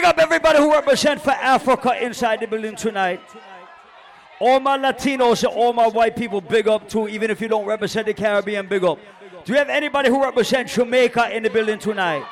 Big 0.00 0.08
up 0.08 0.18
everybody 0.18 0.58
who 0.58 0.72
represent 0.72 1.20
for 1.20 1.32
Africa 1.32 2.02
inside 2.02 2.40
the 2.40 2.46
building 2.46 2.74
tonight. 2.74 3.20
All 4.38 4.58
my 4.58 4.78
Latinos 4.78 5.44
and 5.44 5.52
all 5.52 5.74
my 5.74 5.88
white 5.88 6.16
people, 6.16 6.40
big 6.40 6.66
up 6.68 6.88
too, 6.88 7.06
even 7.06 7.30
if 7.30 7.38
you 7.38 7.48
don't 7.48 7.66
represent 7.66 8.06
the 8.06 8.14
Caribbean, 8.14 8.66
big 8.66 8.82
up. 8.82 8.98
Do 9.44 9.52
you 9.52 9.58
have 9.58 9.68
anybody 9.68 10.08
who 10.08 10.22
represents 10.22 10.74
Jamaica 10.74 11.36
in 11.36 11.42
the 11.42 11.50
building 11.50 11.78
tonight? 11.78 12.24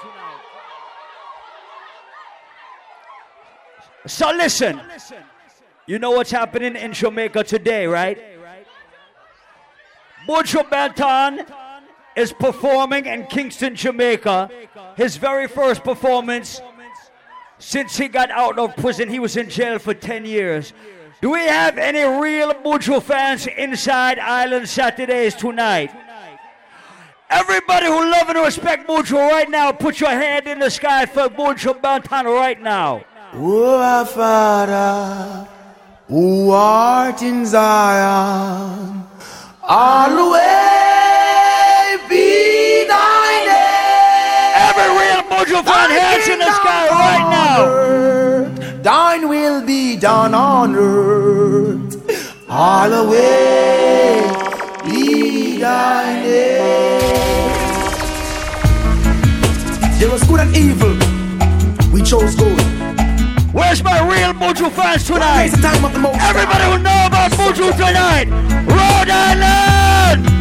So 4.07 4.31
listen, 4.31 4.81
you 5.85 5.99
know 5.99 6.13
what's 6.13 6.31
happening 6.31 6.75
in 6.75 6.95
Jamaica 6.95 7.45
today, 7.45 7.87
right? 7.87 8.19
Buju 10.27 10.71
Banton 10.71 11.47
is 12.17 12.33
performing 12.33 13.05
in 13.05 13.27
Kingston, 13.27 13.77
Jamaica. 13.77 14.51
His 14.97 15.19
very 15.19 15.47
first 15.47 15.85
performance 15.85 16.63
since 17.59 17.97
he 17.97 18.09
got 18.09 18.31
out 18.31 18.59
of 18.59 18.77
prison. 18.77 19.09
He 19.09 19.19
was 19.19 19.37
in 19.37 19.49
jail 19.49 19.79
for 19.79 19.95
10 19.95 20.25
years. 20.25 20.73
Do 21.21 21.31
we 21.31 21.41
have 21.41 21.79
any 21.79 22.03
real 22.21 22.53
Buju 22.55 23.03
fans 23.03 23.47
inside 23.47 24.19
Island 24.19 24.69
Saturdays 24.69 25.35
tonight? 25.35 25.91
Everybody 27.31 27.87
who 27.87 28.11
love 28.11 28.29
and 28.29 28.39
respect 28.39 28.89
Buju 28.89 29.17
right 29.17 29.51
now, 29.51 29.73
put 29.73 30.01
your 30.01 30.11
hand 30.11 30.47
in 30.47 30.61
the 30.61 30.71
sky 30.71 31.05
for 31.07 31.29
Buju 31.29 31.81
Banton 31.81 32.25
right 32.25 32.61
now. 32.61 33.05
Father, 34.07 35.49
who 36.07 36.51
art 36.51 37.21
in 37.21 37.45
Zion, 37.45 39.05
Real 45.39 45.63
Buju 45.63 45.65
fan, 45.65 45.91
hands 45.91 46.29
in 46.29 46.39
the 46.41 46.53
sky 46.53 46.89
right 46.89 47.31
now. 47.31 48.83
Thine 48.83 49.29
will 49.29 49.65
be 49.65 49.97
done 49.97 50.35
on 50.35 50.75
earth, 50.75 52.43
always 52.49 53.21
be 54.85 55.59
thy 55.59 56.23
name. 56.23 57.01
There 60.01 60.11
was 60.11 60.25
good 60.25 60.41
and 60.41 60.57
evil, 60.57 60.97
we 61.93 62.03
chose 62.03 62.35
good. 62.35 62.61
Where's 63.53 63.83
my 63.85 64.01
real 64.01 64.33
Buju 64.33 64.73
fans 64.73 65.05
tonight? 65.05 65.45
It's 65.45 65.57
the 65.57 65.63
time 65.63 65.85
of 65.85 65.93
the 65.93 66.01
most 66.01 66.19
Everybody 66.21 66.65
will 66.69 66.79
know 66.79 67.07
about 67.07 67.31
Buju 67.33 67.77
tonight. 67.77 68.29
Rhode 68.67 69.11
Island! 69.11 70.38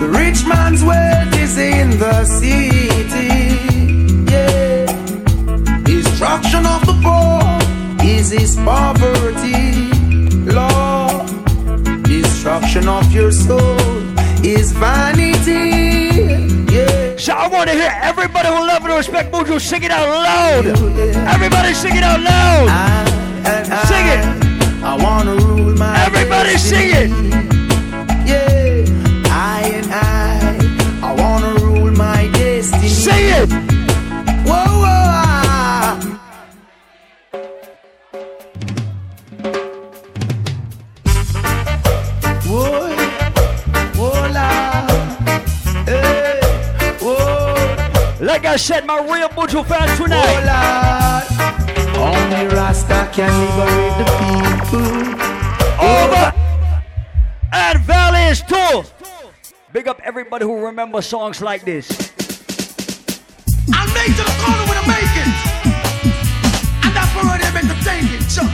The 0.00 0.08
rich 0.08 0.44
man's 0.46 0.82
wealth 0.84 1.34
is 1.34 1.58
in 1.58 1.90
the 1.98 2.24
city. 2.24 3.56
Yeah. 4.30 4.86
Destruction 5.82 6.64
of 6.66 6.86
the 6.86 6.94
poor 7.02 7.42
is 8.06 8.30
his 8.30 8.54
poverty. 8.56 9.90
Lord, 10.52 11.26
destruction 12.04 12.86
of 12.88 13.10
your 13.12 13.32
soul 13.32 13.78
is 14.44 14.70
vanity. 14.72 16.36
Yeah. 16.72 17.16
So 17.16 17.32
I 17.32 17.48
want 17.48 17.68
to 17.70 17.74
hear 17.74 17.90
everybody 18.00 18.48
who 18.48 18.54
love 18.66 18.84
and 18.84 18.94
respect 18.94 19.32
Buju 19.32 19.60
sing 19.60 19.82
it 19.82 19.90
out 19.90 20.08
loud. 20.08 20.66
Everybody 21.34 21.74
sing 21.74 21.96
it 21.96 22.04
out 22.04 22.20
loud. 22.20 22.68
I, 22.70 23.04
Sing 23.90 24.06
it. 24.06 24.24
I 24.84 24.94
wanna 25.02 25.34
rule 25.36 25.74
my 25.76 25.96
Everybody 26.06 26.56
sing 26.58 26.90
it. 26.92 27.47
Like 48.20 48.44
I 48.44 48.56
said, 48.56 48.86
my 48.86 48.98
real 49.00 49.28
Buju 49.28 49.64
fans 49.64 49.96
tonight. 49.96 50.44
la. 50.44 51.22
Only 51.96 52.46
Rasta 52.52 53.08
can 53.12 53.30
liberate 53.40 53.98
the 53.98 54.06
people. 54.64 54.88
Over 55.86 56.32
and 57.52 57.78
valleys 57.84 58.42
too. 58.42 58.82
Big 59.72 59.86
up 59.86 60.00
everybody 60.02 60.44
who 60.44 60.64
remember 60.66 61.00
songs 61.00 61.40
like 61.40 61.64
this. 61.64 62.17
I'll 63.72 63.92
make 63.94 64.12
to 64.16 64.24
the 64.24 64.36
corner 64.42 64.64
with 64.68 64.78
a 64.82 64.86
make 64.88 65.14
it. 65.22 65.30
And 66.84 66.92
that's 66.96 67.12
where 67.14 67.38
they 67.38 67.50
make 67.56 67.68
them 67.68 67.80
take 67.84 68.08
it. 68.16 68.22
Sure. 68.30 68.48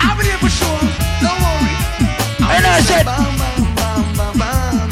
I'll 0.00 0.16
be 0.18 0.24
there 0.24 0.38
for 0.38 0.50
sure. 0.50 0.82
Don't 1.22 1.40
worry. 1.40 1.74
And 2.54 2.66
I 2.66 2.80
said, 2.80 3.04
Bam, 3.06 3.38
bam, 3.38 3.62
bam, 3.76 4.04
bam, 4.16 4.38
bam. 4.38 4.88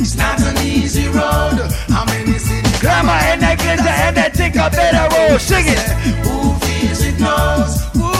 It's 0.00 0.16
not 0.16 0.40
an 0.40 0.58
easy 0.66 1.08
road. 1.08 1.58
How 1.88 2.04
many 2.04 2.38
cities? 2.38 2.80
Grandma 2.80 3.18
and 3.32 3.44
I 3.44 3.54
get 3.56 3.78
the 3.78 3.90
and 3.90 4.18
I 4.18 4.28
think 4.28 4.56
I 4.56 4.68
better 4.68 5.06
roll. 5.14 5.38
Sing 5.38 5.66
it. 5.66 5.78
Who 6.26 6.54
feels 6.64 7.00
it 7.02 7.18
knows? 7.20 7.86
Ooh, 7.96 8.17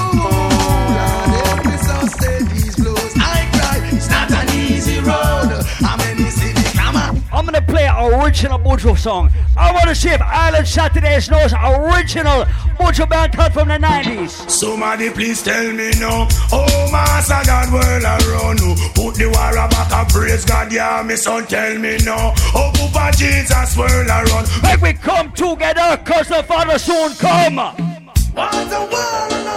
gonna 7.53 7.63
play 7.63 7.89
original 7.89 8.59
Buju 8.59 8.99
song. 8.99 9.31
I 9.57 9.73
wanna 9.73 9.95
see 9.95 10.11
if 10.11 10.21
Island 10.21 10.69
Saturdays 10.69 11.31
knows 11.31 11.53
original 11.55 12.45
Buju 12.79 13.09
Banton 13.09 13.33
cut 13.33 13.53
from 13.55 13.69
the 13.69 13.79
90s. 13.79 14.51
Somebody 14.51 15.09
please 15.11 15.43
tell 15.43 15.73
me 15.73 15.91
now. 15.99 16.29
Oh, 16.53 16.89
Master 16.93 17.41
God, 17.47 17.73
world 17.73 18.03
around 18.05 18.61
you. 18.61 18.75
Put 18.95 19.15
the 19.15 19.27
war 19.33 19.69
back 19.69 19.93
and 19.93 20.09
praise 20.09 20.45
God, 20.45 20.71
yeah, 20.71 21.03
me 21.03 21.17
son, 21.17 21.47
tell 21.47 21.79
me 21.79 21.97
now. 22.05 22.35
Oh, 22.55 22.71
Papa 22.75 23.17
Jesus, 23.17 23.77
world 23.77 24.09
around. 24.09 24.47
Make 24.63 24.83
we 24.83 24.93
come 24.93 25.33
together, 25.33 25.97
cause 26.05 26.29
the 26.29 26.43
Father 26.43 26.79
soon 26.79 27.15
come. 27.15 27.57
What 27.57 28.53
the 28.69 28.81
world 28.93 29.48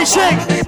may 0.00 0.64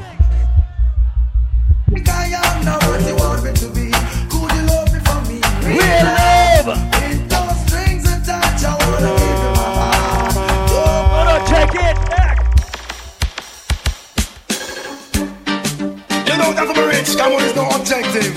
not 16.37 16.55
have 16.57 16.77
a 16.77 16.87
rich 16.87 17.17
camo 17.17 17.39
is 17.39 17.55
no 17.57 17.69
objective. 17.71 18.35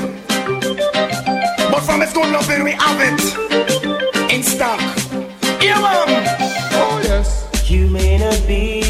But 1.71 1.81
from 1.81 2.01
a 2.03 2.07
school 2.07 2.29
loving 2.29 2.63
we 2.63 2.71
have 2.71 3.01
it 3.01 3.19
Insta 4.31 4.77
EM 5.61 5.83
Oh 6.71 8.47
be 8.47 8.84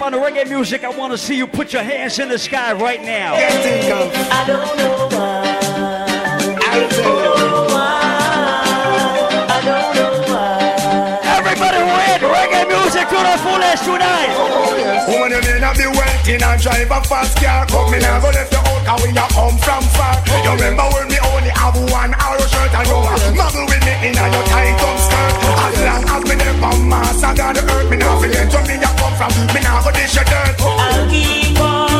up 0.00 0.06
on 0.06 0.12
the 0.12 0.18
reggae 0.18 0.48
music, 0.48 0.84
I 0.84 0.88
wanna 0.88 1.18
see 1.18 1.36
you 1.36 1.46
put 1.46 1.72
your 1.72 1.82
hands 1.82 2.18
in 2.18 2.28
the 2.28 2.38
sky 2.38 2.72
right 2.72 3.02
now. 3.02 3.34
Can't 3.34 3.62
think 3.62 3.92
of. 3.92 4.12
I 4.32 4.46
don't 4.46 4.76
know 4.78 5.08
why. 5.12 5.58
I'll 6.72 6.88
tell 6.88 7.24
you. 7.24 7.30
I 9.48 9.60
don't 9.64 9.94
know 9.96 10.32
why. 10.32 11.20
Everybody 11.38 11.78
who 11.84 11.94
hit 12.08 12.20
reggae 12.22 12.64
music 12.68 13.08
to 13.08 13.16
the 13.16 13.36
fullest 13.44 13.84
tonight. 13.84 14.32
Oh, 14.40 14.76
yes. 14.76 15.08
Woman, 15.08 15.30
you 15.32 15.40
may 15.52 15.60
not 15.60 15.76
be 15.76 15.86
wealthy 15.86 16.32
and 16.32 16.62
drive 16.62 16.90
a 16.90 17.04
fast 17.04 17.36
car 17.36 17.66
But 17.68 17.90
me 17.90 17.98
never 17.98 18.28
left 18.28 18.52
you 18.52 18.58
out 18.58 18.69
cause 18.84 19.02
we 19.04 19.10
a 19.10 19.24
come 19.32 19.56
from 19.58 19.84
far. 19.96 20.16
You 20.26 20.50
oh. 20.50 20.56
remember 20.56 20.86
when 20.94 21.06
me 21.08 21.18
only 21.32 21.52
have 21.52 21.76
one 21.90 22.12
arrow 22.14 22.46
shirt 22.46 22.72
And 22.72 22.86
you 22.88 22.96
a 22.96 23.14
oh, 23.14 23.32
muggle 23.36 23.66
with 23.68 23.82
me 23.84 23.94
in 24.08 24.16
a 24.16 24.24
your 24.30 24.44
tight 24.48 24.80
up 24.80 24.98
skirt. 24.98 25.32
Oh, 25.44 25.66
as 25.66 25.76
long 25.84 26.04
as 26.08 26.22
me 26.28 26.34
never 26.36 26.74
master 26.88 27.32
God 27.36 27.56
the 27.56 27.62
earth 27.64 27.90
Me 27.90 27.96
not 27.96 28.20
forget 28.20 28.46
where 28.52 28.64
me 28.66 28.76
a 28.80 28.90
come 28.96 29.14
from. 29.18 29.30
Me 29.54 29.60
not 29.60 29.84
go 29.84 29.90
dish 29.92 30.14
your 30.14 30.24
dirt. 30.24 30.56
I'll 30.60 31.08
keep 31.10 31.60
on 31.60 31.99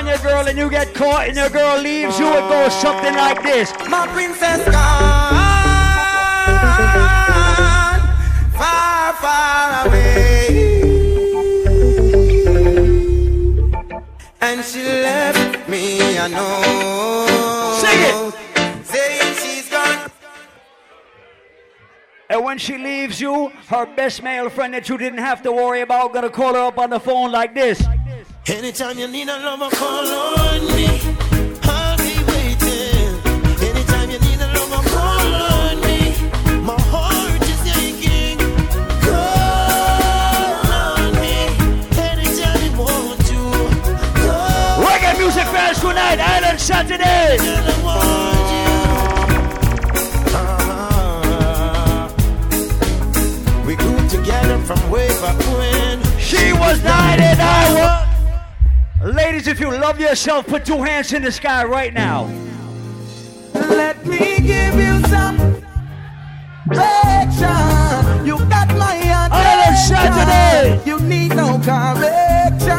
on 0.00 0.06
your 0.06 0.18
girl 0.18 0.48
and 0.48 0.56
you 0.56 0.70
get 0.70 0.94
caught 0.94 1.28
and 1.28 1.36
your 1.36 1.50
girl 1.50 1.78
leaves 1.78 2.18
you, 2.18 2.26
it 2.26 2.48
goes 2.48 2.74
something 2.80 3.14
like 3.14 3.42
this. 3.42 3.70
My 3.86 4.06
princess 4.06 4.64
gone 4.64 5.50
far, 8.56 9.12
far 9.14 9.86
away. 9.86 10.46
And 14.40 14.64
she 14.64 14.82
left 14.82 15.68
me, 15.68 16.18
I 16.18 16.28
know. 16.28 16.62
Sing 17.82 18.00
it. 18.08 18.86
Saying 18.86 19.34
she's 19.34 19.68
gone. 19.68 20.10
And 22.30 22.42
when 22.42 22.56
she 22.56 22.78
leaves 22.78 23.20
you, 23.20 23.50
her 23.66 23.84
best 23.84 24.22
male 24.22 24.48
friend 24.48 24.72
that 24.72 24.88
you 24.88 24.96
didn't 24.96 25.18
have 25.18 25.42
to 25.42 25.52
worry 25.52 25.82
about 25.82 26.14
gonna 26.14 26.30
call 26.30 26.54
her 26.54 26.60
up 26.60 26.78
on 26.78 26.88
the 26.88 27.00
phone 27.00 27.30
like 27.30 27.54
this. 27.54 27.84
Anytime 28.46 28.98
you 28.98 29.06
need 29.06 29.28
a 29.28 29.38
lover, 29.38 29.70
call 29.70 30.06
on 30.06 30.66
me. 30.74 30.86
I'll 31.62 31.96
be 31.98 32.16
waiting. 32.32 33.20
Anytime 33.62 34.10
you 34.10 34.18
need 34.18 34.40
a 34.40 34.48
lover, 34.54 34.88
call 34.88 35.34
on 35.34 35.80
me. 35.80 36.14
My 36.62 36.80
heart 36.90 37.42
is 37.42 37.62
aching. 37.78 38.38
Call 39.02 40.66
on 40.72 41.12
me. 41.20 41.36
Anytime 41.96 42.60
you 42.64 42.72
want 42.78 43.20
to. 43.26 43.40
Call 44.20 44.84
Reggae 44.84 45.18
music 45.18 45.46
fans 45.46 45.78
tonight, 45.78 46.18
Island 46.18 46.60
Saturday. 46.60 48.39
If 59.60 59.66
you 59.66 59.78
love 59.78 60.00
yourself, 60.00 60.46
put 60.46 60.64
two 60.64 60.82
hands 60.82 61.12
in 61.12 61.20
the 61.22 61.30
sky 61.30 61.64
right 61.64 61.92
now. 61.92 62.24
Let 63.52 64.06
me 64.06 64.40
give 64.40 64.74
you 64.76 65.02
some 65.08 65.36
affection. 66.70 68.24
You 68.24 68.38
got 68.48 68.68
my 68.78 68.94
attention. 69.26 70.80
You 70.86 70.98
need 71.00 71.36
no 71.36 71.58
correction. 71.58 72.78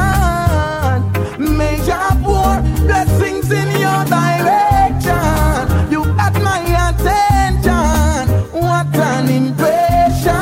Major 1.55 2.01
poor 2.23 2.61
blessings 2.87 3.51
in 3.51 3.69
your 3.79 4.03
direction. 4.05 5.91
You 5.91 6.03
got 6.15 6.33
my 6.41 6.61
attention. 6.89 8.27
What 8.59 8.95
an 8.95 9.29
impression. 9.29 10.41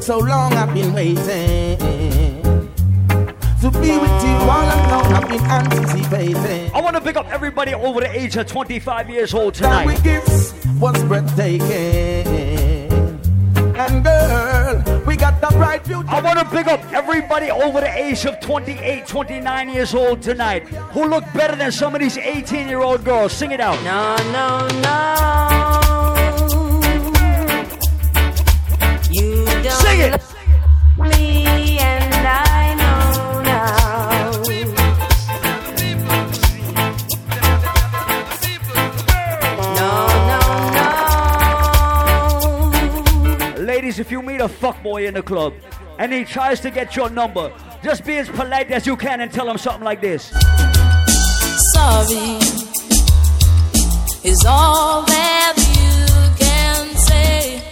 So 0.00 0.18
long 0.18 0.54
I've 0.54 0.74
been 0.74 0.92
waiting 0.92 1.61
be 3.82 3.98
with 3.98 4.24
you 4.24 4.36
all 4.48 4.64
along. 4.64 5.12
I've 5.12 5.28
been 5.28 5.44
anticipating. 5.44 6.72
I 6.72 6.80
want 6.80 6.96
to 6.96 7.02
pick 7.02 7.16
up 7.16 7.28
everybody 7.30 7.74
over 7.74 8.00
the 8.00 8.10
age 8.16 8.36
of 8.36 8.46
25 8.46 9.10
years 9.10 9.34
old 9.34 9.54
tonight. 9.54 9.86
That 9.86 9.86
we 9.86 9.96
tonight. 9.96 10.24
gifts 10.24 10.66
was 10.78 11.02
breathtaking. 11.04 12.22
And 13.74 14.04
girl, 14.04 15.02
we 15.06 15.16
got 15.16 15.40
the 15.40 15.48
bright 15.56 15.84
future. 15.84 16.04
I 16.08 16.20
want 16.20 16.38
to 16.38 16.44
pick 16.44 16.66
up 16.66 16.80
everybody 16.92 17.50
over 17.50 17.80
the 17.80 17.92
age 17.92 18.24
of 18.26 18.38
28, 18.40 19.06
29 19.06 19.68
years 19.70 19.94
old 19.94 20.22
tonight 20.22 20.68
who 20.68 21.08
look 21.08 21.24
better 21.32 21.56
than 21.56 21.72
some 21.72 21.94
of 21.94 22.00
these 22.00 22.16
18 22.16 22.68
year 22.68 22.80
old 22.80 23.04
girls. 23.04 23.32
Sing 23.32 23.50
it 23.50 23.60
out. 23.60 23.82
No, 23.82 24.16
no, 24.32 24.68
no. 24.82 26.12
You 29.10 29.44
don't 29.44 29.72
Sing 29.72 30.00
it. 30.00 30.31
If 44.02 44.10
you 44.10 44.20
meet 44.20 44.40
a 44.40 44.48
fuckboy 44.48 45.06
in 45.06 45.14
the 45.14 45.22
club 45.22 45.54
and 46.00 46.12
he 46.12 46.24
tries 46.24 46.58
to 46.58 46.72
get 46.72 46.96
your 46.96 47.08
number, 47.08 47.52
just 47.84 48.04
be 48.04 48.16
as 48.16 48.28
polite 48.28 48.68
as 48.72 48.84
you 48.84 48.96
can 48.96 49.20
and 49.20 49.30
tell 49.30 49.48
him 49.48 49.56
something 49.56 49.84
like 49.84 50.00
this. 50.00 50.32
sorry 51.72 52.40
is 54.24 54.44
all 54.44 55.02
that 55.02 55.54
you 55.78 56.44
can 56.44 56.84
say. 56.96 57.62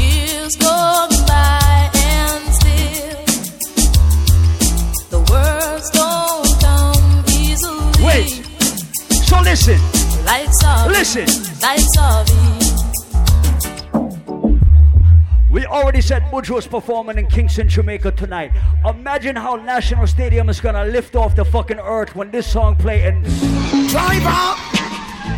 Years 0.00 0.54
go 0.54 1.08
by 1.26 1.90
and 1.96 2.54
still 2.54 3.24
the 5.10 5.20
words 5.32 5.90
don't 5.90 6.60
come 6.62 7.24
easily. 7.28 8.04
Wait. 8.06 8.28
So 9.26 9.40
listen, 9.40 9.78
sorry, 10.52 10.92
listen. 10.92 11.42
We 15.52 15.66
already 15.66 16.00
said 16.00 16.22
was 16.32 16.66
performing 16.66 17.18
in 17.18 17.26
Kingston, 17.26 17.68
Jamaica 17.68 18.12
tonight. 18.12 18.52
Imagine 18.86 19.36
how 19.36 19.56
National 19.56 20.06
Stadium 20.06 20.48
is 20.48 20.62
gonna 20.62 20.86
lift 20.86 21.14
off 21.14 21.36
the 21.36 21.44
fucking 21.44 21.78
earth 21.78 22.16
when 22.16 22.30
this 22.30 22.50
song 22.50 22.74
play 22.74 23.02
and 23.02 23.22
Driver, 23.90 24.56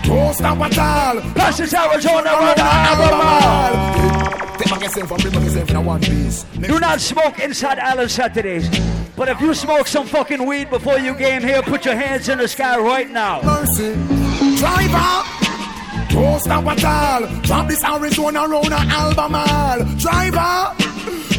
don't 0.04 0.32
stop 0.32 0.58
at 0.60 0.78
all. 0.78 1.18
Arizona 1.18 2.30
run 2.30 2.58
Alabama. 2.60 4.56
Take 4.56 4.70
my 4.70 4.78
guess 4.78 4.96
in 4.96 5.06
from 5.08 5.16
bring 5.16 5.34
my 5.34 5.40
guess 5.40 5.56
in 5.56 5.66
from 5.66 5.84
one 5.84 6.00
piece. 6.00 6.44
Do 6.60 6.78
not 6.78 7.00
smoke 7.00 7.40
inside 7.40 7.80
Island 7.80 8.12
Saturdays. 8.12 8.68
But 9.16 9.28
if 9.28 9.40
you 9.40 9.52
smoke 9.52 9.88
some 9.88 10.06
fucking 10.06 10.46
weed 10.46 10.70
before 10.70 11.00
you 11.00 11.14
game 11.14 11.42
here, 11.42 11.60
put 11.62 11.84
your 11.84 11.96
hands 11.96 12.28
in 12.28 12.38
the 12.38 12.46
sky 12.46 12.78
right 12.78 13.10
now. 13.10 13.42
Mercy. 13.42 13.94
Don't 16.14 16.38
stop 16.38 16.64
at 16.66 16.84
all. 16.84 17.26
Drop 17.42 17.68
this 17.68 17.82
Arizona 17.82 18.46
round 18.46 18.72
a 18.72 18.76
Alabama. 18.76 19.84
Driver. 19.98 20.74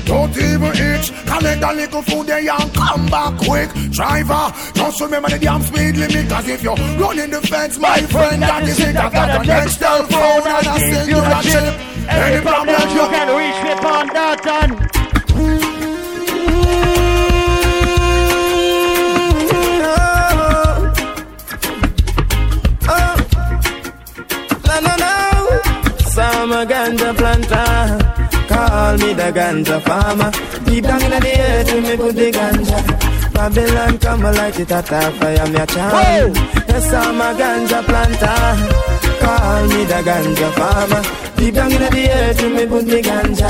Don't 0.04 0.38
even 0.38 0.76
itch. 0.76 1.12
Collect 1.26 1.64
a 1.64 1.74
little 1.74 2.02
food 2.02 2.28
there 2.28 2.40
and 2.40 2.74
come 2.74 3.06
back 3.08 3.40
quick. 3.40 3.70
Driver, 3.92 4.52
just 4.74 5.00
remember 5.00 5.30
the 5.30 5.40
damn 5.40 5.62
speed 5.62 5.96
limit. 5.96 6.30
Cause 6.30 6.48
if 6.50 6.62
you're 6.62 6.76
running 6.76 7.32
the 7.32 7.42
fence, 7.42 7.80
my 7.80 8.02
friend, 8.02 8.42
that 8.42 8.64
is 8.64 8.80
it. 8.80 8.98
I 8.98 9.10
got 9.10 9.44
a 9.44 9.48
next 9.48 9.80
cell 9.80 10.04
phone 10.04 10.44
and 10.46 10.68
I 10.68 10.78
send 10.78 11.10
you 11.10 11.20
a 11.20 11.42
chip. 11.42 11.74
Any 12.08 12.42
problems 12.42 12.94
you 12.94 13.06
can 13.16 13.28
reach 13.32 13.60
me 13.64 13.72
on 13.88 14.08
that 14.08 14.46
and 14.46 15.05
I'm 26.46 26.52
a 26.52 26.64
ganja 26.64 27.12
planter. 27.18 27.98
Call 28.48 28.98
me 29.00 29.14
the 29.14 29.32
ganja 29.34 29.82
farmer. 29.82 30.30
Deep 30.64 30.84
down 30.84 31.02
in 31.02 31.10
the 31.10 31.40
earth, 31.42 31.74
me 31.74 31.98
put 31.98 32.16
the 32.16 32.32
ganja. 32.32 33.34
Babylon 33.34 33.98
come 33.98 34.26
and 34.26 34.38
light 34.38 34.60
it 34.60 34.72
at 34.72 34.92
a 34.92 35.12
fire, 35.18 35.48
me 35.48 35.58
a 35.58 35.66
charm. 35.66 36.36
Yes, 36.70 36.94
I'm 36.94 37.20
a 37.20 37.34
ganja 37.34 37.82
planter. 37.84 38.38
Call 39.26 39.64
me 39.70 39.86
the 39.86 40.00
ganja 40.06 40.52
farmer. 40.54 41.02
Deep 41.36 41.56
down 41.56 41.72
in 41.72 41.82
the 41.82 42.10
earth, 42.12 42.44
me 42.44 42.68
put 42.68 42.86
the 42.86 43.02
ganja. 43.02 43.50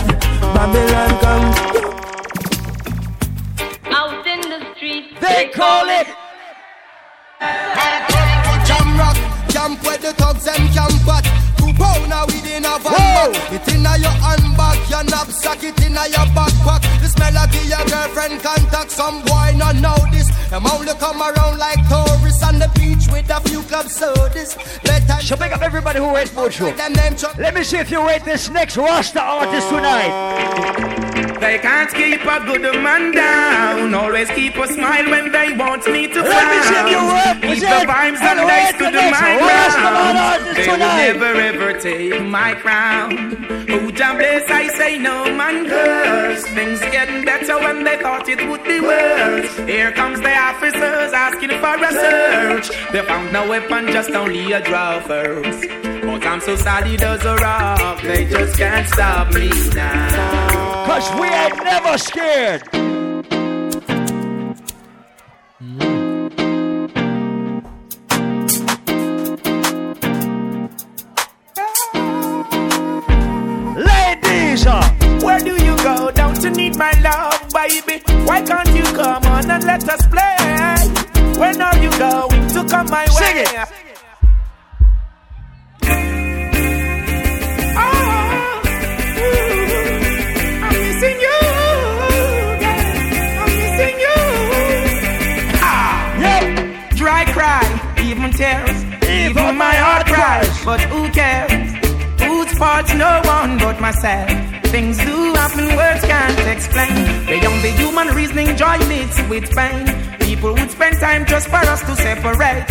Babylon 0.55 1.19
come. 1.19 1.47
Out 3.91 4.25
in 4.25 4.39
the 4.39 4.73
street, 4.73 5.19
they 5.19 5.49
call 5.49 5.89
it 5.89 6.07
Jam 8.65 8.97
rock, 8.97 9.17
camp 9.49 9.83
where 9.83 9.97
the 9.97 10.13
thugs 10.13 10.47
and 10.47 10.73
camp 10.73 11.07
at. 11.09 11.44
Two 11.75 11.83
pounder 11.83 12.25
within 12.27 12.65
a 12.65 12.79
van 12.79 12.93
Whoa. 12.93 13.31
back. 13.31 13.51
It 13.51 13.67
your 14.01 14.11
handbag, 14.11 14.89
your 14.89 15.03
knapsack, 15.03 15.63
it 15.63 15.79
your 15.79 16.27
backpack. 16.35 16.81
This 17.01 17.17
melody 17.17 17.59
your 17.67 17.83
girlfriend 17.85 18.41
contact. 18.41 18.91
Some 18.91 19.21
boy 19.23 19.53
not 19.57 19.75
know 19.77 19.95
this. 20.11 20.29
Them 20.49 20.65
only 20.67 20.93
come 20.93 21.21
around 21.21 21.57
like 21.57 21.79
tourists 21.87 22.43
on 22.43 22.59
the 22.59 22.69
beach 22.75 23.07
with 23.11 23.29
a 23.29 23.39
few 23.41 23.61
club 23.63 23.87
sodas. 23.87 24.55
Better 24.83 25.21
So 25.21 25.35
pick 25.35 25.51
up 25.51 25.61
everybody 25.61 25.99
who 25.99 26.13
rates 26.13 26.31
Mojo. 26.31 26.75
them 26.75 26.93
name 26.93 27.15
Chuck. 27.15 27.37
Let 27.37 27.53
me 27.53 27.63
see 27.63 27.77
if 27.77 27.91
you 27.91 28.05
rate 28.05 28.23
this 28.23 28.49
next 28.49 28.77
Rasta 28.77 29.21
artist 29.21 29.69
tonight. 29.69 31.14
They 31.39 31.59
can't 31.59 31.93
keep 31.93 32.21
a 32.21 32.39
good 32.45 32.61
man 32.81 33.11
down. 33.11 33.93
Always 33.93 34.29
keep 34.29 34.55
a 34.55 34.67
smile 34.67 35.09
when 35.09 35.31
they 35.31 35.51
want 35.53 35.85
me 35.87 36.07
to 36.07 36.21
Let 36.21 36.45
me 36.51 36.59
see 36.69 36.91
you 36.91 37.01
frown. 37.09 37.41
Keep 37.41 37.59
the 37.59 37.81
vibes 37.91 38.21
and 38.21 38.39
nice 38.47 38.71
to 38.73 38.85
the 38.85 39.03
my 39.11 39.31
Rastaman 39.49 40.55
They 40.55 40.67
will 40.67 40.77
never 40.77 41.31
ever 41.49 41.79
take 41.79 42.21
my 42.23 42.53
crown. 42.55 43.17
Who 43.67 43.91
jam 43.91 44.17
bless, 44.17 44.49
I 44.49 44.67
say 44.69 44.97
no 44.97 45.25
man 45.35 45.67
curse. 45.67 46.45
Things 46.47 46.79
getting 46.79 47.25
better 47.25 47.57
when 47.59 47.83
they 47.83 47.97
thought 47.97 48.29
it 48.29 48.47
would 48.49 48.63
be 48.63 48.79
worse. 48.79 49.57
Here 49.67 49.91
comes 49.91 50.21
the 50.21 50.33
officers 50.33 51.11
asking 51.13 51.49
for 51.49 51.75
a 51.75 51.91
search. 51.91 52.91
They 52.91 53.01
found 53.01 53.33
no 53.33 53.47
weapon, 53.49 53.87
just 53.87 54.11
only 54.11 54.51
a 54.53 54.61
draw 54.61 54.99
first. 55.01 55.84
Cause 56.05 56.23
I'm 56.23 56.39
so 56.39 56.55
solid 56.55 57.01
as 57.01 57.25
a 57.25 57.35
rock, 57.35 58.01
they 58.01 58.25
just 58.25 58.57
can't 58.57 58.87
stop 58.87 59.33
me 59.33 59.49
now. 59.73 60.85
Cause 60.85 61.19
we 61.19 61.27
ain't 61.27 61.63
never 61.63 61.97
scared. 61.97 62.61
Ladies, 73.75 74.65
uh, 74.67 74.87
where 75.21 75.39
do 75.39 75.55
you 75.63 75.75
go? 75.77 76.11
Don't 76.11 76.41
you 76.43 76.51
need 76.51 76.77
my 76.77 76.91
love, 77.01 77.49
baby? 77.51 78.03
Why 78.25 78.41
can't 78.41 78.69
you 78.75 78.83
come 78.83 79.23
on 79.25 79.49
and 79.49 79.63
let 79.63 79.87
us 79.89 80.05
play? 80.07 80.35
When 81.39 81.59
are 81.61 81.77
you 81.77 81.89
going 81.97 82.47
to 82.49 82.63
come 82.69 82.89
my 82.89 83.05
Sing 83.07 83.35
way? 83.35 83.43
It. 83.43 83.84
Cry, 98.37 98.65
even 99.07 99.57
my 99.57 99.75
heart 99.75 100.07
cries. 100.07 100.65
But 100.65 100.81
who 100.81 101.09
cares? 101.11 101.71
Who's 102.21 102.57
fault? 102.57 102.87
No 102.95 103.21
one 103.25 103.57
but 103.57 103.79
myself. 103.79 104.29
Things 104.65 104.97
do 104.97 105.33
happen, 105.33 105.67
words 105.75 106.03
can't 106.05 106.39
explain. 106.47 106.95
Beyond 107.25 107.63
the 107.63 107.71
human 107.77 108.07
reasoning, 108.15 108.55
joy 108.57 108.77
mixed 108.87 109.27
with 109.29 109.49
pain. 109.55 109.85
People 110.19 110.53
would 110.53 110.71
spend 110.71 110.99
time 110.99 111.25
just 111.25 111.47
for 111.47 111.57
us 111.57 111.81
to 111.81 111.95
separate. 111.95 112.67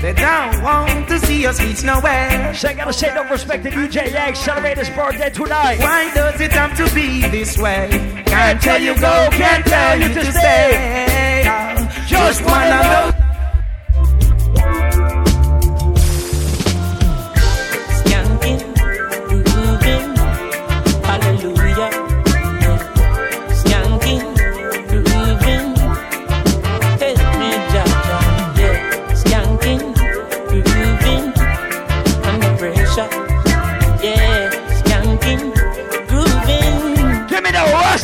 They 0.00 0.14
don't 0.14 0.62
want 0.62 1.08
to 1.08 1.18
see 1.20 1.46
us 1.46 1.62
reach 1.62 1.84
nowhere. 1.84 2.52
So 2.54 2.68
I 2.68 2.74
gotta 2.74 2.92
say 2.92 3.14
no 3.14 3.22
respect 3.28 3.62
to 3.64 3.70
DJ 3.70 4.12
Yank. 4.12 4.34
Celebrate 4.34 4.78
his 4.78 4.90
birthday 4.90 5.30
tonight. 5.30 5.78
Why 5.78 6.12
does 6.14 6.40
it 6.40 6.52
have 6.52 6.76
to 6.76 6.92
be 6.94 7.20
this 7.28 7.56
way? 7.56 7.88
Can't 8.26 8.60
tell 8.60 8.80
you 8.80 8.94
go, 8.94 9.28
can't 9.30 9.64
tell 9.64 10.00
you 10.00 10.08
to 10.08 10.32
stay. 10.32 11.44
Just 12.08 12.44
wanna 12.44 12.82
know. 12.82 13.21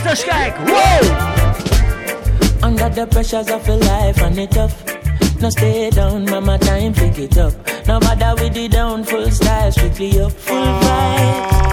The 0.09 0.15
Rasta 0.15 0.31
skank. 0.31 0.55
Whoa! 0.69 2.67
Under 2.67 2.89
the 2.89 3.07
pressures 3.07 3.51
of 3.51 3.69
a 3.69 3.77
life 3.77 4.21
and 4.23 4.39
it 4.39 4.51
tough. 4.51 4.85
No 5.41 5.51
stay 5.51 5.91
down, 5.91 6.25
mama, 6.25 6.59
time 6.59 6.93
pick 6.93 7.19
it 7.19 7.37
up. 7.39 7.53
No 7.87 8.01
matter 8.01 8.43
with 8.43 8.55
the 8.55 8.69
down, 8.69 9.05
full 9.05 9.31
style, 9.31 9.71
strictly 9.71 10.21
up, 10.21 10.33
full 10.33 10.57
vibe. 10.57 10.83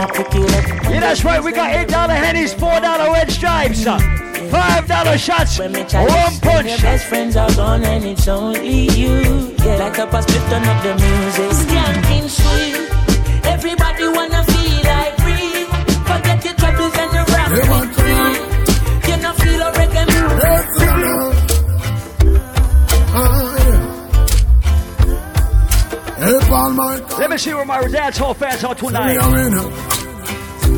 I 0.02 0.08
pick 0.14 0.28
it 0.36 0.54
up. 0.54 0.66
Yeah, 0.92 1.00
that's 1.00 1.24
right. 1.26 1.44
We 1.44 1.52
got 1.52 1.72
eight 1.76 1.88
dollar 1.88 2.14
hennies, 2.14 2.54
four 2.54 2.80
dollar 2.80 3.12
red 3.12 3.32
stripes, 3.32 3.88
uh, 3.88 3.98
five 4.52 4.88
dollar 4.88 5.18
shots, 5.18 5.58
When 5.58 5.72
me 5.72 5.80
rum 5.80 5.88
try 5.90 6.06
to 6.06 6.12
your 6.14 6.32
punch. 6.42 6.82
best 6.82 7.06
friends 7.08 7.36
are 7.36 7.52
gone 7.56 7.84
and 7.84 8.06
it's 8.06 8.28
only 8.28 8.90
you. 8.92 9.56
Yeah, 9.64 9.78
like 9.78 9.98
up 10.00 10.14
a 10.14 10.22
split 10.22 10.42
turn 10.50 10.64
up 10.64 10.84
the 10.84 10.94
music. 10.94 11.52
Skanking 11.68 12.30
sweet. 12.30 12.92
Everybody 13.46 14.08
wanna 14.10 14.44
my 27.82 27.88
dance 27.92 28.18
hall 28.18 28.34
fans 28.34 28.64
are 28.64 28.74
me 28.74 28.80
tonight. 28.80 29.18
a 29.18 29.30
winner. 29.32 29.68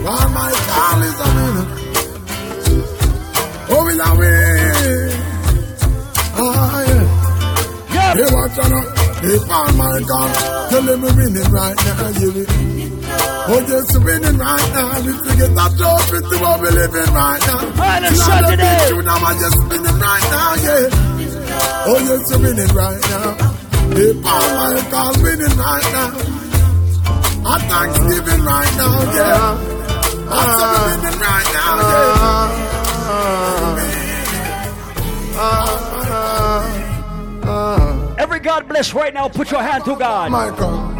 All 0.07 0.29
my 0.29 0.51
call 0.71 1.01
is 1.03 1.19
a 1.19 1.29
winner. 1.37 1.65
Oh, 3.69 3.85
we 3.85 3.93
a 3.99 4.09
win. 4.15 5.11
Ah, 6.39 6.83
yeah. 6.87 7.05
Yup. 7.93 8.17
Hey, 8.17 8.29
watch 8.35 8.57
out 8.59 8.69
now. 8.71 8.83
Help 9.17 9.49
all 9.51 9.71
my 9.73 10.01
call. 10.07 10.29
Tell 10.69 10.83
them 10.83 11.01
we're 11.01 11.15
winning 11.15 11.51
right 11.51 11.75
now, 11.85 12.09
yeah. 12.09 12.31
we- 12.33 12.47
Oh, 13.49 13.59
yes, 13.67 13.97
we're 13.97 14.03
winning 14.05 14.37
right 14.37 14.69
now. 14.73 15.01
We 15.01 15.11
forget 15.23 15.55
that 15.55 15.71
job, 15.79 16.01
it's 16.11 16.39
what 16.41 16.59
we're 16.59 16.71
living 16.71 17.13
right 17.15 17.41
now. 17.47 17.63
On 17.63 18.03
a 18.03 18.11
Now 18.11 18.11
Saturday. 18.11 18.57
big 18.59 18.89
tune, 18.89 19.07
I'm 19.07 19.39
just 19.39 19.57
winning 19.71 19.99
right 19.99 20.25
now, 20.35 20.51
yeah. 20.67 20.89
Oh, 21.87 21.99
yes, 22.07 22.27
we're 22.31 22.43
winning 22.43 22.73
right 22.75 23.01
now. 23.07 23.29
Help 23.87 24.25
all 24.27 24.47
my 24.55 24.75
call 24.91 25.13
winning 25.23 25.55
right 25.57 25.87
now. 25.95 26.11
At 27.45 27.61
Thanksgiving 27.69 28.43
right 28.43 28.73
now, 28.77 29.03
yeah. 29.13 29.57
I'm 30.29 31.19
right 31.19 31.49
now, 31.53 31.53
yeah. 31.53 31.67
Every 38.17 38.39
God 38.39 38.67
bless 38.67 38.93
right 38.93 39.13
now. 39.13 39.29
Put 39.29 39.51
your 39.51 39.61
hand 39.61 39.85
to 39.85 39.95
God. 39.95 40.31
Michael. 40.31 40.95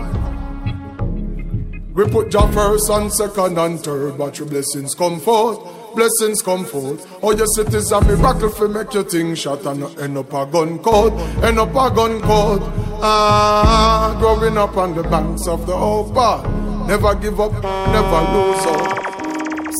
We 1.94 2.06
put 2.12 2.29
Jah 2.29 2.48
first 2.51 2.89
and 2.91 3.12
second 3.12 3.58
and 3.58 3.79
third, 3.79 4.17
but 4.20 4.38
your 4.38 4.48
blessings 4.48 4.94
come 4.94 5.20
forth. 5.20 5.58
Blessings 5.96 6.44
come 6.44 6.63
forth. 6.63 7.08
Oh, 7.24 7.32
yes, 7.32 7.58
it 7.58 7.74
is 7.74 7.91
a 7.91 8.00
miracle 8.01 8.50
for 8.50 8.67
make 8.67 8.94
your 8.94 9.03
thing 9.03 9.34
shot 9.34 9.65
and 9.65 9.84
end 10.00 10.15
up 10.15 10.32
a 10.32 10.46
gun 10.46 10.77
court. 10.77 11.13
End 11.44 11.58
up 11.58 11.70
a 11.72 11.89
gun 11.96 12.22
court. 12.22 12.62
Ah, 13.00 14.16
growing 14.20 14.58
up 14.58 14.75
on 14.75 14.96
the 14.96 15.04
banks 15.04 15.48
of 15.48 15.68
the 15.68 15.74
Opa. 15.74 16.42
Never 16.88 17.13
give 17.16 17.39
up, 17.39 17.51
never 17.54 18.22
lose 18.34 18.66
hope. 18.66 18.98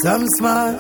Some 0.04 0.28
smile, 0.38 0.80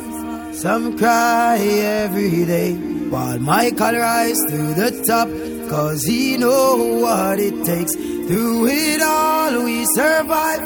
some 0.53 0.95
cry 0.97 1.57
every 1.57 2.45
day. 2.45 2.75
While 3.09 3.39
Michael 3.39 3.95
rise 3.97 4.37
to 4.49 4.73
the 4.75 4.91
top, 5.07 5.27
cause 5.69 6.03
he 6.03 6.37
know 6.37 6.75
what 7.01 7.39
it 7.39 7.63
takes. 7.65 7.95
Through 7.95 8.67
it 8.67 9.01
all 9.01 9.63
we 9.63 9.85
survive, 9.85 10.61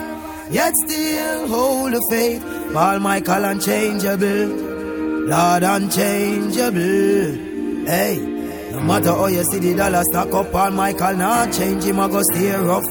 yet 0.52 0.76
still 0.76 1.48
hold 1.48 1.94
the 1.94 2.02
faith. 2.10 2.44
While 2.74 3.00
Michael 3.00 3.46
unchangeable, 3.46 4.48
Lord 5.30 5.64
unchangeable. 5.64 7.38
Hey, 7.86 8.18
no 8.72 8.82
matter 8.82 9.10
how 9.12 9.28
you 9.28 9.44
see 9.44 9.60
the 9.60 9.76
dollar 9.76 10.04
stack 10.04 10.34
up, 10.34 10.52
Paul 10.52 10.72
Michael 10.72 11.16
not 11.18 11.54
change 11.54 11.84
him, 11.84 12.00
I 12.00 12.08
go 12.08 12.22
stay 12.24 12.52
rough. 12.56 12.86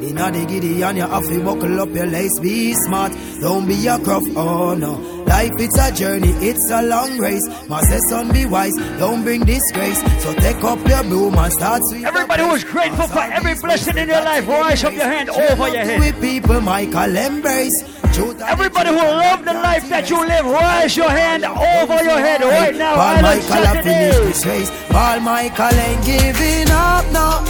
Inna 0.00 0.30
the 0.30 0.46
giddy 0.46 0.80
and 0.82 0.96
you 0.96 1.06
have 1.06 1.26
to 1.26 1.42
buckle 1.42 1.80
up 1.80 1.88
your 1.90 2.06
lace. 2.06 2.38
Be 2.38 2.72
smart, 2.72 3.12
don't 3.40 3.66
be 3.66 3.84
a 3.88 3.98
gruff. 3.98 4.22
Oh 4.36 4.74
no, 4.74 4.92
life 5.26 5.50
it's 5.58 5.76
a 5.76 5.92
journey, 5.92 6.30
it's 6.38 6.70
a 6.70 6.82
long 6.82 7.18
race. 7.18 7.48
My 7.68 7.82
say 7.82 7.98
son, 7.98 8.30
be 8.32 8.46
wise, 8.46 8.76
don't 8.98 9.24
bring 9.24 9.44
disgrace. 9.44 10.00
So 10.22 10.32
take 10.34 10.62
up 10.62 10.86
your 10.86 11.02
broom 11.02 11.34
and 11.36 11.52
start 11.52 11.84
sweep. 11.84 12.06
Everybody 12.06 12.42
who 12.44 12.54
is 12.54 12.62
grateful 12.62 13.08
for 13.08 13.22
every 13.22 13.54
blessing 13.54 13.98
in 13.98 14.08
your 14.08 14.22
life, 14.22 14.46
rise 14.46 14.84
up 14.84 14.92
your 14.92 15.02
hand 15.02 15.30
over 15.30 15.68
your 15.68 15.84
head. 15.84 15.98
With 15.98 16.20
people, 16.20 16.60
Michael 16.60 17.16
embrace. 17.16 17.82
Everybody 18.16 18.90
who 18.90 18.96
love 18.96 19.44
the 19.44 19.52
life 19.52 19.88
that 19.90 20.08
you 20.10 20.18
live, 20.26 20.46
raise 20.46 20.96
your 20.96 21.10
hand 21.10 21.44
over 21.44 22.02
your 22.02 22.18
head 22.18 22.42
right 22.42 22.74
now. 22.74 22.94
Paul 22.94 23.22
Michael 23.22 23.64
have 23.66 23.84
finished 23.84 24.22
this 24.24 24.46
race. 24.46 24.70
Paul 24.88 25.20
Michael 25.20 25.78
ain't 25.78 26.04
giving 26.04 26.70
up 26.70 27.04
now. 27.12 27.44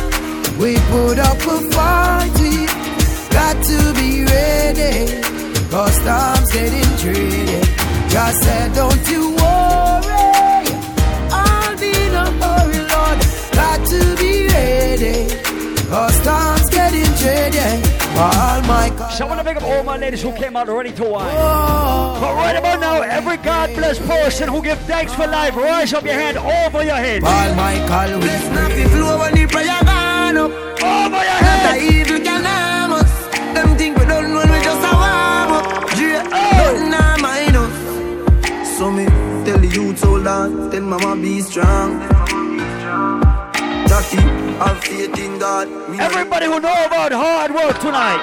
We 0.59 0.77
put 0.91 1.19
up 1.19 1.39
a 1.39 1.59
fight. 1.73 2.31
We 2.41 2.67
got 3.31 3.57
to 3.65 3.79
be 3.95 4.25
ready. 4.25 5.23
Cause 5.71 5.99
time's 6.01 6.53
getting 6.53 6.97
tricky. 6.99 7.61
Just 8.11 8.43
said, 8.43 8.75
don't 8.75 9.09
you 9.09 9.31
worry. 9.37 10.67
I'll 11.31 11.77
be 11.79 11.91
in 11.91 12.15
a 12.15 12.27
hurry, 12.43 12.81
Lord. 12.93 13.19
Got 13.53 13.87
to 13.87 14.17
be 14.17 14.49
ready. 14.49 15.29
Cause 15.89 16.21
time's 16.23 16.69
getting 16.71 17.13
tricky. 17.17 17.88
Paul 18.19 18.63
Michael. 18.63 19.09
So 19.11 19.25
I 19.25 19.29
want 19.29 19.41
to 19.41 19.45
make 19.45 19.57
up 19.57 19.63
all 19.63 19.85
my 19.85 19.97
ladies 19.97 20.23
who 20.23 20.33
came 20.33 20.57
out 20.57 20.67
ready 20.69 20.91
to 20.93 21.05
wine. 21.05 21.35
Oh, 21.39 22.19
But 22.21 22.35
right 22.35 22.57
about 22.57 22.81
now, 22.81 23.01
every 23.03 23.37
God 23.37 23.73
bless 23.77 23.99
person 24.01 24.49
who 24.49 24.61
give 24.63 24.79
thanks 24.93 25.15
for 25.15 25.27
life, 25.27 25.55
rise 25.55 25.93
up 25.95 26.05
your 26.05 26.15
hand 26.15 26.37
over 26.37 26.83
your 26.85 26.97
head. 26.97 27.23
Paul 27.23 27.55
Michael, 27.55 28.19
we 28.21 28.29
Happy 28.29 28.85
flow 28.95 29.19
when 29.21 29.35
the 29.35 29.47
prayer 29.47 29.81
gone 29.85 30.37
up. 30.37 30.51
Over 30.51 31.23
your 31.31 31.41
The 31.43 31.47
head. 31.47 31.83
evil 31.93 32.19
can 32.29 32.45
harm 32.45 32.93
us. 32.93 33.13
Them 33.55 33.77
think 33.79 33.97
we 33.99 34.05
don't 34.07 34.33
know 34.35 34.41
we 34.53 34.59
just 34.69 34.83
a 34.91 34.93
warm 35.03 35.51
up. 35.59 35.67
Yeah, 35.97 36.23
nothing 36.25 36.95
I 36.95 37.17
mind 37.27 37.57
us. 37.57 38.77
So 38.79 38.91
me 38.91 39.07
tell 39.45 39.59
the 39.59 39.69
youth 39.69 40.03
hold 40.03 40.27
on, 40.27 40.71
tell 40.73 40.81
mama 40.83 41.15
be 41.23 41.41
strong. 41.41 41.91
Jackie, 43.89 44.17
have 44.63 44.85
faith 44.85 45.19
in 45.19 45.39
God. 45.39 45.67
Me 45.89 45.99
Everybody 45.99 46.47
who 46.47 46.61
know 46.61 46.79
about 46.87 47.13
hard 47.13 47.51
work 47.55 47.79
tonight. 47.81 48.21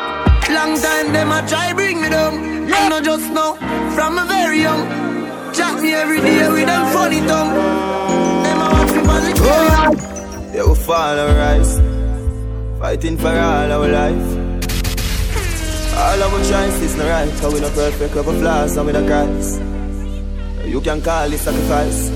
Long 0.50 0.80
time 0.80 1.12
them 1.12 1.32
a 1.32 1.48
try 1.48 1.74
bring 1.74 2.02
me 2.02 2.10
down. 2.10 2.68
Yeah. 2.68 2.76
I 2.76 2.90
know 2.90 3.02
just 3.02 3.32
now, 3.34 3.56
from 3.96 4.18
a 4.18 4.26
very 4.26 4.62
young. 4.62 4.84
Chat 5.54 5.82
me 5.82 5.94
every 5.94 6.22
day 6.22 6.48
with 6.52 6.68
them 6.68 6.94
funny 6.94 7.20
tongue. 7.22 7.54
Them 8.44 8.62
a 8.62 8.68
watch 8.74 8.92
me 8.92 9.00
on 9.16 9.22
the 9.26 9.34
oh. 9.42 10.52
Yeah, 10.54 10.68
we 10.70 10.76
fall 10.76 11.18
and 11.18 11.38
rise. 11.44 11.74
Fighting 12.80 13.18
for 13.18 13.30
all 13.30 13.72
our 13.72 13.88
life. 13.88 14.28
All 15.98 16.24
of 16.24 16.34
our 16.34 16.44
choices 16.44 16.96
not 16.98 17.08
right, 17.08 17.32
cause 17.40 17.54
we 17.54 17.60
not 17.62 17.74
perfect, 17.74 18.14
we 18.14 18.22
have 18.22 18.40
flaws 18.40 18.78
and 18.78 18.86
we 18.86 18.94
not 18.94 19.06
Christ. 19.08 19.62
You 20.68 20.82
can 20.82 21.02
call 21.02 21.32
it 21.32 21.38
sacrifice. 21.40 22.10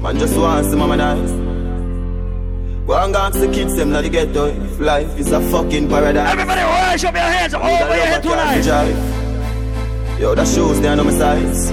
Man 0.00 0.18
just 0.18 0.38
wants 0.38 0.70
to 0.70 0.76
mama 0.76 0.96
nice. 0.96 1.39
And 2.92 3.16
ask 3.16 3.38
the 3.38 3.50
kids 3.50 3.76
them 3.76 3.92
now 3.92 4.02
the 4.02 4.08
ghetto. 4.08 4.46
If 4.46 4.80
life 4.80 5.18
is 5.18 5.32
a 5.32 5.40
fucking 5.40 5.88
paradise. 5.88 6.32
Everybody 6.32 6.60
raise 6.60 7.04
up 7.04 7.14
your 7.14 7.22
hands 7.22 7.54
all 7.54 7.62
over 7.64 7.96
your 7.96 8.06
head 8.06 8.22
tonight. 8.22 8.66
Yo, 10.20 10.34
that 10.34 10.46
shoes 10.46 10.80
they 10.80 10.88
are 10.88 10.96
no 10.96 11.04
my 11.04 11.12
size. 11.12 11.72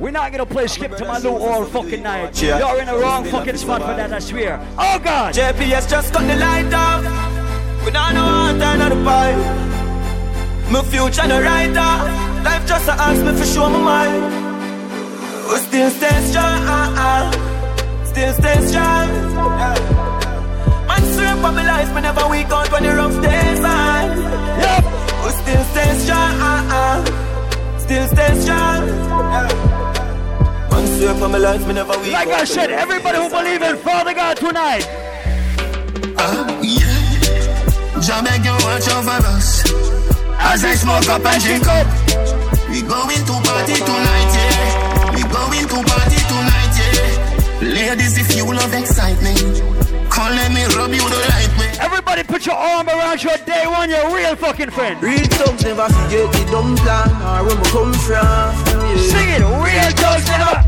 We're 0.00 0.10
not 0.10 0.32
gonna 0.32 0.44
play 0.44 0.66
skip 0.66 0.96
to 0.96 1.04
my 1.04 1.18
new 1.20 1.36
all 1.36 1.64
fucking 1.64 2.02
night. 2.02 2.42
Yeah. 2.42 2.58
You're 2.58 2.80
in 2.80 2.86
the 2.86 2.98
wrong 2.98 3.24
fucking 3.24 3.56
spot 3.56 3.82
for 3.82 3.94
that, 3.94 4.12
I 4.12 4.18
swear. 4.18 4.60
Oh 4.76 4.98
God! 4.98 5.32
JPS 5.32 5.88
just 5.88 6.12
cut 6.12 6.26
the 6.26 6.36
light 6.36 6.74
off. 6.74 7.04
We 7.84 7.92
don't 7.92 8.14
know 8.14 8.20
how 8.20 8.52
to 8.52 8.70
another 8.72 9.04
pipe. 9.04 9.38
My 10.70 10.82
future 10.82 11.26
no 11.28 11.40
writer. 11.40 11.92
Life 12.42 12.66
just 12.66 12.88
a 12.88 12.92
ask 12.92 13.22
me 13.24 13.32
for 13.32 13.46
show 13.46 13.70
my 13.70 13.78
mind. 13.78 14.24
We 15.48 15.56
still 15.58 15.90
stay 15.90 16.20
strong. 16.28 17.32
Still 18.06 18.32
stay 18.34 18.66
strong. 18.66 20.01
Yeah. 21.16 21.34
Man, 21.34 21.34
straight 21.34 21.44
up 21.44 21.54
my 21.54 21.64
life, 21.64 21.94
me 21.94 22.00
never 22.00 22.28
weak 22.28 22.50
out 22.50 22.72
when 22.72 22.82
the 22.82 22.94
rough 22.94 23.22
days 23.22 23.60
on. 23.60 24.18
Yep. 24.64 24.84
We 25.24 25.30
still 25.40 25.64
stay 25.72 25.92
strong. 26.04 26.34
Uh-uh. 26.40 27.78
Still 27.78 28.06
stay 28.08 28.40
strong. 28.40 28.86
Yeah. 28.86 30.68
Man, 30.70 30.86
straight 30.96 31.22
up 31.22 31.30
my 31.30 31.38
life, 31.38 31.66
me 31.66 31.74
never 31.74 31.98
weak 32.00 32.12
Like 32.12 32.28
I 32.28 32.44
when 32.44 32.44
said, 32.44 32.70
the 32.70 32.74
everybody 32.74 33.18
who 33.18 33.28
days 33.28 33.30
believe 33.30 33.62
in 33.62 33.76
Father 33.78 34.14
God 34.14 34.36
tonight. 34.36 34.86
Jah 38.02 38.20
beg 38.20 38.44
you 38.44 38.50
watch 38.66 38.88
over 38.90 39.18
us 39.30 39.62
As 40.40 40.64
I 40.64 40.74
smoke 40.74 41.08
up 41.08 41.24
and 41.24 41.42
drink 41.42 41.66
up 41.68 41.86
We 42.68 42.82
going 42.82 43.22
to 43.28 43.34
party 43.46 43.74
tonight, 43.74 44.30
yeah 44.34 45.14
We 45.14 45.22
going 45.22 45.68
to 45.70 45.78
party 45.86 46.18
tonight, 46.26 46.74
yeah 46.82 47.62
Ladies, 47.62 48.18
if 48.18 48.36
you 48.36 48.44
love 48.52 48.74
excitement 48.74 49.71
Come 50.22 50.36
let 50.36 50.52
me 50.54 50.62
rub 50.78 50.94
you 50.94 51.02
the 51.02 51.18
right 51.34 51.50
way 51.58 51.74
Everybody 51.82 52.22
put 52.22 52.46
your 52.46 52.54
arm 52.54 52.86
around 52.86 53.24
your 53.24 53.36
day 53.42 53.66
one, 53.66 53.90
your 53.90 54.06
real 54.14 54.36
fucking 54.36 54.70
friend. 54.70 55.02
Real 55.02 55.26
thugs 55.34 55.64
never 55.64 55.88
forget 55.90 56.30
the 56.30 56.46
dumb 56.46 56.76
plan 56.76 57.10
or 57.26 57.42
where 57.42 57.58
we 57.58 57.66
come 57.74 57.92
from. 58.06 58.22
Yeah. 58.22 59.02
Sing 59.02 59.28
it, 59.34 59.42
real 59.42 59.90
thugs 59.98 60.26
never. 60.30 60.62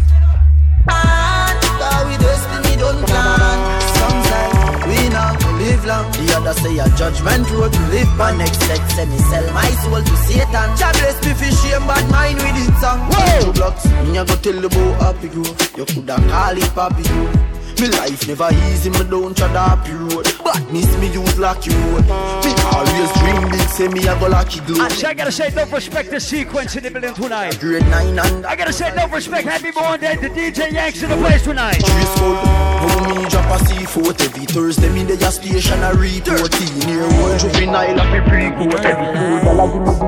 Cause 0.90 2.02
we 2.11 2.18
destiny 2.18 2.75
don't 2.82 2.99
plan. 3.06 3.56
Some 3.94 4.18
say 4.26 4.46
we 4.90 5.08
not 5.14 5.38
live 5.62 5.87
long. 5.87 6.11
The 6.18 6.34
other 6.34 6.54
say 6.58 6.75
a 6.82 6.90
judgment 6.99 7.49
road 7.54 7.73
to 7.73 7.82
live 7.94 8.11
by. 8.18 8.34
Next 8.34 8.58
set 8.66 8.82
say 8.90 9.06
me 9.06 9.18
sell 9.30 9.46
my 9.54 9.70
soul 9.87 10.02
to 10.02 10.16
Satan. 10.26 10.68
Jah 10.75 10.90
bless 10.99 11.23
me 11.23 11.30
for 11.30 11.54
shame, 11.62 11.87
bad 11.87 12.02
mind 12.11 12.42
with 12.42 12.58
it 12.58 12.75
song. 12.82 12.99
Whoa. 13.06 13.38
Two 13.38 13.52
blocks, 13.54 13.87
me 13.87 14.18
a 14.18 14.25
go 14.25 14.34
tell 14.34 14.58
the 14.58 14.68
boy 14.68 14.99
happy 14.99 15.28
grow. 15.28 15.46
You 15.78 15.87
coulda 15.87 16.18
call 16.26 16.58
it 16.58 16.75
papi 16.75 17.06
grow. 17.06 17.53
Me 17.80 17.88
life 17.88 18.28
never 18.28 18.48
easy, 18.70 18.90
me 18.90 19.04
don't 19.04 19.37
try 19.37 19.52
to 19.52 19.58
happy 19.58 19.92
road. 19.92 20.24
Badness 20.44 20.96
me 20.98 21.08
use 21.12 21.38
lucky 21.38 21.70
road. 21.70 22.04
Me 22.44 22.52
always 22.72 23.10
dream 23.18 23.50
big, 23.50 23.68
say 23.68 23.88
me 23.88 24.06
a 24.06 24.18
go 24.18 24.28
lucky 24.28 24.60
glow. 24.60 24.84
Actually, 24.84 25.06
I 25.06 25.14
gotta 25.14 25.32
say, 25.32 25.50
no 25.54 25.66
respect 25.66 26.10
the 26.10 26.20
Sekuence 26.20 26.76
in 26.76 26.84
the 26.84 26.90
building 26.90 27.14
tonight. 27.14 27.58
Grade 27.58 27.82
nine 27.88 28.18
and 28.18 28.46
I 28.46 28.56
gotta 28.56 28.72
say, 28.72 28.94
no 28.94 29.08
respect, 29.08 29.48
happy 29.48 29.70
born 29.70 30.00
day 30.00 30.16
to 30.16 30.28
DJ 30.28 30.72
Yanks 30.72 31.02
in 31.02 31.10
the 31.10 31.16
place 31.16 31.42
tonight. 31.42 31.80
Trace 31.84 32.14
code, 32.14 32.37
how 32.37 33.08
me 33.08 33.28
drop 33.28 33.60
a 33.60 33.64
C4 33.64 34.20
Every 34.20 34.46
Thursday 34.46 34.88
me 34.90 35.02
the 35.02 35.30
station 35.30 35.82
a 35.82 35.92
report 35.94 36.52
Teen 36.52 36.88
year 36.88 37.02
old 37.02 37.40
juvenile 37.40 37.98
a 37.98 38.04
me 38.12 38.20
pre-court 38.28 38.84
Every 38.84 39.06
cool 39.06 39.40
gal 39.42 39.60
a 39.60 39.72
give 39.72 39.82
me 39.82 39.87
the 39.87 40.06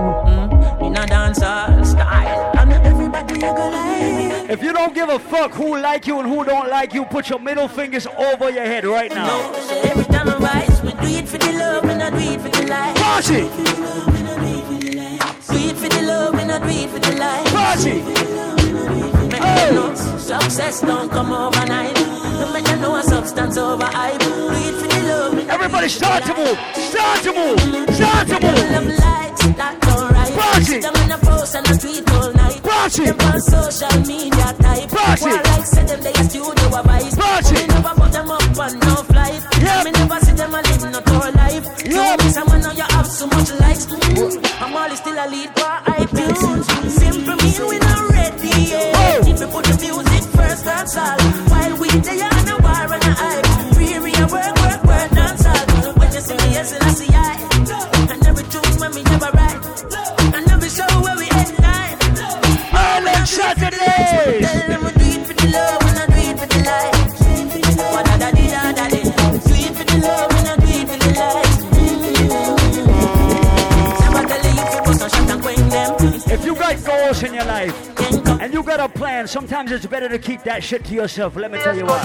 hmm? 0.79 0.85
In 0.85 0.97
a 0.97 1.07
dancehall 1.07 1.85
style, 1.85 2.56
If 3.39 4.63
you 4.63 4.73
don't 4.73 4.95
give 4.95 5.09
a 5.11 5.19
fuck 5.19 5.53
who 5.53 5.77
like 5.77 6.07
you 6.07 6.19
and 6.21 6.29
who 6.29 6.45
don't 6.45 6.71
like 6.71 6.95
you, 6.95 7.05
put 7.05 7.29
your 7.29 7.39
middle 7.39 7.69
fingers 7.69 8.07
over 8.07 8.51
your 8.51 8.65
head 8.65 8.87
right 8.87 9.11
now. 9.11 9.53
Every 9.83 10.05
time 10.05 10.29
I 10.31 10.37
rise, 10.39 10.83
we 10.83 10.93
do 10.93 11.19
it 11.19 11.29
for 11.29 11.37
the 11.39 11.53
love, 11.53 11.85
and 11.85 12.03
I 12.03 12.11
do 12.11 12.17
it 12.17 12.41
for 12.41 12.49
the 12.49 12.67
life. 12.67 12.97
Party! 12.97 13.41
Do 15.47 15.57
it 15.69 15.77
for 15.77 15.89
the 15.89 16.03
love, 16.03 16.35
and 16.35 16.53
I 16.53 16.59
do 16.59 16.69
it 16.69 16.91
for 16.91 16.99
the 16.99 17.17
life. 17.17 17.47
Party! 17.53 18.03
Make 19.29 19.97
success 19.97 20.81
don't 20.81 21.11
come 21.11 21.33
overnight. 21.33 21.95
No 21.95 22.53
make 22.53 22.65
them 22.65 23.03
substance 23.03 23.57
over 23.59 23.85
hype. 23.85 24.19
Do 24.21 24.51
it 24.51 24.75
for 24.81 24.89
the 24.89 25.03
love. 25.09 25.49
Everybody 25.51 25.89
start 25.89 26.25
to 26.25 26.35
move! 26.35 26.59
Start 26.75 27.23
to 27.23 27.33
move! 27.33 27.61
Start 27.95 28.29
to 28.29 28.41
move! 28.41 30.16
Likes, 30.37 30.69
that's 30.69 30.77
alright. 30.77 30.77
Party. 30.77 30.81
Down 30.81 30.97
in 31.05 31.13
a 31.13 31.19
post 31.19 31.55
and 31.55 31.67
a 31.71 31.79
tweet 31.79 32.11
all 32.11 32.33
night. 32.33 32.63
Party. 32.63 33.05
Them 33.05 33.21
on 33.21 33.41
social 33.41 34.01
media 34.07 34.49
type. 34.61 34.89
Party. 34.91 35.25
One 35.25 35.43
like 35.43 35.67
say 35.67 35.85
them 35.85 36.01
they 36.03 36.13
a 36.13 36.25
studio 36.25 36.67
a 36.69 36.83
vice. 36.83 37.17
Party. 37.17 37.55
Me 37.55 37.67
never 37.67 37.95
put 37.95 38.13
them 38.13 38.31
up 38.31 38.59
on 38.59 38.79
no 38.81 38.95
flight. 39.09 39.43
Yep. 39.61 39.85
Me 39.85 39.91
never 39.93 40.21
see 40.21 40.33
them 40.33 40.55
a 40.55 40.61
live 40.63 40.85
no 40.93 41.01
tour 41.01 41.31
life. 41.33 41.65
Yep. 41.85 42.19
Miss 42.21 42.35
someone 42.35 42.61
now 42.61 42.73
you 42.73 42.87
have 42.91 43.07
so 43.07 43.27
much 43.27 43.51
likes. 43.61 43.87
Mm. 43.87 44.61
I'm 44.61 44.77
always 44.77 44.99
still 44.99 45.17
a 45.17 45.27
lead 45.29 45.51
for 45.57 45.75
iTunes. 45.93 46.65
Simple 46.91 47.37
me 47.37 47.49
we 47.69 47.79
not 47.79 48.11
ready. 48.11 48.49
Yeah. 48.71 48.93
Oh. 48.97 49.31
If 49.31 49.41
you 49.41 49.47
put 49.49 49.65
the 49.65 49.77
music 49.81 50.25
first, 50.37 50.65
that's 50.65 50.97
all. 50.97 51.21
While 51.51 51.77
we 51.81 51.89
they 51.89 52.21
plan, 79.17 79.27
sometimes 79.27 79.73
it's 79.73 79.87
better 79.87 80.09
to 80.09 80.19
keep 80.19 80.43
that 80.43 80.63
shit 80.63 80.85
to 80.85 80.95
yourself. 80.95 81.37
Let 81.37 81.51
me 81.51 81.59
tell 81.59 81.77
you 81.77 81.87
why. 81.87 82.05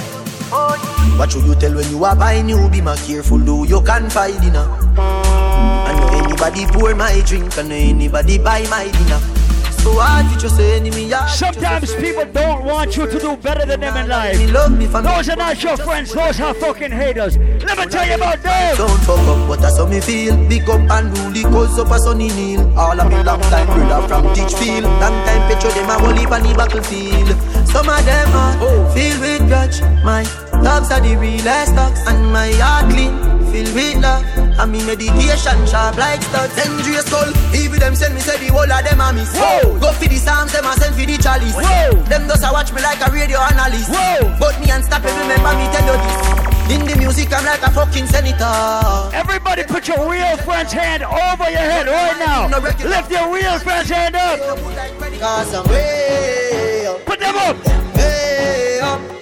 What 1.18 1.32
should 1.32 1.44
you 1.44 1.56
tell 1.56 1.76
when 1.76 1.90
you 1.90 2.04
are 2.06 2.16
buying 2.16 2.46
new? 2.46 2.70
Be 2.70 2.82
my 2.82 2.96
careful 2.96 3.38
do 3.38 3.66
you 3.68 3.82
can 3.82 4.10
find 4.10 4.40
dinner 4.42 4.68
I 4.98 5.92
know 5.98 6.08
anybody 6.24 6.66
pour 6.68 6.94
my 6.96 7.22
drink 7.26 7.56
know 7.56 7.72
anybody 7.72 8.38
buy 8.38 8.66
my 8.70 8.90
dinner 8.92 9.41
So 9.82 9.98
hard 9.98 10.26
if 10.28 10.44
you 10.44 10.50
say 10.50 10.78
enemy 10.78 11.06
yeah 11.06 11.26
Sometimes 11.26 11.96
people 11.96 12.26
don't 12.26 12.66
want 12.66 12.96
you 12.96 13.08
to 13.08 13.20
do 13.20 13.36
better 13.38 13.66
than 13.66 13.80
them 13.80 13.98
in 13.98 14.08
life. 14.08 14.38
Me 14.38 14.48
love 14.48 14.78
me 14.78 14.86
for 14.86 15.02
Those 15.02 15.30
are 15.30 15.36
not 15.36 15.64
your 15.64 15.76
friends, 15.78 16.14
those 16.14 16.40
are 16.40 16.54
fucking 16.54 16.92
haters. 16.92 17.38
Let 17.38 17.78
me 17.78 17.86
tell 17.88 18.08
you 18.08 18.16
about 18.16 18.44
them. 18.44 18.78
Don't 18.78 19.00
fuck 19.02 19.20
up, 19.20 19.48
but 19.48 19.66
I 19.66 19.70
saw 19.70 19.88
me 19.88 20.00
feel. 20.00 20.38
Big 20.48 20.70
up 20.70 20.82
and 20.92 21.18
rule 21.18 21.32
the 21.32 21.44
cause 21.44 21.80
up 21.80 21.90
a 21.90 21.98
sunny 22.00 22.30
kneel. 22.30 22.62
All 22.78 23.00
of 23.00 23.10
me 23.10 23.24
long 23.24 23.42
time 23.42 23.68
brother 23.68 24.08
from 24.08 24.34
Ditchfield. 24.34 24.84
Long 24.84 25.18
time 25.26 25.42
picture 25.50 25.72
them 25.72 25.90
a 25.90 26.20
heap 26.20 26.32
on 26.32 26.44
the 26.44 26.54
battlefield. 26.54 27.30
Some 27.68 27.90
of 27.90 28.06
them 28.06 28.30
are 28.36 28.56
oh. 28.62 28.92
filled 28.94 29.22
with 29.22 29.48
grudge. 29.48 29.82
My 30.04 30.24
dogs 30.64 30.92
are 30.92 31.02
the 31.02 31.16
realest 31.16 31.76
dogs, 31.76 32.00
and 32.08 32.32
my 32.32 32.52
heart 32.54 32.92
clean, 32.92 33.14
filled 33.52 33.76
with 33.76 34.00
love. 34.00 34.24
And 34.58 34.72
me 34.72 34.80
meditation 34.86 35.60
sharp 35.68 35.98
like 35.98 36.24
studs. 36.24 36.56
Dangerous 36.56 37.06
skull, 37.06 37.30
even 37.54 37.80
them 37.80 37.96
send 37.96 38.16
me 38.16 38.22
say 38.22 38.40
the 38.40 38.52
whole 38.54 38.64
of 38.64 38.82
them 38.84 39.02
a 39.02 39.12
miss. 39.14 39.36
Whoa. 39.36 39.78
Go 39.80 39.92
for 39.92 40.08
the 40.08 40.18
psalms, 40.18 40.52
them 40.54 40.66
a 40.66 40.74
send 40.80 40.96
for 40.96 41.06
the 41.06 41.18
chalice. 41.18 41.56
Whoa. 41.56 42.00
Them 42.08 42.28
does 42.28 42.44
a 42.44 42.50
watch 42.52 42.72
me 42.72 42.82
like 42.82 43.02
a 43.04 43.12
radio 43.12 43.40
analyst. 43.40 43.92
Whoa. 43.92 44.32
But 44.40 44.56
me 44.64 44.72
unstoppable, 44.72 45.14
remember 45.20 45.52
me 45.60 45.68
tell 45.76 45.86
you 45.86 45.98
this. 46.00 46.52
In 46.72 46.88
the 46.88 46.96
music, 46.96 47.34
I'm 47.34 47.44
like 47.44 47.62
a 47.64 47.72
fucking 47.72 48.08
senator. 48.08 49.12
Everybody 49.14 49.64
put 49.64 49.88
your 49.88 50.10
real 50.10 50.38
friend's 50.38 50.72
hand 50.72 51.04
over 51.04 51.50
your 51.52 51.60
head 51.60 51.88
right 51.88 52.18
now. 52.18 52.48
Lift 52.48 53.12
your 53.12 53.34
real 53.34 53.60
friend's 53.60 53.90
hand 53.90 54.16
up. 54.16 54.40
I'm 54.40 55.70
way 55.70 56.86
up, 56.88 57.06
Put 57.06 57.20
them 57.20 57.36
up. 57.36 57.58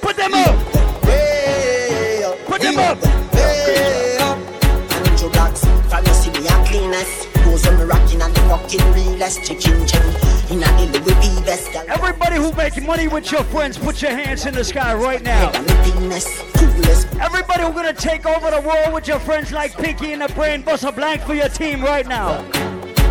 Put 0.02 0.16
them 0.16 0.34
up. 0.34 0.56
Put 2.46 2.62
them 2.62 2.78
up. 2.78 3.19
Rocking 8.70 8.82
and 8.82 8.94
the 8.94 9.00
fucking 9.00 9.12
realest 9.12 9.44
Chicken 9.44 9.88
cherry, 9.88 10.10
in 10.52 10.64
a 10.64 10.92
the 10.92 11.00
Louis 11.00 11.30
V 11.38 11.42
vest 11.44 11.72
girl. 11.74 11.84
Everybody 11.88 12.36
who 12.36 12.52
making 12.54 12.86
money 12.86 13.08
with 13.08 13.32
your 13.32 13.44
friends, 13.46 13.78
put 13.78 14.02
your 14.02 14.12
hands 14.12 14.46
in 14.46 14.54
the 14.54 14.64
sky 14.64 14.94
right 14.94 15.22
now. 15.24 15.52
I'm 15.54 15.66
the 15.66 15.74
cleanest, 15.92 16.28
coolest 16.56 17.08
Everybody 17.20 17.64
who 17.64 17.74
gonna 17.74 17.94
take 17.94 18.26
over 18.26 18.52
the 18.52 18.62
world 18.62 18.94
with 18.94 19.08
your 19.08 19.20
friends 19.20 19.52
like 19.52 19.76
Pinky 19.78 20.14
in 20.14 20.20
the 20.20 20.28
brain, 20.30 20.62
bust 20.62 20.84
a 20.84 20.92
blank 20.92 21.22
for 21.24 21.34
your 21.36 21.50
team 21.50 21.82
right 21.84 22.08
now. 22.08 22.44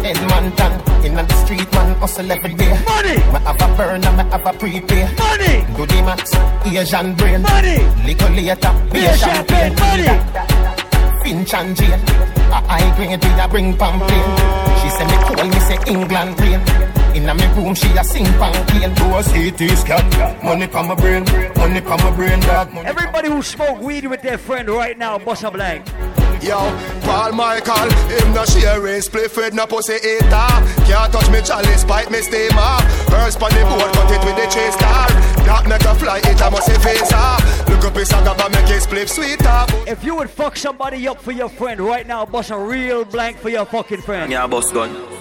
Edmonton, 0.04 0.72
in 1.04 1.14
the 1.14 1.44
street, 1.44 1.70
man, 1.72 1.94
hustle 1.96 2.30
every 2.30 2.54
day. 2.54 2.70
Money, 2.84 3.16
Me 3.16 3.38
have 3.44 3.60
a 3.60 3.76
burn 3.76 4.04
and 4.04 4.16
me 4.16 4.24
have 4.30 4.46
a 4.46 4.52
prepay. 4.56 5.04
money, 5.18 5.66
Do 5.76 5.86
the 5.86 6.02
max, 6.02 6.34
Asian 6.64 7.14
brain. 7.16 7.42
money. 7.42 7.78
Little 8.06 8.30
later, 8.30 8.72
be 8.92 9.00
Beer 9.00 9.10
a 9.10 9.16
champagne, 9.16 9.76
champagne. 9.76 10.16
money. 10.16 10.57
Finch 11.22 11.54
and 11.54 11.76
Jane. 11.76 12.00
A 12.50 12.60
high 12.66 12.96
grade, 12.96 13.22
we 13.22 13.40
a 13.40 13.48
bring 13.48 13.76
pamphlet. 13.76 14.26
She 14.80 14.88
say 14.90 15.06
me 15.06 15.16
cool, 15.24 15.44
me 15.48 15.60
say 15.60 15.78
England 15.86 16.40
rain. 16.40 16.60
Inna 17.14 17.34
me 17.34 17.46
room, 17.54 17.74
she 17.74 17.88
a 17.96 18.04
sing 18.04 18.24
pan 18.24 18.54
clean. 18.68 18.94
Do 18.94 19.04
a 19.16 19.22
CT 19.22 19.78
scan. 19.78 20.44
Money 20.44 20.66
pa 20.66 20.82
my 20.82 20.94
brain, 20.94 21.24
money 21.56 21.80
pa 21.80 21.96
my 21.96 22.10
brain, 22.16 22.40
dog. 22.40 22.72
Money 22.72 22.86
Everybody 22.86 23.28
who 23.28 23.42
smoke 23.42 23.80
weed 23.80 24.06
with 24.06 24.22
their 24.22 24.38
friend 24.38 24.68
right 24.68 24.96
now, 24.96 25.18
bust 25.18 25.42
a 25.44 25.50
blank. 25.50 25.84
Yo, 26.42 26.58
Paul 27.02 27.32
Michael, 27.32 27.90
him 28.08 28.32
no 28.32 28.44
share 28.44 28.80
rain, 28.80 29.02
split 29.02 29.36
with 29.36 29.54
no 29.54 29.66
pussy 29.66 29.94
eater. 29.94 30.48
Can't 30.86 31.12
touch 31.12 31.30
me 31.30 31.42
chalice, 31.42 31.84
pipe 31.84 32.10
me 32.10 32.18
steamer. 32.18 32.78
First 33.10 33.42
on 33.42 33.50
the 33.50 33.64
board, 33.68 33.92
cut 33.92 34.10
it 34.10 34.24
with 34.24 34.36
the 34.36 34.46
chase 34.52 34.74
star. 34.74 35.08
That 35.44 35.66
make 35.68 35.82
a 35.82 35.94
fly, 35.94 36.18
it 36.18 36.40
a 36.40 36.50
must 36.50 36.66
say 36.66 36.78
visa. 36.78 37.36
Look 37.68 37.84
up 37.84 37.96
his 37.96 38.10
agaba, 38.10 38.50
make 38.52 38.70
it 38.70 38.82
split 38.82 39.08
sweeter. 39.08 39.66
If 39.86 40.04
you 40.04 40.14
would 40.16 40.30
fuck 40.30 40.56
somebody 40.56 41.08
up 41.08 41.20
for 41.20 41.32
your 41.32 41.48
friend 41.48 41.80
right 41.80 42.06
now, 42.06 42.24
bust 42.24 42.50
a 42.50 42.58
real 42.58 43.04
blank 43.04 43.38
for 43.38 43.48
your 43.48 43.64
fucking 43.64 44.02
friend. 44.02 44.30
Yeah, 44.30 44.46
boss 44.46 44.70
gun. 44.72 45.17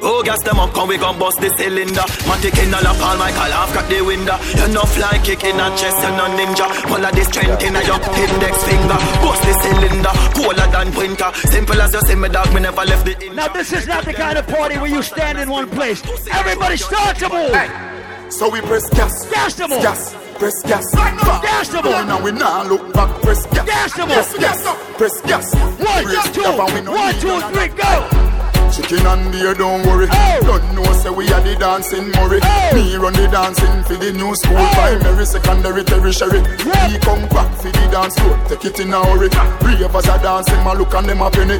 Oh, 0.00 0.22
gas 0.22 0.40
them 0.44 0.60
up, 0.60 0.72
come 0.72 0.88
we 0.88 0.96
gon' 0.96 1.18
bust 1.18 1.40
the 1.40 1.50
cylinder. 1.58 2.06
Matic 2.30 2.54
in 2.62 2.70
a 2.72 2.78
lock, 2.86 2.98
all 3.02 3.18
my 3.18 3.32
call 3.32 3.52
off, 3.52 3.72
cut 3.74 3.88
the 3.90 4.00
window. 4.00 4.38
You 4.54 4.70
no 4.72 4.82
fly 4.86 5.18
kick 5.24 5.42
in 5.42 5.58
a 5.58 5.68
chest, 5.74 5.98
you 6.06 6.12
no 6.14 6.30
ninja. 6.38 6.66
All 6.86 7.02
of 7.04 7.12
this 7.14 7.26
strength 7.26 7.62
in 7.66 7.74
a 7.74 7.82
your 7.82 7.98
index 8.14 8.54
finger. 8.62 8.98
Bust 9.26 9.42
the 9.42 9.54
cylinder, 9.58 10.12
cooler 10.38 10.68
than 10.70 10.94
winter. 10.94 11.30
Simple 11.50 11.82
as 11.82 11.92
you 11.92 12.00
see 12.06 12.14
me, 12.14 12.28
dog, 12.28 12.52
me 12.54 12.60
never 12.60 12.84
left 12.84 13.04
the 13.06 13.18
in. 13.26 13.34
Now 13.34 13.48
this 13.48 13.72
is 13.72 13.86
not 13.88 14.04
the 14.04 14.12
kind 14.14 14.38
of 14.38 14.46
party 14.46 14.76
where 14.78 14.90
you 14.90 15.02
stand 15.02 15.38
in 15.38 15.50
one 15.50 15.68
place. 15.68 16.00
Everybody 16.30 16.76
start 16.76 17.16
to 17.18 17.28
move. 17.28 18.32
So 18.32 18.48
we 18.50 18.60
press 18.60 18.88
gas, 18.90 19.26
Gas 19.30 19.54
them 19.54 19.72
all. 19.72 19.82
gas, 19.82 20.14
press 20.38 20.62
gas. 20.62 20.94
Gas 20.94 21.68
them 21.70 21.86
all. 21.86 21.92
Going 21.92 22.06
now 22.06 22.22
we 22.22 22.30
now 22.32 22.62
look 22.68 22.92
back, 22.94 23.10
press 23.22 23.44
gas. 23.46 23.66
Gas 23.66 23.92
them 23.94 24.10
all. 24.10 24.14
Press 24.14 24.38
gas, 24.38 24.96
press 24.96 25.20
gas. 25.22 25.54
One, 25.54 26.04
Press 26.04 26.30
two, 26.32 26.42
gas, 26.42 26.58
and 26.60 26.74
we 26.74 26.80
no 26.82 26.92
one, 26.92 27.12
need 27.12 27.20
two, 27.20 27.28
no- 27.28 27.50
three, 27.50 27.68
go. 27.68 28.27
Chicken 28.70 29.06
and 29.06 29.32
beer, 29.32 29.54
don't 29.54 29.86
worry. 29.86 30.06
Oh. 30.10 30.40
Don't 30.42 30.74
know, 30.74 30.84
say 30.92 31.10
we 31.10 31.26
are 31.32 31.40
the 31.40 31.56
dancing 31.56 32.10
Murray. 32.12 32.40
Oh. 32.42 32.70
Me 32.74 32.96
run 32.96 33.12
the 33.14 33.26
dancing 33.26 33.82
for 33.84 33.96
the 33.96 34.12
new 34.12 34.34
school. 34.34 34.56
Primary, 34.56 35.24
secondary, 35.24 35.84
tertiary. 35.84 36.40
Yeah. 36.64 36.92
We 36.92 36.98
come 36.98 37.28
back 37.28 37.54
for 37.56 37.70
the 37.70 37.88
dance 37.90 38.18
floor. 38.18 38.38
Take 38.48 38.64
it 38.66 38.80
in 38.80 38.92
a 38.92 39.04
hurry. 39.04 39.28
Ravers 39.64 40.08
are 40.08 40.18
dancing, 40.18 40.62
my 40.64 40.74
look 40.74 40.94
and 40.94 41.08
them 41.08 41.22
a 41.22 41.30
penny. 41.30 41.58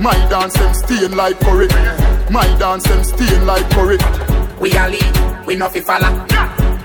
My 0.00 0.14
dance, 0.30 0.54
them 0.54 0.72
stain 0.74 1.16
like 1.16 1.38
curry. 1.40 1.68
My 2.30 2.46
dance, 2.58 2.84
them 2.84 3.02
stain 3.02 3.46
like 3.46 3.68
curry. 3.70 3.98
We 4.60 4.72
a 4.72 4.88
lead, 4.88 5.46
we 5.46 5.56
no 5.56 5.68
fi 5.68 5.80
follow. 5.80 6.35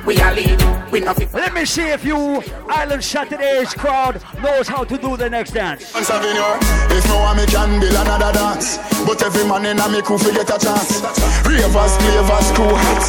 We 0.06 0.18
a 0.20 0.34
lead, 0.34 0.92
we 0.92 1.00
no 1.00 1.14
fi 1.14 1.28
Let 1.32 1.54
me 1.54 1.64
see 1.64 1.84
if 1.84 2.04
you 2.04 2.44
Island 2.68 3.04
Saturdays 3.04 3.74
crowd 3.74 4.22
knows 4.42 4.68
how 4.68 4.84
to 4.84 4.98
do 4.98 5.16
the 5.16 5.30
next 5.30 5.52
dance. 5.52 5.94
Dance 5.94 6.10
avenue. 6.10 6.98
If 6.98 7.08
no 7.08 7.20
one 7.20 7.38
me 7.38 7.46
can 7.46 7.80
build 7.80 7.94
another 7.94 8.34
dance. 8.34 8.78
But 9.06 9.22
every 9.22 9.46
man 9.46 9.66
in 9.66 9.80
a 9.80 9.88
me 9.90 10.02
crew 10.02 10.18
fi 10.18 10.32
get 10.32 10.50
a 10.50 10.58
chance. 10.58 11.02
Ravers, 11.46 11.98
flavors, 11.98 12.52
crew 12.54 12.74
hot. 12.74 13.04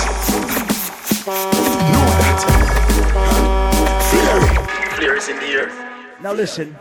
Know 1.92 2.06
that. 2.20 2.40
Flare 4.10 4.40
Flares 4.96 5.28
in 5.28 5.36
the 5.36 5.46
air. 5.46 5.68
Now 6.20 6.32
listen, 6.34 6.76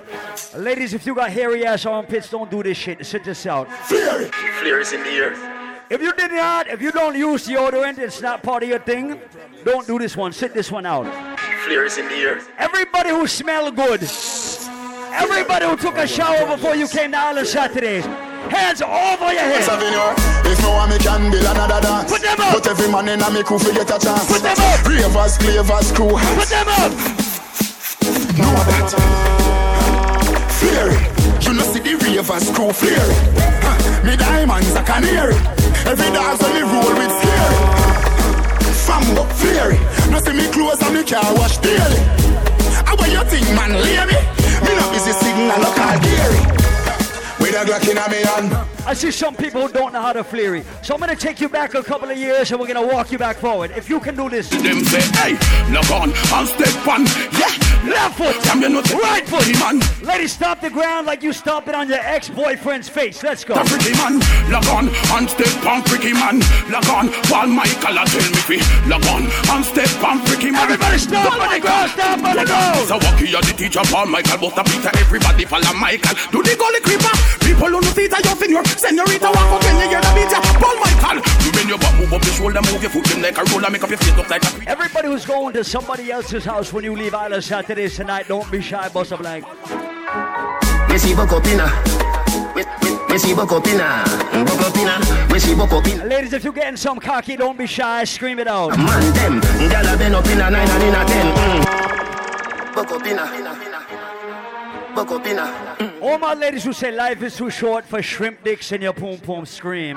ladies, 0.58 0.94
if 0.94 1.06
you 1.06 1.16
got 1.16 1.32
hairy 1.32 1.66
ass 1.66 1.86
armpits, 1.86 2.30
don't 2.30 2.52
do 2.52 2.62
this 2.62 2.78
shit. 2.78 3.06
Sit 3.06 3.24
this 3.24 3.46
out. 3.46 3.72
Flare 3.86 4.28
Flares 4.60 4.92
in 4.92 5.04
the 5.04 5.10
air. 5.10 5.61
If 5.92 6.02
you 6.02 6.14
did 6.14 6.32
not, 6.32 6.70
if 6.70 6.82
you 6.82 6.90
don't 6.90 7.18
use 7.18 7.46
deodorant, 7.46 7.98
it's 7.98 8.22
not 8.22 8.42
part 8.42 8.64
of 8.64 8.70
your 8.70 8.80
thing. 8.80 9.20
Don't 9.66 9.86
do 9.86 10.00
this 10.00 10.16
one. 10.16 10.32
Sit 10.32 10.54
this 10.54 10.72
one 10.72 10.86
out. 10.86 11.04
Flares 11.66 11.98
in 11.98 12.08
the 12.08 12.16
air. 12.16 12.42
Everybody 12.58 13.10
who 13.10 13.28
smell 13.28 13.70
good, 13.72 14.02
everybody 15.12 15.66
who 15.66 15.76
took 15.76 15.98
a 15.98 16.08
shower 16.08 16.48
before 16.56 16.78
you 16.78 16.88
came 16.88 17.12
to 17.12 17.18
Island 17.18 17.46
Saturdays, 17.46 18.06
hands 18.06 18.82
over 18.82 19.34
your 19.34 19.44
Dance 19.44 19.68
head. 19.68 19.84
avenue. 19.84 20.50
If 20.50 20.62
no 20.62 20.72
one 20.72 20.92
me 20.92 20.98
can 20.98 21.30
build 21.30 21.44
another 21.44 21.82
dance. 21.82 22.10
Put 22.10 22.22
them 22.22 22.40
up. 22.40 22.54
But 22.54 22.68
every 22.68 22.88
man 22.90 23.10
in 23.10 23.22
a 23.22 23.30
me 23.30 23.44
crew 23.44 23.60
fi 23.60 23.74
get 23.74 23.92
a 23.92 24.00
chance. 24.00 24.32
Put 24.32 24.44
them 24.44 24.56
up. 24.58 24.86
Ravers, 24.88 25.36
flavors, 25.44 25.92
crew 25.92 26.16
hot. 26.16 26.40
Put 26.40 26.48
them 26.48 26.70
up. 26.72 26.92
Know 28.40 28.64
that. 28.64 28.96
Flare 30.56 30.96
You 31.42 31.54
know 31.54 31.64
see 31.64 31.80
the 31.84 31.96
ravers 32.00 32.50
crew 32.56 32.72
flare. 32.72 34.06
Me 34.06 34.16
diamonds 34.16 34.74
a 34.74 34.84
canary 34.84 35.61
Every 35.86 36.10
dance 36.14 36.42
when 36.42 36.54
me 36.54 36.62
roll 36.62 36.94
with 36.96 37.14
scary. 37.20 37.60
Fam 38.86 39.18
up 39.18 39.32
flare 39.34 39.74
No 40.12 40.20
see 40.20 40.34
me 40.34 40.48
clothes 40.52 40.82
and 40.82 40.96
me 40.96 41.04
car 41.04 41.34
wash 41.36 41.58
daily. 41.58 42.02
How 42.86 42.96
what 42.96 43.12
you 43.12 43.24
think 43.26 43.48
man 43.56 43.74
lay 43.74 44.06
me? 44.06 44.20
Me 44.66 44.72
no 44.78 44.86
busy 44.92 45.14
signal 45.14 45.60
local 45.60 45.96
Gary. 46.06 46.42
With 47.40 47.56
a 47.58 47.66
Glock 47.66 47.90
in 47.90 47.98
a 47.98 48.06
me 48.10 48.22
hand 48.22 48.52
I 48.86 48.94
see 48.96 49.12
some 49.12 49.36
people 49.36 49.62
who 49.62 49.72
don't 49.72 49.94
know 49.94 50.02
how 50.02 50.12
to 50.12 50.24
flurry. 50.24 50.64
So 50.82 50.96
I'm 50.96 51.00
gonna 51.00 51.16
take 51.16 51.40
you 51.40 51.48
back 51.48 51.76
a 51.76 51.84
couple 51.84 52.10
of 52.10 52.18
years 52.18 52.52
and 52.52 52.60
we're 52.60 52.68
gonna 52.68 52.86
walk 52.86 53.12
you 53.12 53.18
back 53.20 53.38
forward. 53.38 53.72
If 53.76 53.90
you 53.90 54.00
can 54.00 54.16
do 54.16 54.28
this, 54.28 54.50
Them 54.50 54.84
say, 54.86 55.02
hey, 55.22 55.38
log 55.72 55.90
on 55.92 56.10
and 56.10 56.48
step 56.48 56.88
on. 56.88 57.06
Yeah, 57.38 57.54
left 57.88 58.18
foot, 58.18 58.36
Damn, 58.44 58.62
you 58.62 58.70
know 58.70 58.82
the 58.82 58.96
right 58.96 59.26
foot, 59.28 59.48
man. 59.60 59.80
Ladies, 60.02 60.34
stomp 60.34 60.62
the 60.62 60.70
ground 60.72 61.06
like 61.06 61.22
you 61.22 61.32
stomped 61.32 61.68
it 61.68 61.76
on 61.76 61.88
your 61.88 62.00
ex-boyfriend's 62.00 62.90
face. 62.90 63.22
Let's 63.22 63.44
go. 63.44 63.54
The 63.54 63.70
freaky 63.70 63.94
man, 63.98 64.20
log 64.50 64.66
on 64.68 64.90
and 64.90 65.30
step 65.30 65.66
on 65.66 65.84
freaky 65.84 66.14
man. 66.14 66.42
Log 66.74 66.90
on, 66.90 67.54
Michael, 67.54 68.00
I 68.00 68.06
tell 68.06 68.50
me. 68.50 68.58
Log 68.90 69.06
on 69.14 69.30
and 69.30 69.66
step 69.66 70.04
on 70.04 70.26
freaky 70.26 70.52
man. 70.52 70.64
Everybody 70.64 70.98
stomp 70.98 71.40
on 71.40 71.54
the 71.54 71.60
ground, 71.62 71.92
stomp 71.92 72.26
on 72.26 72.36
the 72.36 72.46
ground. 72.46 72.88
So 72.90 72.98
walkie 72.98 73.30
you 73.30 73.42
the 73.42 73.54
teacher 73.54 73.82
Paul 73.86 74.08
Michael, 74.08 74.50
but 74.50 74.58
a 74.58 74.64
Peter, 74.66 74.92
everybody 74.98 75.46
follow 75.46 75.74
Michael. 75.78 76.18
Do 76.32 76.42
the 76.42 76.56
gully 76.58 76.82
creeper. 76.82 77.14
People 77.46 77.76
on 77.76 77.84
the 77.86 77.94
feet 77.94 78.12
of 78.12 78.26
your 78.26 78.36
finger. 78.36 78.64
Senorita 78.78 79.30
walk 79.32 79.52
up 79.52 79.64
when 79.64 79.76
you 79.80 79.88
hear 79.90 80.02
the 80.02 80.12
beat. 80.16 80.32
ya. 80.32 80.42
Paul 80.60 80.76
Michael, 80.80 81.22
you 81.46 81.52
bend 81.52 81.70
your 81.70 81.78
butt, 81.78 81.96
move 81.98 82.14
up 82.14 82.24
your 82.24 82.34
shoulder, 82.34 82.62
move 82.72 82.82
your 82.82 82.92
foot, 82.92 83.06
them 83.06 83.22
like 83.22 83.38
a 83.38 83.44
roller, 83.52 83.70
make 83.70 83.84
up 83.84 83.90
your 83.90 83.98
face 83.98 84.18
up 84.18 84.30
like 84.30 84.44
a. 84.44 84.70
Everybody 84.70 85.08
who's 85.08 85.26
going 85.26 85.54
to 85.54 85.64
somebody 85.64 86.12
else's 86.12 86.46
house 86.46 86.74
when 86.74 86.84
you 86.84 86.96
leave 86.96 87.14
Island 87.14 87.44
Saturdays 87.44 87.96
tonight, 87.96 88.28
don't 88.28 88.50
be 88.52 88.62
shy, 88.62 88.90
bust 88.90 89.12
a 89.12 89.18
blank. 89.18 89.46
We 90.90 90.98
see. 90.98 91.14
We 93.12 93.18
see 95.40 95.54
Bokopina. 95.54 96.10
Ladies, 96.10 96.34
if 96.34 96.44
you're 96.44 96.54
getting 96.54 96.78
some 96.78 97.00
cocky, 97.00 97.36
don't 97.36 97.58
be 97.58 97.66
shy, 97.68 98.04
scream 98.06 98.40
it 98.40 98.48
out. 98.48 98.78
Man 98.78 99.14
them. 99.14 99.42
Gyal 99.42 99.94
a 99.94 99.98
bend 99.98 100.16
up 100.16 100.26
in 100.28 100.40
a 100.40 100.50
nine 100.50 100.70
and 100.70 100.84
in 100.84 100.94
a 100.94 101.06
ten. 101.06 101.36
Mm. 101.36 101.64
Bokopina. 102.74 103.28
Bokopina. 103.28 104.01
Mm. 104.96 106.02
All 106.02 106.18
my 106.18 106.34
ladies 106.34 106.64
who 106.64 106.74
say 106.74 106.92
life 106.92 107.22
is 107.24 107.36
too 107.38 107.50
short 107.50 107.86
for 107.86 108.02
shrimp 108.02 108.44
dicks 108.44 108.72
in 108.72 108.82
your 108.82 108.94
poom 108.94 109.18
poom 109.20 109.46
scream. 109.46 109.96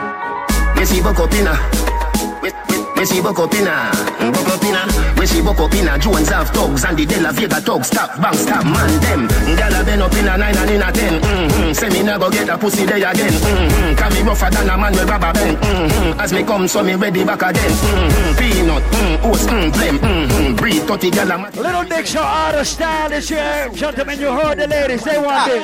See 0.84 1.00
Bokopina. 1.00 2.03
We, 2.44 2.52
we, 2.68 2.76
we 3.00 3.04
see 3.06 3.20
Bokopina. 3.24 3.88
Bokopina. 4.20 4.84
We 5.18 5.24
see 5.24 5.40
Bokopina. 5.40 5.98
Jones 5.98 6.28
have 6.28 6.50
thugs 6.50 6.84
and 6.84 6.98
the 6.98 7.06
De 7.06 7.18
La 7.18 7.32
Vega 7.32 7.58
thugs. 7.58 7.86
Stop, 7.86 8.20
bang, 8.20 8.34
stop, 8.34 8.64
man 8.64 9.00
them. 9.00 9.28
Gyal 9.56 9.80
a 9.80 9.84
bend 9.84 10.02
up 10.02 10.12
in 10.12 10.28
a 10.28 10.36
nine 10.36 10.54
and 10.54 10.70
in 10.70 10.82
a 10.82 10.92
ten. 10.92 11.22
Mm-hmm. 11.22 11.72
Say 11.72 11.88
me 11.88 12.02
never 12.02 12.28
get 12.28 12.50
a 12.50 12.58
pussy 12.58 12.84
there 12.84 12.98
again. 12.98 13.32
Mm-hmm. 13.32 13.96
Can 13.96 14.12
me 14.12 14.20
rougher 14.28 14.50
than 14.50 14.68
a 14.68 14.76
man 14.76 14.92
with 14.92 15.08
rubber 15.08 15.32
band. 15.32 15.56
Mm-hmm. 15.56 16.20
As 16.20 16.34
me 16.34 16.42
come, 16.42 16.68
so 16.68 16.82
me 16.84 16.94
ready 16.96 17.24
back 17.24 17.40
again. 17.40 17.70
Mm-hmm. 17.70 18.36
Peanut, 18.36 18.82
mm, 18.92 19.24
oats, 19.24 19.46
mm, 19.46 19.70
blem, 19.72 19.96
mm-hmm. 19.96 20.56
Breed 20.56 20.82
30 20.82 21.10
gyal 21.12 21.34
a 21.34 21.38
man. 21.38 21.52
Little 21.52 21.84
dicks 21.84 22.10
Show 22.10 22.20
out 22.20 22.54
of 22.54 22.66
style 22.66 23.08
this 23.08 23.30
year. 23.30 23.70
Gentlemen, 23.72 24.20
you 24.20 24.30
heard 24.30 24.58
the 24.58 24.66
ladies, 24.66 25.02
they 25.02 25.16
want 25.16 25.50
it. 25.50 25.62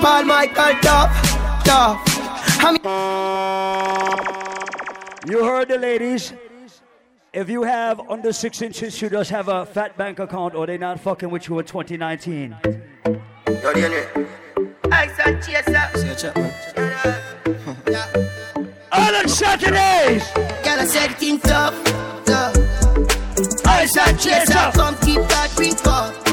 Paul 0.00 0.24
Michael 0.24 0.72
top, 0.80 1.12
top. 1.66 2.00
You 5.26 5.42
heard 5.42 5.68
the 5.68 5.78
ladies. 5.78 6.34
If 7.32 7.48
you 7.48 7.62
have 7.62 7.98
under 8.10 8.32
six 8.32 8.60
inches, 8.60 9.00
you 9.00 9.08
just 9.08 9.30
have 9.30 9.48
a 9.48 9.64
fat 9.64 9.96
bank 9.96 10.18
account 10.18 10.54
or 10.54 10.66
they 10.66 10.76
not 10.76 11.00
fucking 11.00 11.30
with 11.30 11.48
you 11.48 11.58
in 11.58 11.64
2019. 11.64 12.54
Island 18.92 19.30
Saturdays! 19.30 20.30
Girl, 20.32 20.80
I 20.80 20.86
said 20.86 21.16
king 21.18 21.40
tough, 21.40 21.74
tough. 22.24 22.56
I 23.66 23.86
said 23.86 24.18
chaser! 24.18 24.70
Come 24.74 24.94
keep 24.98 25.22
that 25.28 25.50
drink 25.56 25.86
up, 25.86 26.16
up. 26.18 26.23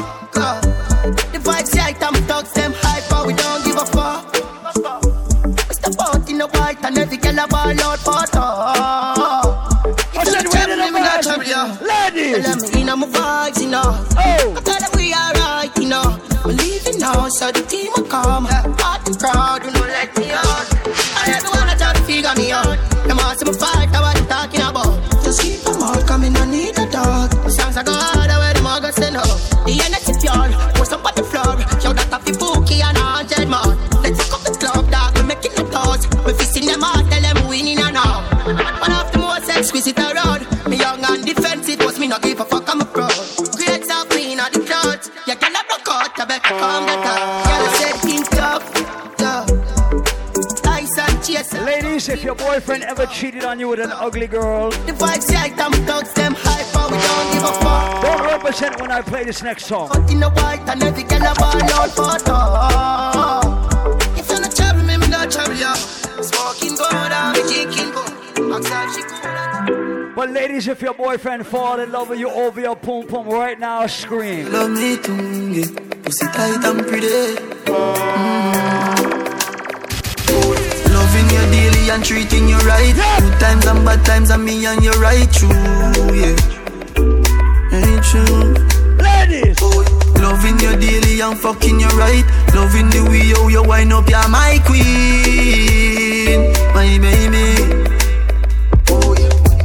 Ladies! 12.92 13.00
Let 13.02 13.08
me 13.08 13.16
in 13.16 13.32
on 13.40 13.46
my 13.46 13.50
vibes, 13.50 13.62
you 13.62 13.70
know. 13.70 13.82
Oh! 13.84 14.54
I 14.54 14.60
tell 14.60 14.78
them 14.78 14.90
we 14.96 15.14
alright, 15.14 15.72
you 15.78 15.88
know. 15.88 16.20
We're 16.44 16.52
leaving 16.52 16.98
now, 16.98 17.28
so 17.28 17.50
the 17.50 17.62
team 17.62 17.90
will 17.96 18.04
come. 18.04 18.46
Part 18.46 19.04
the 19.04 19.16
crowd, 19.16 19.64
you 19.64 19.70
know, 19.70 19.80
let 19.80 20.16
me 20.18 20.30
out. 20.32 20.74
And 21.24 21.32
everyone 21.32 21.68
I 21.68 21.74
try 21.76 21.92
to 21.94 22.02
figure 22.02 22.34
me 22.36 22.52
out. 22.52 22.76
Them 23.06 23.18
all 23.18 23.34
see 23.34 23.46
me 23.46 23.54
fight, 23.54 23.91
if 52.12 52.22
your 52.22 52.34
boyfriend 52.34 52.84
ever 52.84 53.06
cheated 53.06 53.44
on 53.44 53.58
you 53.58 53.68
with 53.68 53.80
an 53.80 53.90
ugly 53.90 54.26
girl, 54.26 54.70
The 54.70 54.92
vibes, 54.92 55.32
yeah, 55.32 55.48
them 55.54 55.72
thugs, 55.86 56.12
them 56.12 56.34
hyper, 56.36 56.92
we 56.92 56.98
don't 57.00 57.32
give 57.32 57.42
a 57.42 57.52
fuck. 57.64 58.02
don't 58.02 58.24
represent 58.26 58.80
when 58.80 58.90
I 58.90 59.00
play 59.00 59.24
this 59.24 59.42
next 59.42 59.64
song. 59.64 59.88
Cut 59.88 60.10
in 60.10 60.20
the 60.20 60.30
white 60.30 60.60
and 60.68 60.82
every 60.82 61.04
girl 61.04 61.22
a 61.22 61.34
ball 61.34 61.62
out 61.72 61.90
for 61.90 62.18
talk. 62.24 64.18
If 64.18 64.28
you're 64.28 64.40
not 64.40 64.54
trouble, 64.54 64.82
me, 64.82 64.96
me 64.98 65.08
not 65.08 65.30
trouble, 65.30 65.54
yeah. 65.54 65.74
Smoking 65.74 66.76
go 66.76 66.90
down, 66.90 67.32
me 67.32 67.42
drinking 67.50 67.90
go. 67.92 68.54
Outside, 68.54 68.94
she 68.94 69.02
cool. 69.02 70.12
But 70.14 70.30
ladies, 70.30 70.68
if 70.68 70.82
your 70.82 70.94
boyfriend 70.94 71.46
fall 71.46 71.80
in 71.80 71.90
love 71.90 72.10
with 72.10 72.18
you 72.18 72.28
over 72.28 72.60
your 72.60 72.76
pum 72.76 73.06
pum 73.06 73.28
right 73.28 73.58
now, 73.58 73.86
scream. 73.86 74.52
Love 74.52 74.70
me 74.70 74.98
too, 74.98 75.52
yeah. 75.52 75.66
Pussy 76.02 76.26
tight 76.26 76.62
and 76.62 76.86
pretty. 76.86 77.40
Mm. 77.64 79.01
Loving 81.32 81.52
you 81.54 81.70
daily 81.70 81.90
and 81.90 82.04
treating 82.04 82.48
you 82.48 82.58
right. 82.58 82.94
Good 82.94 83.40
times 83.40 83.66
and 83.66 83.84
bad 83.84 84.04
times, 84.04 84.30
and 84.30 84.44
me 84.44 84.66
and 84.66 84.82
you 84.84 84.90
right 84.92 85.30
true, 85.32 85.48
yeah. 86.12 86.36
Ain't 87.72 88.04
true. 88.04 88.54
Ladies! 88.98 89.56
Oh, 89.62 89.84
loving 90.20 90.58
you 90.60 90.76
daily 90.76 91.20
and 91.20 91.38
fucking 91.38 91.80
you 91.80 91.88
right. 91.88 92.24
Loving 92.54 92.90
the 92.90 93.06
way 93.08 93.22
you, 93.22 93.48
you 93.48 93.62
wind 93.62 93.92
up, 93.92 94.08
you're 94.08 94.28
my 94.28 94.60
queen. 94.66 96.52
My 96.74 96.98
baby. 97.00 97.56
Oh, 98.90 99.14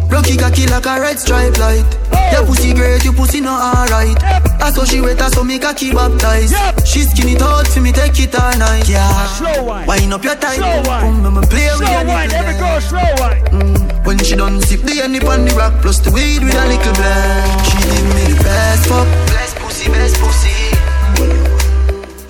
Rocky 0.10 0.38
cocky 0.38 0.68
like 0.68 0.86
a 0.86 1.02
red 1.02 1.20
stripe 1.20 1.58
light. 1.58 1.86
Your 2.32 2.46
pussy 2.46 2.74
great, 2.74 3.04
your 3.04 3.14
pussy 3.14 3.42
not 3.42 3.90
alright. 3.90 4.47
I 4.60 4.72
saw 4.72 4.84
she 4.84 5.02
wet, 5.02 5.22
I 5.22 5.30
saw 5.30 5.44
me 5.44 5.60
cocky 5.60 5.92
baptized. 5.92 6.56
She 6.86 7.02
skinny 7.04 7.36
tall 7.36 7.64
for 7.66 7.82
me, 7.82 7.92
take 7.92 8.20
it 8.20 8.36
all 8.36 8.58
night. 8.58 8.88
Yeah, 8.90 9.26
slow 9.38 9.64
wine. 9.64 9.88
Wind 9.88 10.14
up 10.14 10.24
your 10.24 10.36
tight. 10.36 10.58
Slow 10.58 10.82
wine. 10.88 11.02
Come, 11.02 11.26
I'ma 11.26 11.42
play 11.42 11.70
with 11.78 11.88
Slow 11.88 11.92
your 11.92 12.06
wine, 12.06 12.32
every 12.32 12.56
girl 12.60 12.82
slow 12.82 13.14
wine. 13.20 13.44
Mm. 13.52 13.88
When 14.08 14.18
she 14.20 14.38
done 14.38 14.62
sip 14.62 14.80
the 14.84 15.02
honey 15.02 15.20
on 15.20 15.44
the 15.44 15.52
rock 15.52 15.82
Plus 15.82 16.00
the 16.00 16.10
weed 16.12 16.42
with 16.42 16.56
a 16.56 16.66
little 16.66 16.94
blend 16.96 17.66
She 17.68 17.76
give 17.92 18.08
me 18.16 18.24
the 18.32 18.42
best 18.42 18.88
fuck 18.88 19.08
Best 19.28 19.56
pussy, 19.58 19.92
best 19.92 20.16
pussy 20.24 20.56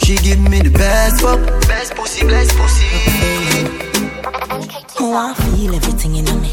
She 0.03 0.15
give 0.17 0.39
me 0.39 0.61
the 0.61 0.71
best 0.71 1.21
fuck 1.21 1.39
Best 1.67 1.93
pussy, 1.93 2.25
best 2.25 2.57
pussy 2.57 3.56
I 5.07 5.09
want 5.09 5.37
feel 5.37 5.73
everything 5.73 6.17
in 6.17 6.25
me. 6.41 6.51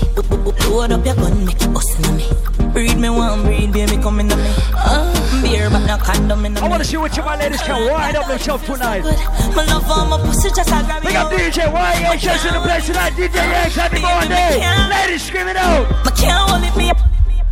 Load 0.70 0.92
up 0.92 1.04
your 1.04 1.16
gun, 1.16 1.44
make 1.44 1.60
it 1.60 1.74
bust 1.74 1.98
in 1.98 2.16
me. 2.16 2.30
Breed 2.72 2.96
me 2.98 3.10
one, 3.10 3.42
breed, 3.42 3.72
baby, 3.72 3.96
come 4.00 4.20
in 4.20 4.28
me. 4.28 4.34
Uh, 4.78 5.10
beer, 5.42 5.68
but 5.68 5.84
no 5.90 5.98
condom 5.98 6.46
in 6.46 6.54
me. 6.54 6.60
I 6.60 6.68
want 6.68 6.80
to 6.80 6.88
see 6.88 6.96
what 6.96 7.16
you 7.16 7.24
my 7.24 7.36
ladies 7.36 7.60
can 7.62 7.90
wind 7.90 8.16
up 8.16 8.28
themselves 8.28 8.64
tonight. 8.64 9.02
My 9.56 9.66
love 9.66 9.82
for 9.82 10.06
my 10.06 10.22
pussy, 10.22 10.50
just 10.54 10.70
a 10.70 10.86
grab 10.86 11.02
Big 11.02 11.16
up 11.16 11.32
DJ 11.32 11.66
YHS 11.66 12.46
in 12.46 12.54
the 12.54 12.60
place 12.60 12.86
tonight. 12.86 13.12
DJ 13.14 13.34
Yanks, 13.34 13.74
happy 13.74 14.00
birthday. 14.00 14.62
Ladies, 14.88 15.22
scream 15.26 15.48
it 15.48 15.56
out. 15.56 15.90
I 16.06 16.10
can't 16.14 16.38
hold 16.48 16.62
it, 16.62 16.76
me 16.78 16.90
up. 16.90 16.98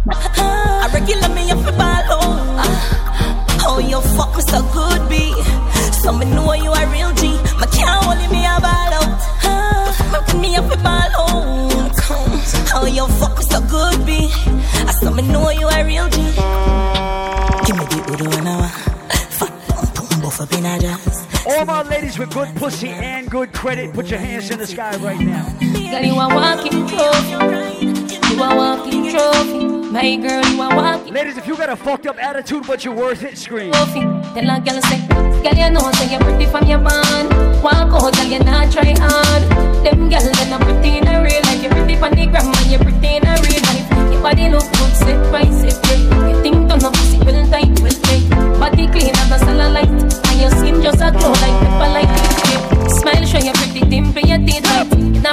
I 0.09 0.89
regular 0.95 1.35
me 1.35 1.51
up 1.51 1.59
for 1.67 1.75
ball, 1.75 2.03
oh. 2.15 3.67
Oh, 3.67 3.79
you 3.81 4.01
fuck 4.15 4.37
me 4.37 4.43
so 4.43 4.63
good, 4.71 5.09
B. 5.11 5.35
So 5.99 6.13
me 6.13 6.27
know 6.27 6.53
you 6.53 6.71
a 6.71 6.87
real 6.93 7.13
G. 7.15 7.35
I 7.59 7.67
can't 7.67 7.91
hold 7.91 8.19
it, 8.23 8.31
me 8.31 8.47
a 8.47 8.61
ball 8.61 8.92
out. 10.15 10.29
Fuck 10.29 10.41
me 10.41 10.57
up 10.57 10.71
for 10.71 10.83
ball, 10.83 11.13
you 12.89 13.07
fuck 13.19 13.39
me 13.39 13.45
so 13.45 13.61
good, 13.69 14.07
B. 14.07 14.31
I 14.89 14.93
saw 15.01 15.11
me 15.11 15.23
know 15.23 15.51
you 15.51 15.69
a 15.69 15.85
real 15.85 16.09
G. 16.09 16.17
Give 17.67 17.77
me 17.79 17.85
the 17.87 17.99
Udo 18.13 18.37
and 18.39 18.49
I 18.49 18.69
Fat 19.39 19.53
pum 19.69 19.87
pum 19.95 20.21
buff 20.21 20.41
up 20.41 20.53
in 20.53 20.67
a 20.67 20.79
jazz. 20.79 21.27
All 21.47 21.65
my 21.65 21.83
ladies 21.83 22.19
with 22.19 22.33
good 22.35 22.55
pussy 22.57 22.89
and 22.89 23.31
good 23.31 23.53
credit, 23.53 23.93
put 23.95 24.07
your 24.11 24.19
hands 24.19 24.51
in 24.51 24.59
the 24.59 24.67
sky 24.67 24.97
right 24.97 25.21
now. 25.21 25.47
Girl, 25.61 26.03
you 26.03 26.15
a 26.15 26.29
walking 26.29 26.87
trophy. 26.87 27.87
You 28.35 28.43
a 28.43 28.57
walking 28.57 29.11
trophy. 29.11 29.62
My 29.93 30.17
girl, 30.17 30.43
you 30.47 30.63
a 30.63 30.75
walking 30.75 31.13
Ladies, 31.13 31.37
if 31.37 31.47
you 31.47 31.55
got 31.55 31.69
a 31.69 31.77
fucked 31.77 32.07
up 32.07 32.17
attitude 32.17 32.67
but 32.67 32.83
you're 32.83 32.95
worth 32.95 33.23
it, 33.25 33.37
scream. 33.37 33.73
Tell 33.73 34.49
a 34.49 34.59
girl 34.59 34.81
say, 34.89 35.07
girl, 35.45 35.53
you 35.53 35.69
know 35.69 35.93
say 35.93 36.11
you're 36.11 36.21
pretty 36.21 36.47
from 36.47 36.65
your 36.65 36.79
band. 36.79 37.29
Walk 37.63 37.93
out, 37.93 38.15
girl, 38.17 38.25
you 38.25 38.39
not 38.39 38.73
try 38.73 38.97
hard. 38.97 39.43
Them 39.85 40.09
girl, 40.09 40.25
they're 40.25 40.49
not 40.49 40.63
pretty 40.63 40.97
in 40.97 41.07
a 41.07 41.23
real 41.23 41.43
life. 41.45 41.63
You're 41.63 41.73
pretty 41.73 41.97
from 41.97 42.13
the 42.17 42.25
gram 42.25 42.49
and 42.49 42.71
you're 42.73 42.81
pretty 42.81 43.17
in 43.17 43.27
a 43.29 43.37
real 43.45 43.61
life. 43.69 44.11
Your 44.11 44.23
body 44.23 44.49
look 44.49 44.65
good, 44.65 44.93
set 44.97 45.21
by 45.31 45.45
set. 45.53 45.77
You 46.25 46.41
think 46.41 46.71
turn 46.71 46.83
up 46.83 46.95
pussy 46.95 47.19
well 47.19 47.47
tight, 47.53 47.79
well 47.85 47.93
tight. 47.93 48.25
Body 48.59 48.89
clean 48.89 49.13
as 49.13 49.29
a 49.29 49.45
cellulite, 49.45 49.93
and 49.93 50.41
your 50.41 50.51
skin 50.57 50.81
just 50.81 51.05
a 51.05 51.13
glow 51.13 51.37
like 51.37 51.53
pepper 51.69 51.93
lipstick. 51.93 52.63
Smile 52.97 53.27
show 53.29 53.45
your 53.45 53.53
pretty 53.61 53.85
dimple, 53.85 54.22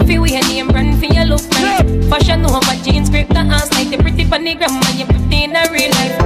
feel 0.09 0.21
we 0.23 0.31
your 0.31 0.41
name 0.47 0.67
brand 0.67 0.97
for 0.97 1.05
your 1.05 1.25
look 1.25 1.41
nice. 1.51 2.09
Fashion 2.09 2.43
over 2.45 2.75
jeans, 2.83 3.07
scrape 3.07 3.27
the 3.29 3.39
ass 3.39 3.71
like 3.73 3.89
the 3.89 3.97
pretty 3.97 4.23
gram 4.25 4.41
and 4.41 4.97
you're 4.97 5.07
pretty 5.07 5.43
in 5.43 5.55
a 5.55 5.61
real 5.69 5.91
life. 6.01 6.17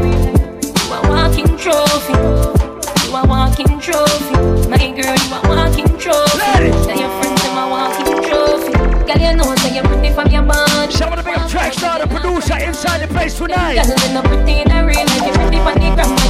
You 0.64 0.94
a 0.94 1.00
walking 1.12 1.52
trophy. 1.58 2.16
You 3.04 3.16
a 3.16 3.28
walking 3.28 3.80
trophy. 3.84 4.36
My 4.72 4.78
girl, 4.96 5.16
you 5.20 5.36
a 5.36 5.40
walking 5.52 5.92
trophy. 6.00 6.72
Tell 6.88 7.00
your 7.04 7.12
friends 7.20 7.42
I'm 7.44 7.60
a 7.60 7.66
walking 7.76 8.24
trophy. 8.24 8.72
Girl, 9.04 9.20
you 9.20 9.36
know 9.36 9.56
say 9.56 9.76
you're 9.76 9.84
pretty 9.84 10.14
from 10.16 10.32
your 10.32 10.44
band. 10.44 10.94
Some 10.94 11.12
of 11.12 11.18
the 11.18 11.24
big 11.24 11.50
track 11.50 11.74
star, 11.74 12.00
the 12.00 12.08
producer 12.08 12.58
inside 12.58 13.02
the 13.02 13.14
place 13.14 13.38
tonight. 13.38 13.76
Girl, 13.76 14.00
you 14.00 14.14
know 14.14 14.22
pretty 14.24 14.62
in 14.62 14.72
a 14.72 14.86
real 14.86 15.06
life. 15.12 15.26
You're 15.26 15.36
pretty 15.36 15.60
from 15.60 15.76
the 15.76 16.23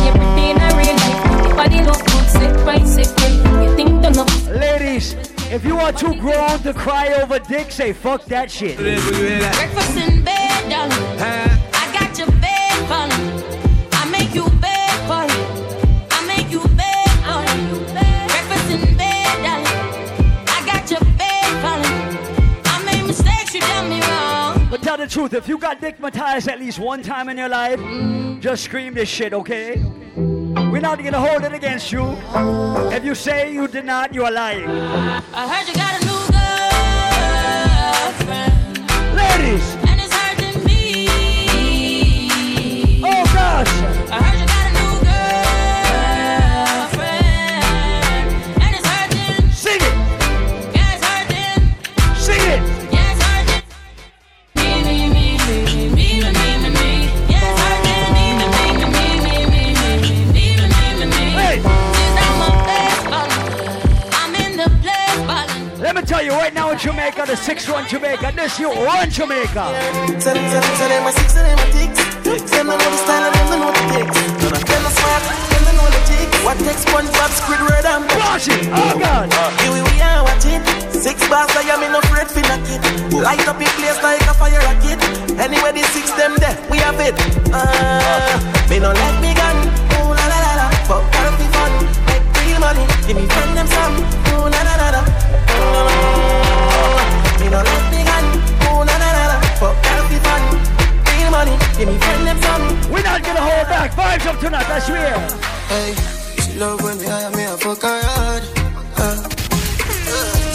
if 5.54 5.64
you 5.64 5.78
are 5.78 5.92
too 5.94 6.16
grown 6.20 6.58
to 6.60 6.74
cry 6.74 7.14
over 7.22 7.38
dick, 7.38 7.72
say 7.72 7.94
fuck 7.94 8.26
that 8.26 8.50
shit. 8.50 8.78
Breakfast 8.78 9.98
in 9.98 10.24
bed, 10.24 10.66
uh, 10.66 10.70
darling. 10.70 11.20
I 11.74 11.92
got 11.94 12.18
your 12.18 12.32
bed 12.42 12.88
falling. 12.90 13.44
I 13.92 14.10
make 14.10 14.34
you 14.34 14.50
bed 14.60 14.98
for 15.06 15.24
you. 15.32 15.44
I 16.10 16.26
make 16.26 16.50
you 16.52 16.62
bed 16.76 17.10
for 17.28 17.42
you. 17.54 17.86
Breakfast 18.34 18.72
in 18.72 18.98
bed, 18.98 19.36
darling. 19.46 20.48
I 20.48 20.64
got 20.66 20.90
your 20.90 21.06
bed 21.22 21.50
falling. 21.62 22.64
I 22.66 22.84
made 22.86 23.06
mistakes, 23.06 23.54
you 23.54 23.62
done 23.62 23.90
me 23.90 24.02
wrong. 24.02 24.68
But 24.72 24.82
tell 24.82 24.98
the 24.98 25.08
truth, 25.08 25.34
if 25.36 25.48
you 25.48 25.60
got 25.60 25.80
dickmatized 25.80 26.48
at 26.52 26.60
least 26.60 26.80
one 26.80 27.04
time 27.04 27.30
in 27.30 27.38
your 27.38 27.50
life, 27.50 27.80
mm. 27.80 28.40
just 28.40 28.64
scream 28.64 28.96
this 28.96 29.08
shit, 29.08 29.34
okay? 29.34 29.84
We're 30.74 30.82
not 30.82 31.04
gonna 31.04 31.20
hold 31.20 31.44
it 31.44 31.54
against 31.54 31.92
you. 31.92 32.18
If 32.92 33.06
you 33.06 33.14
say 33.14 33.54
you 33.54 33.68
did 33.68 33.86
not, 33.86 34.12
you 34.12 34.26
are 34.26 34.32
lying. 34.32 34.68
I 34.68 35.48
heard 35.48 35.68
you 35.68 35.76
got 35.76 36.02
a 36.02 36.06
new 36.10 36.18
girlfriend. 38.18 39.14
Ladies! 39.16 39.76
And 39.88 40.02
it's 40.02 40.12
hurting 40.12 40.64
me. 40.66 41.08
Oh 43.04 43.24
gosh! 43.36 43.93
Let 66.04 66.10
tell 66.10 66.26
you 66.26 66.32
right 66.32 66.54
now 66.54 66.70
in 66.70 66.78
Jamaica, 66.78 67.24
the 67.26 67.32
6-1 67.32 67.88
Jamaica, 67.88 68.34
this 68.36 68.60
you 68.60 68.68
run 68.68 69.10
Jamaica. 69.10 69.72
Say 70.20 70.36
them, 70.36 70.52
say 70.52 70.60
them, 70.60 70.76
say 70.76 70.88
them 70.92 71.08
a 71.08 71.12
six, 71.16 71.32
a 71.32 71.40
a 71.40 71.48
and 71.48 72.44
them 72.52 72.68
a 72.68 72.76
know 73.56 73.72
a 73.72 73.72
a 73.72 74.04
oh 78.76 79.00
God. 79.00 79.32
Here 79.64 79.72
we, 79.72 79.80
are 80.04 80.28
watching. 80.28 80.60
Six 80.92 81.24
bars, 81.30 81.56
I 81.56 81.72
am 81.72 81.80
in 81.88 81.96
afraid 81.96 82.28
for 82.28 82.44
knock. 82.52 82.68
Light 83.24 83.48
up 83.48 83.58
the 83.58 83.72
place 83.80 84.04
like 84.04 84.28
a 84.28 84.34
fire 84.36 84.60
rocket. 84.60 85.00
Anyway, 85.40 85.72
the 85.72 85.88
six 85.96 86.12
them 86.20 86.36
there, 86.36 86.60
we 86.70 86.80
have 86.80 87.00
it. 87.00 87.16
Uh, 87.48 88.68
me 88.70 88.80
no 88.80 88.92
let 88.92 89.22
me 89.22 89.34
gun. 89.34 89.56
Ooh 90.04 90.12
la 90.12 90.28
la 90.28 90.40
la 90.44 90.54
la. 90.60 90.70
Fuck 90.84 91.24
money. 92.64 92.86
Give 93.08 93.18
me 93.20 93.26
friend 93.28 93.52
them 93.58 93.68
some. 93.68 93.96
Ooh 94.32 94.48
la 94.54 94.62
la 94.68 94.76
la. 94.96 95.02
Uh, 95.56 97.02
me 97.40 97.48
no 97.54 97.60
let 97.70 97.84
me 97.92 98.00
gun. 98.10 98.26
Ooh 98.68 98.82
la 98.88 98.96
la 99.04 99.10
la 99.18 99.24
la. 99.32 99.38
Fuck 99.60 99.76
the 100.10 100.18
fun. 100.26 100.44
Real 101.08 101.30
money. 101.38 101.56
Give 101.78 101.88
me 101.92 101.96
friend 102.04 102.24
them 102.28 102.40
some. 102.46 102.66
We're 102.92 103.08
not 103.10 103.20
gonna 103.26 103.44
hold 103.50 103.68
back. 103.74 103.90
Vibes 104.00 104.26
up 104.30 104.38
tonight, 104.40 104.68
that's 104.72 104.88
real. 104.90 105.22
Hey, 105.72 105.92
she 106.44 106.52
love 106.60 106.82
when 106.84 106.98
me 107.00 107.06
hire 107.06 107.32
me 107.38 107.44
a 107.44 107.58
fuck 107.58 107.82
her 107.82 108.02
hard. 108.10 108.44
Uh, 109.04 109.18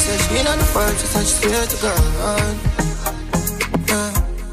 said 0.03 0.19
she 0.25 0.39
not 0.45 0.57
the 0.59 0.69
first, 0.75 0.97
she 1.01 1.07
said 1.13 1.27
she 1.29 1.35
swear 1.43 1.67
to 1.73 1.77
God. 1.85 2.05
Uh, 2.29 2.55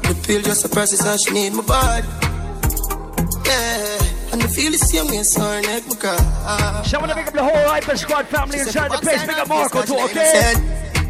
the 0.06 0.14
Pill 0.26 0.42
just 0.42 0.64
a 0.64 0.68
process 0.68 1.04
and 1.06 1.20
she 1.20 1.30
need 1.32 1.52
my 1.54 1.62
body. 1.62 2.06
Yeah, 3.46 4.05
and 4.36 4.44
I 4.44 4.52
feel 4.52 4.70
the 4.70 4.78
same 4.78 5.08
way, 5.08 5.22
so 5.22 5.40
her 5.40 5.62
neck 5.62 5.88
my 5.88 5.96
cry. 5.96 6.16
So 6.84 6.98
I 6.98 7.00
want 7.00 7.10
to 7.12 7.16
pick 7.16 7.28
up 7.28 7.32
the 7.32 7.44
whole 7.44 7.68
Hyper 7.72 7.96
Squad 7.96 8.26
family 8.28 8.60
inside 8.60 8.90
the 8.92 8.98
place. 8.98 9.24
Pick 9.24 9.38
up 9.38 9.48
Marco 9.48 9.82
too, 9.82 9.96
okay? 9.96 10.52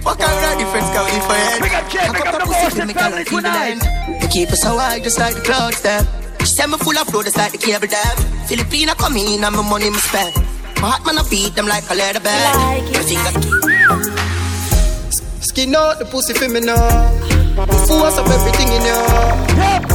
Fuck 0.06 0.20
already, 0.22 0.64
friends 0.70 0.90
go 0.94 1.02
in 1.10 1.20
for 1.26 1.34
head. 1.34 1.58
Pick 1.62 1.74
up 1.74 1.90
Jay, 1.90 2.06
pick 2.06 2.26
up 2.26 2.38
the 2.38 2.46
Boston 2.46 2.88
family 2.94 3.24
tonight. 3.24 3.82
They 4.20 4.28
keep 4.28 4.50
us 4.50 4.62
so 4.62 4.78
high, 4.78 5.00
just 5.00 5.18
like 5.18 5.34
the 5.34 5.42
clouds 5.42 5.82
there. 5.82 6.06
She 6.40 6.46
said 6.46 6.68
me 6.68 6.78
full 6.78 6.96
of 6.96 7.08
flow, 7.08 7.22
just 7.22 7.36
like 7.36 7.50
the 7.50 7.58
cable 7.58 7.88
dam. 7.88 8.16
Filipina 8.46 8.94
come 8.96 9.16
in 9.16 9.42
and 9.42 9.56
my 9.56 9.62
money 9.68 9.90
me 9.90 9.98
spend. 9.98 10.34
My 10.80 10.94
heart 10.94 11.04
man 11.06 11.18
I 11.18 11.28
beat 11.28 11.54
them 11.56 11.66
like 11.66 11.90
a 11.90 11.94
leather 11.94 12.20
bag. 12.20 12.84
My 12.94 13.02
finger 13.02 13.32
uh, 13.90 14.02
Skin 15.42 15.74
out 15.74 15.98
the 15.98 16.04
pussy 16.04 16.34
for 16.34 16.48
me 16.48 16.60
now. 16.60 17.36
Force 17.57 18.19
up 18.19 18.29
everything 18.29 18.69
in 18.69 18.85
you. 18.85 19.01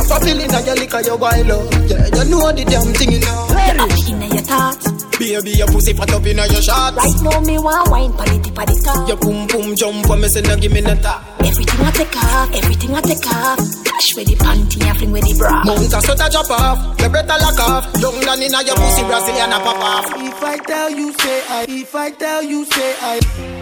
Pop 0.09 0.21
pill 0.23 0.39
in 0.39 0.49
your 0.65 0.75
liquor, 0.75 1.01
your 1.01 1.17
wild 1.17 1.51
up. 1.51 1.71
Yeah, 1.85 2.09
you 2.09 2.25
know 2.25 2.51
the 2.51 2.65
damn 2.65 2.89
thing 2.97 3.13
in 3.13 3.21
you. 3.21 3.37
Inna 4.09 4.25
your 4.33 4.41
thoughts. 4.41 4.89
Baby, 5.21 5.51
your 5.51 5.67
pussy 5.67 5.93
fat 5.93 6.11
up 6.11 6.25
in 6.25 6.37
your 6.37 6.49
shorts. 6.57 6.97
Right 6.97 7.21
now 7.21 7.39
me 7.41 7.59
want 7.59 7.91
wine 7.91 8.13
pon 8.13 8.25
the 8.33 8.41
tip 8.41 8.57
of 8.57 8.65
the 8.65 8.75
top. 8.81 9.07
Your 9.07 9.17
boom 9.17 9.45
boom 9.45 9.75
jump 9.75 10.09
when 10.09 10.21
me 10.21 10.27
say 10.27 10.41
no 10.41 10.57
give 10.57 10.73
me 10.73 10.81
no 10.81 10.95
top. 10.95 11.21
Everything 11.45 11.85
I 11.85 11.91
take 11.91 12.17
off, 12.17 12.49
everything 12.49 12.95
I 12.97 13.01
take 13.01 13.27
off. 13.29 13.59
Dash 13.85 14.15
with 14.15 14.25
the 14.25 14.35
panty 14.41 14.81
and 14.81 14.97
fling 14.97 15.11
with 15.11 15.23
the 15.29 15.37
bra. 15.37 15.61
Mount 15.63 15.93
a 15.93 16.01
sweat 16.01 16.17
a 16.17 16.27
drop 16.33 16.49
off, 16.49 16.99
your 16.99 17.09
breath 17.13 17.29
a 17.29 17.37
lock 17.37 17.59
off. 17.61 17.85
Young 18.01 18.17
down 18.25 18.41
inna 18.41 18.65
your 18.65 18.75
pussy 18.75 19.05
Brazilian 19.05 19.53
a 19.53 19.61
pop 19.61 19.77
off. 19.77 20.05
If 20.17 20.41
I 20.43 20.57
tell 20.65 20.89
you 20.89 21.13
say 21.13 21.43
I, 21.45 21.65
if 21.69 21.93
I 21.93 22.09
tell 22.09 22.41
you 22.41 22.65
say 22.65 22.95
I. 23.05 23.60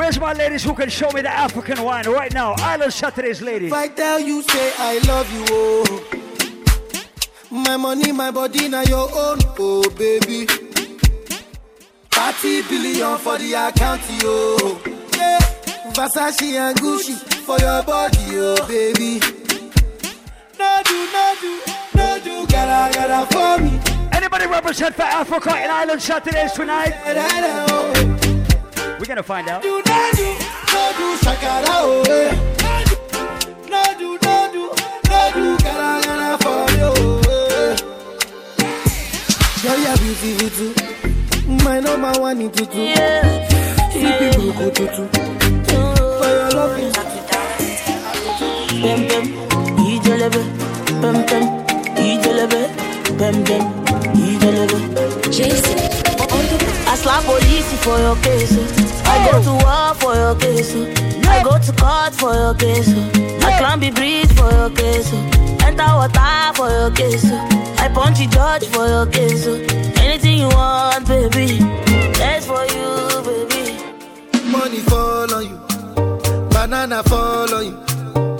Where's 0.00 0.18
my 0.18 0.32
ladies 0.32 0.64
who 0.64 0.72
can 0.72 0.88
show 0.88 1.10
me 1.10 1.20
the 1.20 1.28
African 1.28 1.82
wine 1.82 2.08
right 2.08 2.32
now? 2.32 2.54
Island 2.56 2.90
Saturdays, 2.90 3.42
ladies. 3.42 3.70
I 3.70 3.86
tell 3.88 4.18
you 4.18 4.40
say 4.40 4.72
I 4.78 4.98
love 5.06 5.30
you, 5.30 5.44
oh. 5.50 6.04
My 7.50 7.76
money, 7.76 8.10
my 8.10 8.30
body, 8.30 8.66
now 8.68 8.80
your 8.80 9.10
own, 9.12 9.38
oh 9.58 9.84
baby. 9.98 10.46
30 12.12 12.62
billion 12.62 13.18
for 13.18 13.36
the 13.36 13.52
account, 13.52 14.00
yo. 14.22 14.80
Yeah. 15.18 15.38
Versace 15.92 16.54
and 16.54 16.78
Gucci 16.78 17.16
for 17.44 17.58
your 17.58 17.82
body, 17.82 18.38
oh 18.40 18.66
baby. 18.66 19.20
No 20.58 20.80
do, 20.82 21.12
no 21.12 21.34
do, 21.42 21.60
no 21.94 22.18
do, 22.24 22.46
gotta, 22.46 22.98
gotta 22.98 23.26
for 23.34 23.62
me. 23.62 23.78
Anybody 24.12 24.46
represent 24.46 24.94
for 24.94 25.02
Africa 25.02 25.62
in 25.62 25.70
Island 25.70 26.00
Saturdays 26.00 26.52
tonight? 26.52 28.19
We're 29.00 29.06
gonna 29.06 29.22
find 29.22 29.48
out. 29.48 29.62
Do, 29.62 29.68
no 29.86 30.10
do, 30.12 30.26
no 30.72 30.92
do, 30.98 31.16
shakara, 31.24 31.64
oh. 31.68 32.02
No 33.70 33.82
do, 33.98 34.18
no 34.22 34.34
do, 34.52 34.62
no 35.08 35.20
do, 35.32 35.56
gotta, 35.64 36.06
gotta 36.06 36.36
for 36.44 36.68
you. 36.76 36.92
Girl, 39.62 39.78
you're 39.80 39.96
beautiful 39.96 40.50
too. 40.50 41.64
My 41.64 41.80
number 41.80 42.12
one 42.20 42.42
in 42.42 42.50
tutu. 42.50 42.78
Yeah. 42.78 43.48
Sleepy 43.90 44.36
buku 44.36 44.66
tutu. 44.74 45.04
For 46.20 46.28
your 46.28 46.50
love, 46.50 46.76
Pem 48.82 49.00
pem, 49.08 49.26
ijelebe, 49.88 50.42
pem 51.00 51.18
pem, 51.24 51.44
ijelebe, 51.96 52.60
pem 53.16 53.44
pem, 53.44 53.64
ijelebe. 54.14 54.78
Jason, 55.30 55.89
I 56.32 56.94
slap 56.96 57.24
police 57.24 57.72
for 57.84 57.98
your 57.98 58.16
case. 58.16 58.52
I 59.06 59.30
go 59.30 59.42
to 59.42 59.52
war 59.64 59.94
for 59.94 60.14
your 60.14 60.34
case. 60.36 60.74
I 61.26 61.42
go 61.42 61.58
to 61.58 61.72
court 61.72 62.14
for 62.14 62.34
your 62.34 62.54
case. 62.54 62.88
I 63.44 63.58
climb 63.58 63.80
the 63.80 63.90
bridge 63.90 64.32
for 64.34 64.50
your 64.50 64.70
case. 64.70 65.12
Enter 65.64 65.84
water 65.84 66.52
for 66.54 66.70
your 66.70 66.90
case. 66.92 67.24
I 67.80 67.88
punch 67.92 68.18
the 68.18 68.26
judge 68.26 68.66
for 68.68 68.86
your 68.86 69.06
case. 69.06 69.46
Anything 69.98 70.38
you 70.38 70.48
want, 70.48 71.06
baby. 71.08 71.58
That's 72.18 72.46
for 72.46 72.64
you, 72.64 73.22
baby. 73.26 74.50
money 74.50 74.78
fall 74.80 75.32
on 75.34 75.48
you. 75.48 75.60
Banana 76.50 77.02
fall 77.04 77.54
on 77.54 77.64
you. 77.66 77.76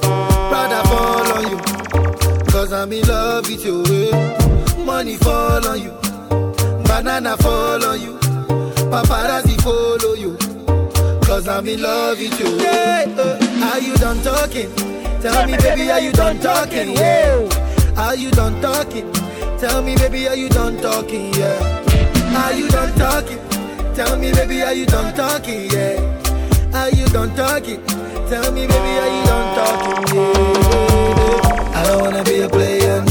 Prada 0.00 0.82
fall 0.88 1.32
on 1.32 1.50
you. 1.50 2.44
Cause 2.52 2.72
I'm 2.72 2.92
in 2.92 3.06
love 3.06 3.48
with 3.48 3.64
you. 3.64 4.84
Money 4.84 5.16
fall 5.16 5.66
on 5.66 5.80
you. 5.80 5.99
Banana 7.02 7.34
fall 7.38 7.82
on 7.82 7.98
you. 7.98 8.12
Paparazzi 8.92 9.56
follow 9.62 10.12
you. 10.12 10.36
Cause 11.22 11.48
I'm 11.48 11.66
in 11.66 11.80
love 11.80 12.18
with 12.18 12.38
you. 12.38 12.58
Yeah, 12.58 13.06
uh, 13.16 13.72
are 13.72 13.80
you 13.80 13.94
done 13.96 14.20
talking? 14.20 14.70
Tell 15.22 15.46
me, 15.46 15.56
baby, 15.56 15.90
are 15.90 15.98
you 15.98 16.12
done 16.12 16.38
talking? 16.40 16.92
Yeah. 16.92 17.48
Are 17.96 18.14
you 18.14 18.30
done 18.32 18.60
talking? 18.60 19.10
Tell 19.56 19.80
me, 19.80 19.96
baby, 19.96 20.28
are 20.28 20.36
you 20.36 20.50
done 20.50 20.76
talking? 20.82 21.32
Yeah. 21.32 22.36
Are 22.36 22.52
you 22.52 22.68
done 22.68 22.92
talking? 22.98 23.38
Tell 23.94 24.18
me, 24.18 24.32
baby, 24.32 24.60
are 24.60 24.74
you 24.74 24.84
done 24.84 25.14
talking? 25.14 25.70
Yeah. 25.70 25.96
Are 26.74 26.90
you 26.90 27.06
done 27.06 27.34
talking? 27.34 27.82
Tell 28.28 28.52
me, 28.52 28.66
baby, 28.66 28.92
are 29.00 29.10
you 29.16 29.24
done 29.24 29.56
talking? 29.56 30.16
Yeah. 30.16 31.72
I 31.76 31.82
don't 31.86 32.02
wanna 32.02 32.24
be 32.24 32.40
a 32.42 32.48
player 32.50 33.09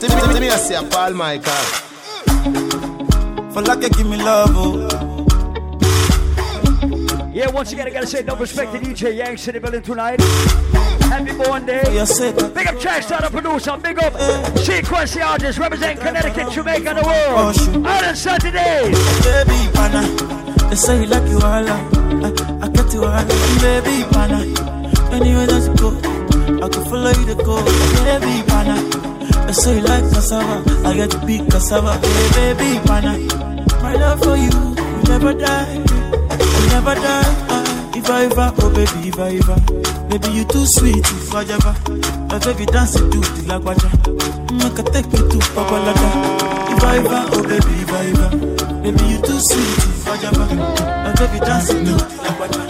player 0.00 0.16
no. 0.16 0.18
Tell 0.18 0.26
me, 0.26 0.32
tell 0.32 0.40
me, 0.40 0.48
I 0.48 0.56
say, 0.56 0.88
Paul 0.88 1.12
Michael. 1.14 1.52
For 3.52 3.62
like 3.62 3.82
you 3.82 3.90
give 3.90 4.06
me 4.06 4.16
love, 4.16 4.50
oh. 4.54 4.88
Yeah, 7.32 7.50
once 7.50 7.72
again, 7.72 7.86
I 7.86 7.90
gotta 7.90 8.06
say, 8.06 8.22
no 8.22 8.36
respect 8.36 8.72
to 8.72 8.78
DJ 8.78 9.16
Yanks 9.16 9.46
in 9.48 9.54
the 9.54 9.60
building 9.60 9.82
tonight. 9.82 10.20
Happy 11.10 11.32
born 11.36 11.66
day. 11.66 11.82
Big 12.54 12.66
up 12.68 12.78
Jack 12.78 13.02
Starter 13.02 13.30
producer. 13.30 13.76
Big 13.78 13.98
up 13.98 14.12
Sekuence 14.58 15.14
the 15.14 15.22
artist 15.22 15.58
representing 15.58 15.98
Connecticut, 15.98 16.52
Jamaica, 16.52 16.90
and 16.90 16.98
the 16.98 17.02
world. 17.02 17.56
Oh, 17.58 17.82
Island 17.84 18.16
Saturdays. 18.16 18.96
Baby, 19.24 19.70
pana. 19.74 20.06
They 20.68 20.76
say 20.76 21.00
you 21.00 21.06
like 21.06 21.28
you 21.28 21.38
all. 21.38 21.68
I, 21.68 21.80
I 22.62 22.68
get 22.68 22.92
you 22.94 23.04
all. 23.04 23.24
Baby, 23.60 24.04
pana. 24.12 24.44
Anywhere 25.10 25.46
that 25.46 25.66
you 25.66 25.74
go, 25.76 25.90
I 26.64 26.68
can 26.68 26.84
follow 26.84 27.10
you 27.10 27.26
to 27.26 27.34
go. 27.42 27.64
Baby, 28.04 28.42
pana. 28.46 29.19
They 29.46 29.52
say 29.52 29.76
you 29.76 29.82
like 29.82 30.04
cassava. 30.12 30.62
I 30.86 30.94
get 30.94 31.10
to 31.12 31.18
be 31.26 31.38
cassava. 31.38 31.98
Hey, 31.98 32.54
baby, 32.54 32.78
pana. 32.86 33.18
My 33.82 33.94
love 33.94 34.20
for 34.22 34.36
you, 34.36 34.50
you 34.50 35.02
never 35.08 35.32
die. 35.34 35.74
You 35.74 36.66
never 36.68 36.94
die. 36.94 37.34
Ah, 37.48 37.96
if 37.96 38.08
I 38.10 38.24
ever, 38.24 38.52
oh 38.58 38.70
baby, 38.70 39.08
if 39.08 39.18
I 39.18 39.36
ever. 39.40 39.56
Baby, 40.08 40.28
you 40.34 40.44
too 40.44 40.66
sweet, 40.66 40.98
if 40.98 41.34
I 41.34 41.42
ever. 41.44 41.74
My 42.28 42.38
baby 42.38 42.66
dance 42.66 42.94
it 42.96 43.10
to 43.10 43.18
the 43.18 43.42
lagwaja. 43.48 43.88
Make 44.52 44.78
a 44.78 44.82
take 44.90 45.06
you 45.12 45.28
to 45.28 45.38
Papalada. 45.54 46.08
If 46.76 46.84
I 46.84 46.96
ever, 46.98 47.22
oh 47.32 47.42
baby, 47.42 47.74
if 47.82 47.92
I 47.92 48.06
ever. 48.10 48.30
Baby, 48.82 49.04
you 49.12 49.18
too 49.22 49.38
sweet, 49.40 49.78
if 49.78 50.08
I 50.08 50.16
ever. 50.26 50.46
My 51.04 51.12
baby 51.18 51.38
dance 51.40 51.70
it 51.70 51.84
to 51.84 51.92
the 51.92 52.00
lagwaja. 52.24 52.60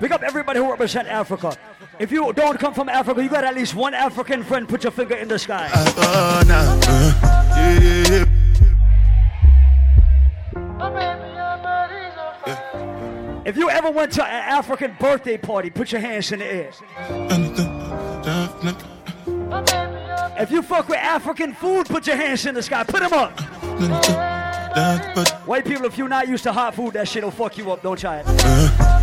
Big 0.00 0.12
up 0.12 0.22
everybody 0.22 0.58
who 0.58 0.70
represent 0.70 1.08
Africa. 1.08 1.56
If 1.98 2.10
you 2.10 2.32
don't 2.32 2.58
come 2.58 2.74
from 2.74 2.88
Africa, 2.88 3.22
you 3.22 3.28
got 3.28 3.44
at 3.44 3.54
least 3.54 3.74
one 3.74 3.94
African 3.94 4.42
friend. 4.42 4.68
Put 4.68 4.82
your 4.82 4.90
finger 4.90 5.14
in 5.14 5.28
the 5.28 5.38
sky. 5.38 5.70
Uh, 5.72 6.44
yeah. 6.46 8.24
If 13.46 13.56
you 13.56 13.68
ever 13.68 13.90
went 13.90 14.12
to 14.12 14.24
an 14.24 14.30
African 14.30 14.96
birthday 14.98 15.36
party, 15.36 15.70
put 15.70 15.92
your 15.92 16.00
hands 16.00 16.32
in 16.32 16.38
the 16.40 16.46
air. 16.46 16.70
If 20.36 20.50
you 20.50 20.62
fuck 20.62 20.88
with 20.88 20.98
African 20.98 21.52
food, 21.52 21.86
put 21.86 22.06
your 22.06 22.16
hands 22.16 22.46
in 22.46 22.54
the 22.54 22.62
sky. 22.62 22.84
Put 22.84 23.00
them 23.00 23.12
up. 23.12 23.38
White 25.46 25.64
people, 25.64 25.84
if 25.84 25.96
you're 25.96 26.08
not 26.08 26.26
used 26.26 26.42
to 26.44 26.52
hot 26.52 26.74
food, 26.74 26.94
that 26.94 27.06
shit'll 27.06 27.30
fuck 27.30 27.56
you 27.56 27.70
up. 27.70 27.82
Don't 27.82 27.98
try 27.98 28.24
it. 28.24 28.93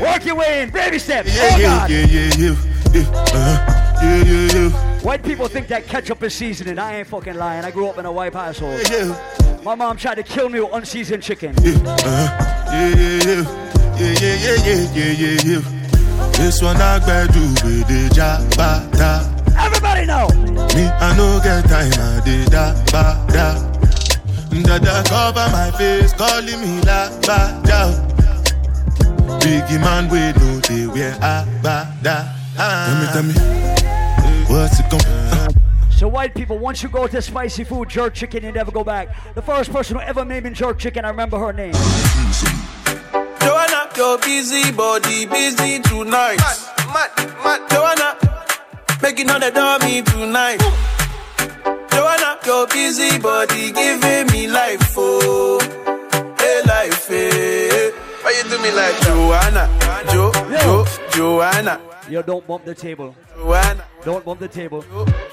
Work 0.00 0.24
your 0.24 0.36
way 0.36 0.62
in. 0.62 0.70
Baby 0.70 0.98
steps. 0.98 1.34
Yeah, 1.34 1.50
oh, 1.52 1.58
yeah, 1.58 1.66
God. 1.66 1.90
yeah, 1.90 2.06
yeah, 2.06 2.30
yeah, 2.38 2.54
yeah, 2.92 3.10
uh, 3.34 4.00
yeah, 4.02 4.24
yeah, 4.24 4.52
yeah. 4.52 5.02
White 5.02 5.22
people 5.22 5.48
think 5.48 5.68
that 5.68 5.86
ketchup 5.86 6.22
is 6.22 6.34
seasoning. 6.34 6.78
I 6.78 6.98
ain't 6.98 7.08
fucking 7.08 7.34
lying. 7.34 7.64
I 7.64 7.70
grew 7.70 7.86
up 7.88 7.98
in 7.98 8.06
a 8.06 8.12
white 8.12 8.34
household. 8.34 8.80
My 9.64 9.74
mom 9.74 9.96
tried 9.96 10.16
to 10.16 10.22
kill 10.22 10.48
me 10.48 10.60
with 10.60 10.72
unseasoned 10.72 11.22
chicken. 11.22 11.54
Uh, 11.58 12.72
yeah, 12.72 12.88
yeah, 12.88 13.18
yeah, 13.24 13.42
yeah, 13.98 14.14
yeah, 14.20 14.56
yeah, 14.64 14.94
yeah, 14.94 15.12
yeah, 15.12 15.40
yeah. 15.44 15.76
This 16.32 16.62
one 16.62 16.76
I 16.76 16.98
do 16.98 17.40
with 17.64 17.88
the 17.88 18.08
jabata. 18.14 19.32
Everybody 19.58 20.06
know. 20.06 20.28
Me, 20.74 20.86
I 20.86 21.16
no 21.16 21.40
get 21.42 21.64
time, 21.68 21.92
I 21.92 22.20
did 22.24 22.50
da 22.50 22.74
ba 22.92 23.26
da. 23.32 23.76
Dada 24.62 25.02
cover 25.08 25.48
my 25.52 25.70
face, 25.78 26.12
calling 26.14 26.60
me 26.60 26.80
la 26.82 27.08
ba 27.20 27.60
da. 27.64 28.15
Biggie 29.40 29.80
man, 29.80 30.08
we 30.08 30.20
know 30.38 30.60
they 30.60 30.86
wear 30.86 31.14
a 31.16 31.46
ba 31.62 31.92
da. 32.02 32.32
Tell 32.56 32.96
me, 33.00 33.06
tell 33.12 33.22
me, 33.22 33.34
what's 34.48 34.80
it 34.80 34.86
come? 34.90 35.00
Uh, 35.04 35.48
So 35.90 36.08
white 36.08 36.34
people, 36.34 36.58
once 36.58 36.82
you 36.82 36.88
go 36.88 37.06
to 37.06 37.20
spicy 37.22 37.64
food, 37.64 37.88
jerk 37.88 38.14
chicken, 38.14 38.44
you 38.44 38.52
never 38.52 38.70
go 38.70 38.84
back. 38.84 39.08
The 39.34 39.42
first 39.42 39.72
person 39.72 39.96
who 39.96 40.02
ever 40.02 40.24
made 40.24 40.44
me 40.44 40.50
jerk 40.50 40.78
chicken, 40.78 41.04
I 41.04 41.08
remember 41.10 41.38
her 41.38 41.52
name. 41.52 41.72
Joanna, 43.40 43.88
your 43.96 44.18
busy 44.18 44.70
body 44.72 45.26
busy 45.26 45.80
tonight. 45.80 46.36
Mad, 46.38 46.58
mad, 46.94 47.10
mad. 47.44 47.60
Joanna, 47.70 48.16
making 49.02 49.30
all 49.30 49.40
the 49.40 49.50
dummy 49.50 50.02
tonight. 50.02 50.60
Joanna, 51.92 52.38
your 52.44 52.66
busy 52.66 53.18
body 53.18 53.72
giving 53.72 54.26
me 54.32 54.46
life, 54.48 54.94
oh, 54.96 55.58
hey 56.38 56.62
life, 56.66 57.06
hey. 57.08 57.65
Why 58.26 58.32
you 58.32 58.42
do 58.50 58.58
me 58.60 58.72
like 58.72 59.00
Joanna, 59.02 59.70
Jo, 60.10 60.32
Jo, 60.58 60.84
Joanna? 61.12 61.80
Yo, 62.10 62.22
don't 62.22 62.44
bump 62.44 62.64
the 62.64 62.74
table. 62.74 63.14
Joanna. 63.36 63.84
Don't 64.04 64.24
bump 64.24 64.40
the 64.40 64.48
table. 64.48 64.84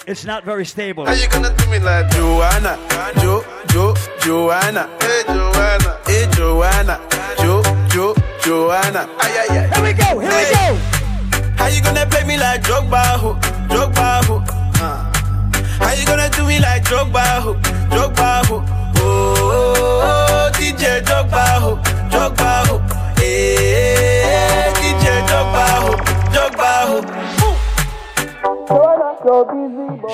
It's 0.06 0.26
not 0.26 0.46
very 0.46 0.64
stable. 0.64 1.04
How 1.08 1.14
you 1.14 1.28
gonna 1.28 1.52
do 1.58 1.66
me 1.72 1.80
like 1.80 2.08
Joanna, 2.12 2.78
Jo, 3.16 3.44
Jo, 3.70 3.96
Joanna? 4.20 4.88
Hey 5.02 5.24
Joanna, 5.26 6.00
hey 6.06 6.28
Joanna, 6.34 7.02
Jo, 7.40 7.64
Jo, 7.90 8.14
Joanna. 8.44 9.10
Ay, 9.18 9.42
ay, 9.42 9.58
ay. 9.58 9.74
Here 9.74 9.84
we 9.84 9.94
go, 9.94 10.20
here 10.20 10.30
we 10.30 10.46
go. 10.54 10.78
How 11.58 11.70
you 11.70 11.82
gonna 11.82 12.06
play 12.06 12.24
me 12.26 12.38
like 12.38 12.62
Drogba, 12.62 13.18
ho, 13.18 13.34
Drogba, 13.74 14.24
ho? 14.26 14.44
Uh. 14.86 15.10
How 15.82 15.94
you 15.94 16.06
gonna 16.06 16.30
do 16.30 16.46
me 16.46 16.60
like 16.60 16.84
Drogba, 16.84 17.42
ho, 17.42 17.56
Drogba, 17.90 18.46
ho? 18.46 18.83
DJ 20.54 21.02
Drogba, 21.02 21.46
ho, 21.60 21.72
Drogba, 22.10 22.52
ho. 22.68 22.76
Hey, 23.18 23.56
eh, 23.58 24.74
DJ 24.80 25.06
Drogba, 25.28 25.66
ho, 25.84 25.92
Drogba, 26.34 26.72
ho. 26.88 27.24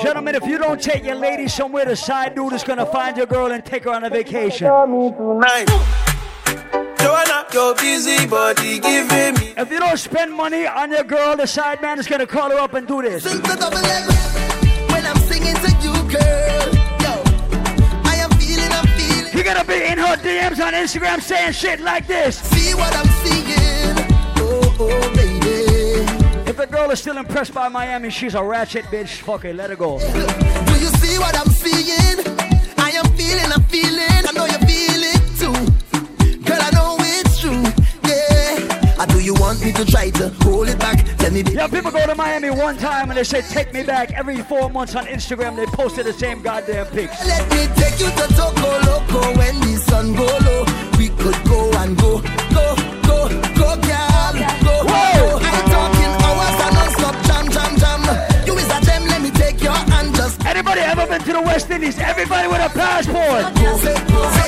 Gentlemen, 0.02 0.34
if 0.34 0.44
you 0.46 0.58
don't 0.58 0.80
take 0.80 1.04
your 1.04 1.16
lady 1.16 1.48
somewhere, 1.48 1.84
the 1.84 1.96
side 1.96 2.34
dude 2.34 2.52
is 2.52 2.62
gonna 2.62 2.86
find 2.86 3.16
your 3.16 3.26
girl 3.26 3.50
and 3.52 3.64
take 3.64 3.84
her 3.84 3.90
on 3.90 4.04
a 4.04 4.10
vacation. 4.10 4.66
Joanna, 7.00 7.46
your 7.52 7.74
busy 7.74 8.26
body 8.26 8.78
giving 8.78 9.34
me. 9.34 9.54
If 9.56 9.70
you 9.70 9.78
don't 9.80 9.98
spend 9.98 10.32
money 10.32 10.66
on 10.66 10.90
your 10.90 11.04
girl, 11.04 11.36
the 11.36 11.46
side 11.46 11.80
man 11.80 11.98
is 11.98 12.06
gonna 12.06 12.26
call 12.26 12.50
her 12.50 12.58
up 12.58 12.74
and 12.74 12.86
do 12.86 13.02
this. 13.02 13.24
You're 19.40 19.54
gonna 19.54 19.64
be 19.64 19.82
in 19.82 19.96
her 19.96 20.16
DMs 20.18 20.62
on 20.62 20.74
Instagram 20.74 21.18
saying 21.22 21.52
shit 21.52 21.80
like 21.80 22.06
this. 22.06 22.36
See 22.36 22.74
what 22.74 22.94
I'm 22.94 23.06
seeing, 23.24 23.96
oh, 24.36 24.76
oh, 24.78 25.14
baby. 25.14 26.04
If 26.46 26.58
a 26.58 26.66
girl 26.66 26.90
is 26.90 27.00
still 27.00 27.16
impressed 27.16 27.54
by 27.54 27.68
Miami, 27.68 28.10
she's 28.10 28.34
a 28.34 28.44
ratchet 28.44 28.84
bitch. 28.92 29.22
Fuck 29.22 29.46
it, 29.46 29.56
let 29.56 29.70
her 29.70 29.76
go. 29.76 29.98
Do 29.98 30.74
you 30.78 30.90
see 31.00 31.18
what 31.18 31.34
I'm 31.34 31.48
seeing? 31.48 32.20
I 32.76 32.90
am 32.90 33.06
feeling, 33.16 33.50
I'm 33.50 33.62
feeling. 33.62 34.26
I 34.28 34.30
know 34.34 34.44
you 34.44 34.58
feel 34.68 35.00
it 35.08 35.22
too. 35.40 36.44
Girl, 36.44 36.58
I 36.60 36.70
know 36.74 36.96
it's 37.00 37.40
true. 37.40 37.62
Yeah. 38.04 38.96
I 39.00 39.06
do 39.06 39.20
you 39.20 39.32
want 39.32 39.64
me 39.64 39.72
to 39.72 39.86
try 39.86 40.10
to 40.10 40.28
hold 40.44 40.68
it 40.68 40.78
back? 40.78 41.09
Tell 41.30 41.44
me, 41.44 41.52
Yeah, 41.52 41.68
people 41.68 41.92
go 41.92 42.04
to 42.04 42.14
Miami 42.16 42.50
one 42.50 42.76
time 42.76 43.08
and 43.08 43.16
they 43.16 43.22
say, 43.22 43.40
take 43.42 43.72
me 43.72 43.84
back. 43.84 44.10
Every 44.12 44.42
four 44.42 44.68
months 44.68 44.96
on 44.96 45.06
Instagram, 45.06 45.54
they 45.54 45.66
posted 45.66 46.06
the 46.06 46.12
same 46.12 46.42
goddamn 46.42 46.86
pics. 46.86 47.24
Let 47.24 47.48
me 47.50 47.68
take 47.78 48.00
you 48.00 48.10
to 48.10 48.26
Toco 48.34 48.70
Loco 48.84 49.38
when 49.38 49.54
the 49.60 49.76
sun 49.78 50.14
go 50.16 50.26
low. 50.26 50.66
We 50.98 51.08
could 51.10 51.38
go 51.46 51.70
and 51.78 51.96
go, 51.96 52.18
go, 52.50 52.74
go, 53.06 53.28
go, 53.54 53.68
girl, 53.78 54.32
go, 54.66 54.74
go. 54.82 54.90
I 54.90 55.54
ain't 55.54 55.70
talking 55.70 56.12
hours 56.18 56.58
and 56.66 56.74
non-stop 56.74 57.14
jam, 57.22 57.46
jam, 57.54 57.78
jam. 57.78 58.02
You 58.44 58.58
is 58.58 58.66
a 58.66 58.80
gem, 58.84 59.06
let 59.06 59.22
me 59.22 59.30
take 59.30 59.62
your 59.62 59.78
hand 59.86 60.12
just. 60.16 60.44
Anybody 60.44 60.80
ever 60.80 61.06
been 61.06 61.22
to 61.22 61.32
the 61.32 61.42
West 61.42 61.70
Indies? 61.70 61.96
Everybody 62.00 62.48
with 62.48 62.58
a 62.58 62.70
passport. 62.74 63.54
Say 63.54 63.94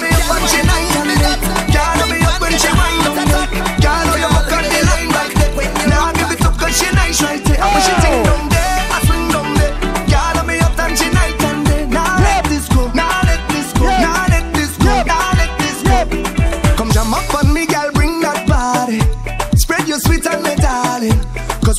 me 0.02 0.10
up 0.18 0.34
when 0.34 0.42
she 0.50 0.60
nice 0.66 0.96
and 0.98 1.14
it. 1.14 1.38
Girl, 1.70 2.06
me 2.10 2.18
up 2.26 2.40
when 2.40 2.58
she 2.58 2.70
wind 2.74 3.06
up 3.06 3.14
that. 3.30 3.48
Girl, 3.78 4.18
you 4.18 4.26
back 4.34 4.41
she 6.72 6.88
nice 6.94 7.20
right 7.22 7.42
there. 7.44 7.60
And 7.60 7.70
when 7.72 7.82
she 7.82 7.92
ting 8.02 8.22
down 8.24 8.48
there, 8.48 8.78
I 8.94 8.96
swing 9.06 9.28
down 9.28 9.54
there. 9.58 9.74
Girl, 10.08 10.44
me 10.46 10.58
up 10.58 10.78
and 10.78 10.96
she 10.98 11.08
night 11.10 11.42
and 11.44 11.66
day. 11.66 11.86
Now 11.86 12.18
let 12.18 12.44
this 12.44 12.68
let 13.28 13.40
this 13.48 13.72
let 14.32 14.46
this 14.54 14.76
let 15.38 15.52
this 15.60 15.82
go. 15.84 16.04
Come 16.76 16.90
jam 16.90 17.12
up 17.14 17.32
on 17.34 17.52
me, 17.52 17.66
girl, 17.66 17.90
bring 17.92 18.20
that. 18.20 18.46
Spread 19.56 19.86
your 19.88 19.98
sweet 19.98 20.26
me 20.42 20.54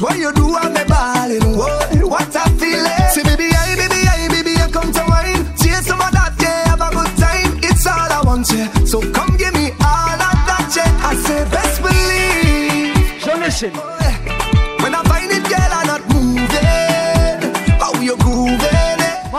what 0.02 0.18
you 0.18 0.32
do, 0.34 0.56
I'm 0.56 0.74
balling. 0.88 1.58
Whoa, 1.58 2.08
what 2.08 2.36
a 2.36 2.50
feeling. 2.58 2.92
Baby, 3.24 3.50
I, 3.54 3.76
baby, 3.76 4.08
I, 4.08 4.28
baby, 4.30 4.56
I 4.62 4.70
come 4.72 4.92
to 4.92 5.04
wine. 5.08 5.46
Chase 5.58 5.90
of 5.92 6.00
that, 6.00 6.34
yeah, 6.40 6.70
have 6.70 6.82
a 6.82 6.90
good 6.90 7.16
time. 7.18 7.60
It's 7.62 7.86
all 7.86 8.12
I 8.12 8.22
want, 8.26 8.50
yeah. 8.52 8.72
So 8.86 9.02
come 9.12 9.36
give 9.38 9.54
me 9.54 9.72
all 9.82 10.18
of 10.18 10.38
that, 10.50 10.74
yeah. 10.76 11.08
I 11.08 11.16
say, 11.16 11.44
best 11.52 11.82
believe. 11.82 11.94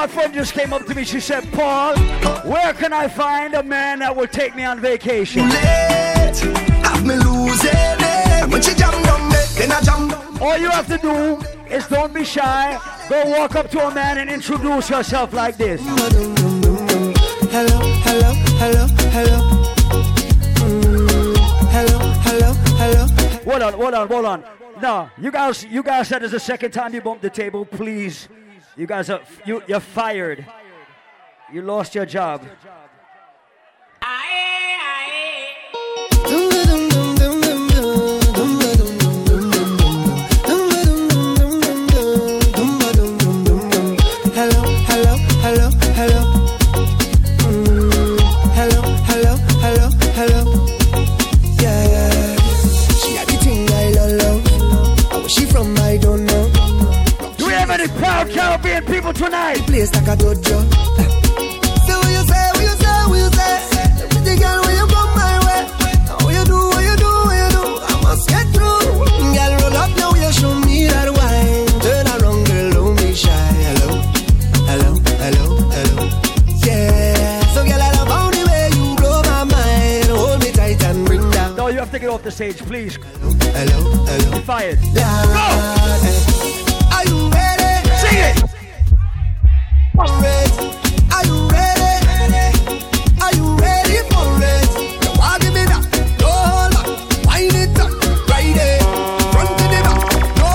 My 0.05 0.09
friend 0.09 0.35
just 0.35 0.53
came 0.53 0.75
up 0.75 0.85
to 0.85 0.95
me. 0.95 1.03
She 1.03 1.19
said, 1.19 1.51
Paul, 1.51 1.97
where 2.45 2.75
can 2.75 2.93
I 2.93 3.09
find 3.09 3.55
a 3.55 3.63
man 3.63 4.01
that 4.01 4.15
will 4.15 4.27
take 4.27 4.55
me 4.55 4.63
on 4.63 4.79
vacation? 4.79 5.49
Late, 5.49 6.37
have 6.85 7.07
me 7.07 7.17
losing 7.17 7.71
it. 7.73 8.43
And 8.43 8.53
when 8.53 8.61
she 8.61 8.75
jam 8.75 8.93
down 9.03 9.31
me, 9.31 9.37
then 9.57 9.73
I 9.73 9.81
jam 9.81 10.09
down. 10.09 10.43
All 10.43 10.59
you 10.59 10.69
have 10.69 10.87
to 10.89 10.99
do 10.99 11.41
is 11.75 11.87
don't 11.89 12.13
be 12.13 12.23
shy. 12.23 12.79
Go 13.09 13.25
walk 13.31 13.57
up 13.57 13.71
to 13.71 13.87
a 13.87 13.95
man 13.95 14.19
and 14.19 14.29
introduce 14.29 14.91
yourself 14.91 15.33
like 15.33 15.57
this. 15.57 15.81
Hello, 15.81 16.35
hello, 18.05 18.35
hello, 18.61 18.87
hello. 19.09 19.39
Hello, 21.73 21.99
hello, 22.27 22.53
hello. 22.77 23.07
Hold 23.51 23.63
on, 23.63 23.73
hold 23.73 23.95
on, 23.95 24.09
hold 24.09 24.25
on. 24.27 24.45
No, 24.83 25.09
you 25.17 25.31
guys, 25.31 25.65
you 25.65 25.83
guys 25.83 26.09
said 26.09 26.23
it's 26.23 26.33
the 26.33 26.41
second 26.41 26.73
time 26.73 26.93
you 26.93 27.01
bumped 27.01 27.23
the 27.23 27.31
table. 27.31 27.65
Please, 27.65 28.29
you 28.77 28.87
guys 28.87 29.11
are 29.11 29.21
you 29.45 29.63
you're 29.67 29.81
fired. 29.81 30.47
You 31.53 31.63
lost 31.63 31.95
your 31.95 32.07
job. 32.07 32.45
Proud 58.33 58.63
Caribbean 58.63 58.85
people 58.87 59.13
tonight? 59.13 59.59
Place 59.67 59.93
like 59.95 60.07
a 60.07 60.17
dojo. 60.17 60.59
So 61.87 61.99
what 61.99 62.11
you 62.11 62.23
say, 62.25 62.51
what 62.55 62.63
you 62.63 62.77
say, 62.83 63.05
what 63.09 63.19
you 63.19 63.31
say? 63.31 63.55
Pretty 64.11 64.37
girl, 64.41 64.63
when 64.65 64.75
you 64.77 64.87
come 64.87 65.11
my 65.15 65.39
way. 65.47 65.63
What 66.23 66.35
you 66.35 66.45
do, 66.45 66.59
what 66.73 66.85
you 66.85 66.97
do, 66.97 67.11
what 67.29 67.37
you 67.37 67.49
do? 67.57 67.63
I 67.85 68.01
must 68.03 68.29
get 68.29 68.47
through. 68.55 68.81
Girl, 69.35 69.53
roll 69.61 69.77
up 69.77 69.91
now, 69.97 70.15
you 70.15 70.33
show 70.33 70.55
me 70.61 70.87
that 70.87 71.09
wine. 71.11 71.81
Turn 71.81 72.07
around, 72.07 72.47
girl, 72.47 72.71
don't 72.73 72.97
be 72.97 73.15
shy. 73.15 73.31
Hello, 73.31 74.01
hello, 74.69 74.91
hello, 75.21 75.45
hello. 75.71 76.09
Yeah. 76.65 77.41
So 77.53 77.65
girl, 77.65 77.83
I 77.83 77.91
love 77.93 78.09
how 78.09 78.31
the 78.31 78.43
way 78.49 78.71
you 78.73 78.97
blow 78.97 79.23
my 79.23 79.45
mind. 79.45 80.09
Hold 80.09 80.41
me 80.43 80.51
tight 80.53 80.83
and 80.85 81.05
bring 81.05 81.31
down. 81.31 81.57
No, 81.57 81.69
you 81.69 81.79
have 81.79 81.91
to 81.91 81.99
get 81.99 82.09
off 82.09 82.23
the 82.23 82.31
stage, 82.31 82.59
please. 82.59 82.97
Hello, 82.97 83.81
hello. 84.09 84.31
You're 84.31 84.41
fired. 84.43 84.79
Are 84.79 84.85
you 84.85 85.33
ready? 85.91 86.13
Sing 86.15 86.24
it. 88.25 88.39
Are 89.99 91.25
you 91.25 91.39
ready? 91.49 92.51
Are 93.23 93.35
you 93.35 93.47
ready 93.57 93.99
for 94.11 94.27
it? 94.43 94.69
Give 95.41 95.53
me 95.53 95.65
that? 95.67 95.85
No 96.21 96.33
it 97.57 97.75
there. 98.55 98.81
Front 99.33 99.51
to 99.59 99.65
the 99.73 99.81
back. 99.85 100.01
No. 100.39 100.49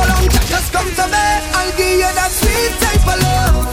Just 0.47 0.67
come 0.73 0.89
to 0.99 1.05
me. 1.07 1.25
I'll 1.55 1.71
give 1.77 1.99
you 2.03 2.11
that 2.19 2.31
sweet 2.31 2.73
type 2.83 3.05
love. 3.23 3.67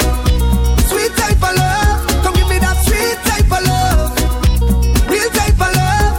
Sweet 0.91 1.13
type 1.17 1.43
love. 1.43 2.07
Come 2.23 2.35
give 2.35 2.49
me 2.49 2.59
that 2.59 2.79
sweet 2.87 3.19
type 3.29 3.51
love. 3.51 4.11
Real 5.11 5.31
type 5.31 5.59
love. 5.59 6.15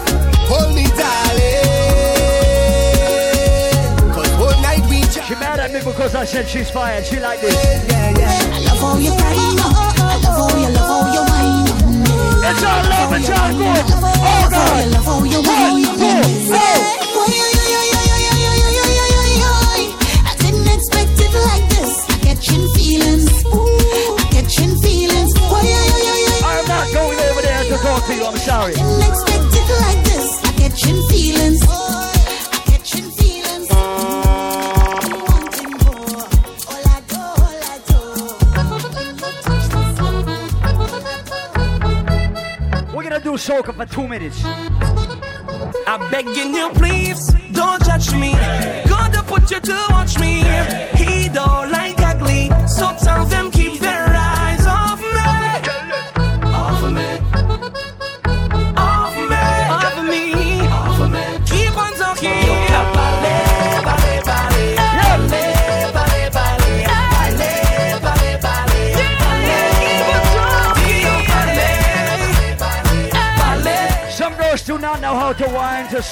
Hold 0.50 0.72
me, 0.76 0.86
darling. 1.00 1.68
Cause 4.14 4.58
night 4.62 4.86
we. 4.90 5.04
She 5.28 5.36
mad 5.36 5.60
at 5.60 5.72
me 5.72 5.80
because 5.80 6.16
I 6.16 6.26
said 6.26 6.48
she's 6.48 6.70
fired. 6.70 7.06
She 7.06 7.20
like 7.20 7.42
this. 7.42 7.57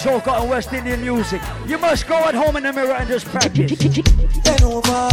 soca 0.05 0.39
and 0.39 0.49
West 0.51 0.71
Indian 0.71 1.01
music. 1.01 1.41
You 1.65 1.79
must 1.79 2.07
go 2.07 2.15
at 2.15 2.35
home 2.35 2.57
in 2.57 2.63
the 2.63 2.71
mirror 2.71 2.93
and 2.93 3.07
just 3.07 3.25
practice. 3.25 3.71
Bend 4.43 4.61
over, 4.61 5.09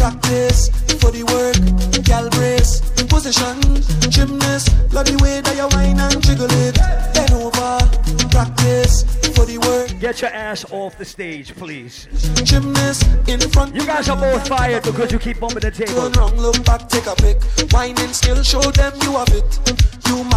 practice, 0.00 0.70
for 0.98 1.10
the 1.10 1.24
work, 1.28 1.60
gal 2.04 2.30
brace, 2.30 2.80
position, 3.04 3.60
gymnast, 4.08 4.72
love 4.94 5.04
the 5.04 5.18
way 5.22 5.42
that 5.42 5.56
you 5.56 5.68
whine 5.76 6.00
and 6.00 6.22
jiggle 6.24 6.48
it. 6.64 6.74
Bend 7.12 7.32
over, 7.34 7.84
practice, 8.30 9.04
for 9.36 9.44
the 9.44 9.58
work. 9.58 10.00
Get 10.00 10.22
your 10.22 10.30
ass 10.30 10.64
off 10.72 10.96
the 10.96 11.04
stage, 11.04 11.54
please. 11.54 12.08
Gymnast 12.42 13.06
in 13.28 13.40
front. 13.40 13.74
You 13.74 13.84
guys 13.84 14.08
are 14.08 14.16
both 14.16 14.48
fired 14.48 14.84
because 14.84 15.12
you 15.12 15.18
keep 15.18 15.38
bumping 15.38 15.60
the 15.60 15.70
table. 15.70 16.10
Turn 16.10 16.12
wrong, 16.12 16.34
look 16.36 16.64
back, 16.64 16.88
take 16.88 17.06
a 17.06 17.14
pic. 17.14 17.42
Whining 17.72 18.14
still, 18.14 18.42
show 18.42 18.62
them 18.62 18.94
you 19.02 19.12
have 19.12 19.28
it 19.28 19.89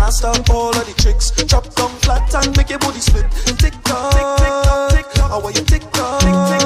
master 0.04 0.28
all 0.52 0.76
of 0.76 0.86
the 0.86 0.94
tricks. 1.02 1.32
Drop 1.32 1.64
down 1.76 1.90
flat 2.04 2.36
and 2.36 2.58
make 2.58 2.70
your 2.70 2.80
body 2.80 3.00
split. 3.00 3.30
Tick 3.58 3.74
tock, 3.84 4.12
tick 4.12 4.50
tock, 4.66 4.92
tick 4.92 5.06
tock. 5.14 5.32
How 5.32 5.42
are 5.42 5.52
you 5.52 5.64
tick 5.64 5.84
tock? 5.92 6.20
Tick, 6.22 6.60
tick. 6.60 6.63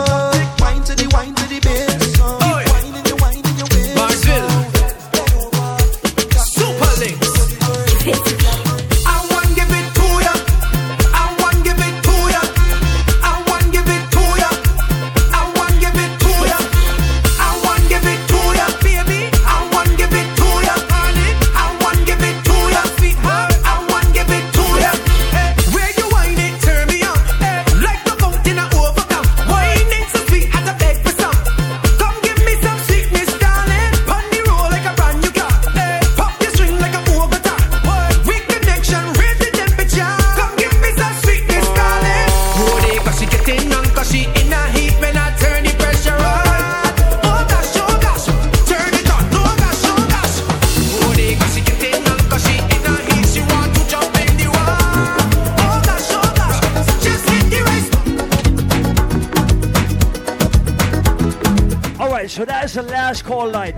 call 63.28 63.50
light. 63.50 63.76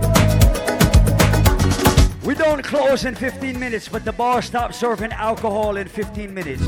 We 2.22 2.36
don't 2.36 2.62
close 2.62 3.04
in 3.04 3.16
15 3.16 3.58
minutes, 3.58 3.88
but 3.88 4.04
the 4.04 4.12
bar 4.12 4.42
stops 4.42 4.76
serving 4.76 5.10
alcohol 5.10 5.76
in 5.76 5.88
15 5.88 6.32
minutes. 6.32 6.64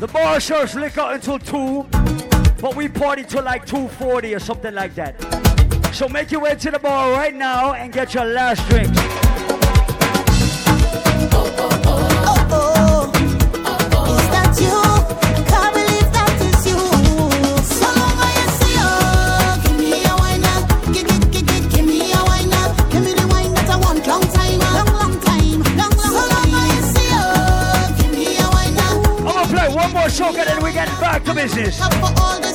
The 0.00 0.10
bar 0.12 0.40
serves 0.40 0.74
liquor 0.74 1.06
until 1.06 1.38
2, 1.38 1.86
but 2.60 2.74
we 2.74 2.88
party 2.88 3.22
till 3.22 3.44
like 3.44 3.64
2.40 3.64 4.34
or 4.34 4.40
something 4.40 4.74
like 4.74 4.96
that. 4.96 5.14
So 5.94 6.08
make 6.08 6.32
your 6.32 6.40
way 6.40 6.56
to 6.56 6.70
the 6.72 6.80
bar 6.80 7.12
right 7.12 7.34
now 7.34 7.74
and 7.74 7.92
get 7.92 8.12
your 8.12 8.24
last 8.24 8.68
drink. 8.68 8.90
business. 31.46 32.53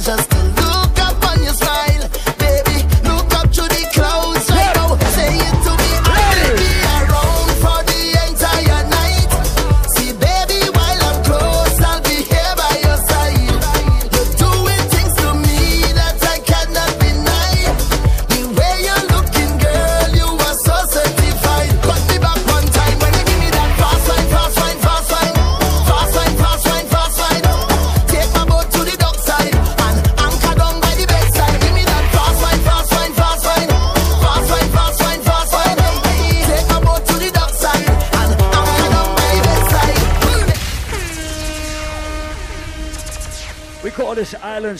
Just 0.00 0.37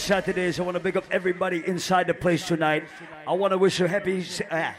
Saturdays. 0.08 0.58
I 0.58 0.62
want 0.62 0.74
to 0.74 0.80
big 0.80 0.96
up 0.96 1.04
everybody 1.10 1.62
inside 1.66 2.06
the 2.06 2.14
place 2.14 2.48
tonight. 2.48 2.88
I 3.26 3.34
want 3.34 3.52
to 3.52 3.58
wish 3.58 3.78
you 3.78 3.84
happy. 3.84 4.24
Uh, 4.50 4.72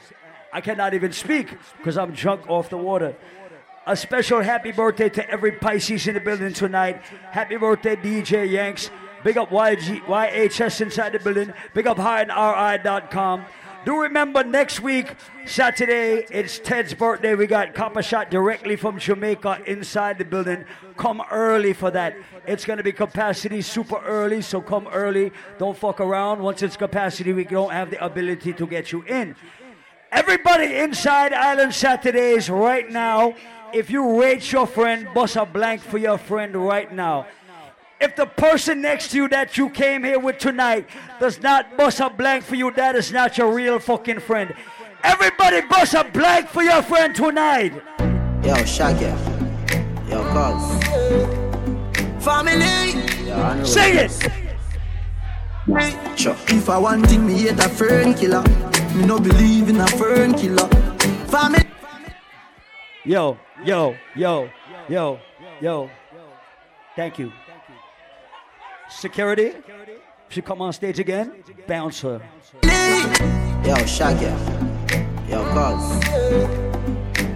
I 0.52 0.60
cannot 0.60 0.96
even 0.96 1.12
speak 1.12 1.56
because 1.78 2.00
I'm 2.00 2.14
drunk 2.14 2.50
off 2.50 2.72
the 2.72 2.78
water. 2.78 3.16
A 3.86 3.96
special 3.96 4.42
happy 4.42 4.72
birthday 4.72 5.08
to 5.10 5.30
every 5.30 5.52
Pisces 5.52 6.08
in 6.08 6.16
the 6.16 6.20
building 6.20 6.52
tonight. 6.52 7.04
Happy 7.30 7.58
birthday, 7.58 7.96
DJ 7.96 8.50
Yanks. 8.50 8.90
Big 9.24 9.38
up 9.38 9.52
YG, 9.52 10.02
YHS 10.06 10.82
inside 10.82 11.12
the 11.12 11.20
building. 11.20 11.54
Big 11.76 11.86
up 11.86 11.98
highandri.com. 11.98 13.46
Do 13.86 14.02
remember 14.02 14.44
next 14.44 14.82
week, 14.82 15.16
Saturday, 15.46 16.26
it's 16.30 16.60
Ted's 16.60 16.94
birthday. 16.94 17.34
We 17.34 17.48
got 17.48 17.74
Copper 17.74 18.04
Shot 18.04 18.30
directly 18.30 18.76
from 18.76 19.00
Jamaica 19.00 19.62
inside 19.66 20.18
the 20.18 20.26
building. 20.26 20.66
Come 20.98 21.24
early 21.32 21.72
for 21.72 21.90
that. 21.92 22.16
It's 22.46 22.66
going 22.66 22.78
to 22.78 22.84
be 22.84 22.92
capacity 22.92 23.62
super 23.62 23.98
early, 24.00 24.42
so 24.42 24.60
come 24.60 24.88
early. 24.92 25.32
Don't 25.58 25.78
fuck 25.78 26.02
around. 26.02 26.42
Once 26.42 26.62
it's 26.62 26.76
capacity, 26.76 27.32
we 27.32 27.46
don't 27.46 27.72
have 27.72 27.90
the 27.90 28.04
ability 28.04 28.52
to 28.54 28.68
get 28.68 28.92
you 28.92 29.04
in. 29.04 29.36
Everybody 30.12 30.76
inside 30.76 31.32
Island 31.32 31.74
Saturdays 31.74 32.50
right 32.50 32.90
now, 32.90 33.34
if 33.74 33.90
you 33.90 34.20
rate 34.20 34.52
your 34.52 34.68
friend, 34.68 35.08
bust 35.14 35.38
a 35.38 35.46
blank 35.46 35.82
for 35.82 35.98
your 35.98 36.18
friend 36.18 36.54
right 36.56 36.94
now. 36.94 37.28
If 38.02 38.16
the 38.16 38.26
person 38.26 38.82
next 38.82 39.12
to 39.12 39.18
you 39.18 39.28
that 39.28 39.58
you 39.58 39.70
came 39.70 40.06
here 40.06 40.20
with 40.20 40.38
tonight 40.38 40.88
does 41.20 41.42
not 41.42 41.76
bust 41.76 42.00
a 42.00 42.10
blank 42.10 42.46
for 42.46 42.56
you, 42.56 42.72
that 42.72 42.96
is 42.96 43.12
not 43.12 43.38
your 43.38 43.54
real 43.54 43.78
fucking 43.78 44.22
friend. 44.22 44.54
Everybody 45.04 45.62
bust 45.68 45.94
a 45.96 46.06
blank 46.06 46.48
for 46.48 46.64
your 46.64 46.82
friend 46.82 47.14
tonight. 47.14 47.74
Yo, 48.42 48.56
Shaggy. 48.64 49.12
Yo, 50.10 50.24
cuz. 50.32 50.80
Family. 52.24 52.92
Sing 53.66 53.96
it. 53.98 54.12
Sure. 56.18 56.36
If 56.48 56.70
I 56.70 56.78
want 56.78 57.06
thing, 57.08 57.28
me 57.28 57.34
hate 57.34 57.60
a 57.60 57.68
fern 57.68 58.14
killer. 58.14 58.44
Me 58.96 59.06
no 59.06 59.20
believe 59.20 59.68
in 59.70 59.80
a 59.80 59.88
fern 59.88 60.34
killer. 60.34 60.68
Family. 61.28 61.66
Yo, 63.04 63.38
yo, 63.66 63.96
yo, 64.16 64.50
yo, 64.88 65.20
yo. 65.60 65.90
Thank 66.96 67.20
you. 67.20 67.32
Security, 68.90 69.54
she 70.30 70.42
come 70.42 70.62
on 70.62 70.74
stage 70.74 71.00
again. 71.00 71.44
Bounce 71.68 72.02
her. 72.02 72.22
Yo, 73.64 73.76
Shaggy. 73.86 74.26
Yo, 75.30 75.44
cuz. 75.54 76.06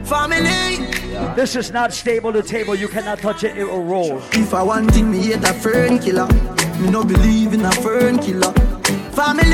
Family. 0.10 0.88
This 1.36 1.56
is 1.56 1.72
not 1.72 1.93
stable 1.93 2.34
to 2.34 2.41
table. 2.41 2.76
You 2.76 2.88
cannot 2.88 3.20
touch 3.20 3.43
it. 3.43 3.58
It 3.58 3.66
will 3.66 3.84
roll. 3.84 4.18
If 4.34 4.54
I 4.54 4.64
want 4.64 4.91
thing, 4.93 5.12
me 5.12 5.20
hate 5.20 5.43
a 5.43 5.54
fern 5.54 5.99
killer. 5.99 6.28
Me 6.80 6.89
no 6.89 7.04
believe 7.04 7.54
in 7.54 7.64
a 7.64 7.72
fern 7.72 8.18
killer. 8.18 8.51
Family. 9.14 9.54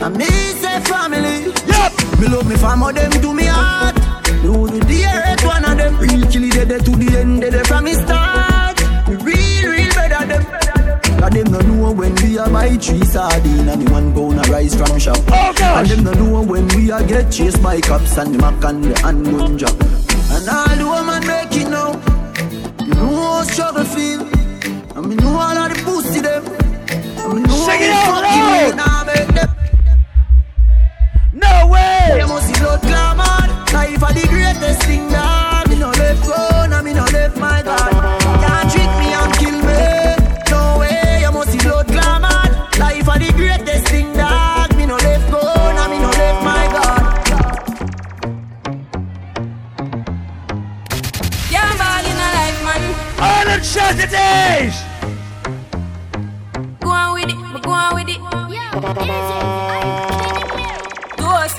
And 0.00 0.16
me 0.16 0.26
say 0.26 0.80
family. 0.80 1.52
Yep. 1.66 2.20
Me 2.20 2.28
love 2.28 2.48
me 2.48 2.56
family, 2.56 2.92
them 2.92 3.10
to 3.10 3.34
me 3.34 3.46
heart. 3.46 3.96
Me 4.42 4.48
hold 4.48 4.70
the 4.70 4.80
dearest 4.80 5.44
one 5.44 5.64
of 5.64 5.76
them. 5.76 5.98
Real 5.98 6.30
kill 6.30 6.44
it, 6.44 6.68
they 6.68 6.78
to 6.78 6.90
the 6.96 7.18
end, 7.18 7.42
there 7.42 7.64
from 7.64 7.84
me 7.84 7.94
start. 7.94 8.43
Cause 11.24 11.32
them 11.32 11.52
no 11.52 11.58
know 11.60 11.90
when 11.90 12.14
we 12.16 12.36
a 12.36 12.46
buy 12.50 12.76
three 12.76 13.02
sardine 13.02 13.66
and 13.66 13.80
the 13.80 13.90
one 13.90 14.12
pound 14.12 14.46
a 14.46 14.50
rice 14.52 14.74
from 14.74 14.98
shop. 14.98 15.16
Oh 15.28 15.54
gosh. 15.56 15.90
And 15.90 16.04
them 16.04 16.04
no 16.04 16.12
know 16.12 16.42
when 16.42 16.68
we 16.76 16.90
a 16.90 17.02
get 17.02 17.32
chased 17.32 17.62
by 17.62 17.80
cops 17.80 18.18
and 18.18 18.34
the 18.34 18.38
mac 18.38 18.62
and 18.62 18.84
the 18.84 19.00
handgun 19.00 19.56
job. 19.56 19.72
And 19.80 20.46
all 20.46 20.76
the 20.76 20.84
woman 20.84 21.26
make 21.26 21.56
it 21.56 21.70
now. 21.70 21.92
You 22.84 22.92
know 22.92 23.16
how 23.16 23.42
struggle 23.44 23.84
feel. 23.84 24.20
And 24.20 25.06
me 25.08 25.14
know 25.16 25.38
all 25.40 25.56
of 25.56 25.72
the 25.72 25.82
pussy 25.82 26.20
them. 26.20 26.44
And 26.44 27.34
me 27.36 27.40
know 27.40 27.56
Sing 27.64 27.80
it 27.80 27.88
out 27.88 28.04
the 28.04 28.28
fucking 28.28 28.44
loud. 28.44 28.52
way 28.52 28.76
now 28.76 29.04
make 29.08 29.28
them. 29.32 29.50
No 31.32 31.68
way. 31.72 32.20
You 32.20 32.28
must 32.28 32.52
see 32.52 32.60
blood 32.60 32.82
glamour. 32.82 33.48
Life 33.72 34.02
are 34.02 34.12
the 34.12 34.26
greatest 34.28 34.82
thing 34.82 35.08
that 35.08 35.70
me 35.70 35.76
no 35.78 35.88
left 35.88 36.20
go, 36.26 36.66
now 36.68 36.82
me 36.82 36.92
no 36.92 37.04
left 37.04 37.38
my 37.38 37.62
God. 37.62 37.93
Saturdays. 54.06 54.76
Go 56.80 56.90
on 56.90 57.14
with 57.14 57.30
it, 57.30 57.36
but 57.52 57.62
go 57.62 57.70
on 57.70 57.94
with 57.94 58.08
it. 58.08 58.20
Ghost. 61.16 61.58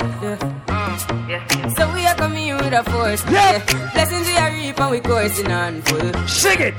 Yeah. 1.27 1.67
So 1.69 1.91
we 1.93 2.05
are 2.05 2.15
coming 2.15 2.55
with 2.55 2.73
a 2.73 2.83
force. 2.83 3.23
Yeah. 3.31 3.65
Blessings 3.93 4.27
we 4.27 4.37
are 4.37 4.51
reap 4.51 4.79
and 4.79 4.91
we 4.91 4.99
coursing 4.99 5.51
on 5.51 5.81
full. 5.83 6.13
Sing 6.27 6.61
it. 6.61 6.73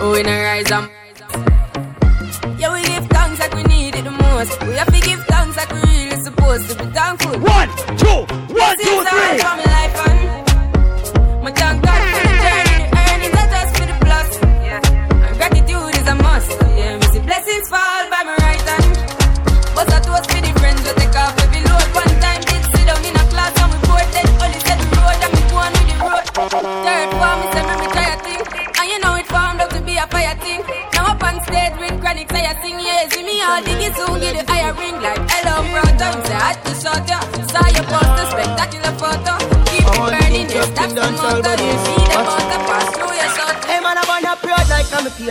Oh, 0.00 0.12
we 0.12 0.22
not 0.22 0.32
rise 0.32 0.70
and 0.72 0.90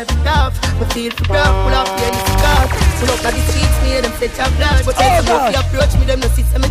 I'm 0.05 0.21
a 0.21 0.21
paper 0.21 0.23
cup. 0.23 0.53
Me 0.79 0.85
feel 0.93 1.11
for 1.11 1.33
rough, 1.33 1.55
pull 1.65 1.73
up 1.73 1.87
in 1.89 2.13
the 2.13 2.21
scarf. 2.37 2.69
Pull 2.99 3.09
up 3.11 3.25
at 3.25 3.33
the 3.33 3.41
streets, 3.49 3.77
me 3.83 4.01
them 4.01 4.11
fetch 4.19 4.37
a 4.39 4.45
blood. 4.57 4.85
But 4.85 4.95
Oh, 4.97 5.03
every 5.03 5.27
God. 5.27 5.53
you 5.53 5.59
approach 5.59 5.93
me, 5.99 6.05
them 6.05 6.19
no 6.19 6.27
see 6.29 6.43
me. 6.43 6.69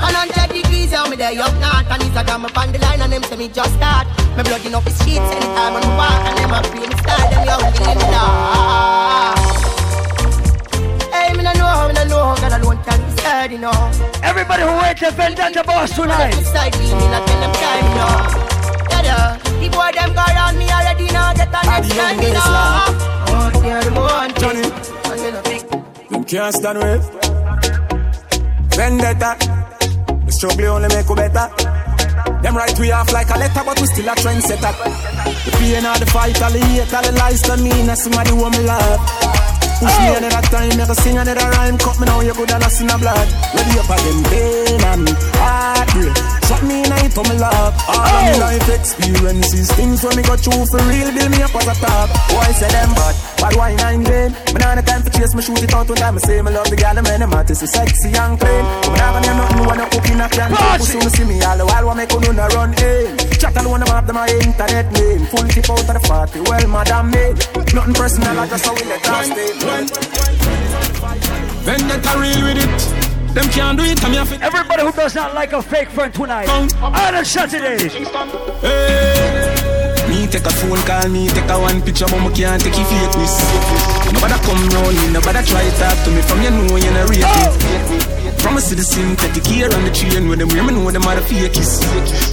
And 0.00 0.14
100 0.16 0.52
degrees, 0.52 0.92
yeah, 0.92 1.08
me 1.08 1.16
there 1.16 1.32
up 1.42 1.52
north. 1.60 1.90
And 1.90 2.02
it's 2.02 2.16
a 2.16 2.38
me 2.38 2.48
on 2.54 2.72
the 2.72 2.78
line 2.78 3.00
and 3.00 3.12
them 3.12 3.22
say 3.24 3.36
me 3.36 3.48
just 3.48 3.74
start. 3.74 4.06
Me 4.36 4.42
blood 4.42 4.64
enough 4.64 4.84
the 4.84 4.90
streets 4.90 5.20
anytime 5.34 5.74
on 5.76 5.82
the 5.82 5.88
walk. 5.98 6.20
And 6.28 6.36
them 6.38 6.52
a 6.54 6.62
free 6.70 6.86
me 6.86 6.96
style, 6.96 7.28
them 7.30 7.44
young 7.46 7.64
in 7.66 7.98
the 7.98 8.06
dark. 8.10 9.38
Hey, 11.12 11.32
me 11.34 11.42
no 11.42 11.52
know, 11.54 11.88
me 11.88 11.94
no 11.94 12.04
know, 12.04 12.34
God 12.40 12.52
alone 12.60 12.78
can 12.84 12.98
decide, 13.10 13.50
you 13.52 13.58
know. 13.58 13.74
Everybody 14.22 14.62
who 14.62 14.72
wait 14.78 14.96
to 14.98 15.10
Vendetta 15.10 15.62
Boss 15.64 15.90
tonight. 15.94 16.32
Side 16.44 16.76
me, 16.78 16.86
me 16.94 17.06
not 17.10 17.26
tell 17.26 17.40
them 17.40 17.52
time, 17.52 17.84
you 17.84 17.94
know. 17.98 18.14
Yeah, 18.90 19.02
yeah. 19.02 19.49
The 19.60 19.68
boy 19.68 19.92
them 19.92 20.12
go 20.16 20.24
around 20.24 20.56
me 20.56 20.66
already 20.70 21.06
now, 21.12 21.34
get 21.34 21.52
the 21.52 21.60
next 21.60 21.92
time, 21.92 22.16
you. 22.18 22.32
Oh, 23.32 23.50
they're 23.60 23.84
the 23.84 23.92
one, 23.92 24.32
Johnny. 24.40 24.64
And 25.10 25.18
then 25.20 25.34
a 25.36 25.42
big 25.42 25.62
Them 26.08 26.24
can't 26.24 26.54
stand 26.54 26.78
with 26.78 27.04
Vendetta 28.72 29.36
The 30.24 30.32
struggle 30.32 30.80
only 30.80 30.88
make 30.88 31.08
you 31.08 31.16
better 31.16 31.46
Them 32.42 32.56
right 32.56 32.78
we 32.78 32.92
off 32.92 33.12
like 33.12 33.28
a 33.30 33.38
letter 33.38 33.62
But 33.66 33.80
we 33.80 33.86
still 33.86 34.08
a 34.08 34.14
trendsetter 34.14 34.72
The 35.44 35.50
pain 35.58 35.84
of 35.84 35.98
the 36.00 36.06
fight 36.06 36.40
All 36.40 36.50
the 36.50 36.58
hate, 36.58 36.94
all 36.94 37.02
the 37.02 37.12
lies 37.12 37.42
to 37.42 37.56
me 37.56 37.70
Now 37.84 37.94
somebody 37.94 38.30
who 38.30 38.48
me 38.48 38.60
love 38.64 39.00
Push 39.80 39.96
me 39.98 40.08
oh. 40.12 40.16
another 40.18 40.46
time, 40.48 40.78
a 40.78 40.94
sing 40.94 41.16
another 41.16 41.50
rhyme. 41.56 41.78
Cut 41.78 41.98
me 41.98 42.04
now, 42.04 42.20
you 42.20 42.34
good 42.34 42.50
and 42.52 42.62
lost 42.62 42.82
in 42.82 42.86
the 42.86 42.98
blood. 42.98 43.28
Ready 43.56 43.78
up 43.80 43.88
again, 43.88 44.22
pain 44.28 44.84
and 44.84 45.08
heartbreak. 45.40 46.29
Shot 46.50 46.66
me 46.66 46.82
in 46.82 46.90
it 46.90 47.14
on 47.14 47.22
my 47.30 47.38
lap. 47.38 47.78
All 47.86 47.94
of 47.94 48.10
my 48.10 48.34
life 48.42 48.66
experiences, 48.74 49.70
things 49.78 50.02
when 50.02 50.18
me 50.18 50.22
go 50.26 50.34
through 50.34 50.66
for 50.66 50.82
real, 50.90 51.14
build 51.14 51.30
me 51.30 51.46
up 51.46 51.54
as 51.54 51.70
a 51.70 51.78
top. 51.78 52.10
Why 52.34 52.50
say 52.50 52.66
them 52.66 52.90
bad? 52.90 53.14
Bad 53.38 53.54
wine 53.54 53.78
and 53.78 54.02
game. 54.02 54.34
Me 54.50 54.58
nah 54.58 54.74
no 54.74 54.82
time 54.82 54.98
for 55.06 55.14
chase, 55.14 55.30
me 55.30 55.46
shoot 55.46 55.62
it 55.62 55.70
out 55.70 55.86
one 55.86 55.94
time. 56.02 56.18
Me 56.18 56.20
say 56.26 56.42
me 56.42 56.50
love 56.50 56.66
the 56.66 56.74
the 56.74 57.02
man, 57.06 57.22
out, 57.22 57.46
it's 57.46 57.62
sexy 57.62 58.10
and 58.10 58.34
clean. 58.34 58.64
But 58.82 58.90
me 58.90 58.98
nah 58.98 59.14
gonna 59.14 59.30
nothing 59.30 59.62
when 59.62 59.78
I 59.78 59.86
cook 59.94 60.10
in 60.10 60.18
a 60.18 60.26
can. 60.26 60.50
Pussy 60.74 60.98
me 60.98 61.10
see 61.14 61.22
me 61.22 61.38
all 61.38 61.54
the 61.54 61.66
while, 61.70 61.86
what 61.86 61.96
make 62.02 62.10
you 62.10 62.34
no 62.34 62.46
run 62.50 62.74
in. 62.82 63.14
Chat 63.38 63.54
alone, 63.54 63.86
have 63.86 64.10
them 64.10 64.18
my 64.18 64.26
internet 64.26 64.90
name. 64.90 65.22
Full 65.30 65.46
tip 65.54 65.70
out 65.70 65.86
of 65.86 65.94
the 65.94 66.02
party, 66.02 66.40
well, 66.50 66.66
madam 66.66 67.14
me. 67.14 67.30
Nothing 67.70 67.94
personal, 67.94 68.34
I 68.34 68.50
just 68.50 68.66
how 68.66 68.74
we 68.74 68.82
let 68.90 69.06
us 69.06 69.30
stay. 69.30 69.54
Vendetta 71.62 72.10
real 72.18 72.42
with 72.42 72.58
it. 72.58 72.99
Them 73.34 73.48
can't 73.50 73.78
do 73.78 73.84
it. 73.84 74.02
Everybody 74.42 74.82
who 74.82 74.92
does 74.92 75.14
not 75.14 75.34
like 75.34 75.52
a 75.52 75.62
fake 75.62 75.88
friend 75.90 76.12
tonight. 76.12 76.48
On 76.48 77.14
a 77.14 77.24
Saturday. 77.24 77.88
Me 78.00 79.09
take 80.30 80.46
a 80.46 80.50
phone 80.50 80.80
call, 80.86 81.08
me 81.08 81.28
take 81.28 81.50
a 81.50 81.58
one 81.58 81.82
picture, 81.82 82.06
but 82.06 82.20
me 82.22 82.30
can't 82.34 82.62
take 82.62 82.76
your 82.76 82.86
fakeness. 82.86 83.34
Nobody 84.14 84.38
come 84.46 84.62
round 84.70 84.96
me, 84.96 85.10
nobody 85.12 85.42
try 85.46 85.68
talk 85.78 85.96
to 86.04 86.10
me 86.10 86.22
from 86.22 86.42
you 86.42 86.50
know 86.50 86.76
you're 86.76 86.94
not 86.94 87.10
real. 87.10 88.00
From 88.40 88.56
a 88.56 88.60
citizen, 88.60 89.16
take 89.16 89.44
care 89.44 89.68
on 89.68 89.84
the 89.84 89.90
train 89.90 90.26
with 90.28 90.38
them 90.38 90.48
women 90.48 90.74
know 90.76 90.90
them 90.90 91.04
are 91.04 91.16
the 91.16 91.20
fakies. 91.20 91.82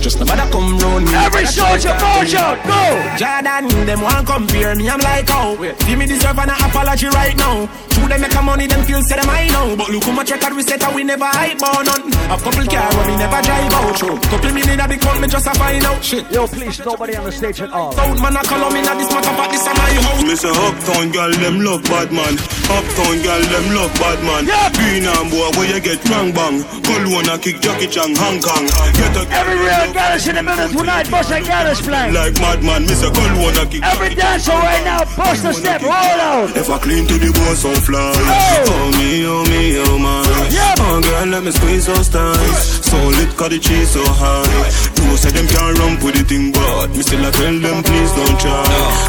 Just 0.02 0.20
nobody 0.20 0.46
come 0.52 0.78
round 0.80 1.06
me. 1.06 1.14
Every 1.14 1.46
soldier, 1.46 1.98
march 2.00 2.34
out, 2.34 2.58
go! 2.64 2.82
Jordan, 3.18 3.86
them 3.86 4.02
want 4.02 4.26
compare 4.26 4.76
me, 4.76 4.90
I'm 4.90 5.00
like, 5.00 5.28
oh, 5.30 5.58
give 5.86 5.98
me 5.98 6.06
deserve 6.06 6.40
an 6.40 6.50
apology 6.50 7.08
right 7.08 7.36
now. 7.36 7.68
Two 7.90 8.08
them 8.08 8.22
make 8.22 8.36
a 8.36 8.42
money, 8.42 8.68
them 8.68 8.86
feel 8.86 9.02
say 9.02 9.18
them 9.18 9.30
I 9.30 9.48
know. 9.50 9.76
But 9.76 9.90
look 9.90 10.04
how 10.04 10.14
much 10.14 10.32
record 10.32 10.56
we 10.56 10.64
set, 10.64 10.84
and 10.84 10.96
we 10.96 11.04
never 11.04 11.26
hype 11.26 11.62
on 11.62 11.84
none. 11.86 12.08
A 12.32 12.38
couple 12.40 12.66
car 12.66 12.90
we 13.04 13.16
never 13.18 13.42
drive 13.42 13.74
out, 13.74 13.98
show. 13.98 14.16
Couple 14.32 14.54
million 14.54 14.80
at 14.80 14.88
the 14.88 14.98
count, 14.98 15.20
me 15.20 15.28
just 15.28 15.48
a 15.48 15.54
find 15.56 15.84
out. 15.84 16.04
Shit. 16.04 16.32
Yo, 16.32 16.48
please, 16.48 16.80
nobody 16.86 17.16
on 17.16 17.26
the 17.26 17.32
stage 17.32 17.60
at 17.62 17.72
all. 17.72 17.87
Sound 17.94 18.20
man, 18.22 18.38
I 18.38 18.44
call 18.44 18.70
me 18.72 18.82
now 18.82 18.98
this 18.98 19.10
matter, 19.12 19.34
but 19.38 19.48
this 19.52 19.62
is 19.62 19.72
my 19.72 19.92
house. 20.04 20.24
Me 20.24 20.36
say 20.36 20.52
uptown 20.52 21.12
girl, 21.12 21.32
them 21.32 21.62
love 21.62 21.84
bad 21.88 22.12
man. 22.12 22.36
Uptown 22.68 23.16
girl, 23.24 23.42
them 23.48 23.66
love 23.76 23.94
bad 23.96 24.20
man. 24.24 24.44
Yeah. 24.48 24.72
Green 24.76 25.06
and 25.08 25.30
boy, 25.32 25.50
where 25.56 25.70
you 25.72 25.80
get 25.80 26.04
bang 26.04 26.34
bang. 26.34 26.64
Cologne 26.84 27.40
kick 27.40 27.62
Jackie 27.62 27.88
Chan, 27.88 28.16
Hong 28.18 28.42
Kong. 28.42 28.66
Get 28.98 29.16
a 29.16 29.24
Every 29.32 29.58
real 29.58 29.94
Gallus 29.94 30.28
in 30.28 30.36
the 30.36 30.44
middle 30.44 30.70
tonight, 30.70 31.10
bust 31.10 31.32
a 31.32 31.40
Gallus 31.40 31.80
flag. 31.80 32.14
like 32.14 32.36
madman. 32.42 32.84
Me 32.84 32.94
say 32.96 33.12
Cologne 33.12 33.68
kick. 33.70 33.84
Every 33.84 34.16
dancer 34.16 34.52
right 34.52 34.84
now, 34.84 35.06
bust 35.16 35.46
a 35.46 35.54
step, 35.54 35.82
roll 35.82 35.92
out. 35.94 36.56
If 36.58 36.70
I 36.70 36.78
clean 36.80 37.08
to 37.08 37.16
the 37.18 37.32
bones 37.32 37.64
on 37.64 37.76
fly. 37.86 38.12
Oh 38.68 38.92
me, 38.98 39.26
oh 39.26 39.44
me, 39.46 39.78
oh 39.80 39.98
my. 40.52 40.78
Oh 40.80 41.02
girl, 41.02 41.26
let 41.28 41.44
me 41.44 41.52
squeeze 41.52 41.86
those 41.86 42.08
thighs. 42.10 42.86
So 42.86 42.98
lit, 42.98 43.36
cause 43.36 43.50
the 43.50 43.60
cheese 43.60 43.92
so 43.92 44.04
high. 44.06 44.48
Two 44.96 45.18
say 45.18 45.32
them 45.32 45.48
can't 45.48 45.78
run 45.78 46.00
with 46.00 46.16
the 46.16 46.24
thing, 46.24 46.52
but 46.52 46.90
me 46.96 47.02
still 47.04 47.26
I 47.26 47.32
tell 47.32 47.54
them 47.54 47.84
please 47.84 48.12
don't 48.16 48.38
try. 48.40 48.64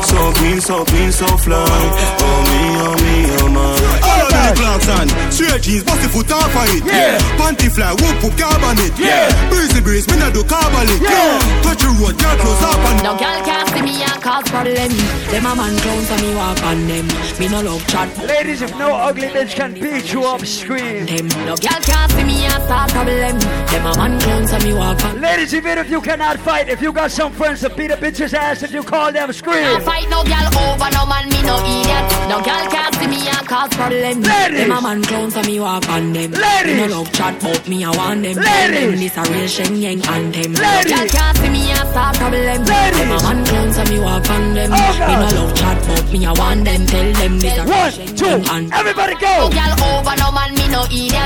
So 0.05 0.19
clean, 0.39 0.61
so 0.61 0.85
clean, 0.85 1.13
so 1.13 1.27
fly. 1.39 1.65
Oh 1.65 2.41
me, 2.51 2.61
oh 2.83 2.97
me, 2.99 3.17
oh 3.41 3.49
my. 3.49 3.79
All 4.03 4.27
of 4.27 4.33
the 4.35 4.53
clocks 4.59 4.89
on. 4.89 5.07
Straight 5.31 5.63
jeans, 5.63 5.85
bust 5.85 6.03
the 6.03 6.09
foot 6.09 6.33
off 6.33 6.51
of 6.51 6.67
it. 6.75 6.83
Yeah. 6.85 7.19
Panty 7.39 7.71
fly, 7.71 7.93
whoop, 7.95 8.17
whoop, 8.23 8.35
carbon 8.37 8.77
it. 8.83 8.93
Yeah. 8.99 9.31
Breezy 9.49 9.81
breeze, 9.81 10.09
me 10.11 10.19
not 10.19 10.35
do 10.35 10.43
carbon 10.45 10.89
it. 10.91 11.01
Yeah. 11.01 11.39
Touch 11.63 11.83
the 11.85 11.95
road, 11.95 12.19
girl 12.19 12.37
close 12.43 12.63
up 12.67 12.83
and 12.91 13.03
No 13.05 13.13
girl 13.17 13.41
can't 13.47 13.69
see 13.71 13.83
me 13.83 14.03
and 14.03 14.21
cause 14.23 14.49
problem. 14.51 14.91
Them 15.31 15.47
a 15.47 15.53
man 15.55 15.77
clown 15.79 16.03
so 16.05 16.17
me 16.19 16.35
walk 16.35 16.61
on 16.65 16.87
them. 16.89 17.07
Me 17.39 17.47
no 17.49 17.63
love 17.63 17.87
chat. 17.87 18.11
Ladies, 18.19 18.63
if 18.63 18.73
no 18.77 18.95
ugly 18.95 19.29
bitch 19.29 19.55
can 19.55 19.75
beat 19.75 20.13
you 20.13 20.25
up, 20.25 20.45
scream. 20.45 21.07
Them 21.07 21.28
no 21.47 21.57
girl 21.57 21.81
can't 21.83 22.11
see 22.13 22.25
me 22.25 22.45
and 22.45 22.63
start 22.65 22.91
problem. 22.91 23.39
Them 23.39 23.87
a 23.87 23.97
man 23.97 24.21
clown 24.21 24.47
so 24.47 24.59
me 24.61 24.73
walk 24.75 25.05
on. 25.05 25.21
Ladies, 25.21 25.55
even 25.55 25.79
if 25.79 25.91
you 25.91 26.01
cannot 26.01 26.39
fight, 26.41 26.69
if 26.69 26.81
you 26.81 26.93
got 26.93 27.11
some 27.11 27.33
friends 27.33 27.61
to 27.61 27.71
beat 27.71 27.91
a 27.91 27.97
bitch's 27.97 28.35
ass, 28.35 28.63
if 28.63 28.73
you 28.73 28.83
call 28.83 29.13
them, 29.13 29.33
scream. 29.33 29.63
Can't 29.65 29.85
fight 29.85 30.09
no 30.09 30.23
girl 30.25 30.49
over 30.65 30.91
no 30.95 31.07
man, 31.07 31.29
me 31.29 31.41
no 31.43 31.57
idiot. 31.65 32.05
No 32.29 32.39
girl 32.43 32.67
can't 32.71 32.95
see 32.97 33.07
me 33.09 33.29
and 33.29 33.47
cause 33.47 33.71
problem. 33.75 34.23
Ladies. 34.23 34.59
Them 34.67 34.73
a 34.73 34.81
man 34.81 35.03
clown 35.03 35.31
so 35.31 35.43
me 35.43 35.61
walk 35.61 35.89
on 35.89 36.13
them. 36.13 36.31
Ladies. 36.33 36.77
Me 36.77 36.87
no 36.87 36.99
love 36.99 37.13
chat 37.13 37.41
but 37.41 37.69
me 37.69 37.85
I 37.85 37.91
want 37.97 38.23
them. 38.23 38.37
Ladies. 38.37 38.81
Them 38.81 38.97
this 39.01 39.17
a 39.17 39.23
real 39.33 39.47
Shen 39.49 39.75
Yeng 39.77 40.07
anthem. 40.07 40.53
No 40.53 40.61
Ladies. 40.63 40.93
girl 40.93 41.09
can't 41.09 41.37
see 41.39 41.51
me 41.51 41.71
and 41.71 41.89
start 41.89 42.17
problem. 42.17 42.65
Them 42.65 43.11
a 43.13 43.23
man 43.23 43.45
clown 43.47 43.73
so 43.73 43.85
me 43.85 43.99
walk 44.01 44.29
on 44.31 44.55
them. 44.55 44.71
Oh, 44.73 44.77
God. 44.99 45.09
me 45.09 45.15
no 45.37 45.43
love 45.45 45.55
chat 45.57 45.79
but 45.89 46.13
me 46.13 46.27
I 46.27 46.33
want 46.33 46.65
them. 46.65 46.87
Tell 46.87 47.13
them 47.13 47.39
this 47.39 47.59
a 47.59 47.65
real 47.65 47.73
One, 47.79 47.93
Shen 47.93 48.17
two, 48.17 48.27
Yang 48.27 48.49
anthem. 48.51 48.73
everybody 48.73 49.15
No 49.15 49.21
go. 49.21 49.51
girl 49.51 49.75
over 49.89 50.17
no 50.17 50.29
man, 50.33 50.55
me 50.55 50.69
no 50.69 50.85
idiot. 50.85 51.18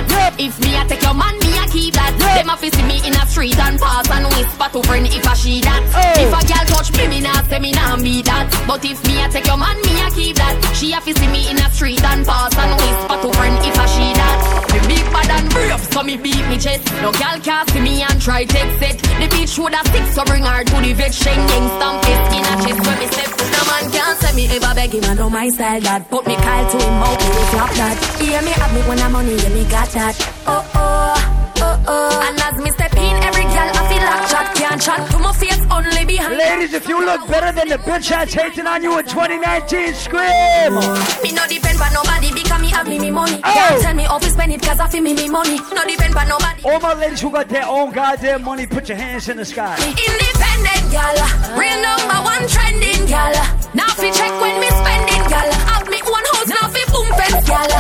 If 0.45 0.59
me 0.59 0.75
a 0.75 0.85
take 0.89 1.03
your 1.03 1.15
man, 1.15 1.37
a 1.37 1.42
keep 1.73 1.95
that. 1.97 2.13
Them 2.21 2.53
a 2.53 2.57
fi 2.57 2.69
see 2.69 2.85
me 2.85 3.01
in 3.03 3.17
a 3.17 3.25
street 3.27 3.59
and 3.59 3.81
pass 3.81 4.07
and 4.13 4.29
whisper 4.37 4.69
to 4.69 4.81
friend 4.85 5.07
if 5.09 5.27
I 5.27 5.35
she 5.35 5.61
that. 5.65 5.83
Oh. 5.97 6.23
If 6.23 6.31
a 6.31 6.41
girl 6.45 6.65
touch 6.69 6.93
me, 6.93 7.09
me 7.09 7.21
nah 7.25 7.43
say 7.49 7.59
me 7.59 7.73
nah 7.73 7.97
be 7.97 8.23
that. 8.23 8.47
But 8.69 8.85
if 8.85 9.01
me 9.09 9.25
a 9.25 9.29
take 9.33 9.49
your 9.49 9.57
man, 9.57 9.81
me 9.81 9.97
a 10.05 10.09
keep 10.13 10.37
that. 10.37 10.55
She 10.77 10.93
a 10.93 11.01
fi 11.01 11.13
see 11.17 11.29
me 11.33 11.51
in 11.51 11.59
a 11.59 11.67
street 11.73 12.05
and 12.05 12.23
pass 12.29 12.53
and 12.55 12.73
whisper 12.77 13.17
to 13.25 13.29
friend 13.35 13.57
if 13.65 13.77
I 13.81 13.87
she 13.89 14.07
that. 14.13 14.39
Me 14.73 14.79
big 14.87 15.07
bad 15.11 15.31
and 15.33 15.49
brave, 15.51 15.83
so 15.93 16.03
me 16.05 16.17
beat 16.17 16.45
me 16.47 16.61
chest. 16.61 16.85
No 17.01 17.11
girl 17.17 17.41
can 17.41 17.65
see 17.73 17.81
me 17.81 18.05
and 18.05 18.21
try 18.21 18.45
take 18.45 18.73
set. 18.79 18.97
The 19.19 19.27
bitch 19.33 19.59
would 19.59 19.75
have 19.75 19.89
stick, 19.89 20.07
so 20.13 20.23
bring 20.25 20.45
her 20.45 20.63
to 20.63 20.77
the 20.77 20.93
vet. 20.93 21.13
Sheng 21.13 21.41
yang 21.49 21.67
stamp 21.77 22.05
it 22.05 22.21
in 22.37 22.45
a 22.45 22.55
chest 22.61 22.81
when 22.85 22.97
me 23.01 23.07
step. 23.09 23.31
No 23.53 23.61
man 23.69 23.85
can 23.91 24.13
say 24.21 24.33
me 24.37 24.45
ever 24.53 24.75
beg 24.75 24.93
him, 24.93 25.05
I 25.05 25.15
know 25.15 25.31
my 25.31 25.49
style 25.49 25.81
that. 25.81 26.09
Put 26.11 26.27
me 26.27 26.37
Kyle 26.37 26.69
to 26.69 26.77
him 26.77 26.95
oh, 27.01 27.07
out, 27.07 27.21
me 27.21 27.29
will 27.33 27.49
flop 27.53 27.71
that. 27.81 27.97
Hear 28.21 28.43
me 28.43 28.53
have 28.53 28.73
me 28.75 28.81
when 28.89 28.99
I'm 29.01 29.13
money, 29.13 29.37
yeah 29.37 29.49
me 29.51 29.65
got 29.69 29.89
that. 29.97 30.17
Oh 30.47 30.65
oh, 30.75 31.43
oh 31.63 31.85
oh. 31.87 32.27
And 32.27 32.39
as 32.41 32.57
me 32.63 32.71
step 32.71 32.93
in, 32.95 33.15
every 33.23 33.47
girl 33.55 33.71
I 33.71 33.83
feel 33.91 34.03
like 34.03 34.25
chat 34.31 34.49
can't 34.57 34.81
chat 34.83 35.11
to 35.11 35.19
my 35.19 35.33
face 35.33 35.63
only 35.71 36.05
behind. 36.05 36.37
Ladies, 36.37 36.75
if 36.75 36.89
you 36.89 37.05
look 37.05 37.27
better 37.29 37.53
than 37.53 37.69
the 37.69 37.79
bitch 37.79 38.09
that's 38.09 38.35
hating 38.35 38.67
on 38.67 38.83
you 38.83 38.99
in 38.99 39.05
2019, 39.07 39.95
scream. 39.95 40.75
Me 41.23 41.31
no 41.33 41.45
depend 41.47 41.79
on 41.81 41.93
nobody 41.93 42.33
because 42.35 42.61
me 42.61 42.69
have 42.69 42.87
me 42.89 42.99
me 42.99 43.11
money. 43.11 43.41
Oh. 43.45 43.53
Can't 43.53 43.83
tell 43.83 43.95
me 43.95 44.05
how 44.05 44.19
to 44.19 44.31
spend 44.31 44.53
it 44.53 44.63
cause 44.63 44.81
I 44.81 44.89
feel 44.89 45.03
me 45.03 45.15
me 45.15 45.29
money. 45.29 45.59
No 45.73 45.83
depend 45.87 46.15
on 46.17 46.29
nobody. 46.29 46.63
All 46.65 46.81
my 46.81 46.95
ladies 46.95 47.21
who 47.21 47.31
got 47.31 47.49
their 47.49 47.67
own 47.67 47.93
goddamn 47.93 48.43
money, 48.45 48.67
put 48.67 48.89
your 48.89 48.99
hands 48.99 49.29
in 49.29 49.37
the 49.37 49.45
sky. 49.45 49.77
Independent 49.79 50.85
gal, 50.91 51.17
real 51.59 51.79
number 51.83 52.19
one 52.27 52.45
trending 52.49 53.07
gal. 53.07 53.33
Now 53.75 53.89
fi 53.95 54.11
check 54.11 54.33
when 54.41 54.59
me 54.61 54.69
spending 54.69 55.25
gal. 55.31 55.49
Have 55.71 55.89
me 55.89 56.01
one 56.05 56.27
house 56.35 56.49
now 56.49 56.67
fi 56.75 56.83
boom 56.93 57.09
fence 57.19 57.47
gal. 57.49 57.71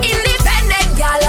Independent 0.00 0.90
gal, 0.98 1.22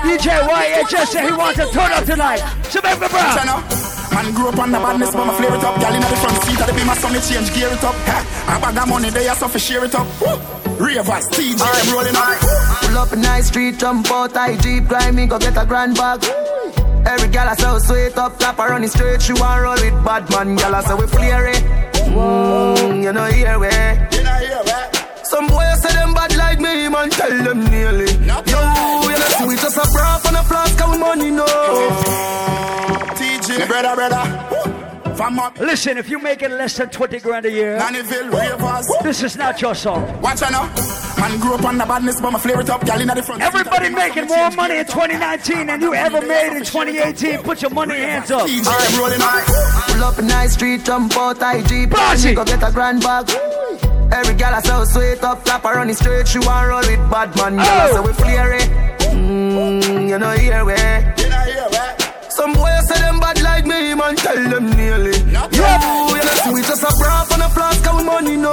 depend. 0.00 0.20
DJ 0.20 0.28
YHS 0.46 1.06
said 1.06 1.24
he 1.24 1.32
wants 1.32 1.58
to 1.58 1.66
turn 1.70 1.92
up 1.92 2.04
tonight. 2.04 2.42
So 2.70 2.80
make 2.82 3.00
me 3.00 3.08
proud. 3.08 3.98
Man 4.14 4.34
grew 4.34 4.48
up 4.48 4.58
on 4.58 4.72
the 4.72 4.78
badness, 4.78 5.12
but 5.12 5.26
my 5.26 5.34
flare 5.36 5.54
it 5.54 5.64
up. 5.64 5.80
Girl 5.80 5.94
in 5.94 6.00
the 6.00 6.16
front 6.16 6.42
seat 6.44 6.60
of 6.60 6.66
the 6.66 6.72
beam, 6.72 6.88
so 6.94 7.08
me 7.08 7.20
change 7.20 7.54
gear 7.54 7.68
it 7.68 7.84
up. 7.84 7.94
Ha, 8.08 8.56
a 8.56 8.60
bag 8.60 8.78
of 8.78 8.88
money, 8.88 9.10
they 9.10 9.28
are 9.28 9.36
so 9.36 9.48
for 9.48 9.58
share 9.58 9.84
it 9.84 9.94
up. 9.94 10.06
Woo. 10.20 10.58
Ravers, 10.78 11.28
TJ, 11.28 11.60
I'm 11.60 11.92
rolling 11.92 12.16
up. 12.16 12.38
Pull 12.80 12.98
up 12.98 13.12
in 13.12 13.20
nice 13.20 13.48
street, 13.48 13.78
jump 13.78 14.10
out, 14.10 14.36
I 14.36 14.56
jeep, 14.56 14.86
grind 14.88 15.16
me, 15.16 15.26
go 15.26 15.38
get 15.38 15.56
a 15.56 15.66
grand 15.66 15.96
bag. 15.96 16.24
Every 17.06 17.28
gal 17.28 17.48
I 17.48 17.54
so 17.54 17.78
sweet 17.78 18.16
up, 18.16 18.38
clap 18.38 18.56
her 18.58 18.72
on 18.72 18.82
the 18.82 18.88
straight, 18.88 19.20
she 19.22 19.32
want 19.34 19.62
roll 19.62 19.74
with 19.74 20.04
bad 20.04 20.30
man, 20.30 20.56
gal 20.56 20.74
I 20.74 20.82
say 20.82 20.94
we 20.94 21.06
flare 21.06 21.48
it. 21.48 21.62
Mm, 22.08 23.02
you 23.02 23.12
know 23.12 23.24
here 23.26 23.58
we. 23.58 23.70
Some 25.24 25.46
boys 25.48 25.82
say 25.82 25.92
them 25.92 26.14
bad 26.14 26.36
like 26.36 26.60
me, 26.60 26.88
man, 26.88 27.10
tell 27.10 27.30
them 27.44 27.64
nearly. 27.66 28.16
Not 28.24 28.48
Yo, 28.48 29.07
you 29.40 29.46
know 29.46 29.56
sweet 29.56 29.58
just 29.60 29.76
a 29.76 29.92
bra 29.92 30.20
and 30.26 30.36
a 30.36 30.42
flask 30.44 30.80
of 30.84 30.98
money, 30.98 31.30
no. 31.30 31.44
TJ, 33.16 33.66
brother, 33.68 33.94
brother. 33.94 35.14
From 35.16 35.38
up. 35.40 35.58
Listen, 35.58 35.98
if 35.98 36.08
you 36.08 36.20
making 36.20 36.50
less 36.52 36.76
than 36.76 36.90
20 36.90 37.18
grand 37.18 37.44
a 37.44 37.50
year, 37.50 37.76
Nannyville, 37.80 38.30
Ravers. 38.32 38.86
this 39.02 39.24
is 39.24 39.36
not 39.36 39.60
your 39.60 39.74
song. 39.74 40.04
Watch 40.22 40.42
out 40.42 40.52
now. 40.52 40.66
Man 41.20 41.40
grew 41.40 41.54
up 41.54 41.64
on 41.64 41.76
the 41.76 41.84
badness, 41.84 42.20
but 42.20 42.30
my 42.30 42.38
flare 42.38 42.60
it 42.60 42.70
up. 42.70 42.86
Girl 42.86 43.00
in 43.00 43.08
the 43.08 43.20
front. 43.24 43.42
Everybody 43.42 43.88
making 43.88 44.26
more 44.28 44.50
money 44.52 44.76
in 44.78 44.84
2019 44.86 45.66
than 45.66 45.80
you 45.80 45.92
ever 45.92 46.20
made 46.24 46.56
in 46.56 46.64
2018. 46.64 47.42
Put 47.42 47.60
your 47.62 47.72
money 47.72 47.96
hands 47.96 48.30
up. 48.30 48.46
TJ, 48.48 48.96
rolling 48.98 49.20
up. 49.20 49.44
Pull 49.90 50.04
up 50.04 50.18
in 50.20 50.28
nice 50.28 50.52
street, 50.54 50.84
jump 50.84 51.16
out, 51.16 51.42
I 51.42 51.62
jeep, 51.62 51.90
Bossy. 51.90 52.34
go 52.34 52.44
get 52.44 52.62
a 52.62 52.70
grand 52.70 53.02
bag. 53.02 53.28
Every 54.12 54.34
gal 54.36 54.54
I 54.54 54.60
so 54.60 54.84
sweet 54.84 55.22
up, 55.24 55.44
clap 55.44 55.64
her 55.64 55.80
on 55.80 55.88
the 55.88 55.94
straight, 55.94 56.28
she 56.28 56.38
want 56.38 56.68
roll 56.68 56.78
with 56.78 57.10
bad 57.10 57.34
man, 57.36 57.56
gal 57.56 57.66
I 57.66 57.90
Oh. 57.90 57.94
say 57.94 58.06
we 58.06 58.12
flare 58.14 58.52
it. 58.54 58.87
Mm, 59.58 60.08
you 60.08 60.18
know 60.20 60.30
here 60.38 60.64
we. 60.64 60.76
Some 62.30 62.52
boys 62.54 62.86
say 62.86 63.00
them 63.02 63.18
bad 63.18 63.42
like 63.42 63.66
me, 63.66 63.92
man, 63.92 64.14
tell 64.14 64.38
them 64.38 64.70
nearly. 64.70 65.18
Yo, 65.34 65.66
you 66.14 66.22
know 66.22 66.36
sweet 66.46 66.64
just 66.64 66.84
a 66.86 66.94
bra 66.94 67.26
and 67.32 67.42
a 67.42 67.48
flask 67.50 67.84
of 67.90 68.04
money, 68.06 68.36
no. 68.36 68.52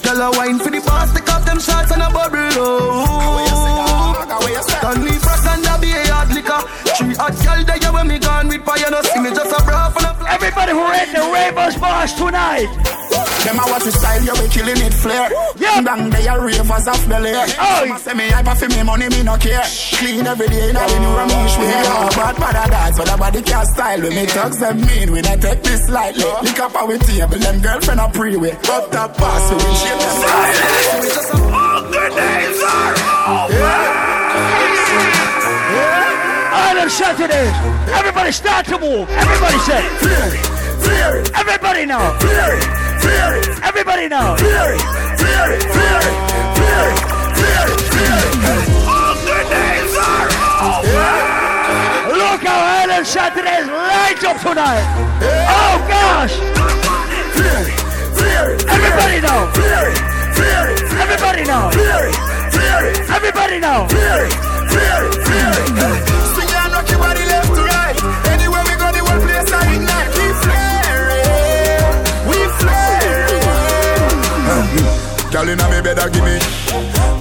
Girl 0.00 0.22
a 0.24 0.30
wine 0.32 0.58
for 0.58 0.70
the 0.70 0.80
boss, 0.80 1.12
take 1.12 1.28
off 1.28 1.44
them 1.44 1.60
shots 1.60 1.92
and 1.92 2.00
a 2.00 2.08
bubble, 2.08 2.48
oh. 2.64 4.24
Don't 4.80 5.04
leave 5.04 5.20
frost 5.20 5.46
and 5.46 5.66
a 5.68 5.78
be 5.78 5.92
a 5.92 6.06
yard 6.06 6.32
liquor. 6.32 6.60
Three 6.96 7.14
Hot 7.20 7.36
girl 7.44 7.62
there 7.62 7.92
when 7.92 8.08
me 8.08 8.18
gone 8.18 8.48
with 8.48 8.64
fire, 8.64 8.90
no 8.90 9.02
see 9.02 9.20
me 9.20 9.28
just 9.36 9.52
a 9.52 9.62
bra 9.64 9.90
for 9.90 10.00
the 10.00 10.16
Everybody 10.32 10.72
who 10.72 10.80
read 10.88 11.08
the 11.12 11.28
Ravers 11.28 11.76
Boss 11.76 12.14
tonight. 12.14 12.72
Them 13.44 13.56
a 13.56 13.64
watch 13.72 13.84
the 13.84 13.92
style, 13.92 14.20
you 14.20 14.34
be 14.36 14.48
killing 14.52 14.76
it 14.84 14.92
flare. 14.92 15.32
Yeah. 15.56 15.80
Bang, 15.80 16.10
they 16.10 16.28
are 16.28 16.44
ravers 16.44 16.86
off 16.86 17.00
the 17.08 17.18
layer. 17.20 17.46
Oh. 17.56 17.88
A 17.88 17.98
say 17.98 18.12
me 18.12 18.28
hyper 18.28 18.54
for 18.54 18.68
me 18.68 18.82
money, 18.82 19.08
me 19.08 19.22
no 19.22 19.36
care. 19.36 19.64
Clean 19.96 20.26
every 20.26 20.48
day, 20.48 20.68
in 20.68 20.74
the 20.76 20.98
new 21.00 21.12
Ramesh 21.16 21.56
we 21.56 21.64
are. 21.72 22.10
Bad 22.12 22.36
paradise, 22.36 22.98
but 22.98 23.06
the 23.08 23.16
body 23.16 23.42
can't 23.42 23.66
style. 23.68 24.00
We 24.02 24.10
me 24.10 24.26
thugs 24.26 24.58
them 24.60 24.80
mean, 24.84 25.12
we 25.12 25.20
not 25.22 25.40
take 25.40 25.62
this 25.62 25.88
lightly. 25.88 26.24
Lick 26.42 26.60
up 26.60 26.74
our 26.76 26.98
table, 26.98 27.38
them 27.38 27.60
girlfriend 27.60 28.00
a 28.00 28.08
pre-way. 28.10 28.52
Up 28.52 28.90
top 28.92 29.16
pass, 29.16 29.50
we 29.50 29.56
will 29.56 29.74
shape 29.74 29.98
them 29.98 30.14
style. 30.20 31.50
All 31.50 31.82
the 31.88 32.04
days 32.12 32.60
are 32.60 32.92
over. 33.40 34.20
Island 36.52 36.90
Saturday. 36.92 37.48
Everybody 37.96 38.32
start 38.32 38.66
to 38.66 38.78
move. 38.78 39.08
Everybody 39.08 39.58
say. 39.64 39.80
Fear 39.98 40.28
it, 40.28 40.46
fear 40.84 41.16
it. 41.20 41.30
Everybody 41.34 41.86
now. 41.86 42.18
It, 42.20 42.89
fear. 43.10 43.42
Everybody 43.62 44.08
now. 44.08 44.36
Fear. 44.36 44.76
All 48.90 49.14
the 49.26 49.38
days 49.50 49.94
are 49.98 50.28
over. 50.70 51.10
Look 52.14 52.40
how 52.46 52.60
Island 52.80 53.06
Saturdays 53.06 53.66
light 53.66 54.22
up 54.24 54.38
tonight. 54.40 54.84
Oh 55.58 55.76
gosh. 55.88 56.34
Everybody 58.74 59.20
it. 59.20 59.48
Everybody 61.02 61.44
it. 61.44 61.70
Everybody 63.10 63.58
it. 63.60 63.86
Girl 75.40 75.56
inna 75.56 75.72
me 75.72 75.80
bed, 75.80 75.96
a 75.96 76.04
give 76.12 76.20
me 76.20 76.36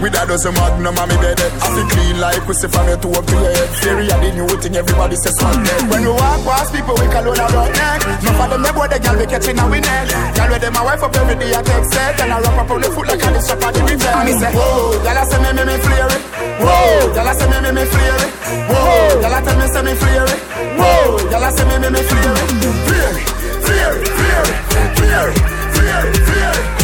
with 0.03 0.11
a 0.11 0.28
dozen 0.28 0.51
magnum 0.51 0.91
on 0.91 1.07
me 1.07 1.15
bed. 1.24 1.39
Eh. 1.39 1.63
I 1.63 1.67
feel 1.72 1.88
clean 1.88 2.20
like 2.20 2.43
pussy 2.43 2.67
from 2.67 2.91
your 2.91 2.99
toe 2.99 3.15
up 3.15 3.24
to 3.24 3.32
your 3.32 3.47
head. 3.47 3.72
Fairy 3.80 4.11
a 4.11 4.15
the 4.20 4.30
new 4.36 4.51
thing, 4.59 4.76
everybody 4.76 5.15
says 5.15 5.39
smart 5.39 5.55
neck. 5.63 5.88
When 5.88 6.03
we 6.03 6.11
walk 6.11 6.43
past 6.43 6.76
people, 6.76 6.99
we 6.99 7.07
call 7.07 7.32
on 7.32 7.39
a 7.39 7.47
rock 7.47 7.72
neck. 7.72 8.03
No 8.20 8.36
for 8.36 8.51
them, 8.51 8.59
they 8.59 8.76
boy 8.76 8.91
the 8.91 8.99
girl 8.99 9.15
we 9.15 9.24
catching 9.24 9.55
we 9.72 9.80
neck. 9.80 10.11
Girl 10.36 10.51
with 10.51 10.59
them 10.59 10.76
a 10.76 10.84
wife 10.84 10.99
up 10.99 11.15
every 11.15 11.39
day, 11.39 11.55
I 11.55 11.63
text 11.63 11.95
set. 11.95 12.20
And 12.20 12.36
I 12.36 12.43
wrap 12.43 12.59
up 12.59 12.67
on 12.67 12.84
the 12.84 12.91
foot 12.91 13.07
like 13.07 13.24
a 13.24 13.30
this 13.32 13.47
up 13.55 13.63
at 13.63 13.72
the 13.72 13.82
river. 13.88 14.11
And 14.11 14.28
me 14.28 14.34
say, 14.36 14.51
whoa, 14.51 14.99
I 14.99 15.24
say 15.24 15.39
me, 15.39 15.49
me, 15.55 15.63
me 15.63 15.76
flare 15.80 16.11
it. 16.11 16.24
Whoa, 16.59 17.24
I 17.24 17.34
say 17.39 17.47
me, 17.47 17.57
me, 17.63 17.72
me 17.72 17.84
flare 17.88 18.20
it. 18.20 18.32
Whoa, 18.67 19.32
I 19.32 19.39
tell 19.47 19.55
me, 19.55 19.67
say 19.72 19.80
me 19.88 19.93
flare 19.95 20.28
it. 20.28 20.39
Whoa, 20.76 21.39
I 21.39 21.49
say 21.55 21.63
me, 21.72 21.76
me, 21.80 21.88
me 21.88 22.01
flare 22.03 22.36
it. 22.36 22.51
Flare 22.84 23.15
it, 23.15 23.32
flare 23.63 23.95
it, 23.95 24.11
flare 24.11 24.51
it, 24.76 24.99
flare 24.99 25.32
it, 25.32 25.39
flare 25.72 26.03
it, 26.03 26.20
flare 26.28 26.59
it. 26.59 26.78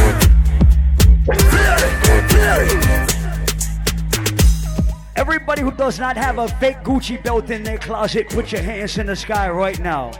Everybody 5.16 5.62
who 5.64 5.72
does 5.72 6.00
not 6.00 6.18
have 6.18 6.38
a 6.38 6.48
fake 6.48 6.78
Gucci 6.84 7.24
belt 7.24 7.50
in 7.50 7.64
their 7.64 7.80
closet, 7.80 8.30
put 8.30 8.52
your 8.52 8.62
hands 8.62 9.00
in 9.00 9.08
the 9.08 9.16
sky 9.16 9.50
right 9.50 9.80
now. 9.80 10.12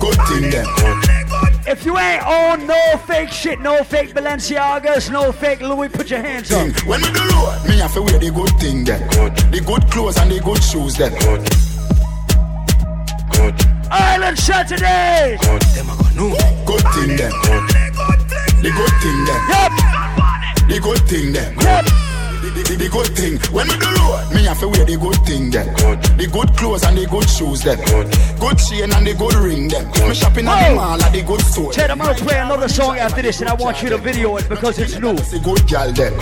Good 0.00 0.18
thing 0.28 0.50
them. 0.50 0.66
If 1.68 1.84
you 1.84 1.96
ain't 1.96 2.24
on 2.24 2.66
no 2.66 2.96
fake 3.06 3.30
shit, 3.30 3.60
no 3.60 3.84
fake 3.84 4.12
Balenciagas, 4.12 5.10
no 5.12 5.30
fake 5.30 5.60
Louis, 5.60 5.88
put 5.88 6.10
your 6.10 6.22
hands 6.22 6.50
up. 6.50 6.68
When 6.84 7.00
we 7.00 7.12
do 7.12 7.20
road, 7.20 7.60
me 7.68 7.78
have 7.78 7.94
to 7.94 8.02
wear 8.02 8.18
the 8.18 8.30
good 8.32 8.50
thing 8.58 8.82
then. 8.82 9.06
The 9.52 9.62
good 9.64 9.88
clothes 9.90 10.16
and 10.18 10.32
the 10.32 10.40
good 10.40 10.62
shoes 10.64 10.96
then. 10.96 11.12
Island 13.90 14.38
Saturdays. 14.38 15.40
Them 15.74 15.90
a 15.90 15.96
go 15.96 16.08
no. 16.14 16.30
Good 16.64 16.82
thing 16.94 17.16
then. 17.16 17.30
The 18.62 18.70
good 18.74 18.94
thing 19.02 19.24
then. 19.24 19.42
Yep. 19.48 20.68
The 20.68 20.80
good 20.80 21.08
thing 21.08 21.32
then. 21.32 21.54
Yep. 21.60 22.05
The, 22.56 22.62
the, 22.64 22.76
the 22.76 22.88
good 22.88 23.12
thing. 23.12 23.36
When 23.52 23.68
we 23.68 23.76
do 23.76 23.84
road, 23.84 24.32
me 24.32 24.48
have 24.48 24.56
to 24.64 24.68
wear 24.72 24.88
the 24.88 24.96
good 24.96 25.20
thing 25.28 25.52
then. 25.52 25.68
The 26.16 26.24
good 26.24 26.56
clothes 26.56 26.88
and 26.88 26.96
the 26.96 27.04
good 27.04 27.28
shoes 27.28 27.60
then. 27.60 27.76
Good 28.40 28.56
chain 28.56 28.88
and 28.96 29.04
the 29.04 29.12
good 29.12 29.36
ring 29.36 29.68
then. 29.68 29.84
Me 30.08 30.16
shopping 30.16 30.48
at 30.48 30.56
the 30.56 30.74
mall 30.74 30.96
at 30.96 31.12
the 31.12 31.20
good 31.20 31.44
store. 31.44 31.68
Ted, 31.68 31.92
I'm 31.92 32.00
gonna 32.00 32.16
play 32.16 32.40
another 32.40 32.68
song 32.68 32.96
after 32.96 33.20
this, 33.20 33.44
and 33.44 33.52
I 33.52 33.54
want 33.60 33.82
you 33.82 33.90
to 33.92 33.98
video 33.98 34.40
it 34.40 34.48
because 34.48 34.78
it's 34.80 34.96
new. 34.96 35.12
The 35.12 35.36
good 35.44 35.68
girl 35.68 35.92
then. 35.92 36.16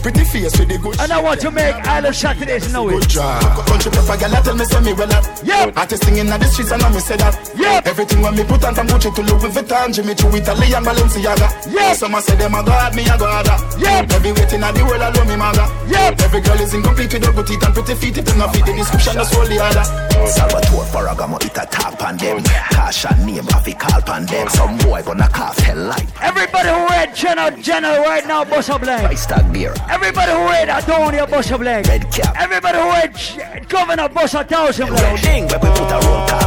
Pretty 0.00 0.24
face 0.24 0.56
with 0.56 0.72
the 0.72 0.80
good. 0.80 0.96
And 1.04 1.12
I 1.12 1.20
want 1.20 1.44
to 1.44 1.50
make 1.50 1.76
Island 1.84 2.16
Saturdays 2.16 2.72
know 2.72 2.88
it. 2.88 3.04
Good 3.04 3.20
job. 3.20 3.44
Country 3.68 3.92
pepper 3.92 4.16
girl, 4.16 4.40
tell 4.40 4.56
me 4.56 4.64
say 4.64 4.80
me 4.80 4.96
well 4.96 5.12
up. 5.12 5.24
Yep. 5.44 5.76
Artist 5.76 6.04
singing 6.08 6.32
at 6.32 6.40
the 6.40 6.48
streets 6.48 6.72
and 6.72 6.80
I 6.80 6.88
me 6.88 7.00
say 7.00 7.20
that. 7.20 7.36
Yep. 7.60 7.86
Everything 7.86 8.22
when 8.24 8.32
me 8.32 8.44
put 8.44 8.64
on 8.64 8.72
from 8.72 8.88
Gucci 8.88 9.12
to 9.12 9.20
Louis 9.20 9.52
Vuitton, 9.52 9.92
Jimmy 9.92 10.14
Choo, 10.16 10.32
Italy 10.32 10.72
and 10.72 10.80
Balenciaga. 10.80 11.48
Yep. 11.68 11.96
Some 12.00 12.16
say 12.24 12.36
them 12.40 12.54
a 12.54 12.64
god, 12.64 12.96
me 12.96 13.04
a 13.04 13.18
god. 13.20 13.44
Yep. 13.76 14.12
Every 14.12 14.32
waiting 14.32 14.64
at 14.64 14.72
the 14.72 14.80
world 14.80 15.04
alone 15.04 15.28
me 15.28 15.36
maga. 15.36 15.73
Yep. 15.88 16.20
Every 16.20 16.40
girl 16.40 16.60
is 16.60 16.74
incomplete 16.74 17.12
with 17.12 17.24
her 17.24 17.32
good 17.32 17.46
teeth 17.46 17.62
and 17.64 17.74
pretty 17.74 17.94
feet. 17.94 18.18
If 18.18 18.24
them 18.24 18.38
not 18.38 18.54
fit 18.54 18.66
the 18.66 18.72
description, 18.72 19.14
that's 19.16 19.34
all 19.34 19.46
the 19.46 19.58
other. 19.60 19.84
Salvatore 20.28 20.84
Ferragamo, 20.88 21.36
it 21.44 21.56
a 21.56 21.66
tap 21.66 22.02
on 22.02 22.16
them. 22.16 22.42
Cash 22.42 23.04
and 23.06 23.26
name, 23.26 23.44
have 23.46 23.66
a 23.66 23.72
call 23.74 24.14
on 24.14 24.26
them. 24.26 24.48
Some 24.48 24.78
boy 24.78 25.02
gonna 25.02 25.28
cough 25.28 25.58
hell 25.58 25.76
like. 25.76 26.08
Everybody 26.22 26.68
who 26.68 26.86
read 26.86 27.14
General 27.14 27.50
General 27.60 28.02
right 28.04 28.26
now, 28.26 28.44
bust 28.44 28.70
up 28.70 28.82
leg. 28.82 29.04
Price 29.04 29.26
tag 29.26 29.52
beer. 29.52 29.74
Everybody 29.88 30.32
who 30.32 30.44
read 30.46 30.68
Adonia, 30.68 31.28
bust 31.28 31.52
up 31.52 31.60
leg. 31.60 31.86
Red 31.86 32.10
cap. 32.10 32.34
Everybody 32.38 32.78
who 32.78 32.88
read 32.90 33.68
Governor, 33.68 34.08
bust 34.08 34.34
a 34.34 34.44
thousand 34.44 34.90
leg. 34.90 35.02
Loading, 35.02 35.46
where 35.48 35.58
we 35.58 35.68
put 35.68 35.90
a 35.90 35.98
roll 36.06 36.28
call 36.28 36.34
on 36.34 36.40
them. 36.40 36.43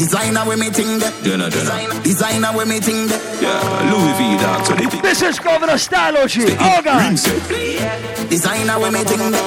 Designer 0.00 0.48
with 0.48 0.58
me 0.58 0.70
ting 0.72 0.96
that. 0.98 1.12
Jenna, 1.20 1.50
Jenna. 1.52 1.92
Designer 2.00 2.56
with 2.56 2.64
me 2.72 2.80
ting 2.80 3.04
that. 3.12 3.20
Yeah, 3.36 3.92
Louis 3.92 4.16
V, 4.16 4.40
dog. 4.40 4.64
So 4.64 4.72
they 4.72 4.88
think 4.88 5.02
This 5.04 5.20
is 5.20 5.36
Governor 5.38 5.76
Stylo 5.76 6.24
G. 6.26 6.56
Oh 6.56 6.80
God. 6.80 7.04
ring. 7.04 7.20
Designer 8.32 8.80
with 8.80 8.96
me 8.96 9.04
ting 9.04 9.20
that. 9.28 9.44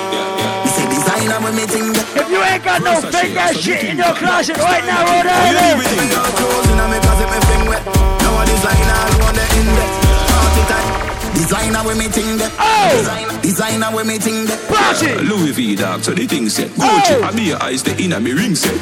Me 0.61 0.69
say 0.69 0.85
designer 0.93 1.41
with 1.41 1.57
me 1.57 1.65
ting 1.65 1.89
that. 1.97 2.05
If 2.21 2.29
you 2.29 2.37
ain't 2.37 2.61
got 2.61 2.85
no 2.85 3.01
fake 3.01 3.33
ass 3.33 3.57
shit 3.57 3.81
in 3.81 3.97
your 3.97 4.13
closet 4.13 4.57
right 4.61 4.85
now, 4.85 5.01
Rhode 5.01 5.25
You 5.25 5.57
leave 5.57 5.73
Island. 5.73 5.89
it 5.89 6.01
in 6.05 6.09
Your 6.13 6.29
clothes 6.37 6.69
in 6.69 6.77
me 6.85 6.97
closet, 7.01 7.27
me 7.33 7.39
fling 7.49 7.63
wet. 7.73 7.81
Now 8.21 8.37
a 8.37 8.43
designer 8.45 9.01
on 9.25 9.33
the 9.33 9.45
index. 9.57 9.89
Party 10.29 10.63
time. 10.69 11.02
Designer 11.33 11.81
with 11.85 11.97
me 11.97 12.07
ting 12.07 12.37
that. 12.37 12.51
Oh! 12.57 12.93
Designer, 12.97 13.41
designer 13.41 13.89
with 13.95 14.05
me 14.07 14.17
ting 14.19 14.45
that. 14.45 14.59
Bounce 14.69 15.01
it. 15.01 15.17
Louis 15.25 15.51
V, 15.51 15.75
dog. 15.75 16.01
So 16.03 16.11
they 16.13 16.25
think 16.27 16.49
set. 16.49 16.69
Gucci, 16.77 17.17
oh! 17.19 17.23
I 17.27 17.31
be 17.35 17.43
your 17.51 17.61
eyes, 17.61 17.83
the 17.83 17.91
inner 18.01 18.19
me 18.19 18.33
ring 18.33 18.55
set. 18.55 18.73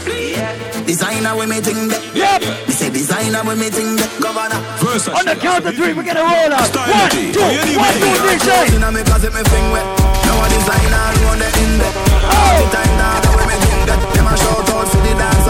Designer 0.85 1.35
with 1.37 1.49
me 1.49 1.59
ting 1.61 1.87
that. 1.89 2.01
Yep. 2.13 2.41
Me 2.67 2.73
say 2.75 2.89
designer 2.91 3.41
with 3.47 3.57
me 3.59 3.69
ting 3.71 3.95
that. 3.97 4.09
Governor. 4.21 4.59
Versace. 4.83 5.15
On 5.15 5.25
the 5.25 5.35
count 5.39 5.65
of 5.65 5.73
three, 5.75 5.93
we're 5.95 6.03
gonna 6.05 6.21
roll 6.27 6.51
out. 6.51 6.67
Style 6.67 6.91
One, 6.91 7.09
G. 7.11 7.31
two, 7.31 7.39
Oh, 7.41 7.49
you 7.55 7.61
leave 7.65 7.79
one, 7.79 7.91
it 7.95 7.99
two, 8.03 8.07
in. 8.11 8.19
three, 8.19 8.37
Clothes 8.43 8.67
say. 8.69 8.75
in 8.75 8.83
me 8.93 9.01
closet, 9.07 9.31
me 9.33 9.41
fling 9.47 9.67
wet. 9.71 9.85
Now 10.27 10.43
a 10.43 10.47
designer 10.51 11.05
on 11.31 11.37
the 11.39 11.49
index. 11.63 11.93
Party 12.19 12.65
time 12.75 12.93
now, 12.99 13.15
now 13.23 13.31
we 13.39 13.43
me 13.47 13.55
ting 13.63 13.79
that. 13.89 13.99
Them 14.13 14.27
a 14.27 14.33
shout 14.37 14.60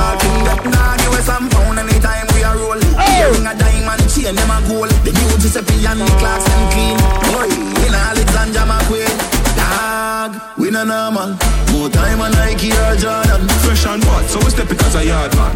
out 0.02 0.18
for 0.22 0.30
the 0.34 0.42
dance 0.42 0.62
that. 0.66 0.74
Nah, 0.74 0.98
give 0.98 1.14
us 1.14 1.26
some 1.30 1.48
pound 1.50 1.78
anytime 1.78 2.26
we 2.34 2.42
are 2.42 2.58
roll. 2.58 2.82
Earring 2.98 3.46
a 3.46 3.54
diamond 3.54 4.04
chain, 4.10 4.34
them 4.34 4.52
a 4.52 4.58
gold. 4.66 4.90
The 5.06 5.12
new 5.14 5.32
Giuseppe 5.38 5.86
and 5.86 6.02
the 6.02 6.10
class 6.18 6.44
and 6.50 6.66
clean. 6.74 6.98
Boy, 7.30 7.50
in 7.86 7.94
Alexander 7.94 8.66
McQueen. 8.66 9.16
Dog, 9.58 10.32
we 10.58 10.72
no 10.72 10.84
normal. 10.84 11.38
More 11.72 11.90
time 11.90 12.22
on 12.22 12.32
Nike 12.34 12.74
or 12.74 12.96
Jordan. 12.98 13.46
Fresh 13.64 13.86
and 13.86 14.04
hot, 14.04 14.26
so 14.26 14.40
we 14.42 14.50
step 14.50 14.72
it 14.72 14.82
as 14.82 14.96
a 14.96 15.06
yard 15.06 15.34
man. 15.38 15.56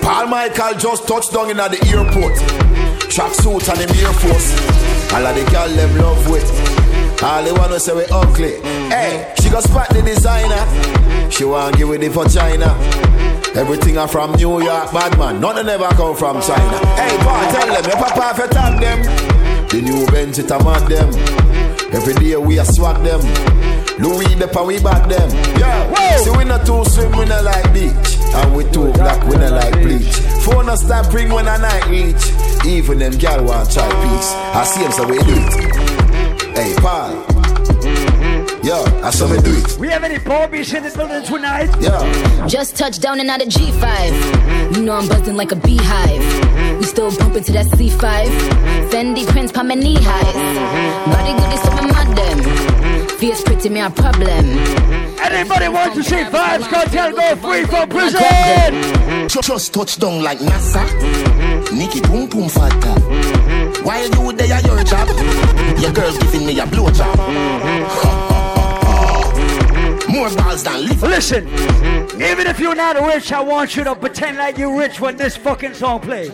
Paul 0.00 0.26
Michael 0.28 0.78
just 0.78 1.08
touched 1.08 1.32
down 1.32 1.50
in 1.50 1.58
at 1.58 1.72
the 1.72 1.82
airport. 1.90 2.38
Track 3.10 3.34
suit 3.34 3.68
and 3.68 3.78
him 3.78 3.90
Air 3.98 4.12
Force. 4.12 4.54
All 5.12 5.26
of 5.26 5.34
the 5.34 5.44
girl 5.50 5.68
them 5.68 5.98
love 5.98 6.30
with. 6.30 6.46
All 7.22 7.42
they 7.42 7.52
wanna 7.52 7.80
say 7.80 7.94
we 7.94 8.04
ugly. 8.12 8.60
Hey, 8.88 9.34
she 9.40 9.50
got 9.50 9.64
spot 9.64 9.88
the 9.88 10.02
designer. 10.02 10.62
She 11.30 11.44
want 11.44 11.76
give 11.76 11.90
it 11.90 12.02
it 12.04 12.12
for 12.12 12.28
China. 12.28 12.70
Everything 13.56 13.96
are 13.96 14.06
from 14.06 14.32
New 14.32 14.62
York, 14.62 14.92
bad 14.92 15.16
man. 15.18 15.40
None 15.40 15.56
of 15.56 15.64
never 15.64 15.88
come 15.96 16.14
from 16.14 16.42
China. 16.42 16.76
Hey, 16.94 17.16
boy, 17.24 17.40
tell 17.50 17.66
them 17.72 17.84
your 17.88 17.96
papa 17.96 18.34
fi 18.36 18.46
tag 18.48 18.80
them. 18.80 19.00
The 19.68 19.80
new 19.80 20.06
Benz 20.12 20.38
it 20.38 20.50
a 20.50 20.62
mad 20.62 20.86
them. 20.88 21.08
Every 21.90 22.12
day 22.14 22.36
we 22.36 22.58
a 22.58 22.64
swag 22.66 23.02
them. 23.02 23.20
Louis 23.98 24.34
the 24.34 24.46
pa 24.46 24.62
we 24.62 24.78
back 24.78 25.08
them. 25.08 25.30
Yeah, 25.58 26.18
see 26.18 26.30
we 26.36 26.44
not 26.44 26.66
too 26.66 26.84
swim, 26.84 27.12
we 27.16 27.24
not 27.24 27.44
like 27.44 27.72
beach. 27.72 28.18
And 28.34 28.54
we 28.54 28.64
too 28.64 28.92
black, 28.92 29.24
we 29.24 29.36
not 29.36 29.52
like 29.52 29.72
bleach. 29.80 30.14
Phone 30.44 30.68
a 30.68 30.76
stop 30.76 31.10
ring 31.14 31.32
when 31.32 31.48
a 31.48 31.56
night 31.56 31.86
reach. 31.88 32.66
Even 32.66 32.98
them 32.98 33.12
gal 33.16 33.42
want 33.42 33.72
try 33.72 33.88
peace. 33.88 34.32
I 34.52 34.64
see 34.64 34.82
them 34.82 34.92
so 34.92 35.08
we 35.08 35.16
do 35.16 35.32
it. 35.32 36.56
Hey, 36.56 36.74
Paul. 36.76 37.35
Yeah, 38.66 38.82
I 39.04 39.10
saw 39.10 39.28
me 39.28 39.40
do 39.42 39.52
it. 39.54 39.78
We 39.78 39.86
have 39.90 40.02
any 40.02 40.16
Barbies 40.16 40.74
in 40.74 40.82
the 40.82 40.90
building 40.90 41.22
tonight? 41.22 41.68
Yeah. 41.80 42.02
Mm-hmm. 42.02 42.48
Just 42.48 42.74
touched 42.76 43.00
down 43.00 43.20
and 43.20 43.30
out 43.30 43.40
of 43.40 43.46
G5. 43.46 44.74
You 44.74 44.82
know 44.82 44.94
I'm 44.94 45.06
buzzing 45.06 45.36
like 45.36 45.52
a 45.52 45.54
beehive. 45.54 46.20
Mm-hmm. 46.20 46.78
We 46.78 46.82
still 46.82 47.16
bumping 47.16 47.44
to 47.44 47.52
that 47.52 47.66
C5. 47.66 48.00
Mm-hmm. 48.00 48.90
Fendi 48.90 49.24
prints 49.28 49.52
pa 49.52 49.62
my 49.62 49.76
knee 49.76 49.94
highs. 50.00 50.34
Body 51.14 51.32
good 51.38 51.52
is 51.54 51.62
some 51.62 51.90
of 51.94 52.16
them. 52.18 53.06
Face 53.20 53.40
pretty 53.44 53.68
me 53.68 53.78
a 53.78 53.88
problem. 53.88 54.58
Anybody 55.22 55.68
want 55.68 55.94
to 55.94 56.02
see 56.02 56.16
Vybz 56.16 56.62
Kartel 56.66 57.12
go 57.12 57.36
free 57.36 57.64
from 57.66 57.88
prison? 57.88 59.28
Just, 59.28 59.46
just 59.46 59.74
touch 59.74 59.96
down 59.98 60.24
like 60.24 60.38
NASA. 60.40 60.82
Nikki 61.72 62.00
boom 62.00 62.28
boom 62.28 62.48
fatta. 62.48 62.98
While 63.84 64.02
you 64.10 64.32
there 64.32 64.52
at 64.52 64.66
your 64.66 64.82
job, 64.82 65.06
your 65.78 65.92
girl's 65.92 66.18
giving 66.18 66.46
me 66.46 66.58
a 66.58 66.66
blow 66.66 66.90
job. 66.90 68.25
More 70.16 70.34
balls 70.34 70.64
than 70.64 70.86
live. 70.86 71.02
Listen, 71.02 71.46
even 72.16 72.46
if 72.46 72.58
you're 72.58 72.74
not 72.74 72.96
rich, 73.04 73.32
I 73.32 73.40
want 73.40 73.76
you 73.76 73.84
to 73.84 73.94
pretend 73.94 74.38
like 74.38 74.56
you're 74.56 74.74
rich 74.74 74.98
when 74.98 75.14
this 75.14 75.36
fucking 75.36 75.74
song 75.74 76.00
plays. 76.00 76.30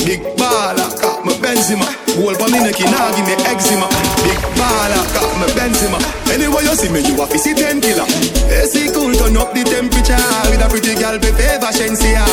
Big 0.00 0.24
baller, 0.40 0.88
got 1.02 1.22
my 1.22 1.32
Benzema. 1.44 1.84
Whole 2.16 2.34
for 2.34 2.48
me 2.48 2.58
neck, 2.64 2.80
nah 2.80 3.12
give 3.12 3.26
me 3.28 3.36
eczema. 3.44 3.84
Big 4.24 4.40
baller, 4.56 5.04
got 5.12 5.28
my 5.36 5.46
Benzema. 5.52 6.00
Anyway 6.32 6.62
you 6.62 6.74
see 6.74 6.88
me, 6.88 7.04
you 7.04 7.20
a 7.20 7.26
see 7.36 7.52
ten 7.52 7.82
killer. 7.82 8.08
AC 8.48 8.88
cool, 8.94 9.12
turn 9.12 9.36
up 9.36 9.52
the 9.52 9.62
temperature 9.64 10.16
with 10.48 10.64
a 10.64 10.68
pretty 10.70 10.94
girl, 10.96 11.18
be 11.18 11.28
favor 11.36 11.68
Shenseea. 11.76 12.24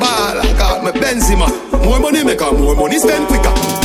Baller, 0.00 0.48
got 0.56 0.82
my 0.82 0.90
Benzema. 0.90 1.52
More 1.84 2.00
money 2.00 2.24
make 2.24 2.40
her, 2.40 2.52
more 2.52 2.74
money 2.74 2.98
spend 2.98 3.28
quicker. 3.28 3.77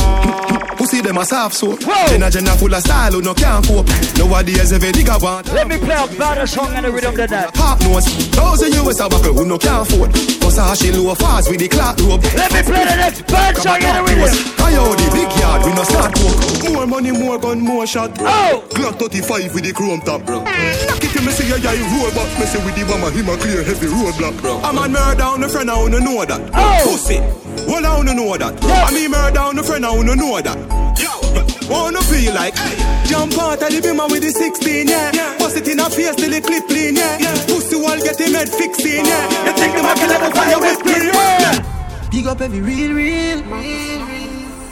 Pussy 0.84 1.00
them 1.00 1.16
a 1.16 1.24
soft 1.24 1.54
soap. 1.56 1.80
Jenna 1.80 2.28
Jenna 2.28 2.52
full 2.60 2.74
of 2.74 2.82
style 2.82 3.12
who 3.12 3.22
no 3.22 3.32
can't 3.32 3.64
cope. 3.66 3.88
Nowadays 4.18 4.70
every 4.70 4.92
nigga 4.92 5.16
want. 5.16 5.50
Let 5.54 5.66
me 5.66 5.78
play 5.78 5.96
a 5.96 6.06
better 6.18 6.46
song 6.46 6.74
and 6.74 6.84
a 6.84 6.92
rhythm 6.92 7.14
than 7.14 7.30
that. 7.30 7.54
Pop 7.54 7.80
nose. 7.80 8.04
Thousand 8.36 8.74
US 8.74 9.00
a 9.00 9.08
buckle 9.08 9.32
who 9.32 9.46
no 9.46 9.56
can't 9.56 9.88
afford. 9.88 10.12
Cause 10.44 10.58
how 10.58 10.74
she 10.74 10.92
low 10.92 11.14
fast 11.14 11.48
with 11.48 11.60
the 11.60 11.68
clock 11.68 11.96
rope. 12.00 12.20
Let 12.36 12.52
me 12.52 12.60
play 12.60 12.84
the 12.84 12.96
next 13.00 13.22
bad 13.32 13.56
song 13.56 13.80
and 13.80 13.96
a 13.96 14.02
rhythm. 14.04 14.28
Coyote, 14.60 15.08
big 15.16 15.32
yard, 15.40 15.64
we 15.64 15.72
no 15.72 15.84
start 15.84 16.12
work. 16.20 16.36
More 16.68 16.86
money, 16.86 17.12
more 17.12 17.38
gun, 17.38 17.60
more 17.60 17.86
shot. 17.86 18.12
Oh! 18.20 18.62
Glock 18.76 18.98
35 18.98 19.54
with 19.54 19.64
the 19.64 19.72
chrome 19.72 20.02
top, 20.02 20.26
bro. 20.26 20.44
Knock 20.44 21.00
it 21.00 21.16
to 21.16 21.22
me, 21.24 21.32
see 21.32 21.48
a 21.48 21.58
guy 21.64 21.80
roll 21.96 22.12
back. 22.12 22.28
Me 22.38 22.44
say 22.44 22.60
with 22.60 22.76
the 22.76 22.84
bomber, 22.84 23.10
him 23.10 23.30
a 23.32 23.38
clear 23.40 23.64
heavy 23.64 23.86
roadblock, 23.88 24.38
bro. 24.42 24.60
I'm 24.60 24.76
on 24.76 24.92
murder 24.92 25.16
down 25.16 25.40
the 25.40 25.48
friend, 25.48 25.70
I 25.70 25.78
wanna 25.78 26.00
know 26.00 26.26
that. 26.26 26.44
Oh! 26.52 26.92
Pussy. 26.92 27.20
Well, 27.64 27.86
I 27.86 27.96
wanna 27.96 28.12
know 28.12 28.36
that. 28.36 28.62
I 28.62 28.92
mean 28.92 29.10
murder 29.10 29.32
down 29.32 29.56
the 29.56 29.62
friend, 29.62 29.86
I 29.86 29.96
wanna 29.96 30.14
know 30.14 30.40
that. 30.42 30.73
Yo, 31.64 31.70
wanna 31.70 32.00
feel 32.02 32.34
like 32.34 32.54
Jump 33.04 33.36
out 33.38 33.62
of 33.62 33.68
the 33.68 33.80
bimmer 33.80 34.10
with 34.10 34.22
the 34.22 34.30
16, 34.30 34.88
yeah. 34.88 35.38
Bust 35.38 35.56
it 35.56 35.68
in 35.68 35.78
a 35.78 35.90
face 35.90 36.14
till 36.16 36.30
the 36.30 36.40
clip 36.40 36.66
clean, 36.66 36.96
yeah. 36.96 37.18
Pussy 37.46 37.76
wall 37.76 37.96
get 38.00 38.18
him 38.18 38.32
head 38.32 38.48
fixing, 38.48 39.04
yeah. 39.04 39.44
You 39.44 39.52
think 39.52 39.76
the 39.76 39.82
market 39.82 40.08
level 40.08 40.30
fire 40.32 40.58
with 40.58 40.82
green, 40.82 41.12
yeah. 41.12 42.08
Big 42.10 42.26
up 42.26 42.40
every 42.40 42.60
real, 42.60 42.94
real, 42.94 43.42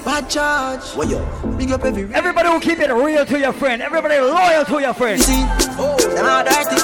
bad 0.04 0.30
charge. 0.30 0.82
What 0.96 1.08
yo? 1.10 1.20
Big 1.58 1.72
up 1.72 1.84
every 1.84 2.04
real. 2.04 2.16
Everybody 2.16 2.48
will 2.48 2.60
keep 2.60 2.78
it 2.78 2.90
real 2.90 3.26
to 3.26 3.38
your 3.38 3.52
friend. 3.52 3.82
Everybody 3.82 4.18
loyal 4.18 4.64
to 4.64 4.80
your 4.80 4.94
friend. 4.94 5.18
You 5.18 5.24
see, 5.24 5.44
oh, 5.76 5.96
them 5.98 6.24
are 6.24 6.44
dirty. 6.44 6.80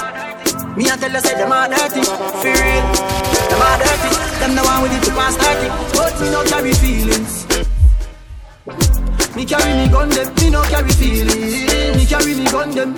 Me 0.77 0.85
I 0.85 0.97
tell 0.97 1.11
you 1.11 1.19
say 1.19 1.33
them 1.33 1.51
are 1.51 1.67
dirty. 1.67 2.03
For 2.05 2.53
real, 2.53 2.85
them 3.49 3.61
are 3.61 3.77
dirty. 3.81 4.09
Them 4.37 4.53
the 4.53 4.61
one 4.61 4.83
with 4.83 4.93
it 4.93 5.03
to 5.05 5.11
pass 5.17 5.35
30. 5.35 5.67
But 5.97 6.13
me 6.21 6.29
no 6.29 6.43
carry 6.45 6.73
feelings. 6.73 7.49
Me 9.35 9.45
carry 9.45 9.73
me 9.73 9.87
gun 9.89 10.09
them, 10.09 10.33
me 10.35 10.49
no 10.49 10.61
carry 10.63 10.89
feelings. 10.91 11.95
Me 11.95 12.05
carry 12.05 12.33
me 12.35 12.45
gun 12.45 12.71
them, 12.71 12.91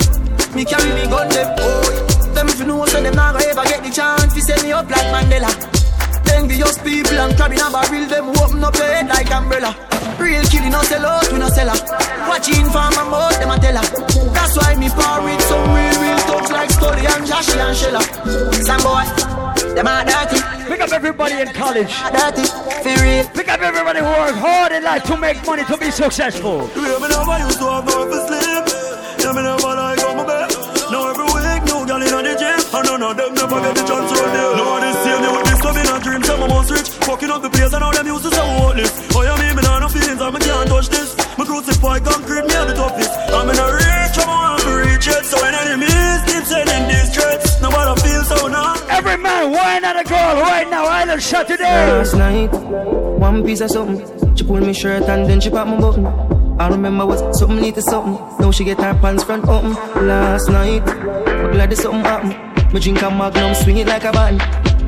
me 0.55 0.65
carry 0.65 0.91
me 0.93 1.05
gun 1.07 1.29
them. 1.29 1.55
Oh, 1.59 2.31
them 2.33 2.47
if 2.49 2.59
you 2.59 2.65
know 2.65 2.85
say 2.85 3.03
them 3.03 3.15
not 3.15 3.33
gonna 3.33 3.45
ever 3.45 3.63
get 3.63 3.83
the 3.83 3.91
chance 3.91 4.33
to 4.33 4.41
set 4.41 4.63
me 4.63 4.71
up 4.71 4.89
like 4.89 5.07
Mandela. 5.13 5.51
Envious 6.33 6.77
people 6.79 7.19
and 7.19 7.35
crabbing 7.35 7.59
a 7.59 7.69
barrel, 7.69 8.07
them 8.07 8.29
open 8.39 8.63
up 8.63 8.75
your 8.75 8.87
head 8.87 9.07
like 9.07 9.29
umbrella. 9.31 9.75
Real 10.17 10.43
killing 10.45 10.71
no 10.71 10.81
sell 10.83 11.05
out, 11.05 11.31
we 11.31 11.37
no 11.37 11.49
sell 11.49 11.69
her. 11.69 11.79
Watching 12.29 12.65
for 12.71 12.87
my 12.95 13.03
mouth, 13.09 13.37
them 13.37 13.51
a 13.51 13.59
tell 13.59 13.75
her. 13.75 13.85
That's 14.31 14.55
why 14.57 14.75
me 14.75 14.89
par 14.89 15.21
with 15.23 15.41
some 15.41 15.67
real, 15.75 15.95
real 16.01 16.19
thugs 16.25 16.51
like 16.51 16.71
Stolly 16.71 17.05
and 17.05 17.27
Joshy 17.27 17.59
and 17.59 17.75
Shella. 17.75 18.01
Some 18.63 18.81
boy, 18.81 19.03
them 19.75 19.87
are 19.87 20.03
dirty. 20.03 20.39
Pick 20.67 20.81
up 20.81 20.91
everybody 20.91 21.35
in 21.41 21.47
college. 21.53 21.91
Dirty, 22.11 22.45
for 22.83 22.95
real. 23.03 23.25
Pick 23.33 23.47
up 23.49 23.61
everybody 23.61 23.99
who 23.99 24.05
work 24.05 24.35
hard 24.35 24.71
in 24.71 24.83
life 24.83 25.03
to 25.03 25.17
make 25.17 25.45
money 25.45 25.63
to 25.65 25.77
be 25.77 25.91
successful. 25.91 26.69
Yeah, 26.75 26.99
me 26.99 27.07
never 27.07 27.37
used 27.39 27.59
to 27.59 27.67
have 27.71 27.85
no 27.85 28.07
sleep. 28.27 28.65
Yeah, 29.21 29.33
me 29.33 29.41
never 29.43 29.71
like 29.75 30.01
on 30.03 30.17
my 30.17 30.25
bed. 30.25 30.49
Now 30.91 31.07
every 31.07 31.23
week, 31.23 31.61
new 31.69 31.85
girl 31.87 32.03
in 32.03 32.23
the 32.25 32.35
gym. 32.35 32.59
And 32.73 32.85
none 32.87 33.03
of 33.03 33.15
them 33.15 33.31
never 33.35 33.59
get 33.63 33.75
the 33.75 33.83
chance 33.87 34.07
to 34.11 34.15
run 34.17 34.57
No 34.57 34.63
one 34.75 34.83
is 34.83 34.97
seeing 35.03 35.21
me 35.23 35.29
with 35.31 35.45
this 35.47 35.61
love 35.63 35.77
in 35.77 35.87
a 35.87 35.95
dream. 36.03 36.23
Some 36.23 36.43
of 36.43 36.51
us 36.51 36.71
rich, 36.71 36.89
fucking 37.07 37.29
up 37.29 37.41
the 37.41 37.49
place. 37.49 37.71
And 37.73 37.83
all 37.83 37.93
them 37.93 38.07
used 38.07 38.23
to 38.25 38.31
say 38.31 38.43
oh, 38.43 38.67
worthless. 38.67 38.91
Oh, 39.15 39.23
yeah, 39.23 39.37
me, 39.39 39.55
me 39.55 39.61
nah 39.63 39.79
no 39.79 39.87
feelings. 39.87 40.21
I 40.21 40.31
me 40.31 40.39
can't 40.39 40.67
touch 40.67 40.89
this. 40.89 41.15
Me 41.37 41.45
crucify 41.45 41.99
concrete, 41.99 42.43
me 42.47 42.53
have 42.53 42.67
the 42.67 42.75
toughest. 42.75 43.11
I'm 43.31 43.47
in 43.47 43.55
a 43.55 43.67
reach, 43.71 44.17
I'm 44.19 44.29
on 44.29 44.59
to 44.59 44.71
reach 44.83 45.07
it. 45.07 45.23
So 45.23 45.39
when 45.39 45.55
enemies 45.55 45.90
Every 49.01 49.17
man, 49.17 49.49
why 49.51 49.79
not 49.79 49.99
a 49.99 50.03
girl 50.03 50.41
right 50.41 50.69
now. 50.69 50.85
I 50.85 51.05
just 51.07 51.27
shut 51.27 51.47
down. 51.47 51.57
Last 51.57 52.13
night, 52.13 52.53
one 53.17 53.43
piece 53.43 53.59
of 53.61 53.71
something. 53.71 54.35
She 54.35 54.43
pulled 54.43 54.61
me 54.61 54.73
shirt 54.73 55.01
and 55.09 55.27
then 55.27 55.41
she 55.41 55.49
popped 55.49 55.71
my 55.71 55.79
button. 55.79 56.05
I 56.59 56.69
remember 56.69 57.07
was 57.07 57.39
something 57.39 57.59
lead 57.59 57.73
to 57.75 57.81
something. 57.81 58.13
Now 58.39 58.51
she 58.51 58.63
get 58.63 58.79
her 58.79 58.93
pants 58.93 59.23
front 59.23 59.47
open. 59.47 59.73
Last 60.05 60.49
night, 60.49 60.87
I'm 60.87 61.51
glad 61.51 61.71
there's 61.71 61.81
something 61.81 62.01
happened. 62.01 62.73
Me 62.73 62.79
drink 62.79 63.01
a 63.01 63.09
magnum, 63.09 63.55
swing 63.55 63.77
it 63.77 63.87
like 63.87 64.03
a 64.03 64.11
button. 64.11 64.39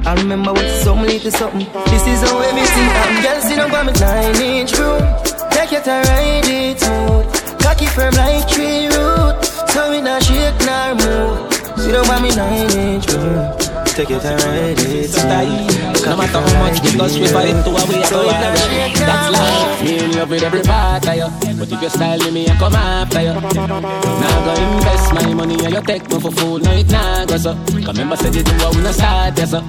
I 0.05 0.13
remember 0.13 0.53
what 0.53 0.69
something 0.83 1.07
lead 1.07 1.21
to 1.23 1.31
something. 1.31 1.65
This 1.89 2.05
is 2.05 2.21
how 2.21 2.39
everything 2.39 2.89
happen. 2.93 3.23
Girl, 3.23 3.41
sit 3.41 3.57
up 3.57 3.73
on 3.73 3.85
me 3.87 3.93
nine 3.93 4.41
inch 4.41 4.77
room. 4.77 5.01
Take 5.49 5.73
it 5.73 5.83
to 5.85 5.89
ride 5.89 6.45
it 6.45 6.79
smooth. 6.79 7.61
Cocky 7.63 7.87
firm 7.87 8.13
like 8.13 8.47
tree 8.47 8.85
root. 8.93 9.43
So 9.73 9.89
we 9.89 10.01
not 10.01 10.21
shake 10.21 10.59
nor 10.69 10.93
move. 11.01 11.53
Sit 11.81 11.95
up 11.95 12.07
on 12.09 12.21
me 12.21 12.35
nine 12.35 12.69
inch 12.77 13.07
room. 13.11 13.72
Take 13.93 14.09
it 14.09 14.25
and 14.25 14.43
ride 14.43 14.79
it. 14.79 16.05
No 16.05 16.17
matter 16.17 16.41
how 16.41 16.59
much 16.59 16.81
the 16.81 16.97
touch 16.97 17.13
we 17.13 17.27
fight 17.27 17.53
to 17.63 17.69
a 17.69 17.85
way 17.85 18.01
I 18.01 18.09
go 18.09 18.21
alright 18.25 18.95
That's 18.95 19.31
life. 19.31 19.83
Me 19.83 19.99
in 19.99 20.11
love 20.17 20.29
with 20.31 20.41
every 20.41 20.63
part 20.63 21.07
of 21.07 21.15
you. 21.15 21.27
But 21.59 21.71
if 21.71 21.79
you 21.81 21.89
style 21.89 22.17
me, 22.19 22.31
me 22.31 22.47
I 22.49 22.55
come 22.57 22.73
after 22.73 23.21
you. 23.21 23.33
Now 23.33 24.45
go 24.45 24.53
invest 24.77 25.13
my 25.13 25.33
money 25.35 25.63
and 25.63 25.73
you 25.75 25.81
take 25.83 26.09
me 26.09 26.19
for 26.19 26.31
fool 26.31 26.57
No 26.57 26.71
it 26.71 26.89
nah 26.89 27.25
go 27.25 27.37
so 27.37 27.53
remember 27.85 28.15
said 28.15 28.33
you 28.33 28.43
do 28.43 28.51
what 28.53 28.75
we 28.75 28.81
no 28.81 28.91
start 28.91 29.37
yes 29.37 29.51
so 29.51 29.61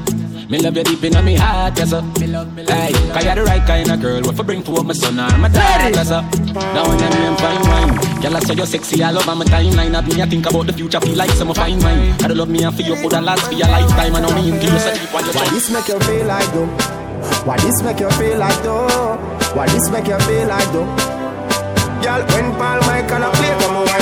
me 0.48 0.58
love 0.58 0.76
you 0.76 0.84
deep 0.84 1.04
in 1.04 1.12
my 1.12 1.34
heart, 1.34 1.78
yes 1.78 1.90
sir. 1.90 2.00
Hey, 2.00 2.92
cause 3.12 3.24
you're 3.24 3.34
the 3.34 3.44
right 3.44 3.66
kind 3.66 3.90
of 3.90 4.00
girl. 4.00 4.22
What 4.22 4.36
for 4.36 4.44
bring 4.44 4.62
to 4.64 4.72
up 4.76 4.86
my 4.86 4.92
son 4.92 5.18
or 5.18 5.38
my 5.38 5.48
daughter, 5.48 5.90
yes 5.90 6.08
sir. 6.08 6.22
Now 6.54 6.88
when 6.88 7.00
I'm 7.00 7.32
in 7.32 7.36
fine 7.36 7.62
wine, 7.68 8.20
girl 8.20 8.36
I 8.36 8.40
say 8.40 8.54
you're 8.54 8.66
sexy, 8.66 9.02
I 9.02 9.10
love 9.10 9.26
my 9.26 9.44
timeline. 9.44 9.98
Of 9.98 10.06
me, 10.08 10.22
I 10.22 10.26
think 10.26 10.46
about 10.46 10.66
the 10.66 10.72
future, 10.72 11.00
feel 11.00 11.16
like 11.16 11.30
some 11.30 11.52
fine 11.54 11.80
wine. 11.80 12.12
I 12.22 12.28
don't 12.28 12.36
love 12.36 12.48
me 12.48 12.62
and 12.64 12.74
for 12.74 12.82
you, 12.82 12.96
put 12.96 13.12
a 13.12 13.20
last 13.20 13.46
for 13.46 13.54
your 13.54 13.68
lifetime. 13.68 14.16
I 14.16 14.20
know 14.20 14.34
me, 14.34 14.52
you 14.52 14.78
say 14.78 14.98
keep 14.98 15.12
while 15.12 15.24
you 15.24 15.32
Why 15.32 15.48
this 15.50 15.70
make 15.70 15.88
you 15.88 15.98
feel 16.00 16.26
like 16.26 16.52
though? 16.52 16.66
Why 17.44 17.56
this 17.58 17.82
make 17.82 18.00
you 18.00 18.10
feel 18.10 18.38
like 18.38 18.62
though? 18.62 19.16
Why 19.54 19.66
this 19.68 19.90
make 19.90 20.06
you 20.06 20.18
feel 20.20 20.48
like 20.48 20.70
though? 20.72 21.14
Girl, 22.04 22.20
when 22.36 22.52
Paul 22.60 22.80
Michael 22.84 23.22
a 23.22 23.30
play, 23.32 23.56
come 23.64 23.76
on, 23.76 23.93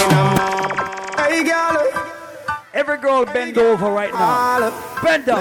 Every 2.83 2.99
girl 2.99 3.25
bend 3.25 3.57
over 3.59 3.93
right 3.93 4.13
now. 4.13 4.75
Bend 5.05 5.25
down. 5.25 5.39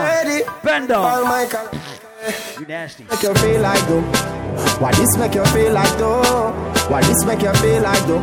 Bend 0.61 0.87
down. 0.89 1.49
You 2.59 2.65
nasty. 2.67 3.03
Make 3.09 3.23
you 3.23 3.33
feel 3.33 3.61
like 3.61 3.81
though? 3.87 4.01
Why 4.77 4.91
this 4.91 5.17
make 5.17 5.33
you 5.33 5.43
feel 5.45 5.73
like 5.73 5.89
though? 5.97 6.51
Why 6.87 7.01
this 7.01 7.25
make 7.25 7.41
you 7.41 7.51
feel 7.55 7.81
like 7.81 8.05
though? 8.05 8.21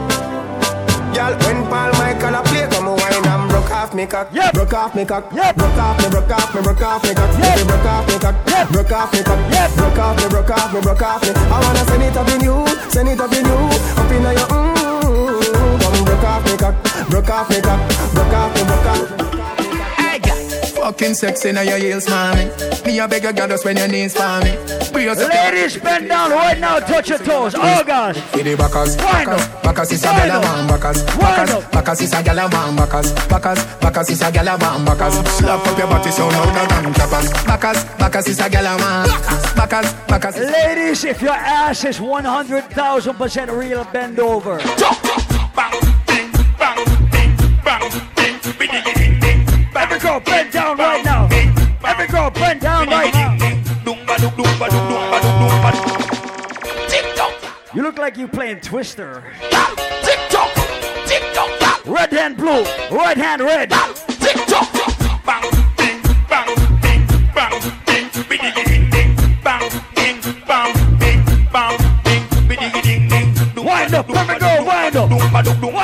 Girl, 1.11 1.35
when 1.35 1.67
Paul 1.67 1.91
Michael 1.99 2.37
a 2.37 2.43
play, 2.47 2.69
come 2.71 2.95
wine 2.95 3.27
and 3.27 3.51
broke 3.51 3.73
off 3.73 3.93
me 3.93 4.07
cock. 4.07 4.33
Yep. 4.33 4.55
Broke 4.55 4.75
off 4.75 4.95
me 4.95 5.05
cock. 5.05 5.33
Yep. 5.35 5.57
Broke 5.57 5.79
off 5.83 5.99
me, 6.01 6.11
broke 6.11 6.31
off 6.31 6.55
me, 6.55 6.63
broke 6.63 6.81
off 6.81 7.03
me 7.03 7.15
cock. 7.15 7.39
Yep. 7.43 7.67
Broke 7.67 7.87
off 7.91 8.07
me 8.07 8.19
cock. 8.21 8.37
Yep. 8.47 8.69
Broke 8.71 8.93
off 8.93 9.13
me 9.13 9.23
cock. 9.25 9.51
Yep. 9.51 9.71
Broke 9.75 9.99
off 9.99 10.23
me, 10.23 10.29
broke 10.31 10.51
off 10.51 10.73
me, 10.73 10.81
broke 10.81 11.03
off 11.03 11.23
me. 11.27 11.31
I 11.35 11.59
wanna 11.59 11.85
send 11.91 12.03
it 12.05 12.17
up 12.17 12.29
in 12.31 12.41
you, 12.47 12.67
send 12.89 13.09
it 13.09 13.19
up 13.19 13.33
in 13.33 13.45
you, 13.45 13.59
up 13.99 14.13
in 14.13 14.23
your 14.23 14.47
mm. 14.47 14.68
Come 16.21 16.21
broke 16.21 16.25
off 16.25 16.45
me 16.45 16.57
cock, 16.57 17.09
broke 17.11 17.31
off 17.31 17.51
me 17.51 17.61
cock, 17.61 18.13
broke 18.13 18.33
off 18.33 18.55
me, 18.55 18.63
broke 18.65 18.87
off. 18.87 19.29
Fucking 20.79 21.15
sexy 21.15 21.53
now 21.53 21.61
your 21.61 21.77
heels, 21.77 22.09
mommy. 22.09 22.47
Me 22.87 22.99
a 22.99 23.07
beg 23.07 23.23
you, 23.25 23.33
girl, 23.33 23.49
just 23.49 23.65
when 23.65 23.77
your 23.77 23.89
knees 23.89 24.15
for 24.17 24.41
me. 24.41 24.57
Brace 24.93 25.11
up 25.11 25.19
your- 25.19 25.29
Ladies, 25.29 25.77
bend 25.77 26.09
down 26.09 26.31
right 26.31 26.59
now. 26.59 26.79
Touch 26.79 27.11
your 27.11 27.19
toes. 27.19 27.55
Oh, 27.57 27.83
God. 27.85 28.17
For 28.17 28.39
the 28.39 28.55
backers, 28.57 28.97
backers, 28.97 29.47
backers 29.63 29.93
is 29.93 30.05
a 30.05 30.07
gyal 30.09 30.39
a 30.39 30.41
man, 30.41 30.67
backers, 30.67 31.03
Wind 31.05 31.19
backers, 31.21 31.51
up. 31.51 31.73
backers 31.73 32.01
is 32.01 32.13
a 32.13 32.17
gyal 32.23 32.47
a 32.47 32.49
man, 32.49 32.77
backers, 32.77 33.13
backers, 33.29 33.65
backers 33.81 34.11
is 34.11 34.21
a 34.23 34.31
gyal 34.33 34.55
a 34.55 34.59
man, 34.59 34.85
backers. 34.87 35.15
Slap 35.37 35.67
up 35.67 35.79
your 35.79 35.87
body 35.89 36.11
so 36.11 36.29
louder 36.29 36.67
than 36.83 36.95
clappers. 36.95 37.33
Backers, 37.45 37.85
backers 37.99 38.29
is 38.29 38.39
a 38.41 38.43
gyal 38.49 38.75
a 38.75 38.79
man, 38.79 39.09
backers, 39.57 39.93
backers. 40.09 40.37
Ladies, 40.39 41.05
if 41.05 41.21
your 41.21 41.33
ass 41.33 41.85
is 41.85 41.99
100,000% 42.01 43.51
real, 43.51 43.85
bend 43.93 44.19
over. 44.21 44.59
Every 48.61 49.99
girl, 50.01 50.19
bend 50.19 50.51
down 50.53 50.77
right 50.79 51.05
now. 51.05 51.29
Every 51.87 52.09
girl, 52.09 52.29
bend 52.31 52.61
down 52.61 52.89
right 52.89 53.15
now. 53.15 53.37
You 57.73 57.83
look 57.83 57.99
like 57.99 58.17
you 58.17 58.27
playing 58.27 58.61
Twister. 58.61 59.23
Red 61.87 62.13
hand 62.13 62.37
blue, 62.37 62.65
right 62.91 63.17
hand 63.17 63.43
red. 63.43 63.71
Wind 73.57 73.95
up, 73.95 74.09
let 74.09 74.29
me 74.29 74.39
go, 74.39 74.65
wind 74.65 74.97
up. 74.97 75.78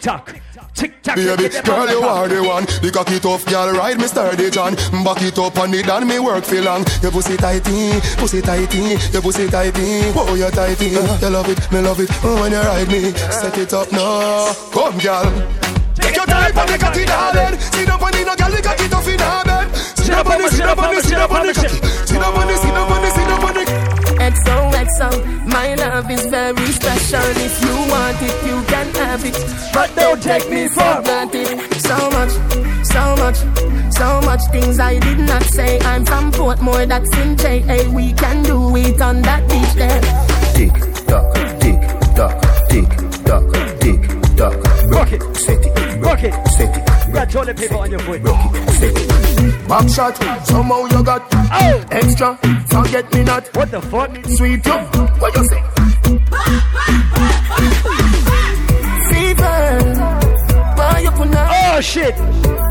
Tick 0.00 0.10
tock, 0.10 0.40
tick 0.74 1.02
tock. 1.02 1.16
Baby, 1.16 1.48
girl, 1.64 1.88
you 1.88 2.00
are 2.00 2.28
the 2.28 2.42
one. 2.42 2.64
The 2.80 2.90
cocky 2.92 3.20
tough 3.20 3.44
girl, 3.46 3.72
ride 3.72 3.98
me 3.98 4.06
sturdy 4.06 4.50
John. 4.50 4.74
Back 5.04 5.22
it 5.22 5.38
up 5.38 5.58
on 5.58 5.74
it 5.74 5.88
and 5.88 6.08
me 6.08 6.18
work 6.18 6.44
for 6.44 6.60
long. 6.60 6.84
Your 7.02 7.12
pussy 7.12 7.36
tighty, 7.36 8.00
pussy 8.16 8.40
tighty, 8.40 8.96
your 9.12 9.22
pussy 9.22 9.48
tighty. 9.48 10.12
Oh, 10.16 10.34
you 10.34 10.50
tighty. 10.50 10.96
You 10.96 11.28
love 11.28 11.48
it, 11.48 11.60
me 11.70 11.80
love 11.80 12.00
it. 12.00 12.10
Oh, 12.24 12.40
when 12.40 12.52
you 12.52 12.60
ride 12.60 12.88
me, 12.88 13.12
set 13.12 13.56
it 13.58 13.72
up 13.74 13.92
now. 13.92 14.52
Come, 14.72 14.98
girl. 14.98 15.28
Take 15.94 16.16
your 16.16 16.26
time 16.26 16.56
on 16.56 16.66
the 16.66 16.78
cocky, 16.78 17.04
darling. 17.04 17.60
Sit 17.60 17.88
up 17.90 18.02
on 18.02 18.14
it, 18.14 18.24
no 18.24 18.34
girl, 18.34 18.50
the 18.50 18.62
cocky 18.62 18.88
tough 18.88 19.08
in 19.08 19.20
her 19.20 19.44
bed. 19.44 19.76
Sit 19.76 20.14
up 20.14 20.26
on 20.26 20.40
it, 20.40 20.50
sit 20.50 20.64
up 20.64 20.78
on 20.78 20.94
it, 20.96 21.04
sit 21.04 21.18
up 21.18 21.30
on 21.30 21.48
it. 21.48 21.56
Sit 21.56 22.22
up 22.22 22.36
on 22.36 22.48
it, 22.48 22.56
sit 22.56 22.72
up 22.72 22.90
on 22.90 23.04
it, 23.04 23.12
sit 23.12 23.28
up 23.28 23.44
on 23.44 23.56
it. 23.58 23.69
XOXO, 24.30 25.46
my 25.46 25.74
love 25.74 26.10
is 26.10 26.26
very 26.26 26.66
special. 26.66 27.26
If 27.46 27.54
you 27.64 27.74
want 27.90 28.18
it, 28.22 28.36
you 28.46 28.62
can 28.72 28.86
have 28.94 29.24
it. 29.24 29.36
But 29.74 29.94
don't 29.96 30.22
take 30.22 30.48
me 30.50 30.68
for 30.68 31.02
granted. 31.02 31.58
So 31.80 31.96
much, 32.16 32.32
so 32.84 33.02
much, 33.22 33.38
so 33.92 34.20
much 34.22 34.42
things 34.52 34.78
I 34.78 34.98
did 34.98 35.18
not 35.18 35.42
say. 35.42 35.80
I'm 35.80 36.04
from 36.04 36.30
Portmore, 36.32 36.86
that's 36.86 37.12
in 37.18 37.36
JA. 37.36 37.88
We 37.90 38.12
can 38.12 38.42
do 38.42 38.76
it 38.76 39.00
on 39.00 39.22
that 39.22 39.42
beach 39.48 39.74
there. 39.74 40.00
Tick 40.54 40.74
tock, 41.06 41.34
tick 41.60 41.80
tock, 42.14 42.36
tick 42.68 42.88
tock, 43.26 43.44
tick 43.80 44.00
tock. 44.36 44.56
Rock 44.90 45.12
it, 45.12 45.22
set 45.36 45.64
it, 45.64 46.00
rock 46.00 46.22
it, 46.22 46.34
set 46.52 46.76
it. 46.76 46.99
Got 47.12 47.30
toilet 47.30 47.56
paper 47.56 47.74
on 47.76 47.90
your 47.90 48.00
foot. 48.00 48.22
Back 48.22 49.88
shot, 49.88 50.16
somehow 50.46 50.86
you 50.86 51.02
got 51.02 51.22
oh. 51.32 51.84
extra. 51.90 52.36
Forget 52.66 53.12
me 53.12 53.24
not. 53.24 53.48
What 53.56 53.70
the 53.70 53.80
fuck? 53.82 54.10
Sweet 54.26 54.64
you. 54.64 54.72
What 54.72 55.36
you 55.36 55.44
say? 55.44 55.62
Fever, 59.10 59.94
why 60.76 61.00
you 61.02 61.10
put 61.10 61.30
that? 61.32 61.76
Oh 61.76 61.80
shit! 61.80 62.14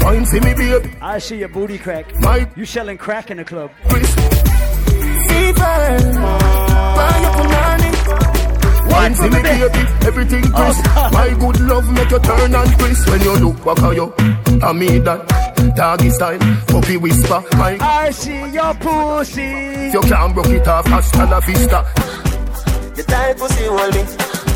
Wine 0.04 0.26
see 0.26 0.40
me, 0.40 0.54
baby. 0.54 0.90
I 1.02 1.20
see 1.20 1.38
your 1.40 1.50
booty 1.50 1.78
crack. 1.78 2.14
My 2.22 2.50
You 2.56 2.66
selling 2.66 2.98
crack 2.98 3.32
in 3.32 3.38
the 3.38 3.46
club. 3.46 3.72
Fever, 5.28 6.00
Wine 8.90 9.16
see 9.16 9.30
me, 9.30 9.42
baby. 9.42 9.82
Everything 10.06 10.44
crisp. 10.44 10.84
Oh. 10.96 11.10
My 11.14 11.30
good 11.40 11.60
love 11.62 11.92
make 11.94 12.12
you 12.12 12.20
turn 12.20 12.56
and 12.56 12.72
crisp. 12.80 13.10
When 13.10 13.22
you 13.22 13.36
look 13.38 13.64
back 13.64 13.80
at 13.84 13.96
you, 13.96 14.14
I 14.64 14.74
mean 14.74 15.04
that. 15.04 15.50
Doggy 15.76 16.10
style, 16.10 16.40
puppy 16.68 16.98
whisper. 16.98 17.44
My 17.58 17.78
I 17.82 18.12
see 18.12 18.50
your 18.50 18.74
pussy. 18.76 19.92
you 19.94 20.02
can't 20.02 20.34
broke 20.34 20.48
it 20.48 20.68
off, 20.68 20.86
hasta 20.88 21.26
la 21.26 21.40
vista. 21.42 21.86
You 22.96 23.04
tight 23.04 23.38
pussy 23.38 23.66
hold 23.66 23.94
me. 23.94 24.02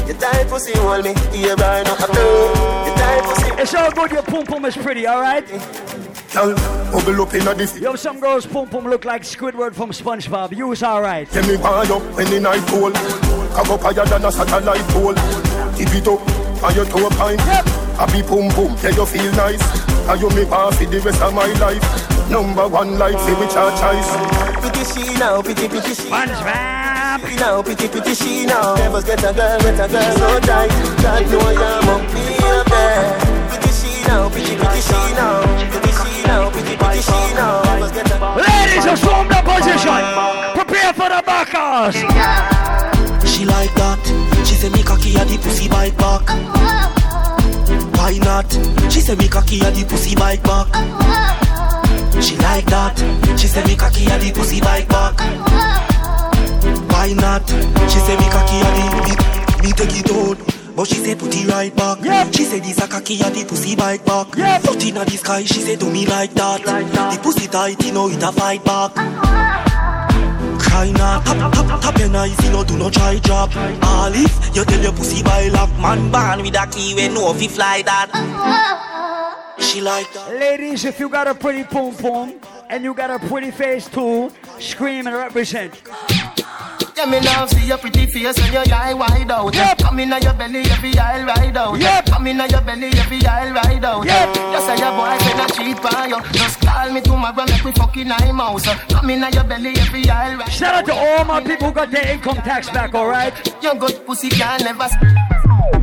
You 0.07 0.13
tight 0.15 0.47
pussy 0.47 0.77
hold 0.77 1.03
me. 1.05 1.13
Yeah, 1.33 1.55
burn 1.55 1.87
up. 1.87 1.99
You 1.99 2.93
tight 2.95 3.23
pussy. 3.23 3.61
It's 3.61 3.73
all 3.73 3.91
good. 3.91 4.11
Your 4.11 4.23
pum 4.23 4.45
pum 4.45 4.65
is 4.65 4.75
pretty, 4.75 5.05
all 5.07 5.21
right. 5.21 5.47
Girl, 6.33 6.55
bubble 6.89 7.21
up 7.21 7.33
in 7.35 7.47
a 7.47 7.53
this. 7.53 7.79
Yo, 7.79 7.95
some 7.95 8.19
girls 8.19 8.47
pum 8.47 8.67
pum 8.67 8.85
look 8.85 9.05
like 9.05 9.21
Squidward 9.21 9.75
from 9.75 9.91
SpongeBob. 9.91 10.57
You 10.57 10.71
is 10.71 10.81
all 10.81 10.99
right. 10.99 11.29
Tell 11.29 11.45
me 11.47 11.57
why 11.57 11.83
you 11.83 11.99
when 11.99 12.27
the 12.31 12.39
night 12.39 12.65
cold. 12.69 12.95
Come 13.53 13.69
up 13.69 13.81
higher 13.81 14.03
than 14.03 14.25
a 14.25 14.31
satellite 14.31 14.81
pole. 14.89 15.13
Tip 15.77 15.93
it 15.93 16.07
up 16.07 16.25
and 16.65 16.75
your 16.75 16.85
toe 16.85 17.09
pine. 17.11 17.37
Yep. 17.37 17.65
Happy 18.01 18.23
pum 18.23 18.49
pum, 18.49 18.73
yeah 18.81 18.97
you 18.97 19.05
feel 19.05 19.31
nice. 19.33 19.61
And 20.09 20.21
you 20.21 20.29
me 20.31 20.43
want 20.45 20.73
for 20.73 20.85
the 20.85 20.99
rest 21.01 21.21
of 21.21 21.33
my 21.35 21.45
life. 21.61 21.85
Number 22.31 22.67
one 22.67 22.97
life, 22.97 23.19
say 23.21 23.35
which 23.37 23.53
our 23.53 23.69
choice. 23.77 24.09
Pretty 24.57 24.83
she 24.89 25.13
now, 25.19 25.39
pretty 25.43 25.67
pretty 25.69 25.93
she. 25.93 26.09
SpongeBob. 26.09 27.29
She 27.29 27.35
now, 27.35 27.61
pretty 27.61 27.87
pretty 27.87 28.15
she 28.15 28.45
now. 28.47 28.73
Never 28.73 29.03
get 29.03 29.19
a 29.19 29.33
girl, 29.33 29.59
get 29.59 29.77
a 29.77 29.87
girl 29.87 30.11
so 30.17 30.39
tight. 30.39 30.73
God 30.97 31.29
know 31.29 31.45
I'm 31.45 31.89
up 31.93 32.01
me 32.09 32.25
up 32.41 32.65
there. 32.65 33.21
Pretty 33.49 33.69
she 33.69 34.01
now, 34.07 34.29
pretty 34.29 34.57
pretty 34.57 34.81
she 34.81 35.13
now. 35.13 35.45
Pretty 35.69 35.91
she 35.93 36.12
Ladies, 38.35 38.85
assume 38.85 39.27
the 39.27 39.41
position. 39.43 40.01
Prepare 40.55 40.93
for 40.93 41.09
the 41.09 41.21
backers. 41.25 41.95
She 43.29 43.45
like 43.45 43.73
that. 43.75 43.99
She 44.45 44.55
say 44.55 44.69
me 44.69 44.83
cocky 44.83 45.15
at 45.17 45.27
the 45.27 45.37
pussy 45.37 45.67
bite 45.67 45.97
back. 45.97 46.27
Why 47.97 48.17
not? 48.19 48.51
She 48.91 49.01
say 49.01 49.15
me 49.15 49.27
cocky 49.27 49.61
at 49.61 49.73
the 49.73 49.85
pussy 49.85 50.15
bite 50.15 50.43
back. 50.43 50.67
She 52.21 52.37
like 52.37 52.65
that. 52.65 52.97
She 53.37 53.47
say 53.47 53.63
me 53.65 53.75
cocky 53.75 54.05
at 54.07 54.21
the 54.21 54.31
pussy 54.31 54.61
bite 54.61 54.87
back. 54.87 55.19
Why 56.89 57.13
not? 57.13 57.47
She 57.89 57.99
say 57.99 58.15
me 58.17 58.29
cocky 58.29 58.57
at 58.63 58.73
the 58.77 59.03
me 59.63 59.71
take 59.71 59.97
it 59.97 60.11
out. 60.11 60.52
But 60.75 60.87
she 60.87 60.95
say 60.95 61.15
put 61.15 61.35
it 61.35 61.47
right 61.47 61.75
back. 61.75 62.03
Yep. 62.03 62.33
She 62.33 62.43
say 62.45 62.59
this 62.59 62.79
a 62.83 62.87
cocky 62.87 63.21
at 63.21 63.33
the 63.33 63.45
pussy 63.45 63.75
bite 63.75 64.03
back. 64.05 64.35
Yep. 64.35 64.61
Foot 64.63 64.85
inna 64.85 65.05
the 65.05 65.17
sky. 65.17 65.43
She 65.43 65.61
say 65.61 65.75
do 65.75 65.89
me 65.89 66.05
like 66.07 66.33
that. 66.33 66.63
The 66.63 67.19
pussy 67.21 67.47
tight, 67.47 67.83
you 67.85 67.91
know 67.93 68.09
it 68.09 68.23
a 68.23 68.31
fight 68.31 68.63
back. 68.65 68.93
Cry 70.59 70.91
not, 70.91 71.25
tap, 71.25 71.53
tap, 71.53 71.81
tap 71.81 71.99
your 71.99 72.09
nice, 72.09 72.43
you 72.43 72.51
know, 72.51 72.63
do 72.63 72.77
not 72.77 72.93
try 72.93 73.19
drop 73.19 73.55
All 73.55 74.11
if 74.13 74.55
you 74.55 74.63
tell 74.65 74.81
your 74.81 74.91
pussy 74.93 75.21
by 75.21 75.47
lock 75.49 75.69
Man 75.79 76.11
born 76.11 76.41
with 76.41 76.55
a 76.55 76.67
key 76.67 76.95
when 76.95 77.13
no 77.13 77.33
fi 77.33 77.47
fly 77.47 77.81
that 77.83 78.09
She 79.59 79.81
like 79.81 80.11
that 80.13 80.33
Ladies, 80.33 80.85
if 80.85 80.99
you 80.99 81.09
got 81.09 81.27
a 81.27 81.35
pretty 81.35 81.63
pum 81.63 81.95
pum 81.95 82.39
and 82.69 82.83
you 82.83 82.93
got 82.95 83.11
a 83.11 83.19
pretty 83.27 83.51
face 83.51 83.87
too, 83.87 84.31
scream 84.59 85.05
and 85.05 85.15
represent. 85.15 85.79
Yeah, 86.95 87.05
me 87.05 87.19
love 87.21 87.49
see 87.49 87.65
your 87.65 87.77
pretty 87.79 88.05
face 88.05 88.39
when 88.39 88.53
your 88.53 88.63
eye 88.73 88.93
wide 88.93 89.31
out. 89.31 89.53
Yep. 89.53 89.77
Come 89.79 89.99
in 89.99 90.09
your 90.09 90.33
belly, 90.33 90.61
every 90.69 90.97
aisle 90.97 91.25
ride 91.25 91.57
out. 91.57 91.79
Yep. 91.79 92.05
Come 92.05 92.27
in 92.27 92.37
your 92.37 92.61
belly, 92.61 92.87
every 92.87 93.25
aisle 93.25 93.53
ride 93.53 93.83
out. 93.83 94.05
Yep. 94.05 94.33
Just 94.35 94.65
say 94.67 94.77
your 94.77 94.91
boyfriend 94.93 95.41
a 95.41 95.47
cheat 95.53 95.93
on 95.93 96.09
you. 96.09 96.21
Just 96.33 96.61
call 96.61 96.91
me 96.91 97.01
tomorrow, 97.01 97.45
make 97.45 97.63
we 97.63 97.71
fucking 97.71 98.11
eye 98.11 98.31
mouse. 98.31 98.67
Come 98.89 99.09
in 99.09 99.25
your 99.33 99.43
belly, 99.43 99.73
every 99.77 100.07
aisle 100.07 100.37
ride 100.37 100.51
Shout 100.51 100.75
out 100.75 100.85
to 100.85 100.93
all 100.93 101.25
my 101.25 101.41
people 101.41 101.67
who 101.69 101.73
got 101.73 101.89
their 101.89 102.07
income 102.13 102.37
tax 102.37 102.69
back, 102.69 102.93
alright? 102.93 103.33
Your 103.63 103.73
good 103.75 104.05
pussy 104.05 104.29
can 104.29 104.63
never. 104.63 104.87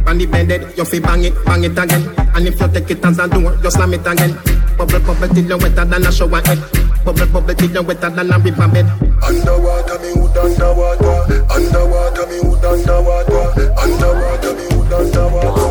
On 0.07 0.17
the 0.17 0.27
bed, 0.27 0.51
you 0.77 0.85
fi 0.85 0.99
bang 1.01 1.25
it, 1.25 1.35
bang 1.45 1.65
it 1.65 1.79
again. 1.79 2.03
And 2.35 2.47
if 2.47 2.61
you 2.61 2.69
take 2.69 2.91
it 2.91 3.05
as 3.05 3.19
a 3.19 3.29
door, 3.29 3.59
you 3.63 3.71
slam 3.71 3.95
it 3.95 4.07
again. 4.07 4.39
Bubble, 4.77 5.01
bubble 5.01 5.29
till 5.29 5.45
you 5.45 5.59
wetter 5.59 5.85
than 5.85 6.07
a 6.07 6.13
shower 6.13 6.41
head. 6.47 6.59
Bubble, 7.05 7.27
bubble 7.27 7.55
till 7.55 7.71
you 7.71 7.83
wetter 7.83 8.11
than 8.11 8.33
a 8.33 8.39
river 8.39 8.69
bed. 8.69 8.87
Underwater, 9.23 9.99
me 10.01 10.13
wood 10.21 10.37
underwater. 10.37 11.00
Underwater, 11.01 12.27
me 12.27 12.41
wood 12.41 12.65
underwater. 12.65 13.73
Underwater, 13.81 14.53
me 14.55 14.67
wood 14.77 14.93
underwater. 14.93 15.71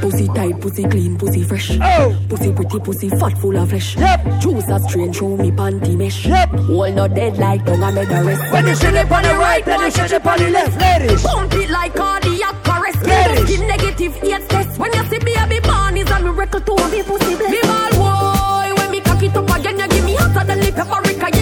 Pussy 0.00 0.26
tight, 0.28 0.60
pussy 0.60 0.84
clean, 0.84 1.18
pussy 1.18 1.42
fresh. 1.44 1.78
Oh. 1.80 2.16
Pussy 2.28 2.52
pretty, 2.52 2.78
pussy 2.80 3.08
fat, 3.10 3.38
full 3.38 3.56
of 3.56 3.68
flesh. 3.68 3.96
Yep. 3.96 4.40
Juice 4.40 4.68
a 4.68 4.80
strain 4.80 5.12
through 5.12 5.36
me 5.36 5.50
panty 5.50 5.96
mesh. 5.96 6.26
Yep. 6.26 6.52
Wall 6.68 6.90
not 6.92 7.14
dead 7.14 7.38
like 7.38 7.64
tongue 7.64 7.82
I 7.82 7.90
made 7.90 8.08
a 8.10 8.24
rest. 8.24 8.52
When 8.52 8.66
you 8.66 8.74
sit 8.74 8.94
it 8.94 9.10
on 9.10 9.22
the 9.22 9.34
right, 9.34 9.64
then 9.64 9.80
you 9.80 9.90
sit 9.90 10.12
it 10.12 10.26
on 10.26 10.38
the 10.38 10.50
left, 10.50 10.80
ladies. 10.80 11.22
Pump 11.22 11.54
it 11.54 11.70
like 11.70 11.94
cardiac 11.94 12.68
arrest. 12.68 13.02
Ladies. 13.06 13.44
Skin 13.44 13.66
negative 13.68 14.18
eight 14.24 14.48
test. 14.48 14.78
When 14.78 14.92
you 14.92 15.04
see 15.04 15.18
baby 15.18 15.60
born 15.60 15.96
is 15.96 16.10
a 16.10 16.20
miracle 16.20 16.60
to 16.60 16.88
me 16.90 17.02
pussy 17.02 17.36
bless. 17.36 17.50
Me 17.50 17.60
ball 17.62 17.90
boy, 18.00 18.74
when 18.80 18.90
me 18.90 19.00
cock 19.00 19.22
it 19.22 19.36
up 19.36 19.50
again, 19.56 19.78
you 19.78 19.88
give 19.88 20.04
me 20.04 20.14
hotter 20.16 20.44
than 20.46 20.60
the 20.60 20.72
paprika. 20.72 21.37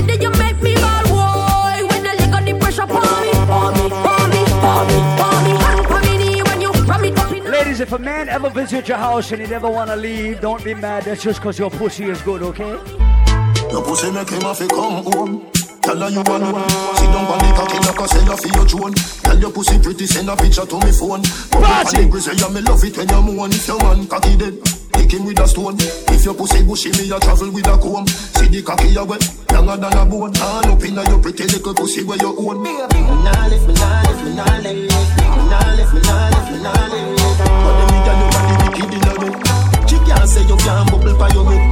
If 7.86 7.92
a 7.92 7.98
man 8.00 8.28
ever 8.28 8.50
visits 8.50 8.88
your 8.88 8.98
house 8.98 9.30
and 9.30 9.40
he 9.40 9.46
never 9.46 9.70
want 9.70 9.88
to 9.88 9.94
leave, 9.94 10.40
don't 10.40 10.62
be 10.64 10.74
mad. 10.74 11.04
That's 11.04 11.22
just 11.22 11.38
because 11.38 11.56
your 11.56 11.70
pussy 11.70 12.04
is 12.06 12.20
good, 12.22 12.42
okay? 12.42 12.72
Your 13.70 13.84
pussy 13.84 14.10
make 14.10 14.28
him 14.28 14.40
have 14.42 14.58
to 14.58 14.66
come 14.66 15.04
home. 15.04 15.46
Tell 15.82 15.96
her 15.96 16.10
you 16.10 16.20
alone. 16.20 16.68
Sit 16.98 17.06
down 17.14 17.26
on 17.30 17.38
the 17.38 17.52
cocky 17.54 17.78
like 17.78 18.00
a 18.00 18.08
seller 18.08 18.36
for 18.36 18.48
your 18.48 18.66
drone. 18.66 18.94
Tell 18.94 19.38
your 19.38 19.52
pussy 19.52 19.78
pretty, 19.78 20.06
send 20.06 20.28
a 20.28 20.34
picture 20.34 20.66
to 20.66 20.76
me 20.84 20.90
phone. 20.90 21.22
Party. 21.62 22.10
Say 22.18 22.34
yeah, 22.34 22.48
me 22.48 22.60
love 22.62 22.82
it 22.82 22.96
when 22.96 23.08
you 23.08 23.22
moan. 23.22 23.52
If 23.52 23.68
your 23.68 23.78
man 23.78 24.08
cocky 24.08 24.36
dead, 24.36 24.58
Pick 24.96 25.20
him 25.20 25.26
with 25.26 25.38
a 25.38 25.46
stone. 25.46 25.76
If 25.78 26.24
your 26.24 26.34
pussy 26.34 26.64
bushy, 26.64 26.90
me 26.90 27.10
a 27.14 27.20
travel 27.20 27.50
with 27.52 27.68
a 27.68 27.78
comb. 27.78 28.06
See 28.08 28.48
the 28.48 28.62
cocky 28.62 28.96
a 28.96 29.04
wet, 29.04 29.22
longer 29.66 29.90
than 29.90 29.98
a 29.98 30.06
bone. 30.06 30.36
All 30.40 30.66
up 30.72 30.84
inna 30.84 31.02
your 31.10 31.20
pretty 31.20 31.44
little 31.44 31.74
pussy 31.74 32.04
where 32.04 32.18
you 32.18 32.34
own. 32.38 32.62
Me 32.62 32.72
nah 32.72 33.46
lift, 33.48 33.66
me 33.66 33.74
nah 33.74 34.02
lift, 34.02 34.24
me 34.24 34.34
nah 34.34 34.58
lift, 34.58 34.78
me 34.78 34.86
nah 35.50 35.74
lift, 35.74 35.92
me 35.94 36.00
nah 36.00 36.28
lift, 36.30 36.50
me 36.52 36.58
nah 36.62 36.86
lift. 36.92 37.38
But 37.64 37.74
them 37.78 37.88
nigga 37.94 38.12
nobody 38.20 38.54
wicked 38.62 38.94
inna 38.96 39.12
me. 39.20 39.28
She 39.88 39.96
can't 40.06 40.28
say 40.28 40.42
you 40.46 40.56
can't 40.56 40.90
bubble 40.90 41.18
by 41.18 41.28
your 41.30 41.44
head. 41.50 41.64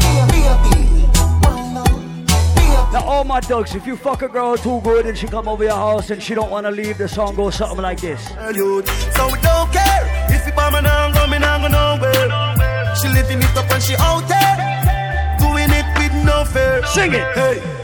Now 2.92 3.04
all 3.06 3.24
my 3.24 3.40
dogs, 3.40 3.74
if 3.74 3.86
you 3.86 3.96
fuck 3.96 4.22
a 4.22 4.28
girl 4.28 4.56
too 4.56 4.80
good 4.82 5.06
and 5.06 5.18
she 5.18 5.26
come 5.26 5.48
over 5.48 5.64
your 5.64 5.74
house 5.74 6.10
and 6.10 6.22
she 6.22 6.34
don't 6.34 6.50
wanna 6.50 6.70
leave, 6.70 6.96
the 6.98 7.08
song 7.08 7.34
goes 7.34 7.56
something 7.56 7.82
like 7.82 8.00
this. 8.00 8.22
So 8.28 9.26
we 9.32 9.38
don't 9.40 9.72
care 9.72 10.26
if 10.30 10.46
you 10.46 10.52
bomb 10.52 10.76
and 10.76 10.86
I'm 10.86 11.12
going, 11.12 11.42
I'm 11.42 11.60
going 11.60 11.72
nowhere. 11.72 12.94
She 12.94 13.08
living 13.08 13.38
it 13.38 13.56
up 13.56 13.68
and 13.72 13.82
she 13.82 13.96
out 13.98 14.28
there, 14.28 15.36
doing 15.40 15.70
it 15.70 15.86
with 15.98 16.14
no 16.24 16.44
fear. 16.44 16.86
Sing 16.86 17.14
it. 17.14 17.26
Hey. 17.34 17.83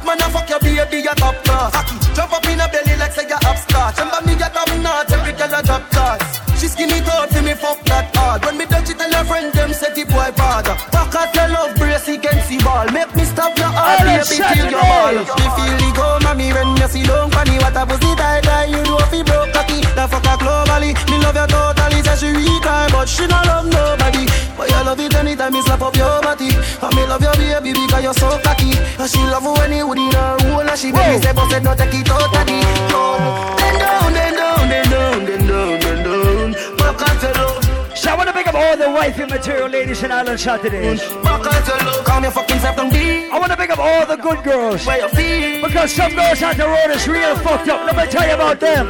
Fat 0.00 0.06
man, 0.06 0.22
I 0.22 0.30
fuck 0.30 0.48
your 0.48 0.60
baby, 0.60 1.02
you 1.02 1.14
top 1.14 1.34
class. 1.44 2.16
Jump 2.16 2.32
up 2.32 2.46
in 2.46 2.60
a 2.60 2.68
belly 2.68 2.96
like 2.96 3.12
say 3.12 3.28
you 3.28 3.34
upstart. 3.34 3.98
Remember 3.98 4.26
me, 4.26 4.32
you 4.32 4.38
top 4.38 4.68
notch, 4.78 5.12
every 5.12 5.32
girl 5.32 5.54
a 5.54 5.62
drop 5.62 5.90
class. 5.90 6.49
She 6.60 6.68
skinny 6.68 7.00
tall, 7.00 7.26
see 7.32 7.40
me 7.40 7.54
fuck 7.56 7.80
that 7.88 8.12
hard. 8.14 8.44
When 8.44 8.58
me 8.60 8.66
touch 8.66 8.90
it, 8.92 8.98
tell 9.00 9.08
her 9.08 9.24
friend 9.24 9.48
them 9.56 9.72
set 9.72 9.96
the 9.96 10.04
boy 10.04 10.28
bad. 10.36 10.68
Back 10.92 11.14
at 11.16 11.32
your 11.32 11.48
love 11.48 11.72
brace 11.80 12.04
against 12.04 12.52
the 12.52 12.60
ball. 12.60 12.84
Make 12.92 13.08
me 13.16 13.24
stop 13.24 13.56
your 13.56 13.72
heart, 13.72 14.04
baby, 14.04 14.44
till 14.44 14.68
your 14.68 14.84
ball. 14.84 15.16
Me 15.40 15.46
feel 15.56 15.74
the 15.80 15.88
go, 15.96 16.20
mommy, 16.20 16.52
when 16.52 16.76
you 16.76 16.88
see 16.92 17.08
long 17.08 17.32
funny. 17.32 17.56
What 17.64 17.72
a 17.80 17.88
pussy 17.88 18.12
tight, 18.12 18.44
tight, 18.44 18.68
you 18.68 18.84
do 18.84 18.92
fi 19.08 19.24
broke 19.24 19.56
cocky. 19.56 19.80
The 19.96 20.04
fuck 20.04 20.20
her 20.28 20.36
globally, 20.36 20.92
me 21.08 21.16
love 21.24 21.40
you 21.40 21.48
totally. 21.48 22.04
Say 22.04 22.16
she 22.20 22.28
weak, 22.36 22.68
ah, 22.68 22.92
but 22.92 23.08
she 23.08 23.24
not 23.24 23.48
love 23.48 23.64
nobody. 23.64 24.28
But 24.52 24.68
you 24.68 24.84
love 24.84 25.00
it 25.00 25.16
anytime 25.16 25.56
me 25.56 25.64
slap 25.64 25.80
up 25.80 25.96
your 25.96 26.20
body. 26.20 26.52
And 26.52 26.92
me 26.92 27.08
love 27.08 27.24
your 27.24 27.32
baby 27.40 27.72
because 27.72 28.04
you're 28.04 28.12
so 28.20 28.36
cocky. 28.44 28.76
And 29.00 29.08
she 29.08 29.24
love 29.32 29.48
you 29.48 29.56
when 29.56 29.72
you 29.72 29.88
would 29.88 29.96
in 29.96 30.12
her 30.12 30.36
hole. 30.44 30.60
And 30.60 30.76
she 30.76 30.92
baby 30.92 31.24
say, 31.24 31.32
but 31.32 31.48
said 31.48 31.64
no 31.64 31.72
take 31.72 31.96
it 31.96 32.12
out 32.12 32.28
the 32.28 32.44
Then 32.44 33.74
down, 33.80 34.12
then 34.12 34.36
down, 34.36 34.68
then 34.68 34.84
down, 34.92 35.24
then 35.24 35.40
down, 35.48 35.80
then 35.80 36.04
down. 36.04 36.49
Back 36.52 37.02
at. 37.02 37.96
So 37.96 38.10
I 38.10 38.16
wanna 38.16 38.32
pick 38.32 38.46
up 38.46 38.54
all 38.54 38.76
the 38.76 38.90
wifey 38.90 39.26
material 39.26 39.68
ladies 39.68 40.02
in 40.02 40.12
Island 40.12 40.40
Saturdays. 40.40 41.00
Back 41.22 41.42
mm, 41.42 41.52
at 41.52 41.66
your 41.66 41.78
love. 41.84 42.04
Call 42.04 42.20
me 42.20 42.30
fucking 42.30 42.58
self 42.60 42.76
don't 42.76 42.94
I 42.94 43.38
wanna 43.38 43.56
pick 43.56 43.70
up 43.70 43.78
all 43.78 44.06
the 44.06 44.16
good 44.16 44.42
girls. 44.42 44.86
Where 44.86 45.00
you 45.02 45.08
feel? 45.10 45.66
Because 45.66 45.92
some 45.92 46.14
girls 46.14 46.42
on 46.42 46.56
the 46.56 46.66
road 46.66 46.90
is 46.94 47.06
real 47.06 47.36
fucked 47.36 47.68
up. 47.68 47.84
Let 47.86 47.96
me 47.96 48.06
tell 48.10 48.26
you 48.26 48.34
about 48.34 48.60
them. 48.60 48.86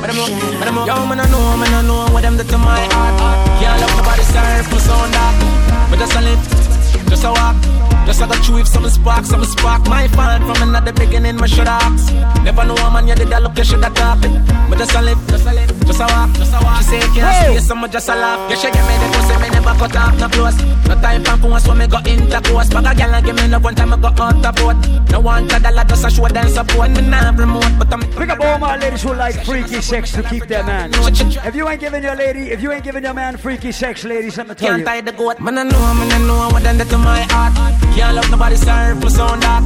Yo, 0.00 1.06
man, 1.06 1.20
I 1.20 1.28
know, 1.30 1.56
man, 1.56 1.74
I 1.74 1.82
know 1.82 2.06
what 2.12 2.22
them 2.22 2.36
did 2.36 2.48
to 2.48 2.58
my 2.58 2.80
heart. 2.92 3.60
Can't 3.60 3.80
love 3.80 3.96
nobody, 3.96 4.22
serve 4.22 4.70
my 4.72 4.78
sound 4.78 5.12
that. 5.12 5.88
But 5.90 5.98
just 5.98 6.14
a 6.14 6.20
live, 6.20 7.08
just 7.08 7.24
a 7.24 7.30
walk. 7.30 7.99
Just 8.06 8.20
like 8.20 8.30
a 8.30 8.42
chew 8.42 8.58
if 8.58 8.66
some 8.66 8.88
spark, 8.88 9.24
some 9.24 9.44
spark. 9.44 9.86
My 9.86 10.08
fan 10.08 10.40
from 10.42 10.68
another 10.68 10.92
beginning, 10.92 11.36
my 11.36 11.46
should 11.46 11.68
ask. 11.68 12.12
Never 12.42 12.64
know 12.64 12.74
a 12.74 12.90
man, 12.90 13.06
you 13.06 13.14
did 13.14 13.28
that 13.28 13.42
look, 13.42 13.56
you 13.56 13.64
should 13.64 13.82
have 13.84 13.94
talk 13.94 14.24
it. 14.24 14.32
But 14.68 14.78
just 14.78 14.94
a 14.94 15.02
live, 15.02 15.18
just 15.28 15.46
a 15.46 15.52
live, 15.52 15.86
just 15.86 16.00
a 16.00 16.06
walk, 16.10 16.32
just 16.34 16.54
a 16.54 16.58
walk. 16.64 16.78
She 16.78 16.84
say, 16.84 17.00
can't 17.14 17.56
stay, 17.56 17.58
some 17.60 17.86
just 17.90 18.08
a 18.08 18.14
laugh. 18.16 18.50
You 18.50 18.56
should 18.56 18.72
give 18.72 18.86
me 18.86 18.94
the 18.98 19.06
pussy, 19.14 19.34
me 19.42 19.48
never 19.50 19.74
cut 19.78 19.96
off, 19.96 20.18
no 20.18 20.28
close. 20.28 20.58
No 20.88 20.94
time 21.00 21.22
for 21.24 21.36
phone, 21.38 21.60
so 21.60 21.74
me 21.74 21.86
go 21.86 21.98
intercourse. 22.04 22.68
But 22.70 22.90
a 22.90 22.94
girl, 22.96 23.22
give 23.22 23.36
me 23.36 23.46
no 23.46 23.58
one 23.58 23.74
time, 23.74 23.92
I 23.92 23.96
go 23.96 24.08
out 24.08 24.42
the 24.42 24.50
boat. 24.58 24.78
No 25.10 25.20
one 25.20 25.46
to 25.48 25.60
dollar, 25.60 25.84
just 25.84 26.04
a 26.04 26.10
show 26.10 26.26
them 26.28 26.48
support. 26.48 26.90
Me 26.90 27.02
nah 27.02 27.30
remote, 27.30 27.72
but 27.78 27.92
I'm 27.92 28.00
Pick 28.20 28.28
up 28.28 28.40
all 28.40 28.58
my 28.58 28.76
ladies 28.76 29.02
who 29.02 29.14
like 29.14 29.44
freaky 29.44 29.80
sex 29.80 30.12
to 30.12 30.22
keep 30.22 30.46
their 30.46 30.64
man. 30.64 30.90
If 30.92 31.54
you 31.54 31.68
ain't 31.68 31.80
giving 31.80 32.02
your 32.02 32.16
lady, 32.16 32.50
if 32.50 32.60
you 32.60 32.72
ain't 32.72 32.84
giving 32.84 33.04
your 33.04 33.14
man 33.14 33.36
freaky 33.36 33.72
sex, 33.72 34.04
ladies, 34.04 34.36
let 34.36 34.48
me 34.48 34.54
tell 34.54 34.78
you. 34.78 34.84
Can't 34.84 34.86
tie 34.86 35.00
the 35.00 35.12
goat, 35.12 35.40
man 35.40 35.58
I 35.58 35.62
know, 35.62 35.78
man 35.94 36.12
I 36.12 36.18
know 36.26 36.48
what 36.52 36.62
them 36.62 36.76
did 36.78 36.88
to 36.90 36.98
my 36.98 37.20
heart. 37.30 37.54
Can't 38.00 38.16
love 38.16 38.30
nobody, 38.30 38.56
serve 38.56 39.02
my 39.02 39.08
sound 39.08 39.42
that. 39.42 39.62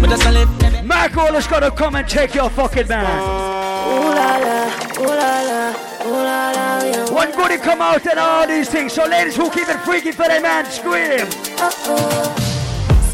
But 0.00 0.10
just 0.10 0.26
a 0.26 0.32
live. 0.32 0.84
Marco 0.84 1.32
is 1.36 1.46
gonna 1.46 1.70
come 1.70 1.94
and 1.94 2.06
take 2.08 2.34
your 2.34 2.50
fucking 2.50 2.88
man. 2.88 3.06
Ooh 3.06 4.10
la 4.10 4.36
la, 4.42 4.58
ooh 4.98 5.06
la 5.06 5.32
la, 5.48 5.60
ooh 6.04 6.10
la 6.10 6.50
la, 6.50 6.82
yeah. 6.82 7.10
One 7.10 7.30
goodie 7.30 7.58
come 7.58 7.80
out 7.80 8.04
and 8.04 8.18
all 8.18 8.44
these 8.44 8.68
things. 8.68 8.92
So 8.92 9.06
ladies 9.06 9.36
who 9.36 9.48
keep 9.50 9.68
it 9.68 9.78
freaky 9.86 10.10
for 10.10 10.26
their 10.26 10.42
man, 10.42 10.66
scream. 10.66 11.28
Uh-oh. 11.62 12.34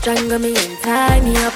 Strangle 0.00 0.38
me 0.38 0.56
and 0.56 0.78
tie 0.78 1.20
me 1.20 1.36
up. 1.44 1.52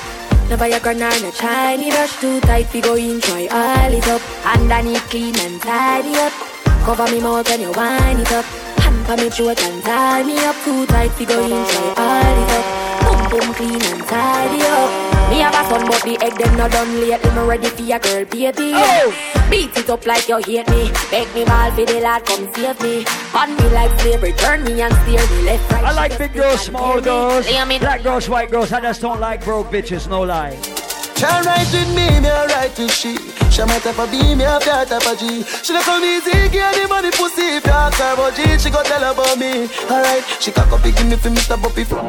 Never 0.50 0.68
your 0.68 0.80
granite 0.80 1.22
no 1.22 1.30
shiny 1.30 1.90
brush 1.90 2.20
too 2.20 2.38
tight. 2.42 2.70
We 2.74 2.82
go 2.82 2.96
in, 2.96 3.22
try 3.22 3.48
all 3.50 3.92
it 3.94 4.06
up. 4.08 4.20
Underneath 4.44 5.08
clean 5.08 5.34
and 5.40 5.60
tidy 5.62 6.14
up. 6.16 6.32
Cover 6.84 7.10
me 7.10 7.20
mouth 7.20 7.48
when 7.48 7.62
you 7.62 7.72
wind 7.72 8.20
it 8.20 8.30
up. 8.30 8.44
Hand 8.84 9.06
for 9.06 9.16
me 9.16 9.30
throat 9.30 9.62
and 9.64 9.82
tie 9.82 10.22
me 10.22 10.36
up 10.44 10.56
too 10.64 10.84
tight. 10.86 11.18
We 11.18 11.24
go 11.24 11.42
in, 11.42 11.66
try 11.66 11.94
all 11.96 12.42
it 12.44 12.50
up. 12.50 12.75
Boom 13.30 13.40
boom 13.40 13.54
clean 13.54 13.82
and 13.82 14.02
tidy 14.06 14.62
up. 14.62 15.30
Me 15.30 15.40
have 15.40 15.54
a 15.54 15.68
son, 15.68 15.86
but 15.86 16.00
the 16.02 16.16
egg 16.22 16.34
them 16.38 16.56
not 16.56 16.70
done 16.70 17.00
lately. 17.00 17.30
Me 17.30 17.40
ready 17.48 17.68
for 17.68 17.82
your 17.82 17.98
girl, 17.98 18.24
baby. 18.24 18.72
Oh. 18.74 19.12
Beat 19.50 19.76
it 19.76 19.90
up 19.90 20.06
like 20.06 20.28
you 20.28 20.36
hate 20.38 20.68
me. 20.70 20.90
Beg 21.10 21.32
me 21.34 21.44
ball 21.44 21.70
for 21.72 21.84
the 21.84 22.00
lad, 22.00 22.24
come 22.24 22.52
save 22.54 22.80
me. 22.80 23.04
On 23.34 23.50
me 23.56 23.68
like 23.70 23.98
slavery, 24.00 24.32
turn 24.32 24.62
me 24.64 24.80
and 24.80 24.94
steer 25.02 25.26
me 25.30 25.42
left, 25.42 25.72
right. 25.72 25.84
I 25.84 25.92
like 25.92 26.16
big 26.18 26.34
girls, 26.34 26.60
small 26.60 27.00
girls, 27.00 27.46
Lay 27.46 27.56
'em 27.56 27.70
in. 27.72 27.80
black 27.80 28.02
girls, 28.02 28.28
white 28.28 28.50
girls. 28.50 28.72
I 28.72 28.80
just 28.80 29.00
don't 29.00 29.20
like 29.20 29.44
broke 29.44 29.70
bitches, 29.70 30.08
no 30.08 30.22
lie. 30.22 30.56
She 31.16 31.24
right 31.24 31.64
with 31.72 31.88
me, 31.96 32.20
me 32.20 32.28
a 32.28 32.46
right 32.46 32.78
with 32.78 32.92
she. 32.92 33.16
She 33.48 33.64
my 33.64 33.78
type 33.80 33.98
of 33.98 34.10
B, 34.10 34.34
me 34.34 34.44
a 34.44 34.60
fair 34.60 34.84
type 34.84 35.06
of 35.06 35.18
G. 35.18 35.42
She 35.64 35.72
don't 35.72 35.82
come 35.82 36.04
easy, 36.04 36.30
give 36.52 36.76
the 36.76 36.86
money 36.90 37.10
pussy. 37.10 37.56
If 37.56 37.64
you 37.64 37.72
ask 37.72 37.96
her 37.96 38.12
about 38.12 38.36
G, 38.36 38.44
she 38.58 38.68
go 38.68 38.82
tell 38.82 39.00
about 39.00 39.38
me. 39.38 39.64
Alright, 39.88 40.22
she 40.40 40.52
cock 40.52 40.70
up, 40.70 40.82
give 40.82 41.06
me 41.08 41.16
for 41.16 41.30
Mr. 41.30 41.56
Buppy 41.56 41.84
from. 41.84 42.04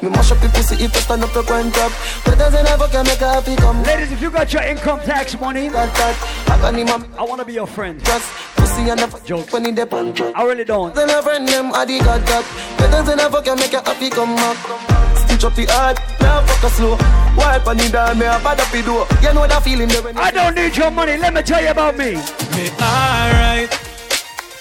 Me 0.00 0.08
mash 0.14 0.30
up 0.30 0.38
the 0.38 0.48
pussy 0.54 0.76
if 0.84 0.94
I 0.94 1.00
stand 1.00 1.24
up 1.24 1.32
to 1.32 1.42
grind 1.42 1.76
up. 1.78 1.90
But 2.24 2.38
doesn't 2.38 2.66
ever 2.68 2.86
can 2.86 3.04
make 3.04 3.18
her 3.18 3.34
happy 3.34 3.56
come. 3.56 3.82
Ladies, 3.82 4.12
if 4.12 4.22
you 4.22 4.30
got 4.30 4.52
your 4.52 4.62
income 4.62 5.00
tax 5.00 5.38
money, 5.40 5.68
Got 5.68 5.92
that, 5.96 6.14
I 6.46 6.60
got 6.60 6.74
him 6.74 6.88
up. 6.88 7.02
I 7.18 7.24
wanna 7.24 7.44
be 7.44 7.54
your 7.54 7.66
friend. 7.66 7.98
Just 8.04 8.30
pussy 8.54 8.88
and 8.90 9.00
a 9.00 9.08
joke 9.24 9.52
when 9.52 9.64
he 9.64 9.72
dip 9.72 9.92
on. 9.92 10.14
I 10.36 10.44
really 10.44 10.64
don't. 10.64 10.94
Then 10.94 11.10
a 11.10 11.20
friend 11.20 11.48
them 11.48 11.70
the 11.70 11.98
got 11.98 12.24
that. 12.26 12.76
But 12.78 12.92
doesn't 12.92 13.18
ever 13.18 13.42
can 13.42 13.58
make 13.58 13.72
her 13.72 13.82
happy 13.84 14.08
come 14.08 14.36
back. 14.36 15.11
Stitch 15.42 15.50
up 15.50 15.56
the 15.56 15.66
heart, 15.72 15.98
now 16.20 16.40
fuck 16.46 16.58
her 16.58 16.68
slow. 16.68 16.96
Wipe 17.36 17.66
on 17.66 17.76
the 17.76 17.88
down, 17.88 18.16
me 18.16 18.26
a 18.26 18.38
bad 18.46 18.60
up 18.60 18.70
the 18.70 18.80
door. 18.82 19.06
You 19.20 19.34
know 19.34 19.44
that 19.48 19.64
feeling 19.64 19.88
there 19.88 20.00
when 20.00 20.16
I 20.16 20.30
don't 20.30 20.54
need 20.54 20.76
your 20.76 20.92
money. 20.92 21.16
Let 21.16 21.34
me 21.34 21.42
tell 21.42 21.60
you 21.60 21.70
about 21.70 21.96
me. 21.96 22.14
Me 22.54 22.70
alright, 22.78 23.66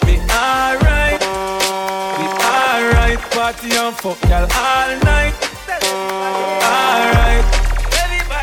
me 0.07 0.17
alright, 0.25 1.21
me 2.17 2.25
alright. 2.41 3.19
Party 3.29 3.69
and 3.77 3.95
fuck 3.95 4.17
y'all 4.25 4.49
all 4.49 4.97
night. 5.05 5.37
Alright, 6.65 7.45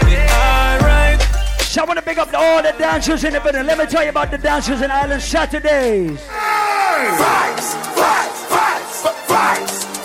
me 0.06 0.16
alright. 0.30 1.20
So 1.66 1.82
I 1.82 1.84
want 1.86 1.98
to 1.98 2.04
pick 2.04 2.18
up 2.18 2.32
all 2.34 2.62
the 2.62 2.72
dancers 2.78 3.24
in 3.24 3.32
the 3.32 3.40
building. 3.40 3.66
Let 3.66 3.78
me 3.78 3.86
tell 3.86 4.04
you 4.04 4.10
about 4.10 4.30
the 4.30 4.38
dancers 4.38 4.80
in 4.80 4.92
Island 4.92 5.22
Saturdays. 5.22 6.20
Vibes, 6.22 7.18
vibes, 7.18 7.74
vibes, 7.98 8.46
vibes, 8.46 9.26
vibes, 9.26 9.26
vibes. 9.26 9.97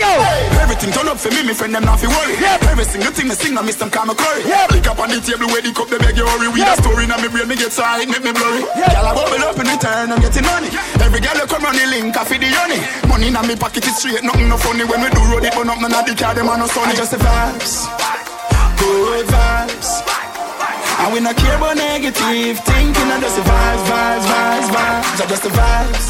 Go. 0.00 0.12
Everything 0.64 0.90
turn 0.90 1.08
up 1.12 1.20
for 1.20 1.28
me, 1.30 1.44
me 1.44 1.52
friend 1.52 1.76
them 1.76 1.84
not 1.84 2.00
fi 2.00 2.08
worry. 2.08 2.34
Every 2.40 2.84
single 2.88 3.12
thing 3.12 3.28
me 3.28 3.36
sing, 3.36 3.54
I 3.56 3.62
miss 3.62 3.76
them 3.76 3.92
call 3.92 4.08
me 4.08 4.16
curry. 4.16 4.42
Lick 4.72 4.88
up 4.88 4.98
on 4.98 5.12
the 5.12 5.20
table 5.20 5.46
where 5.52 5.60
the 5.60 5.70
cup 5.76 5.92
they 5.92 6.00
beg 6.00 6.16
you 6.16 6.24
hurry. 6.24 6.48
We 6.48 6.64
a 6.64 6.72
story 6.80 7.04
now 7.04 7.20
me 7.20 7.28
brain 7.28 7.46
me 7.46 7.56
get 7.60 7.72
side, 7.72 8.08
make 8.08 8.24
me 8.24 8.32
blurry. 8.32 8.64
Girl 8.64 9.06
I 9.06 9.12
bubble 9.12 9.44
up 9.44 9.60
in 9.60 9.68
return, 9.68 10.08
I'm 10.10 10.20
getting 10.24 10.48
money. 10.48 10.72
Every 11.04 11.20
girl 11.20 11.38
come 11.44 11.62
round 11.62 11.76
the 11.76 11.86
link, 11.86 12.16
I 12.16 12.24
feed 12.24 12.40
the 12.40 12.48
honey. 12.48 12.80
Money 13.06 13.28
in 13.28 13.36
me 13.44 13.54
pocket 13.54 13.84
is 13.84 13.94
straight, 14.00 14.24
nothing 14.24 14.48
no 14.48 14.56
funny. 14.56 14.88
When 14.88 15.04
we 15.04 15.12
do 15.12 15.20
road 15.28 15.44
it, 15.44 15.52
but 15.52 15.68
up 15.68 15.78
none 15.78 15.92
of 15.92 16.02
the 16.08 16.16
car 16.16 16.32
them 16.32 16.48
are 16.48 16.56
no 16.56 16.66
sunny. 16.66 16.96
Just 16.96 17.12
the 17.12 17.20
vibes, 17.20 17.84
good 18.80 19.28
vibes. 19.28 20.00
And 21.00 21.14
we 21.14 21.20
not 21.20 21.36
care 21.36 21.56
about 21.56 21.76
negative 21.76 22.60
thinking, 22.60 23.08
and 23.08 23.20
just 23.22 23.36
the 23.36 23.42
vibes, 23.42 23.82
vibes, 23.88 24.26
vibes, 24.28 24.68
vibes. 24.72 25.28
Just 25.28 25.44
the 25.44 25.52
vibes, 25.52 26.06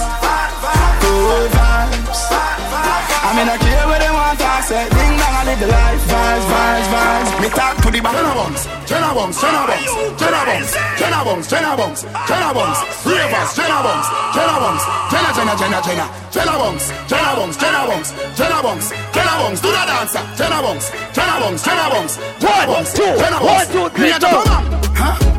good 1.03 1.51
vibes. 1.51 2.60
I 2.91 3.31
mean, 3.37 3.47
I 3.49 3.57
care 3.63 3.87
what 3.87 4.01
they 4.03 4.11
want 4.11 4.39
to 4.43 4.51
say. 4.67 4.83
Ding 4.91 5.15
dong, 5.21 5.35
I 5.39 5.43
live 5.47 5.61
the 5.63 5.69
life, 5.71 6.03
vibes, 6.11 6.45
vibes, 6.51 6.89
vibes. 6.91 7.31
Me 7.41 7.49
talk 7.55 7.75
to 7.85 7.89
the 7.95 8.01
back. 8.03 8.15
Jenna 8.19 8.35
bums, 8.35 8.63
Jenna 8.91 9.11
bums, 9.15 9.37
Jenna 9.41 9.63
bums, 9.71 9.87
Jenna 10.19 10.41
bums, 10.51 10.71
Jenna 10.99 11.21
bums, 11.25 11.47
Jenna 11.47 11.71
bums, 11.79 12.01
Jenna 12.27 12.49
bums, 12.51 12.79
Ravers, 13.07 13.51
Jenna 13.55 13.79
bums, 13.87 14.07
Jenna 14.35 14.57
bums, 14.59 14.83
Jenna, 15.11 15.31
Jenna, 15.37 15.55
Jenna, 15.61 15.79
Jenna, 15.87 16.07
Jenna 16.35 16.55
bums, 16.59 16.85
Jenna 17.11 17.31
bums, 17.39 17.55
Jenna 17.61 17.81
bums, 17.87 18.09
Jenna 18.35 18.59
bums, 18.63 18.87
Jenna 19.15 19.35
bums. 19.39 19.61
Do 19.61 19.69
the 19.71 19.83
dancer, 19.87 20.23
Jenna 20.39 20.59
bums, 20.65 20.85
Jenna 21.15 21.35
bums, 21.41 21.61
Jenna 21.63 21.87
bums, 21.95 22.13
Jenna 22.41 22.67
bums, 22.67 22.91
two, 22.95 23.03
Jenna 23.21 23.39
one, 23.39 23.47
bums. 23.47 23.69
two, 23.71 23.89
three, 23.95 24.05
Me 24.05 24.11
a 24.11 24.19
go. 24.19 24.29
jump 24.31 24.51
on. 24.51 24.63
Huh? 24.99 25.30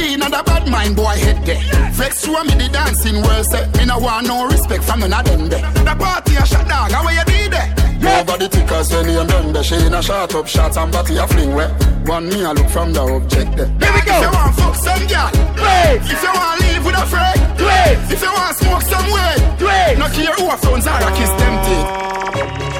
Where? 0.00 0.14
in 0.14 0.20
the 0.20 0.42
bad 0.44 0.68
mind 0.68 0.96
boy 0.96 1.16
head 1.20 1.44
there. 1.44 1.60
Flex 1.92 2.24
through 2.24 2.44
me 2.44 2.54
the 2.54 2.68
dancing 2.72 3.22
world 3.22 3.46
set. 3.46 3.76
Me 3.76 3.84
no 3.84 3.98
want 3.98 4.26
no 4.26 4.46
respect 4.46 4.84
from 4.84 5.00
none 5.00 5.12
of 5.12 5.24
them 5.24 5.48
there. 5.48 5.62
The 5.84 5.94
party 5.98 6.36
a 6.36 6.46
shot 6.46 6.68
dog, 6.68 6.90
how 6.90 7.08
you 7.08 7.24
be 7.26 7.48
there? 7.48 7.74
Nobody 8.00 8.48
tick 8.48 8.70
us 8.72 8.92
when 8.92 9.08
you 9.10 9.26
done 9.26 9.52
the 9.52 9.62
She 9.62 9.74
in 9.74 9.92
a 9.92 10.02
shot 10.02 10.34
up 10.34 10.46
shots 10.48 10.78
and 10.78 10.90
body 10.90 11.18
a 11.18 11.26
fling 11.28 11.54
where 11.54 11.68
One 12.06 12.30
me 12.30 12.42
a 12.42 12.52
look 12.54 12.68
from 12.70 12.94
the 12.94 13.02
object 13.02 13.56
there 13.58 13.68
Here 13.68 13.92
we 13.92 14.00
go 14.08 14.16
If 14.16 14.22
you 14.24 14.32
want 14.32 14.56
fuck 14.56 14.74
some 14.74 15.04
girl 15.06 15.30
Wait 15.60 16.00
If 16.08 16.22
you 16.24 16.32
want 16.32 16.60
live 16.64 16.84
with 16.86 16.96
a 16.96 17.06
friend 17.12 17.40
Wait 17.60 17.98
If 18.08 18.22
you 18.22 18.32
want 18.32 18.56
smoke 18.56 18.82
some 18.88 19.04
way 19.12 19.36
Wait 19.60 19.98
Not 19.98 20.12
care 20.16 20.32
who 20.32 20.48
a 20.48 20.56
phones 20.56 20.86
are 20.86 20.96
a 20.96 21.10
kiss 21.12 21.28
them 21.36 21.54
teeth 21.60 21.88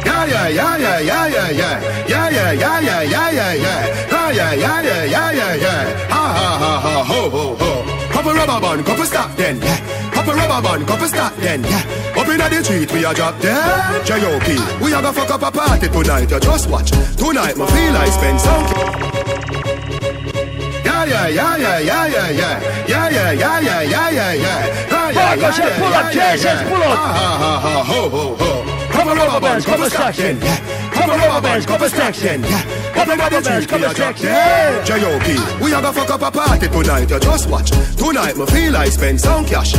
Yeah 0.09 0.25
yeah 0.25 0.49
yeah 0.49 0.77
yeah 0.79 1.01
yeah 1.01 1.27
yeah 1.29 1.51
yeah 1.51 1.81
Yeah 2.09 2.31
yeah 2.31 2.81
yeah 2.81 3.03
yeah 3.03 3.31
yeah 3.31 3.53
yeah 3.53 4.10
yeah 4.33 4.53
Yeah 4.53 4.81
yeah 4.83 4.83
yeah 4.83 5.05
yeah 5.05 5.33
yeah 5.33 5.55
yeah 5.57 6.09
Ha 6.09 6.23
ha 6.39 6.49
ha 6.59 6.81
ha 6.81 7.05
ho 7.05 7.31
ho 7.31 7.55
ho 7.57 7.71
Couple 8.11 8.35
rubber 8.35 8.61
band, 8.61 8.85
couple 8.85 9.05
stop 9.07 9.35
then, 9.37 9.57
yeah. 9.63 10.11
Couple 10.11 10.35
rubber 10.35 10.61
band, 10.61 10.87
couple 10.87 11.09
stop 11.09 11.35
then, 11.37 11.63
yeah. 11.63 12.19
Up 12.19 12.29
inna 12.29 12.51
the 12.51 12.63
street, 12.63 12.93
we 12.93 13.05
a 13.05 13.15
drop 13.15 13.41
dead. 13.41 14.05
J.O.P. 14.05 14.59
We 14.85 14.93
a 14.93 15.01
go 15.01 15.13
fuck 15.13 15.31
up 15.31 15.43
a 15.43 15.51
party 15.51 15.89
tonight, 15.89 16.31
you 16.31 16.39
just 16.39 16.69
watch. 16.69 16.91
Tonight, 16.91 17.57
me 17.57 17.65
feel 17.67 17.97
I 17.97 18.11
spend 18.11 18.41
some. 18.41 18.67
Yeah, 20.85 21.07
yeah, 21.07 21.29
yeah, 21.29 21.57
yeah, 21.57 21.79
yeah, 21.79 22.07
yeah, 22.09 22.31
yeah. 22.31 22.87
Yeah, 22.87 23.09
yeah, 23.09 23.33
yeah, 23.33 23.61
yeah, 23.61 23.81
yeah, 23.81 24.11
yeah, 24.11 24.33
pull 25.79 25.95
up, 25.95 26.13
Jason, 26.13 26.69
pull 26.69 26.83
up. 26.83 26.99
Ha, 26.99 27.39
ha, 27.41 27.61
ha, 27.61 27.85
ho, 27.85 28.09
ho, 28.11 28.35
ho. 28.35 28.70
Couple 29.01 29.15
rubber 29.15 29.41
bands, 29.41 29.65
couple 29.65 29.89
yeah. 29.89 30.91
Couple 30.91 31.17
rubber 31.17 31.41
bands, 31.41 31.65
couple 31.65 31.89
yeah. 31.89 32.93
Couple 32.93 33.17
rubber 33.17 33.41
bands, 33.41 33.67
couple 33.67 34.23
yeah. 34.23 34.85
J.O.P. 34.85 35.65
We 35.65 35.71
have 35.71 35.85
a 35.87 35.93
go 35.93 35.93
fuck 35.95 36.11
up 36.11 36.21
a 36.21 36.31
party 36.31 36.69
tonight, 36.69 37.09
you 37.09 37.19
just 37.19 37.49
watch. 37.49 37.71
Tonight, 37.97 38.37
me 38.37 38.45
feel 38.45 38.77
I 38.77 38.91
spend 38.91 39.19
some 39.19 39.47
cash. 39.47 39.73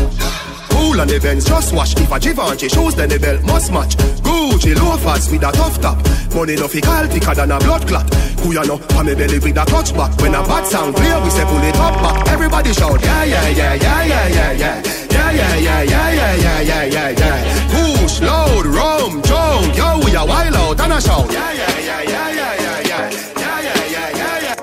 Cool 0.71 1.01
on 1.01 1.07
the 1.07 1.19
Benz, 1.19 1.45
just 1.45 1.73
watch. 1.73 1.93
If 1.99 2.11
a 2.11 2.19
Givenchy 2.19 2.69
shoes, 2.69 2.95
then 2.95 3.09
the 3.09 3.19
belt 3.19 3.43
must 3.43 3.71
match. 3.71 3.95
Gucci 4.23 4.75
loafers 4.75 5.29
with 5.29 5.43
a 5.43 5.51
tough 5.51 5.79
top. 5.81 5.97
Money 6.33 6.55
no 6.55 6.67
fi 6.67 6.81
call 6.81 7.05
thicker 7.07 7.35
than 7.35 7.51
a 7.51 7.59
blood 7.59 7.87
clot. 7.87 8.09
Know? 8.41 8.81
On 8.97 9.05
me 9.05 9.15
belly 9.15 9.39
with 9.39 9.57
a 9.57 9.65
touch 9.65 9.93
back. 9.95 10.15
When 10.19 10.35
a 10.35 10.41
bad 10.43 10.65
sound 10.67 10.95
clear, 10.95 11.19
we 11.21 11.29
say 11.29 11.45
pull 11.45 11.61
it 11.63 11.75
up 11.77 11.95
back. 12.01 12.27
Everybody 12.27 12.73
shout, 12.73 13.01
yeah, 13.01 13.23
yeah, 13.23 13.49
yeah, 13.49 13.73
yeah, 13.75 14.03
yeah, 14.05 14.27
yeah, 14.27 14.51
yeah. 14.51 14.81
Yeah, 15.11 15.31
yeah, 15.31 15.55
yeah, 15.55 15.83
yeah, 15.83 16.11
yeah, 16.11 16.35
yeah, 16.35 16.61
yeah, 16.61 16.85
yeah, 16.85 17.09
yeah. 17.09 17.97
Push, 17.99 18.21
load, 18.21 18.65
rum, 18.65 19.21
jump, 19.23 19.75
yo, 19.75 19.99
we 20.03 20.15
a 20.15 20.25
wild 20.25 20.55
out 20.55 20.79
and 20.79 20.93
a 20.93 21.01
shout. 21.01 21.31
Yeah, 21.31 21.51
yeah, 21.51 21.79
yeah, 21.79 22.01
yeah, 22.01 22.29
yeah, 22.31 22.55
yeah, 22.59 22.79
yeah. 22.81 23.09
Yeah, 23.37 23.61
yeah, 23.61 23.85
yeah, 23.93 24.09
yeah, 24.17 24.55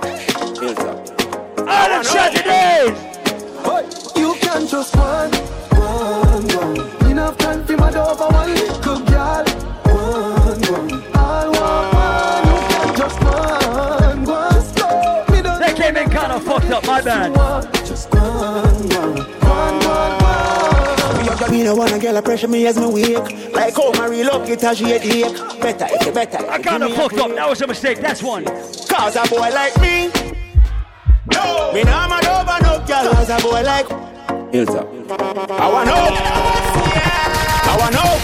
yeah. 0.63 1.69
All 1.69 1.89
them 1.89 2.05
Saturdays. 2.05 2.48
that. 17.09 17.75
Just 17.87 18.11
gone, 18.11 18.89
gone, 18.89 19.15
gone, 19.41 19.81
gone. 19.81 21.51
Me 21.51 21.63
no 21.63 21.75
wanna 21.75 21.99
get 21.99 22.15
a 22.15 22.21
pressure 22.21 22.49
me 22.49 22.67
as 22.67 22.79
me 22.79 22.87
wake. 22.87 23.53
Like 23.55 23.75
oh, 23.79 23.93
my 23.97 24.07
real 24.07 24.29
up 24.29 24.47
get 24.47 24.63
a 24.63 24.75
shit. 24.75 25.03
Better, 25.63 25.87
it's 25.91 26.11
better. 26.11 26.47
I 26.51 26.59
got 26.59 26.83
her 26.83 26.91
fucked 26.91 27.19
up. 27.19 27.31
That 27.35 27.49
was 27.49 27.63
a 27.63 27.67
mistake. 27.67 28.01
That's 28.01 28.23
one. 28.23 28.45
Cause 28.45 29.17
a 29.17 29.27
boy 29.31 29.49
like 29.61 29.75
me, 29.81 30.11
no. 31.33 31.73
Me 31.73 31.83
nah 31.85 32.09
mad 32.09 32.27
over 32.27 32.59
no 32.63 32.85
girl. 32.87 33.13
Cause 33.15 33.31
a 33.31 33.39
boy 33.41 33.63
like 33.63 33.89
Ilsa. 34.53 34.85
I 35.59 35.73
want 35.73 35.89
hope. 35.89 36.15
I 37.71 37.77
want 37.81 37.95
hope. 37.95 38.23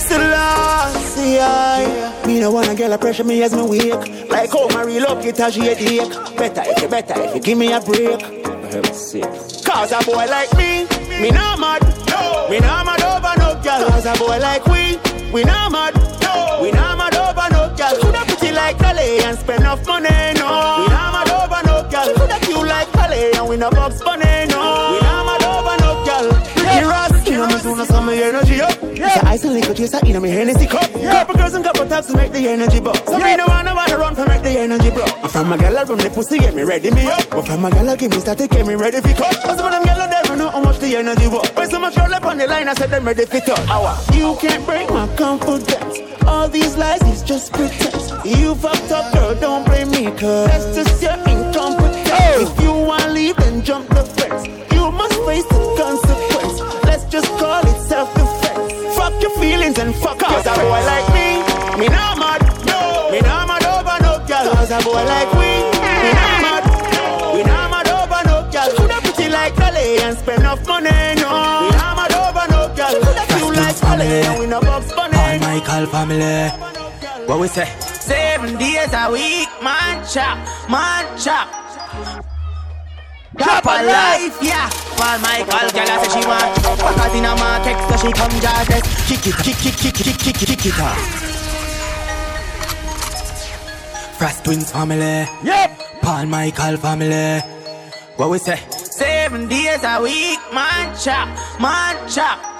Still 0.00 0.28
lost. 0.30 1.03
Selassie 1.14 1.38
I. 1.40 2.26
Me 2.26 2.40
no 2.40 2.50
wanna 2.50 2.74
girl 2.74 2.92
a 2.92 2.98
pressure 2.98 3.24
me 3.24 3.42
as 3.42 3.54
me 3.54 3.62
wake 3.62 4.28
Like 4.28 4.50
how 4.50 4.68
my 4.68 4.82
real 4.82 5.06
up 5.06 5.22
she 5.22 5.30
a 5.68 5.74
dick 5.74 6.10
Better 6.36 6.62
if 6.66 6.82
you 6.82 6.88
better 6.88 7.14
if 7.22 7.34
you 7.34 7.40
give 7.40 7.58
me 7.58 7.72
a 7.72 7.80
break. 7.80 8.20
Cause 9.64 9.92
a 9.92 10.02
boy 10.04 10.26
like 10.26 10.52
me 10.56 10.86
Me 11.20 11.30
nah 11.30 11.56
mad. 11.56 11.82
No. 12.08 12.48
Me 12.50 12.58
nah 12.58 12.82
mad 12.84 13.02
over 13.02 13.34
no 13.38 13.60
girl. 13.62 13.88
Cause 13.90 14.06
a 14.06 14.14
boy 14.18 14.38
like 14.38 14.66
we 14.66 14.98
We 15.32 15.44
nah 15.44 15.68
mad. 15.68 15.94
No. 16.22 16.58
We 16.62 16.72
nah 16.72 16.96
mad 16.96 17.14
over 17.14 17.48
no 17.52 17.74
girl. 17.76 18.00
Coulda 18.00 18.24
pretty 18.26 18.52
like 18.52 18.78
Calais 18.78 19.22
and 19.22 19.38
spend 19.38 19.60
enough 19.60 19.86
money 19.86 20.08
no. 20.34 20.48
We 20.80 20.88
nah 20.88 21.12
mad 21.12 21.30
over 21.30 21.62
no 21.66 21.88
girl. 21.90 22.14
Coulda 22.14 22.38
cute 22.40 22.66
like 22.66 22.90
Calais 22.92 23.32
and 23.34 23.48
we 23.48 23.56
no 23.56 23.70
box 23.70 24.02
bunny 24.02 24.46
no 24.48 24.53
You 27.84 27.92
know 27.92 28.06
me 28.06 28.16
some 28.16 28.32
of 28.32 28.34
energy 28.34 28.60
up 28.62 28.96
yeah. 28.96 29.20
So 29.20 29.26
I 29.26 29.36
still 29.36 29.52
liquor 29.52 29.74
chaser 29.74 30.00
in 30.06 30.20
my 30.22 30.28
Hennessy 30.28 30.66
cup 30.66 30.88
yeah. 30.96 31.20
Couple 31.20 31.34
girls 31.34 31.54
and 31.54 31.64
couple 31.64 31.86
taps 31.86 32.06
to 32.06 32.16
make 32.16 32.32
the 32.32 32.48
energy 32.48 32.80
bust 32.80 33.04
So 33.06 33.18
me 33.18 33.36
no 33.36 33.44
wanna 33.46 33.74
wanna 33.74 33.98
run 33.98 34.14
for 34.14 34.26
make 34.26 34.42
the 34.42 34.58
energy 34.58 34.90
blow 34.90 35.04
I'm 35.04 35.28
from 35.28 35.52
a 35.52 35.58
gal 35.58 35.84
from 35.84 35.98
the 35.98 36.10
pussy 36.10 36.38
get 36.38 36.54
me 36.54 36.62
ready 36.62 36.90
me 36.90 37.06
up. 37.06 37.28
But 37.28 37.46
from 37.46 37.64
a 37.64 37.70
gal 37.70 37.96
give 37.96 38.10
me 38.10 38.18
start 38.20 38.38
to 38.38 38.48
get 38.48 38.66
me 38.66 38.74
ready 38.74 39.00
for 39.00 39.12
cut. 39.12 39.36
But 39.44 39.56
some 39.58 39.66
of 39.66 39.72
them 39.72 39.84
gal 39.84 40.08
never 40.08 40.36
know 40.36 40.50
how 40.50 40.62
much 40.62 40.78
the 40.78 40.96
energy 40.96 41.28
was 41.28 41.48
When 41.50 41.68
so 41.68 41.78
much 41.78 41.94
girl 41.96 42.14
up 42.14 42.24
on 42.24 42.38
the 42.38 42.46
line 42.46 42.68
I 42.68 42.74
said 42.74 42.90
them 42.90 43.04
ready 43.04 43.26
for 43.26 43.40
Hour. 43.68 43.96
You 44.14 44.36
can't 44.40 44.64
break 44.64 44.88
my 44.90 45.06
confidence. 45.16 45.98
All 46.26 46.48
these 46.48 46.76
lies 46.76 47.02
is 47.02 47.22
just 47.22 47.52
pretense. 47.52 48.12
You 48.24 48.54
fucked 48.54 48.92
up 48.92 49.12
girl 49.12 49.34
don't 49.34 49.66
blame 49.66 49.90
me 49.90 50.04
cause 50.12 50.48
That's 50.48 50.74
just 50.74 51.02
your 51.02 51.18
incompetence. 51.28 52.48
If 52.48 52.62
you 52.62 52.72
wanna 52.72 53.12
leave 53.12 53.36
then 53.36 53.62
jump 53.62 53.88
the 53.90 54.04
fence. 54.04 54.46
You 54.72 54.90
must 54.90 55.18
face 55.26 55.44
the 55.44 55.60
consequence 55.76 55.84
Let's 55.84 56.02
just 56.02 56.03
it 57.84 57.88
self-defense 57.88 58.96
Fuck 58.96 59.20
your 59.20 59.30
feelings 59.38 59.78
and 59.78 59.94
fuck 59.94 60.18
Cause 60.18 60.46
a 60.46 60.54
boy 60.54 60.80
like 60.84 61.08
me 61.12 61.42
Me 61.78 61.88
not 61.88 62.18
mad 62.18 62.40
No. 62.66 63.10
Me 63.10 63.20
not 63.20 63.48
mad 63.48 63.64
over 63.64 63.98
no 64.02 64.18
girl. 64.26 64.52
Cause 64.54 64.70
a 64.70 64.80
boy 64.82 65.04
like 65.04 65.32
we 65.34 65.50
Me 66.04 66.10
not 66.12 66.38
mad 66.44 66.64
No. 66.92 67.32
We 67.34 67.42
not 67.44 67.70
mad 67.70 67.88
over 67.88 68.22
no 68.28 68.36
girl. 68.50 68.70
She 68.70 68.76
Coulda 68.76 68.98
pretty 69.00 69.28
like 69.30 69.54
Calais 69.54 69.98
and 70.02 70.16
spend 70.16 70.40
enough 70.40 70.66
money 70.66 70.90
no. 71.20 71.30
We 71.62 71.76
not 71.76 71.94
mad 71.96 72.12
over 72.12 72.46
no 72.50 72.74
girl. 72.74 72.90
She 72.90 73.00
Coulda 73.00 73.24
cute 73.28 73.56
like 73.56 73.76
Calais 73.76 74.24
and 74.24 74.40
we 74.40 74.46
no 74.46 74.60
box 74.60 74.92
bunny 74.92 75.16
All 75.16 75.38
Michael 75.38 75.86
family. 75.86 76.48
What 77.26 77.40
we 77.40 77.48
say? 77.48 77.68
Seven 77.80 78.58
days 78.58 78.92
a 78.92 79.10
week 79.10 79.48
Man 79.62 80.04
chop 80.06 80.36
Man 80.68 81.04
chop 81.18 81.48
Chop 83.38 83.64
a 83.64 83.82
life, 83.82 84.38
yeah. 84.42 84.70
While 84.96 85.18
Michael 85.18 85.70
girl 85.70 85.90
I 85.90 86.06
say 86.06 86.20
she 86.20 86.26
want 86.26 86.54
Backers 86.78 87.14
in 87.18 87.24
a 87.24 87.34
market, 87.34 87.78
so 87.88 88.06
she 88.06 88.12
come 88.12 88.30
just 88.40 88.70
Kick 89.08 89.26
it, 89.26 89.36
kick, 89.42 89.56
kick, 89.56 89.74
kick, 89.74 89.94
kick, 89.94 90.18
kick, 90.18 90.48
kick 90.48 90.66
it 90.66 90.78
off. 90.80 90.98
Frost 94.18 94.44
Twins 94.44 94.70
family. 94.70 95.26
Yep. 95.42 95.80
Paul 96.02 96.26
Michael 96.26 96.76
family. 96.76 97.40
What 98.16 98.30
we 98.30 98.38
say? 98.38 98.60
Seven 98.70 99.48
days 99.48 99.82
a 99.82 100.00
week, 100.00 100.38
man 100.52 100.96
chop, 100.96 101.28
man 101.60 102.08
chop. 102.08 102.53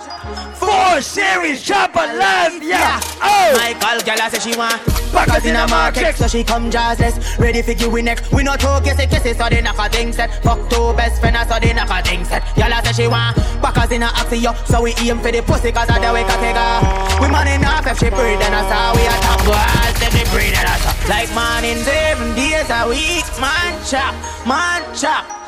Four 0.54 1.00
series, 1.00 1.62
chop 1.62 1.94
life, 1.94 2.62
yeah. 2.62 3.00
Oh. 3.22 3.52
Michael 3.56 4.22
I 4.22 4.28
say 4.28 4.50
she 4.50 4.56
want 4.56 4.80
Backers 5.12 5.44
in 5.44 5.54
a 5.54 5.68
market, 5.68 6.16
so 6.16 6.26
she 6.26 6.42
come 6.42 6.70
jazzless. 6.70 7.38
Ready 7.38 7.62
for 7.62 7.74
give 7.74 7.92
we 7.92 8.02
neck. 8.02 8.20
We 8.32 8.42
not 8.42 8.60
talk, 8.60 8.84
yes, 8.84 8.98
kiss 9.06 9.24
it, 9.26 9.36
so 9.36 9.48
they 9.48 9.60
knock 9.60 9.78
a 9.78 9.88
thing 9.88 10.12
set. 10.12 10.42
Fuck 10.42 10.68
two 10.68 10.92
best 10.94 11.20
friends, 11.20 11.48
so 11.48 11.58
they 11.60 11.72
knock 11.72 11.90
a 11.90 12.02
thing 12.02 12.24
set. 12.24 12.42
I 12.74 12.82
say 12.82 13.04
she 13.04 13.08
want 13.08 13.36
Backers 13.62 13.92
in 13.92 14.02
a 14.02 14.06
axio 14.06 14.50
So 14.66 14.82
we 14.82 14.94
aim 14.98 15.20
for 15.20 15.30
the 15.30 15.42
pussy, 15.42 15.70
cause 15.70 15.88
of 15.88 16.02
the 16.02 16.12
way 16.12 16.24
Katega 16.24 17.20
We 17.20 17.28
man 17.30 17.46
in 17.46 17.62
half 17.62 17.86
if 17.86 17.98
she 17.98 18.10
breathe 18.10 18.42
and 18.42 18.54
us 18.54 18.66
how 18.72 18.94
we 18.94 19.06
attack. 19.06 19.38
Girls, 19.46 20.00
then 20.00 20.10
they 20.10 20.26
breathe 20.34 20.58
and 20.58 20.68
us 20.68 21.08
Like 21.08 21.30
man 21.34 21.64
in 21.64 21.78
seven 21.84 22.34
days 22.34 22.68
a 22.68 22.88
week 22.88 23.24
Man 23.38 23.72
chop, 23.86 24.14
man 24.46 24.82
chop 24.96 25.43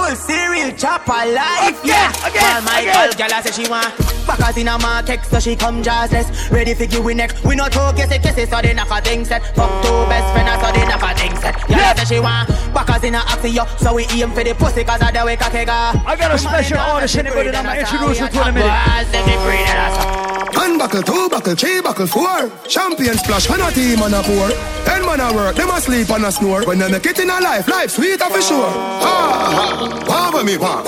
Full 0.00 0.16
cereal 0.16 0.72
chopper 0.78 1.12
life, 1.12 1.76
Again, 1.84 1.92
yeah. 1.92 2.26
again, 2.26 2.42
While 2.42 2.62
my 2.62 2.80
again. 2.80 2.94
girl, 2.94 3.28
girl, 3.28 3.36
I 3.36 3.42
say 3.42 3.52
she 3.52 3.68
want 3.68 3.92
backers 4.26 4.56
in 4.56 4.68
a 4.68 4.78
market, 4.78 5.20
so 5.26 5.38
she 5.38 5.54
come 5.54 5.82
jazzless. 5.82 6.50
Ready 6.50 6.72
for 6.72 7.02
we 7.02 7.12
neck. 7.12 7.36
We 7.44 7.54
not 7.54 7.72
talk, 7.72 7.98
yes, 7.98 8.08
kiss 8.08 8.38
it, 8.38 8.48
so 8.48 8.62
they 8.62 8.72
knock 8.72 8.88
a 8.90 9.02
thing 9.02 9.26
set. 9.26 9.44
Fuck 9.54 9.68
two 9.84 9.92
best 10.08 10.32
friends, 10.32 10.56
so 10.64 10.72
they 10.72 10.86
knock 10.88 11.04
a 11.04 11.14
thing 11.20 11.36
set. 11.36 11.54
Girl, 11.68 11.76
I 11.78 11.94
say 12.02 12.14
she 12.14 12.20
want 12.20 12.48
backers 12.72 13.04
in 13.04 13.14
a 13.14 13.18
axio, 13.18 13.68
so 13.78 13.92
we 13.94 14.06
aim 14.16 14.30
for 14.30 14.42
the 14.42 14.54
pussy, 14.54 14.84
cause 14.84 15.02
of 15.02 15.12
the 15.12 15.22
way 15.22 15.36
Kakega. 15.36 15.92
I 16.06 16.16
got 16.16 16.32
a 16.34 16.38
special 16.38 16.78
artist 16.78 17.16
it, 17.16 17.26
but 17.26 17.46
I'm 17.46 17.52
gonna 17.52 17.80
introduce 17.80 18.20
you 18.20 18.28
to 18.28 18.40
in 18.40 18.48
a 18.48 18.52
minute. 18.52 20.39
One 20.54 20.78
buckle, 20.78 21.02
two 21.02 21.28
buckle, 21.28 21.54
three 21.54 21.80
buckle, 21.80 22.06
four. 22.06 22.50
Champion 22.68 23.16
splash, 23.18 23.48
and 23.50 23.62
a 23.62 23.70
team 23.70 24.00
and 24.02 24.14
a 24.14 24.22
pour. 24.22 24.50
Ten 24.84 25.02
man 25.06 25.20
a 25.20 25.32
work, 25.34 25.56
them 25.56 25.70
a 25.70 25.80
sleep 25.80 26.10
and 26.10 26.24
a 26.24 26.32
snore. 26.32 26.64
When 26.64 26.78
they 26.78 26.90
make 26.90 27.06
it 27.06 27.18
in 27.18 27.30
a 27.30 27.40
life, 27.40 27.68
life 27.68 27.90
sweet 27.90 28.20
for 28.20 28.40
sure. 28.40 28.70
Ha 28.70 29.16
ha, 29.56 30.04
wow 30.08 30.30
with 30.34 30.46
me 30.46 30.56
wow. 30.56 30.82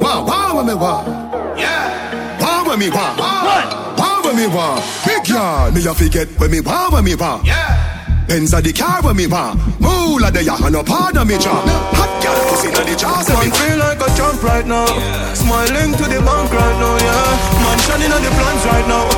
Wow, 0.00 0.26
wow 0.26 0.56
with 0.56 0.66
me 0.66 0.74
wow. 0.74 1.54
Yeah. 1.56 2.38
Wow 2.40 2.64
with 2.68 2.78
me 2.78 2.90
wow. 2.90 3.16
What? 3.16 3.98
Wow 3.98 4.20
with 4.24 4.36
me 4.36 4.46
wow. 4.46 4.82
Big 5.06 5.28
yard, 5.28 5.74
me 5.74 5.86
a 5.86 5.94
forget 5.94 6.28
when 6.38 6.50
me 6.50 6.60
wow 6.60 6.88
with 6.92 7.04
me 7.04 7.14
wow. 7.14 7.40
Yeah. 7.44 7.97
Benz 8.28 8.52
a 8.52 8.60
the 8.60 8.72
car 8.74 9.00
when 9.02 9.16
me 9.16 9.26
want. 9.26 9.58
Moolah 9.80 10.30
the 10.30 10.44
ya, 10.44 10.56
no 10.68 10.82
pardon 10.82 11.26
me 11.26 11.38
job. 11.38 11.64
Hot 11.96 12.12
girl 12.22 12.36
pussy 12.52 12.70
na 12.70 12.84
the 12.84 12.94
jaws 12.94 13.28
of 13.30 13.36
Man 13.36 13.48
me. 13.48 13.56
feel 13.56 13.78
like 13.78 14.00
a 14.00 14.08
champ 14.16 14.42
right 14.42 14.66
now. 14.66 14.84
Smiling 15.32 15.92
to 15.96 16.04
the 16.04 16.20
bank 16.20 16.52
right 16.52 16.78
now, 16.78 16.96
yeah. 17.00 17.64
Man 17.64 17.78
shining 17.88 18.12
on 18.12 18.22
the 18.22 18.28
plans 18.36 18.64
right 18.68 18.86
now. 18.86 19.08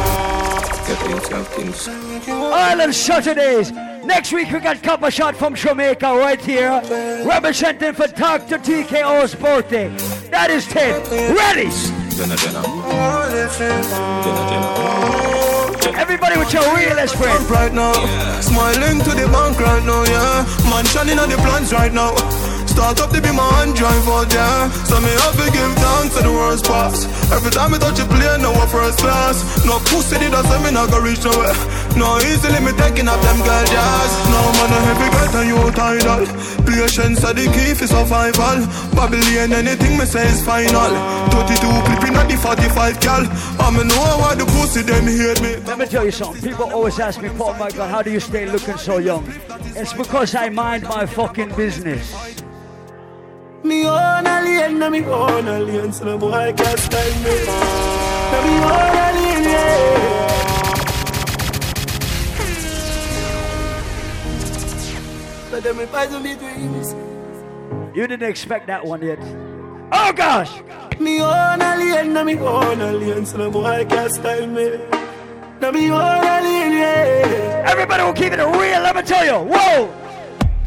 Get 0.87 0.99
things, 1.03 1.29
get. 1.29 2.31
Island 2.31 2.95
Saturdays. 2.95 3.73
Next 4.05 4.33
week 4.33 4.51
we 4.53 4.61
got 4.61 4.81
Copper 4.83 5.11
Shot 5.11 5.35
from 5.35 5.57
Jamaica 5.57 6.07
right 6.07 6.41
here. 6.41 6.81
Representing 7.27 7.95
for 7.95 8.07
Dr. 8.07 8.59
TKO's 8.59 9.35
birthday. 9.35 9.89
That 10.31 10.51
is 10.51 10.67
10. 10.67 11.03
Ready? 11.35 11.69
Jenna, 12.17 12.37
Jenna. 12.37 12.63
Jenna, 13.59 14.43
Jenna. 14.51 15.60
Everybody 16.01 16.39
with 16.39 16.53
your 16.53 16.65
realest 16.75 17.15
friend. 17.17 17.45
right 17.51 17.73
now. 17.75 17.93
Smiling 18.41 19.01
to 19.05 19.11
the 19.11 19.29
bank 19.31 19.61
right 19.61 19.85
now, 19.85 20.03
yeah. 20.05 20.71
Man 20.71 20.85
shining 20.87 21.19
on 21.19 21.29
the 21.29 21.37
plans 21.37 21.73
right 21.73 21.93
now. 21.93 22.15
Start 22.71 23.01
up 23.03 23.11
to 23.11 23.21
be 23.21 23.33
my 23.35 23.43
hand 23.59 23.75
drive 23.75 24.07
yeah. 24.31 24.71
So 24.87 25.01
me 25.03 25.11
have 25.11 25.35
to 25.35 25.47
give 25.51 25.73
thanks 25.83 26.17
to 26.17 26.23
the 26.23 26.31
worst 26.31 26.65
pass. 26.65 27.05
Every 27.35 27.51
time 27.51 27.75
I 27.75 27.79
touch 27.79 27.99
a 27.99 28.07
plane, 28.07 28.43
no 28.43 28.55
first 28.71 28.99
class. 28.99 29.43
No 29.67 29.79
pussy 29.91 30.19
did 30.19 30.33
I 30.33 30.43
say 30.47 30.63
me 30.63 30.71
not 30.71 30.91
go 30.91 31.03
reach 31.03 31.25
nowhere. 31.27 31.55
No 31.99 32.19
easily 32.23 32.63
me 32.63 32.71
taking 32.79 33.11
up 33.11 33.19
them 33.27 33.43
girl. 33.43 33.67
No 34.31 34.41
man 34.55 34.71
heavy 34.87 35.09
get 35.11 35.35
and 35.35 35.49
you 35.51 35.59
tidal. 35.75 36.25
Patience 36.63 37.25
are 37.25 37.35
the 37.35 37.51
key 37.51 37.75
for 37.75 37.87
survival. 37.91 38.63
Babylon 38.95 39.53
anything 39.53 39.99
me 39.99 40.07
say 40.07 40.27
is 40.31 40.41
final. 40.47 40.95
32 41.35 41.59
clipping 41.59 42.15
at 42.15 42.31
the 42.31 42.37
45 42.39 43.01
gal. 43.01 43.27
I 43.59 43.71
me 43.75 43.83
know 43.83 44.23
why 44.23 44.35
the 44.37 44.47
pussy 44.47 44.83
them 44.83 45.11
hate 45.11 45.43
me. 45.43 45.57
Let 45.67 45.79
me 45.79 45.87
tell 45.87 46.05
you 46.05 46.13
something. 46.13 46.41
People 46.41 46.71
always 46.71 46.99
ask 47.01 47.21
me, 47.21 47.31
Paul, 47.31 47.55
God, 47.59 47.91
how 47.91 48.03
do 48.03 48.11
you 48.11 48.21
stay 48.21 48.47
looking 48.47 48.79
so 48.79 48.99
young? 48.99 49.27
It's 49.75 49.93
because 49.93 50.35
I 50.35 50.49
mind 50.49 50.85
my 50.85 51.07
fucking 51.07 51.55
business. 51.57 52.15
Me 53.63 53.87
own 53.87 54.27
alien, 54.27 54.79
na 54.79 54.89
me 54.89 55.05
own 55.05 55.47
alien, 55.47 55.93
so 55.93 56.05
no 56.07 56.17
boy 56.17 56.53
can't 56.57 56.79
style 56.79 57.15
me. 57.25 57.45
Na 58.33 58.41
me 58.45 58.55
own 58.65 58.97
alien, 59.07 59.45
yeah. 59.45 59.81
Them 65.61 65.77
me 66.23 66.35
dreams. 66.37 66.95
You 67.95 68.07
didn't 68.07 68.29
expect 68.29 68.67
that 68.69 68.87
one 68.87 69.03
yet. 69.03 69.19
Oh 69.93 70.11
gosh! 70.17 70.63
Me 70.99 71.21
own 71.21 71.61
alien, 71.61 72.15
na 72.15 72.25
me 72.25 72.39
own 72.39 72.81
alien, 72.81 73.27
so 73.27 73.37
no 73.37 73.51
boy 73.51 73.85
can't 73.87 74.11
style 74.11 74.47
me. 74.47 74.81
Na 75.61 75.71
me 75.71 75.91
own 75.91 76.25
alien, 76.25 76.73
yeah. 76.73 77.71
Everybody 77.71 78.03
will 78.05 78.15
keep 78.15 78.33
it 78.33 78.39
real, 78.39 78.81
let 78.81 78.97
me 78.97 79.03
tell 79.03 79.25
you. 79.25 79.39
Whoa! 79.53 80.00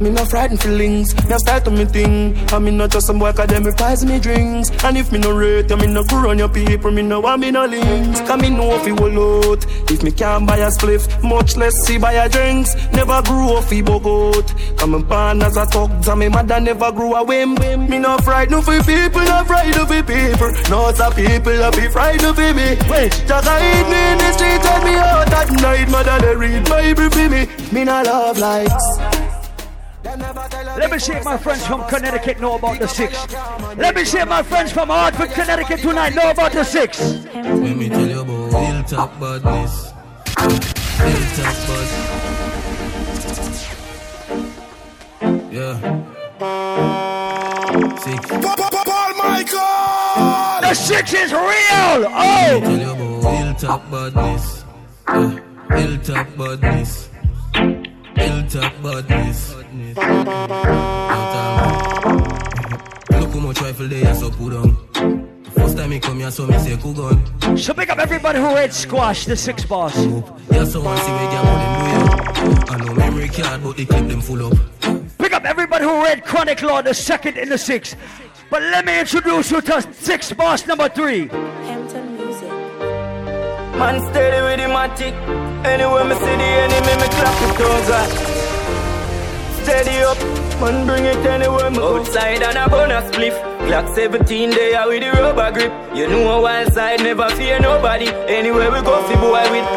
Me 0.04 0.10
no 0.10 0.26
frightened 0.26 0.62
feelings, 0.62 1.16
me 1.30 1.34
a 1.34 1.40
start 1.40 1.64
to 1.64 1.72
me 1.72 1.86
thing. 1.86 2.36
And 2.52 2.66
me 2.66 2.72
not 2.72 2.92
just 2.92 3.08
some 3.08 3.20
boy 3.20 3.32
cause 3.32 3.48
them 3.48 3.64
price 3.64 4.04
me 4.04 4.20
drinks. 4.20 4.70
And 4.84 4.98
if 4.98 5.14
me 5.14 5.18
no 5.18 5.32
rate, 5.32 5.70
you 5.70 5.78
me 5.78 5.88
no 5.88 6.04
crew 6.04 6.30
on 6.30 6.38
your 6.38 6.50
people, 6.50 6.92
me 6.92 7.02
no 7.02 7.22
want 7.22 7.40
me 7.40 7.52
no 7.52 7.66
links. 7.66 8.20
Cause 8.20 8.42
me 8.42 8.50
know 8.50 8.76
if 8.76 8.86
you 8.86 8.96
will 8.96 9.52
out. 9.54 9.66
If 9.90 10.04
me 10.04 10.12
can't 10.12 10.46
buy 10.46 10.58
a 10.58 10.68
spliff, 10.68 11.08
much 11.24 11.56
less 11.56 11.74
see 11.86 11.98
buy 11.98 12.12
a 12.12 12.28
drinks. 12.28 12.76
Never 12.92 13.22
grew 13.22 13.56
up 13.56 13.64
fi 13.64 13.82
bogot. 13.82 14.78
Come 14.78 14.96
and 14.96 15.08
born 15.08 15.42
as 15.42 15.56
a 15.56 15.66
thug, 15.68 16.06
and 16.06 16.20
me 16.20 16.28
mother 16.28 16.60
never 16.60 16.92
grew 16.92 17.16
a 17.16 17.24
whim. 17.24 17.56
Me 17.90 17.98
no 17.98 18.18
frightened 18.18 18.66
for 18.66 18.78
people, 18.84 19.24
no 19.24 19.46
frightened 19.46 19.88
for 19.88 20.04
people. 20.04 20.52
No 20.70 20.90
it's 20.90 21.00
a 21.00 21.12
people, 21.12 21.64
I 21.64 21.72
be 21.72 21.88
frightened 21.88 22.36
for 22.36 22.54
me. 22.54 22.76
Wait, 22.92 23.24
just 23.26 23.48
a 23.48 23.56
eat 23.56 23.88
me 23.88 24.12
in 24.12 24.18
the 24.18 24.34
street, 24.34 24.62
take 24.62 24.84
me 24.84 24.96
out 24.96 25.32
at 25.32 25.50
night. 25.62 25.90
Mother 25.90 26.20
they 26.20 26.36
read 26.36 26.68
Bible 26.68 27.10
for 27.10 27.30
me. 27.30 27.48
Me 27.72 27.86
no 27.86 28.04
love 28.04 28.38
likes. 28.38 29.33
Let 30.04 30.92
me 30.92 31.00
see 31.00 31.14
if 31.14 31.24
my 31.24 31.38
friends 31.38 31.66
from 31.66 31.88
Connecticut 31.88 32.40
know 32.42 32.56
about 32.56 32.80
the 32.80 32.88
six. 32.88 33.14
Let 33.78 33.96
me 33.96 34.04
see 34.04 34.20
if 34.20 34.28
my 34.28 34.44
friends 34.44 34.72
from 34.72 34.90
Hartford, 34.90 35.32
Connecticut 35.32 35.80
tonight 35.80 36.14
know 36.14 36.30
about 36.30 36.52
the 36.52 36.64
six. 36.64 37.00
Let 37.34 37.78
me 37.78 37.88
tell 37.90 38.08
you 38.08 38.22
about 38.22 38.52
hilltop 38.52 39.20
badness. 39.20 39.92
Hilltop 40.98 41.56
bad. 41.68 41.90
Yeah. 45.54 45.80
Six. 47.98 48.28
Paul 48.28 49.14
Michael! 49.18 50.62
The 50.62 50.74
six 50.74 51.14
is 51.14 51.32
real! 51.32 51.40
Oh! 51.40 52.60
Let 52.62 52.62
me 52.62 52.62
Oh! 52.62 52.62
tell 52.62 52.78
you 52.80 52.92
about 52.92 53.34
hilltop 53.38 53.92
badness. 53.92 54.66
Yeah. 55.08 55.78
Hilltop 55.78 56.28
badness. 56.38 57.10
Hilltop 58.24 58.74
badness. 58.82 59.54
Look 59.54 59.66
how 63.34 63.40
much 63.40 63.62
rifle 63.62 63.88
they 63.88 64.06
are 64.06 64.16
so 64.16 64.30
put 64.32 64.54
on. 64.54 64.76
First 65.56 65.78
time 65.78 65.92
he 65.92 66.00
come 66.00 66.20
here, 66.20 66.32
so 66.32 66.48
me 66.48 66.58
say 66.60 66.78
cool 66.78 66.94
gun. 66.94 67.58
So 67.58 67.74
pick 67.74 67.90
up 67.90 68.00
everybody 68.00 68.40
who 68.40 68.56
read 68.56 68.74
Squash, 68.74 69.26
the 69.26 69.36
six 69.36 69.66
boss. 69.66 69.98
Yeah, 69.98 70.64
so 70.64 70.80
one 70.82 70.98
see 70.98 71.12
we 71.12 71.18
get 71.18 71.46
on 71.46 71.60
them 71.60 71.84
do 71.84 71.90
I 72.72 72.78
know 72.78 72.94
memory 72.94 73.28
card, 73.28 73.64
but 73.64 73.76
they 73.78 73.86
clip 73.86 74.08
them 74.08 74.22
full 74.22 74.48
up. 74.48 74.58
Pick 75.18 75.34
up 75.34 75.46
everybody 75.46 75.84
who 75.84 76.04
read 76.04 76.24
Chronic 76.24 76.62
Law, 76.62 76.82
the 76.82 76.94
second 76.94 77.38
in 77.38 77.50
the 77.50 77.58
six. 77.58 77.96
But 78.50 78.62
let 78.62 78.86
me 78.86 79.00
introduce 79.00 79.52
you 79.52 79.60
to 79.62 79.82
six 79.94 80.32
boss 80.32 80.66
number 80.66 80.88
three. 80.90 81.30
Man 83.80 84.00
steady 84.10 84.40
with 84.46 84.60
the 84.60 84.68
matic. 84.76 85.16
Anywhere 85.66 86.06
me 86.06 86.16
see 86.16 86.36
the 86.42 86.50
enemy, 86.64 86.94
me 87.02 87.08
clap 87.18 87.40
it 87.48 87.60
over. 87.72 88.04
Steady 89.64 89.98
up, 90.04 90.20
man 90.62 90.86
bring 90.86 91.06
it 91.06 91.26
anywhere 91.26 91.70
me 91.72 91.78
go. 91.78 91.98
Outside 91.98 92.44
and 92.44 92.58
a 92.58 92.70
bonus 92.70 93.10
spliff. 93.12 93.36
Glock 93.68 93.96
17 93.96 94.50
there 94.52 94.88
with 94.88 95.02
the 95.02 95.12
rubber 95.22 95.52
grip. 95.52 95.74
You 95.96 96.08
know 96.08 96.38
a 96.38 96.42
wild 96.42 96.74
side 96.74 97.00
never 97.02 97.30
fear 97.32 97.60
nobody. 97.60 98.08
Anywhere 98.28 98.72
we 98.72 98.82
go, 98.82 99.02
fi 99.08 99.16
boy 99.16 99.50
with. 99.52 99.68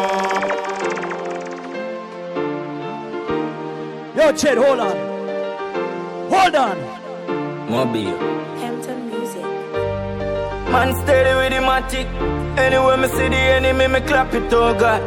Yo, 4.17 4.31
Chet, 4.33 4.57
hold 4.57 4.79
on. 4.79 4.95
Hold 6.29 6.55
on. 6.55 6.77
Mobile. 7.69 8.17
Man 10.71 10.93
steady 11.03 11.33
with 11.35 11.51
the 11.53 11.59
matic. 11.65 12.07
Anywhere 12.57 12.97
me 12.97 13.07
see 13.07 13.29
the 13.29 13.35
enemy, 13.35 13.87
me 13.87 14.01
clap 14.01 14.33
it 14.33 14.51
over. 14.53 14.99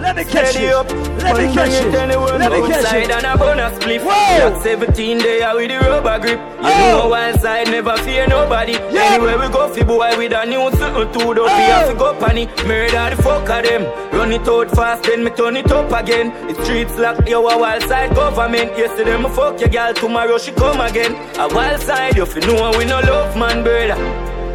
Let 0.00 0.16
me 0.16 0.24
catch 0.24 0.48
Steady 0.50 0.66
it. 0.66 0.74
up. 0.74 0.90
Let 1.22 1.36
me 1.38 1.54
catch 1.54 1.70
it. 1.70 1.94
anywhere 1.94 2.38
Let 2.38 2.52
me 2.52 2.68
catch 2.68 2.92
it. 2.92 3.10
and 3.10 3.24
a 3.24 3.38
bonus 3.38 3.72
spliff. 3.78 4.02
Whoa. 4.04 4.50
Glock 4.50 4.62
17 4.62 5.18
there 5.18 5.54
with 5.54 5.70
the 5.70 5.78
rubber 5.88 6.18
grip. 6.18 6.38
You 6.38 6.68
Oh. 6.68 6.98
know 6.98 7.08
wild 7.08 7.40
side 7.40 7.70
never 7.70 7.96
fear 7.98 8.26
nobody. 8.26 8.72
Yeah. 8.72 9.14
Anywhere 9.14 9.38
we 9.38 9.48
go, 9.48 9.68
fi 9.72 9.82
boy 9.82 10.10
with 10.18 10.32
a 10.34 10.44
new 10.44 10.70
something 10.76 11.10
to 11.10 11.34
do. 11.34 11.40
Oh. 11.40 11.44
We 11.44 11.62
have 11.72 11.88
to 11.88 11.94
go 11.94 12.12
panic. 12.20 12.50
Murder 12.66 13.16
the 13.16 13.22
fuck 13.22 13.48
of 13.48 13.64
them. 13.64 13.82
Run 14.12 14.32
it 14.32 14.46
out 14.46 14.70
fast, 14.72 15.04
then 15.04 15.24
me 15.24 15.30
turn 15.30 15.56
it 15.56 15.72
up 15.72 15.90
again. 15.92 16.34
The 16.48 16.62
streets 16.62 16.98
locked, 16.98 17.26
yo, 17.26 17.46
a 17.48 17.56
wild 17.58 17.84
side 17.84 18.14
government. 18.14 18.76
Yesterday 18.76 19.16
me 19.16 19.30
fuck 19.30 19.58
your 19.58 19.70
girl, 19.70 19.94
tomorrow 19.94 20.36
she 20.36 20.52
come 20.52 20.80
again. 20.82 21.14
A 21.38 21.48
wild 21.48 21.80
side, 21.80 22.14
you 22.16 22.26
fi 22.26 22.40
know 22.40 22.72
we 22.76 22.84
no 22.84 23.00
love 23.00 23.34
man, 23.38 23.62
brother. 23.64 23.96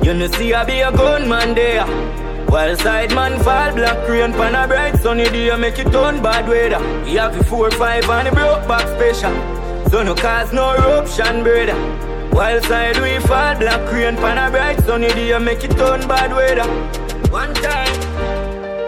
You 0.03 0.13
know 0.13 0.27
see 0.27 0.53
I 0.53 0.63
be 0.63 0.80
a 0.80 0.91
gunman 0.91 1.55
there. 1.55 1.85
While 2.47 2.76
side 2.77 3.13
man 3.13 3.38
fall 3.43 3.73
black 3.76 4.07
rain 4.09 4.31
pan 4.31 4.55
a 4.55 4.67
bright 4.67 4.95
sunny 5.01 5.26
day 5.26 5.55
make 5.55 5.77
it 5.77 5.91
turn 5.91 6.21
bad 6.23 6.47
weather. 6.47 6.80
We 7.03 7.15
have 7.15 7.38
the 7.38 7.43
four 7.43 7.69
five 7.71 8.09
and 8.09 8.27
the 8.27 8.31
broke 8.31 8.67
back 8.67 8.88
special. 8.95 9.34
So 9.89 10.01
no 10.03 10.15
cause 10.15 10.51
no 10.53 10.73
eruption 10.76 11.43
brother. 11.43 11.76
While 12.31 12.61
side 12.63 12.97
we 13.01 13.19
fall 13.27 13.55
black 13.55 13.91
rain 13.91 14.15
pan 14.15 14.38
a 14.38 14.49
bright 14.49 14.80
sunny 14.85 15.09
day 15.09 15.38
make 15.38 15.63
it 15.63 15.71
turn 15.71 16.07
bad 16.07 16.31
weather. 16.31 16.67
One 17.30 17.53
time, 17.53 17.99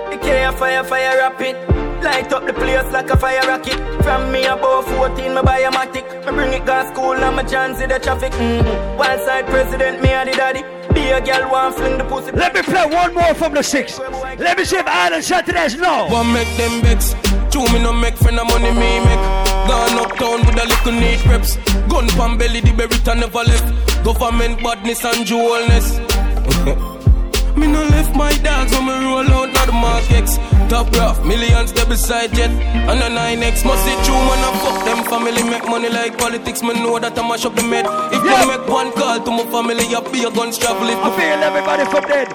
the 0.09 0.17
care 0.17 0.51
fire 0.53 0.83
fire 0.83 1.17
rapid. 1.17 1.55
Light 2.03 2.33
up 2.33 2.47
the 2.47 2.53
place 2.53 2.91
like 2.91 3.11
a 3.11 3.17
fire 3.17 3.45
rocket. 3.47 3.77
From 4.03 4.31
me 4.31 4.45
above 4.45 4.85
14, 4.97 5.35
me 5.35 5.41
buy 5.43 5.59
a 5.59 5.71
matic. 5.71 6.07
Me 6.25 6.31
bring 6.31 6.53
it 6.53 6.65
gas 6.65 6.91
school 6.91 7.13
and 7.13 7.35
my 7.35 7.43
chance 7.43 7.79
in 7.79 7.89
the 7.89 7.99
traffic. 7.99 8.31
Mm-hmm. 8.31 8.97
Wild 8.97 9.21
side 9.21 9.45
president, 9.45 10.01
me 10.01 10.09
and 10.09 10.27
the 10.27 10.33
daddy. 10.33 10.80
Be 11.11 11.17
a 11.17 11.19
girl 11.19 11.51
want 11.51 11.75
fling 11.75 11.97
the 11.97 12.05
pussy. 12.05 12.31
Let 12.31 12.53
me 12.53 12.61
play 12.61 12.85
one 12.85 13.13
more 13.13 13.33
from 13.33 13.53
the 13.53 13.61
six. 13.61 13.99
Let 13.99 14.57
me 14.57 14.63
see 14.63 14.77
if 14.77 14.87
Island 14.87 15.25
Saturdays 15.25 15.75
know. 15.75 16.07
One 16.07 16.31
make 16.31 16.47
them 16.55 16.81
vex. 16.81 17.13
Two 17.51 17.65
me 17.73 17.83
no 17.83 17.91
make 17.91 18.15
friend 18.15 18.39
of 18.39 18.47
money 18.47 18.71
me 18.71 18.91
make. 19.03 19.23
Gone 19.67 19.99
uptown 19.99 20.39
with 20.45 20.63
a 20.63 20.65
little 20.71 20.93
neat 20.93 21.25
reps. 21.25 21.57
Gun 21.91 22.07
pan 22.15 22.37
belly 22.37 22.61
the 22.61 22.71
berita 22.71 23.19
never 23.19 23.43
left. 23.43 24.05
Government 24.05 24.63
badness 24.63 25.03
and 25.03 25.25
jewelness. 25.25 25.97
me 27.57 27.67
no 27.67 27.90
my 28.15 28.31
dogs 28.39 28.71
when 28.73 28.85
me 28.87 28.93
roll 29.05 29.29
out 29.31 29.53
now 29.53 29.65
the 29.65 29.71
Mark 29.71 30.09
X. 30.11 30.37
Top 30.69 30.91
rough, 30.95 31.23
millions 31.25 31.73
they 31.73 31.85
beside 31.85 32.33
jet. 32.33 32.49
And 32.49 32.99
a 33.01 33.09
9X 33.09 33.65
must 33.65 33.83
see 33.83 33.95
true 34.05 34.15
man 34.15 34.39
I 34.39 34.51
fuck 34.63 34.85
them 34.85 35.03
family 35.05 35.43
make 35.43 35.67
money 35.67 35.89
like 35.89 36.17
politics. 36.17 36.61
Me 36.63 36.73
know 36.73 36.97
that 36.99 37.17
I 37.17 37.27
mash 37.27 37.45
up 37.45 37.55
the 37.55 37.63
med. 37.63 37.85
If 38.13 38.23
Yeah. 38.23 38.41
you 38.41 38.47
make 38.57 38.67
one 38.67 38.91
call 38.93 39.19
to 39.19 39.31
my 39.31 39.45
family, 39.51 39.85
you 39.87 40.01
be 40.11 40.23
a 40.23 40.31
guns 40.31 40.57
travel. 40.57 40.87
If 40.89 40.97
I 40.99 41.09
feel 41.17 41.43
everybody 41.43 41.85
for 41.85 42.01
dead. 42.07 42.27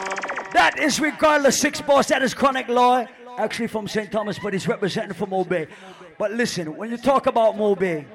That 0.53 0.79
is 0.79 1.01
regardless 1.01 1.59
six 1.59 1.81
boss. 1.81 2.09
That 2.09 2.23
is 2.23 2.35
chronic 2.35 2.69
law. 2.69 3.07
actually 3.39 3.67
from 3.67 3.87
St. 3.87 4.11
Thomas, 4.11 4.39
but 4.39 4.55
he's 4.55 4.67
representing 4.67 5.13
from 5.13 5.29
Mobay. 5.29 5.69
But 6.17 6.33
listen, 6.33 6.75
when 6.75 6.91
you 6.91 6.97
talk 6.97 7.27
about 7.27 7.55
Mobay, 7.55 8.07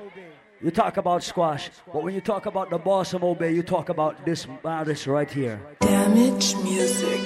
you 0.63 0.71
talk 0.71 0.97
about 0.97 1.23
squash. 1.23 1.69
But 1.91 2.03
when 2.03 2.13
you 2.13 2.21
talk 2.21 2.45
about 2.45 2.69
the 2.69 2.77
boss 2.77 3.13
of 3.13 3.21
Mobay, 3.21 3.53
you 3.53 3.63
talk 3.63 3.89
about 3.89 4.25
this 4.25 4.47
artist 4.63 5.07
right 5.07 5.29
here. 5.29 5.59
Damage 5.79 6.55
music. 6.57 7.19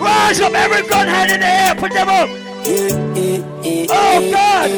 Rise 0.00 0.40
up, 0.40 0.54
every 0.54 0.88
gun 0.88 1.08
hand 1.08 1.32
in 1.32 1.40
the 1.40 1.46
air, 1.46 1.74
put 1.74 1.92
them 1.92 2.08
up. 2.08 2.28
Oh 3.90 4.30
God! 4.32 4.70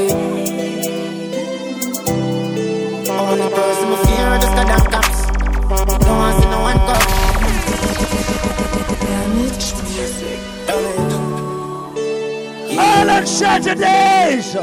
Person 3.55 3.97
fear 4.06 4.39
just 4.39 4.55
the 4.56 4.64
damn 4.64 4.85
cops. 4.90 5.20
Don't 5.68 6.35
see 6.40 6.48
no 6.48 6.59
one 6.60 6.78
go. 6.78 6.94
Damage 9.06 9.66
music. 9.82 11.24
All 12.77 13.11
on 13.11 13.27
Saturdays. 13.27 14.57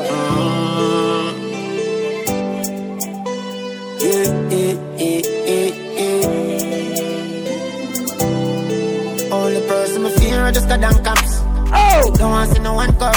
Only 9.31 9.61
person 9.67 10.05
I 10.05 10.11
fear 10.17 10.41
I 10.41 10.51
just 10.51 10.67
the 10.67 10.77
damn 10.77 11.03
cops. 11.03 11.39
Oh! 11.73 12.13
Don't 12.17 12.31
want 12.31 12.49
to 12.49 12.55
see 12.55 12.61
no 12.61 12.73
one 12.73 12.91
go. 12.97 13.11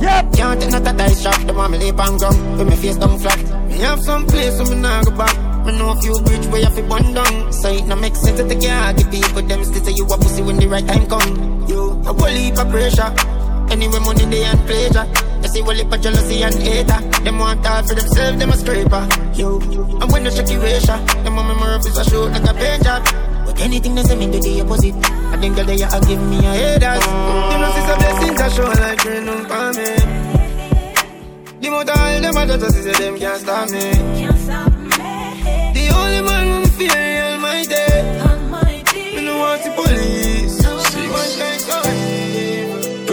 Yep. 0.00 0.32
Can't 0.34 0.60
take 0.60 0.70
not 0.70 0.86
a 0.86 0.96
tight 0.96 1.16
shop. 1.16 1.38
The 1.46 1.52
me 1.52 1.78
leap 1.78 1.98
and 1.98 2.18
ground. 2.18 2.58
With 2.58 2.68
me 2.68 2.76
face 2.76 2.96
down 2.96 3.18
flat. 3.18 3.38
Me 3.68 3.78
have 3.78 4.00
some 4.00 4.26
place 4.26 4.58
where 4.58 4.70
me 4.70 4.76
nah 4.80 5.02
go 5.04 5.10
back. 5.10 5.36
Me 5.66 5.76
know 5.78 5.90
a 5.90 6.00
few 6.00 6.18
bridge 6.22 6.46
where 6.46 6.60
you 6.62 6.70
fi 6.70 6.82
burn 6.82 7.14
down. 7.14 7.52
So 7.52 7.68
it 7.68 7.86
no 7.86 7.96
make 7.96 8.16
sense 8.16 8.38
to 8.40 8.48
take 8.48 8.62
your 8.62 8.92
the 8.94 9.04
people 9.10 9.42
them 9.42 9.64
still 9.64 9.84
say 9.84 9.92
you 9.92 10.04
a 10.06 10.16
pussy 10.16 10.42
when 10.42 10.56
the 10.56 10.68
right 10.68 10.86
time 10.86 11.06
come. 11.06 11.66
You 11.68 12.00
a 12.06 12.12
whole 12.12 12.26
heap 12.26 12.58
of 12.58 12.70
pressure. 12.70 13.31
Anyway 13.72 14.00
money 14.00 14.26
they 14.26 14.44
and 14.44 14.60
pleasure. 14.68 15.06
You 15.40 15.48
see 15.48 15.62
heap 15.62 15.90
of 15.90 16.00
jealousy 16.02 16.42
and 16.42 16.54
hater. 16.60 17.00
Them 17.24 17.38
want 17.38 17.66
all 17.66 17.82
for 17.82 17.94
themselves, 17.94 18.38
them 18.38 18.50
a 18.50 18.56
scraper. 18.58 19.08
You 19.32 19.60
and 19.96 20.12
when 20.12 20.24
the 20.24 20.30
shaky 20.30 20.56
ratio, 20.56 20.98
them 21.24 21.36
want 21.36 21.48
me 21.48 21.54
more 21.54 21.72
of 21.72 21.86
is 21.86 21.96
a 21.96 22.04
shoot 22.04 22.28
like 22.36 22.44
a 22.44 22.52
paint 22.52 22.84
job. 22.84 23.02
But 23.46 23.58
anything 23.62 23.94
they 23.94 24.02
say 24.02 24.16
me 24.16 24.30
do 24.30 24.40
the 24.40 24.60
opposite. 24.60 24.94
I 25.32 25.38
think 25.40 25.56
that 25.56 25.66
they 25.66 25.80
a 25.80 26.00
give 26.04 26.20
me 26.20 26.36
a 26.44 26.52
haters. 26.52 27.00
You 27.00 27.56
know 27.56 27.72
see 27.72 27.84
some 27.88 27.98
blessings 27.98 28.40
a 28.44 28.50
show 28.52 28.68
like 28.76 29.04
rain 29.06 29.28
on 29.32 29.40
for 29.48 29.72
me. 29.72 29.88
The 31.60 31.70
more 31.70 31.84
time 31.84 32.22
them 32.22 32.36
a 32.36 32.58
just 32.58 32.76
say 32.76 32.92
them 32.92 33.18
can't 33.18 33.40
stop 33.40 33.70
me. 33.70 33.88
The 35.72 35.84
only 35.96 36.20
man 36.20 36.44
who 36.60 36.68
fear 36.76 36.92
the 36.92 37.22
Almighty. 37.40 39.16
Me 39.16 39.24
no 39.24 39.38
want 39.38 39.64
the 39.64 39.70
police. 39.70 40.21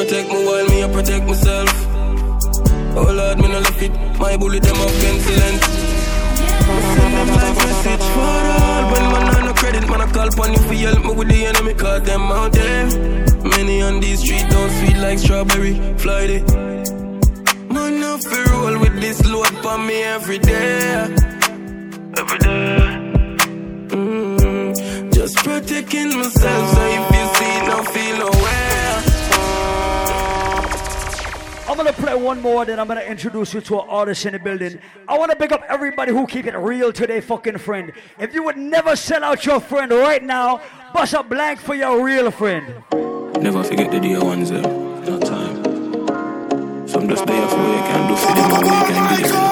Protect 0.09 0.29
me 0.29 0.43
while 0.43 0.65
me, 0.65 0.83
I 0.83 0.91
protect 0.91 1.25
myself. 1.27 1.69
Oh 2.97 3.13
Lord, 3.13 3.37
me 3.37 3.47
no 3.47 3.59
left 3.59 3.79
it. 3.79 3.91
My 4.17 4.35
bullet 4.37 4.63
them 4.63 4.75
up 4.77 4.89
pencilent. 4.89 5.61
Send 5.61 7.13
them 7.13 7.27
like 7.37 7.55
message 7.57 8.05
for 8.15 8.41
all. 8.57 8.83
When 8.91 9.03
man 9.13 9.35
on 9.35 9.45
no 9.45 9.53
credit, 9.53 9.87
man 9.87 10.01
I 10.01 10.11
call 10.11 10.29
pon 10.31 10.53
you 10.53 10.57
for 10.65 10.73
help 10.73 11.05
me 11.05 11.13
with 11.13 11.27
the 11.29 11.45
enemy, 11.45 11.75
cause 11.75 12.01
them 12.01 12.23
out 12.23 12.51
there. 12.53 12.85
Many 13.55 13.83
on 13.83 13.99
these 13.99 14.21
streets 14.21 14.49
don't 14.49 14.71
sweet 14.79 14.97
like 14.97 15.19
strawberry. 15.19 15.75
Fly 15.99 16.25
day. 16.25 16.41
Man, 17.69 18.03
I 18.03 18.17
feel 18.17 18.45
roll 18.45 18.79
with 18.79 18.99
this 18.99 19.23
load 19.27 19.53
for 19.61 19.77
me 19.77 20.01
every 20.01 20.39
day. 20.39 21.03
Every 22.17 22.39
day. 22.39 22.79
Mm, 23.93 25.13
just 25.13 25.37
protecting 25.37 26.17
myself, 26.17 26.73
so 26.73 26.81
if 26.97 27.05
you 27.13 27.25
see, 27.37 27.67
no 27.67 27.83
feel 27.93 28.17
nowhere. 28.17 29.18
I'm 31.79 31.85
gonna 31.85 31.97
play 31.97 32.13
one 32.13 32.41
more, 32.41 32.65
then 32.65 32.77
I'm 32.77 32.89
gonna 32.89 32.99
introduce 32.99 33.53
you 33.53 33.61
to 33.61 33.79
an 33.79 33.87
artist 33.87 34.25
in 34.25 34.33
the 34.33 34.39
building. 34.39 34.79
I 35.07 35.17
wanna 35.17 35.33
pick 35.33 35.53
up 35.53 35.63
everybody 35.69 36.11
who 36.11 36.27
keep 36.27 36.45
it 36.45 36.53
real 36.57 36.91
to 36.91 37.07
their 37.07 37.21
fucking 37.21 37.57
friend. 37.59 37.93
If 38.19 38.33
you 38.33 38.43
would 38.43 38.57
never 38.57 38.97
sell 38.97 39.23
out 39.23 39.45
your 39.45 39.61
friend 39.61 39.89
right 39.89 40.21
now, 40.21 40.59
bust 40.93 41.13
a 41.13 41.23
blank 41.23 41.61
for 41.61 41.75
your 41.75 42.03
real 42.03 42.31
friend. 42.31 42.83
Never 43.41 43.63
forget 43.63 43.91
the 43.91 43.99
dear 44.01 44.19
ones, 44.19 44.51
eh? 44.51 44.59
No 44.59 45.19
time. 45.21 45.63
Some 46.85 47.07
just 47.07 47.25
there 47.25 47.47
for 47.47 47.55
you 47.55 47.81
can 47.87 48.09
do 48.09 48.15
for 48.17 48.33
them, 48.33 48.51
and 48.51 48.65
we 48.65 48.71
can 48.91 49.17
give 49.21 49.31
them. 49.31 49.45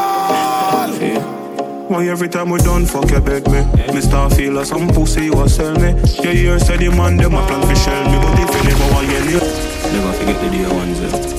Why 1.87 2.09
every 2.09 2.27
time 2.27 2.49
we 2.49 2.59
done 2.59 2.85
fuck 2.85 3.09
you 3.09 3.21
beg 3.21 3.47
me 3.47 3.63
Me 3.93 4.01
start 4.01 4.33
feel 4.33 4.51
like 4.51 4.65
some 4.65 4.89
pussy 4.89 5.23
you 5.23 5.41
a 5.41 5.47
sell 5.47 5.73
me 5.79 5.93
You 6.21 6.31
hear 6.31 6.59
say 6.59 6.75
the 6.75 6.89
man 6.89 7.15
them 7.15 7.35
a 7.35 7.47
plan 7.47 7.61
fi 7.61 7.73
shell 7.75 8.03
me 8.11 8.17
But 8.19 8.37
if 8.37 8.53
you 8.53 8.63
never 8.69 8.87
want 8.93 9.07
you 9.07 9.39
Never 9.93 10.11
forget 10.11 10.37
the 10.41 10.49
dear 10.49 10.69
ones, 10.69 10.99
eh? 10.99 11.37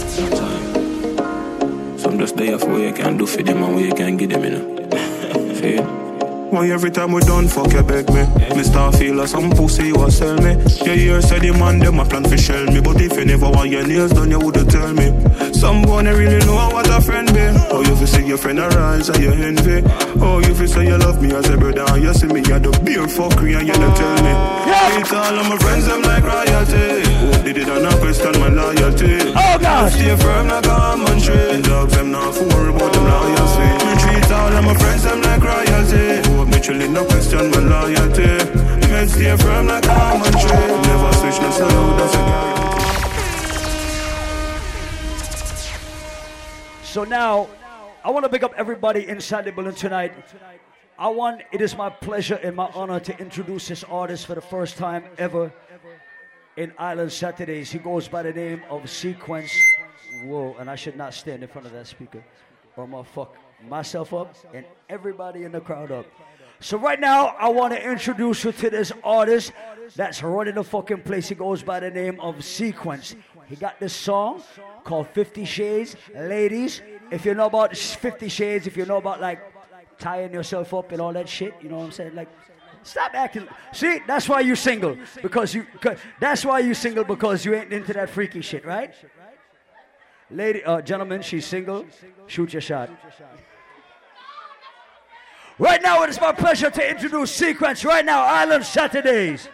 Just 2.19 2.37
there 2.37 2.59
for 2.59 2.79
you 2.79 2.93
can 2.93 3.17
do 3.17 3.27
for 3.27 3.43
them, 3.43 3.63
and 3.63 3.77
we 3.77 3.93
can 3.93 4.17
give 4.17 4.31
them, 4.31 4.45
you 4.45 4.51
know. 4.51 5.55
Feel? 5.55 5.85
Why 6.51 6.69
every 6.71 6.91
time 6.91 7.13
we 7.13 7.21
done 7.21 7.47
fuck 7.47 7.73
you 7.73 7.83
beg 7.83 8.09
me? 8.09 8.25
Me 8.57 8.63
start 8.63 8.95
feel 8.97 9.17
like 9.17 9.29
some 9.29 9.51
pussy 9.51 9.89
you 9.89 10.03
a 10.03 10.11
sell 10.11 10.35
me. 10.39 10.53
You 10.83 10.93
hear 10.93 11.21
say 11.21 11.39
the 11.39 11.53
man 11.53 11.79
them 11.79 12.01
a 12.01 12.07
plan 12.07 12.25
fi 12.25 12.37
shell 12.37 12.65
me. 12.65 12.81
But 12.81 13.01
if 13.03 13.19
you 13.19 13.27
never 13.27 13.51
want 13.51 13.69
your 13.69 13.87
nails 13.87 14.13
done 14.13 14.31
you 14.31 14.39
woulda 14.39 14.65
tell 14.65 14.95
me. 14.95 15.13
Some 15.53 15.83
boy 15.83 16.05
they 16.05 16.15
really 16.15 16.39
know 16.47 16.57
what 16.73 16.89
a 16.89 17.03
friend 17.03 17.29
be. 17.35 17.45
Oh 17.71 17.83
you 17.83 17.95
fi 17.97 18.05
see 18.07 18.27
your 18.27 18.39
friend 18.39 18.61
a 18.61 18.69
rise 18.69 19.11
and 19.11 19.23
you 19.23 19.31
envy. 19.31 19.83
Oh 20.23 20.41
you 20.41 20.55
fi 20.55 20.65
say 20.65 20.87
you 20.87 20.97
love 20.97 21.21
me 21.21 21.35
as 21.35 21.49
a 21.51 21.57
brother 21.59 21.85
And 21.93 22.03
you 22.03 22.15
see 22.15 22.29
me 22.29 22.41
a 22.41 22.59
the 22.59 22.81
beer 22.83 23.07
fuckery 23.07 23.59
and 23.59 23.69
you 23.69 23.75
don't 23.75 23.95
tell 23.95 24.25
me 24.25 24.58
Oh, 24.71 24.93
treat 24.93 25.13
all 25.13 25.39
of 25.39 25.49
my 25.49 25.57
friends 25.59 25.87
them 25.87 26.03
like 26.03 26.25
royalty. 26.25 27.03
Hope 27.25 27.43
they 27.45 27.53
did 27.53 27.69
not 27.69 27.99
question 28.01 28.33
my 28.41 28.49
loyalty. 28.49 29.19
Oh 29.35 29.59
God. 29.59 29.93
Stay 29.93 30.17
firm 30.17 30.49
like 30.49 30.67
a 30.67 30.71
almond 30.71 31.23
tree. 31.23 31.63
Dogs 31.63 31.95
them 31.97 32.11
not 32.11 32.35
for 32.35 32.45
worry 32.49 32.71
about 32.75 32.93
them 32.93 33.05
loyalty. 33.05 33.69
Me 33.87 33.93
treat 34.03 34.31
all 34.31 34.53
of 34.53 34.65
my 34.65 34.75
friends 34.75 35.03
them 35.05 35.21
like 35.23 35.43
royalty. 35.43 36.21
Hope 36.37 36.49
me 36.49 36.89
no 36.89 37.05
question 37.07 37.51
my 37.51 37.59
loyalty. 37.59 38.31
Me 38.93 39.07
stay 39.07 39.37
firm 39.37 39.67
like 39.67 39.87
a 39.87 39.93
almond 39.93 40.37
tree. 40.39 40.69
Never 40.89 41.13
switch 41.15 41.41
no 41.41 41.51
slow, 41.51 41.97
that's 41.97 42.15
a 42.15 42.19
guarantee. 42.19 42.59
So 46.85 47.05
now, 47.05 47.49
I 48.05 48.11
want 48.11 48.25
to 48.25 48.29
pick 48.29 48.43
up 48.43 48.55
everybody 48.57 49.09
inside 49.09 49.45
the 49.45 49.53
building 49.53 49.75
tonight. 49.75 50.13
I 50.99 51.09
want, 51.09 51.43
it 51.53 51.61
is 51.61 51.77
my 51.77 51.91
pleasure 51.91 52.35
and 52.35 52.57
my 52.57 52.69
honor 52.75 52.99
to 52.99 53.19
introduce 53.21 53.69
this 53.69 53.85
artist 53.85 54.27
for 54.27 54.35
the 54.35 54.41
first 54.41 54.77
time 54.77 55.05
ever 55.17 55.53
in 56.57 56.73
Island 56.77 57.13
Saturdays. 57.13 57.71
He 57.71 57.79
goes 57.79 58.09
by 58.09 58.25
the 58.25 58.33
name 58.33 58.63
of 58.69 58.91
Sekuence. 58.91 59.53
Whoa, 60.25 60.57
and 60.59 60.69
I 60.69 60.75
should 60.75 60.97
not 60.97 61.15
stand 61.15 61.45
in 61.45 61.49
front 61.49 61.67
of 61.69 61.73
that 61.73 61.87
speaker 61.87 62.25
or 62.79 62.85
I'm 62.85 62.91
gonna 62.93 63.05
fuck 63.05 63.37
myself 63.69 64.15
up 64.15 64.35
and 64.55 64.65
everybody 64.89 65.45
in 65.45 65.53
the 65.53 65.61
crowd 65.61 65.91
up. 65.91 66.07
So 66.61 66.77
right 66.77 66.99
now, 66.99 67.37
I 67.39 67.49
want 67.51 67.73
to 67.75 67.91
introduce 67.91 68.43
you 68.43 68.51
to 68.51 68.71
this 68.71 68.91
artist 69.05 69.53
that's 69.95 70.23
running 70.23 70.55
the 70.55 70.65
fucking 70.65 71.03
place. 71.03 71.29
He 71.29 71.37
goes 71.37 71.63
by 71.63 71.79
the 71.79 71.91
name 71.91 72.19
of 72.21 72.45
Sekuence. 72.45 73.15
He 73.47 73.55
got 73.55 73.79
this 73.79 73.93
song 73.93 74.43
called 74.83 75.09
50 75.09 75.45
Shades. 75.45 75.97
Ladies, 76.13 76.83
if 77.13 77.25
you 77.25 77.35
know 77.35 77.47
about 77.47 77.77
50 77.77 78.29
Shades, 78.29 78.67
if 78.67 78.77
you 78.77 78.87
know 78.87 78.97
about 78.97 79.21
like 79.21 79.48
tying 79.99 80.33
yourself 80.33 80.73
up 80.75 80.93
and 80.93 81.01
all 81.01 81.13
that 81.13 81.29
shit, 81.29 81.55
you 81.63 81.69
know 81.69 81.79
what 81.79 81.85
I'm 81.85 81.93
saying? 81.93 82.15
Like, 82.15 82.29
stop 82.83 83.13
acting. 83.15 83.49
See, 83.73 84.01
that's 84.07 84.29
why 84.29 84.41
you're 84.41 84.57
single. 84.57 84.97
Because 85.23 85.55
you. 85.55 85.67
that's 86.21 86.45
why 86.45 86.61
you're 86.61 86.75
single 86.75 87.05
because 87.05 87.45
you 87.45 87.55
ain't 87.55 87.73
into 87.73 87.93
that 87.93 88.11
freaky 88.11 88.41
shit, 88.41 88.65
right? 88.65 88.95
Lady, 90.31 90.63
uh, 90.63 90.81
gentlemen, 90.83 91.23
she's 91.23 91.47
single. 91.47 91.87
Shoot 92.27 92.53
your 92.53 92.63
shot. 92.63 92.91
Right 95.59 95.83
now, 95.83 96.05
it 96.05 96.11
is 96.11 96.21
my 96.21 96.33
pleasure 96.33 96.71
to 96.71 96.91
introduce 96.91 97.33
Sekuence. 97.33 97.85
Right 97.85 98.05
now, 98.05 98.23
Island 98.23 98.65
Saturdays. 98.65 99.49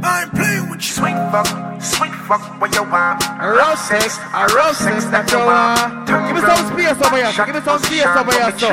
I'm 0.00 0.30
playing 0.30 0.70
with 0.70 0.80
you. 0.80 0.82
Sweet 0.82 1.14
fuck, 1.32 1.46
sweet 1.80 2.14
fuck, 2.26 2.60
what 2.60 2.74
you 2.74 2.82
want? 2.82 3.22
A 3.40 3.48
rough 3.50 3.78
sex, 3.78 4.18
a 4.18 4.46
rough 4.54 4.76
sex 4.76 5.04
that 5.06 5.30
you 5.30 5.38
want. 5.38 6.06
Give 6.06 6.34
me 6.34 6.40
some 6.40 6.66
space 6.72 6.98
over 7.06 7.16
here, 7.16 7.32
give 7.46 7.54
me 7.54 7.60
some 7.60 7.78
space 7.78 8.06
over 8.06 8.32
here, 8.32 8.52
so. 8.58 8.68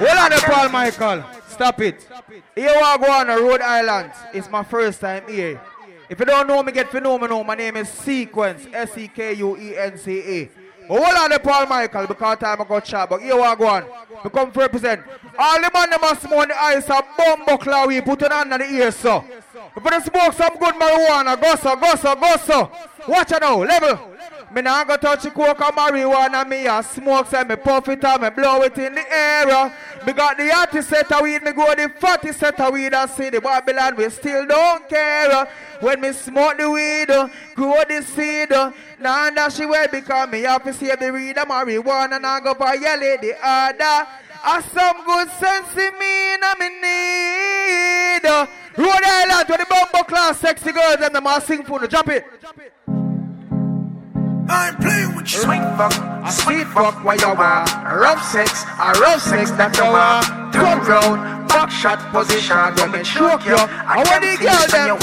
Hold 0.00 0.18
on 0.18 0.30
Paul 0.40 0.68
Michael. 0.70 1.24
Stop 1.48 1.80
it. 1.80 2.06
Here 2.54 2.70
I 2.70 2.96
go 2.98 3.10
on 3.10 3.28
Rhode 3.28 3.62
Island. 3.62 4.12
It's 4.34 4.50
my 4.50 4.62
first 4.62 5.00
time 5.00 5.26
here. 5.28 5.60
If 6.08 6.20
you 6.20 6.26
don't 6.26 6.46
know 6.46 6.62
me, 6.62 6.70
get 6.72 6.90
to 6.92 7.00
know 7.00 7.18
me 7.18 7.26
now. 7.26 7.42
My 7.42 7.54
name 7.54 7.76
is 7.76 7.88
Sekuence, 7.88 8.66
E 8.66 8.74
S-E-K-U-E-N-C-A. 8.74 10.44
But 10.46 10.55
hold 10.88 11.16
on 11.16 11.30
there, 11.30 11.38
Paul 11.38 11.66
Michael, 11.66 12.06
because 12.06 12.38
time 12.38 12.60
I 12.60 12.64
got 12.64 12.84
chat. 12.84 13.08
But 13.08 13.22
here 13.22 13.40
I 13.40 13.54
go 13.54 13.66
on. 13.66 13.84
We 14.24 14.30
come 14.30 14.50
to 14.52 14.58
represent. 14.58 15.02
All 15.38 15.60
the 15.60 15.70
man 15.72 15.90
them 15.90 16.00
must 16.00 16.24
on 16.26 16.48
the 16.48 16.62
ice 16.62 16.88
and 16.88 17.04
bomb 17.16 17.44
buckler 17.44 17.86
we 17.86 18.00
put 18.00 18.22
it 18.22 18.32
under 18.32 18.58
the 18.58 18.64
ear, 18.64 18.90
so. 18.90 19.24
If 19.76 19.84
you 19.84 20.00
smoke 20.00 20.32
some 20.34 20.56
good 20.58 20.74
marijuana, 20.74 21.40
go 21.40 21.54
so, 21.56 21.76
go 21.76 21.94
so, 21.96 22.14
go 22.14 22.36
so. 22.36 22.70
Watch 23.08 23.32
it 23.32 23.40
now, 23.40 23.56
level. 23.58 24.15
Me 24.52 24.62
nah 24.62 24.84
go 24.84 24.96
touch 24.96 25.24
the 25.24 25.30
coke 25.30 25.60
or 25.60 25.72
marijuana. 25.72 26.48
Me 26.48 26.66
a 26.66 26.82
smoke, 26.82 27.26
say 27.26 27.42
me 27.42 27.56
puff 27.56 27.88
it 27.88 28.04
and 28.04 28.22
me 28.22 28.30
blow 28.30 28.62
it 28.62 28.78
in 28.78 28.94
the 28.94 29.12
air. 29.12 29.72
Me 30.06 30.12
got 30.12 30.36
the 30.36 30.48
hottest 30.48 30.88
set 30.88 31.10
of 31.10 31.20
weed, 31.22 31.42
me 31.42 31.52
go 31.52 31.74
the 31.74 31.88
fattest 31.98 32.38
set 32.38 32.60
of 32.60 32.72
weed. 32.72 32.94
I 32.94 33.06
see 33.06 33.28
the 33.28 33.40
Babylon, 33.40 33.96
we 33.96 34.08
still 34.08 34.46
don't 34.46 34.88
care. 34.88 35.48
When 35.80 36.00
me 36.00 36.12
smoke 36.12 36.58
the 36.58 36.70
weed, 36.70 37.08
grow 37.56 37.82
the 37.88 38.02
seed. 38.02 38.50
Now 39.00 39.30
that 39.30 39.52
she 39.52 39.66
way 39.66 39.88
because 39.90 40.30
me 40.30 40.42
have 40.42 40.62
to 40.62 40.72
save 40.72 41.00
the 41.00 41.12
reader 41.12 41.42
marijuana 41.42 42.16
and 42.16 42.26
I 42.26 42.40
go 42.40 42.54
violate 42.54 43.20
the 43.20 43.34
order. 43.34 44.06
I 44.48 44.62
some 44.72 45.04
good 45.04 45.28
sense 45.32 45.72
in 45.76 45.98
me 45.98 46.34
and 46.34 46.44
I'm 46.44 46.62
in 46.62 46.80
need. 46.80 48.46
Rhode 48.78 49.04
Island 49.04 49.48
to 49.48 49.56
the 49.58 49.66
bumbo 49.68 50.04
class, 50.04 50.38
sexy 50.38 50.70
girls 50.70 50.98
and 51.00 51.14
the 51.14 51.20
mass 51.20 51.44
sing 51.44 51.64
for 51.64 51.80
the 51.80 51.88
jump 51.88 52.08
it. 52.10 52.24
I'm 54.48 54.76
playing 54.76 55.14
with 55.16 55.32
you. 55.32 55.40
Sweet 55.40 55.62
fuck, 55.76 55.92
a 55.92 56.32
sweet 56.32 56.66
fuck, 56.68 57.04
where 57.04 57.16
you 57.16 57.28
want? 57.28 57.70
Rough 57.84 58.22
sex, 58.30 58.64
a 58.78 58.92
rough 59.00 59.22
sex 59.22 59.50
that 59.52 59.76
you 59.76 59.84
want. 59.84 60.54
Turn 60.54 60.78
round, 60.86 61.48
back 61.48 61.70
shot 61.70 61.98
position, 62.12 62.56
let 62.76 62.90
me 62.90 63.02
choke 63.02 63.44
you. 63.44 63.56
I 63.58 64.02
want 64.06 64.22
the 64.22 64.36
girl 64.38 64.66
them 64.70 65.00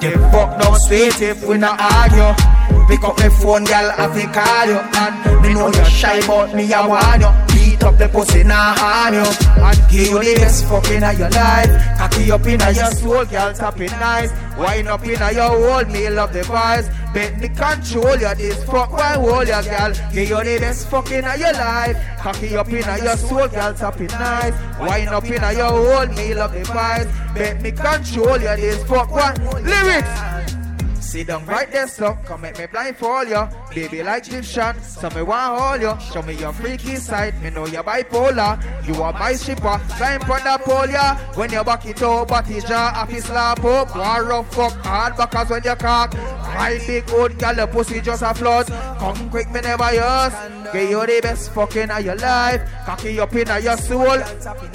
say, 0.00 0.10
the 0.10 0.18
fuck 0.30 0.58
no 0.58 0.76
sweet 0.78 1.20
if 1.20 1.46
we 1.46 1.58
not 1.58 1.78
argue. 1.80 2.66
Pick 2.88 3.02
up 3.02 3.18
my 3.18 3.28
phone, 3.28 3.64
girl, 3.64 3.90
I 3.98 4.06
fi 4.14 4.30
call 4.30 4.66
you 4.66 4.78
And 4.78 5.42
me 5.42 5.54
know 5.54 5.66
you're 5.74 5.84
shy, 5.86 6.24
but 6.24 6.54
me 6.54 6.72
I 6.72 6.86
want 6.86 7.20
you 7.20 7.54
Beat 7.54 7.82
up 7.82 7.98
the 7.98 8.08
pussy, 8.08 8.44
nah 8.44 8.74
harm 8.78 9.14
you 9.14 9.26
And 9.26 9.90
give 9.90 10.06
you 10.06 10.22
the 10.22 10.40
best 10.40 10.66
fucking 10.66 11.02
of 11.02 11.18
your 11.18 11.30
life 11.30 11.98
Cocky 11.98 12.30
up 12.30 12.46
in 12.46 12.60
your 12.60 12.92
soul, 12.92 13.24
girl, 13.24 13.52
tap 13.52 13.80
it 13.80 13.90
nice 13.98 14.30
Wind 14.56 14.86
up 14.86 15.02
in 15.02 15.18
your 15.34 15.50
hold, 15.50 15.88
me 15.90 16.08
love 16.10 16.32
the 16.32 16.42
vibes 16.42 16.86
Bet 17.12 17.40
me 17.40 17.48
control 17.48 18.16
you, 18.18 18.34
this 18.36 18.62
fuck 18.62 18.85
why 18.90 19.14
hold 19.14 19.48
you, 19.48 19.62
girl. 19.62 19.92
Give 20.12 20.28
you 20.28 20.44
the 20.44 20.58
best 20.60 20.88
fucking 20.88 21.24
of 21.24 21.38
your 21.38 21.52
life. 21.52 21.96
Cocky 22.18 22.56
up 22.56 22.68
in 22.68 23.04
your 23.04 23.16
soul, 23.16 23.48
girl, 23.48 23.74
tap 23.74 24.00
it 24.00 24.10
nice. 24.12 24.54
Wind 24.78 25.08
up 25.08 25.24
in 25.24 25.56
your 25.56 25.70
whole 25.70 26.06
me 26.06 26.34
love 26.34 26.52
the 26.52 26.60
vibes 26.60 27.34
Bet 27.34 27.60
me 27.60 27.70
control 27.70 28.40
you, 28.40 28.56
this 28.56 28.82
fuck 28.84 29.10
why 29.10 29.34
Lyrics 29.62 30.65
Sit 31.06 31.28
down 31.28 31.46
right 31.46 31.70
there, 31.70 31.86
so 31.86 32.18
come 32.24 32.40
make 32.40 32.58
me 32.58 32.66
blindfold 32.66 33.28
you. 33.28 33.48
Baby 33.72 34.02
like 34.02 34.26
Egyptian, 34.26 34.82
so 34.82 35.08
me 35.10 35.22
want 35.22 35.56
hold 35.56 35.80
you. 35.80 36.12
Show 36.12 36.20
me 36.22 36.34
your 36.34 36.52
freaky 36.52 36.96
side, 36.96 37.40
me 37.40 37.50
know 37.50 37.64
you're 37.64 37.84
bipolar. 37.84 38.58
You 38.84 39.00
are 39.00 39.12
my 39.12 39.36
shipper, 39.36 39.80
climb 39.96 40.22
on 40.22 40.42
the 40.42 40.60
pole, 40.64 40.88
yeah. 40.88 41.16
When 41.34 41.52
you 41.52 41.62
back 41.62 41.86
it 41.86 42.02
up, 42.02 42.26
but 42.26 42.50
it's 42.50 42.68
jaw 42.68 42.92
happy 42.92 43.20
slap 43.20 43.64
up. 43.64 43.94
War 43.94 44.24
rough 44.24 44.52
fuck, 44.52 44.72
hard 44.84 45.16
backers 45.16 45.48
when 45.48 45.62
you 45.62 45.76
cock. 45.76 46.12
My 46.14 46.76
big 46.84 47.08
old 47.12 47.38
gal, 47.38 47.54
the 47.54 47.68
pussy 47.68 48.00
just 48.00 48.22
a 48.22 48.34
flood. 48.34 48.66
Come 48.66 49.30
quick, 49.30 49.48
me 49.52 49.60
never 49.60 49.94
yours. 49.94 50.32
Get 50.72 50.90
you 50.90 51.06
the 51.06 51.20
best 51.22 51.52
fucking 51.52 51.88
of 51.88 52.04
your 52.04 52.16
life. 52.16 52.68
Cocky 52.84 53.20
up 53.20 53.32
in 53.32 53.46
your 53.62 53.76
soul. 53.76 54.18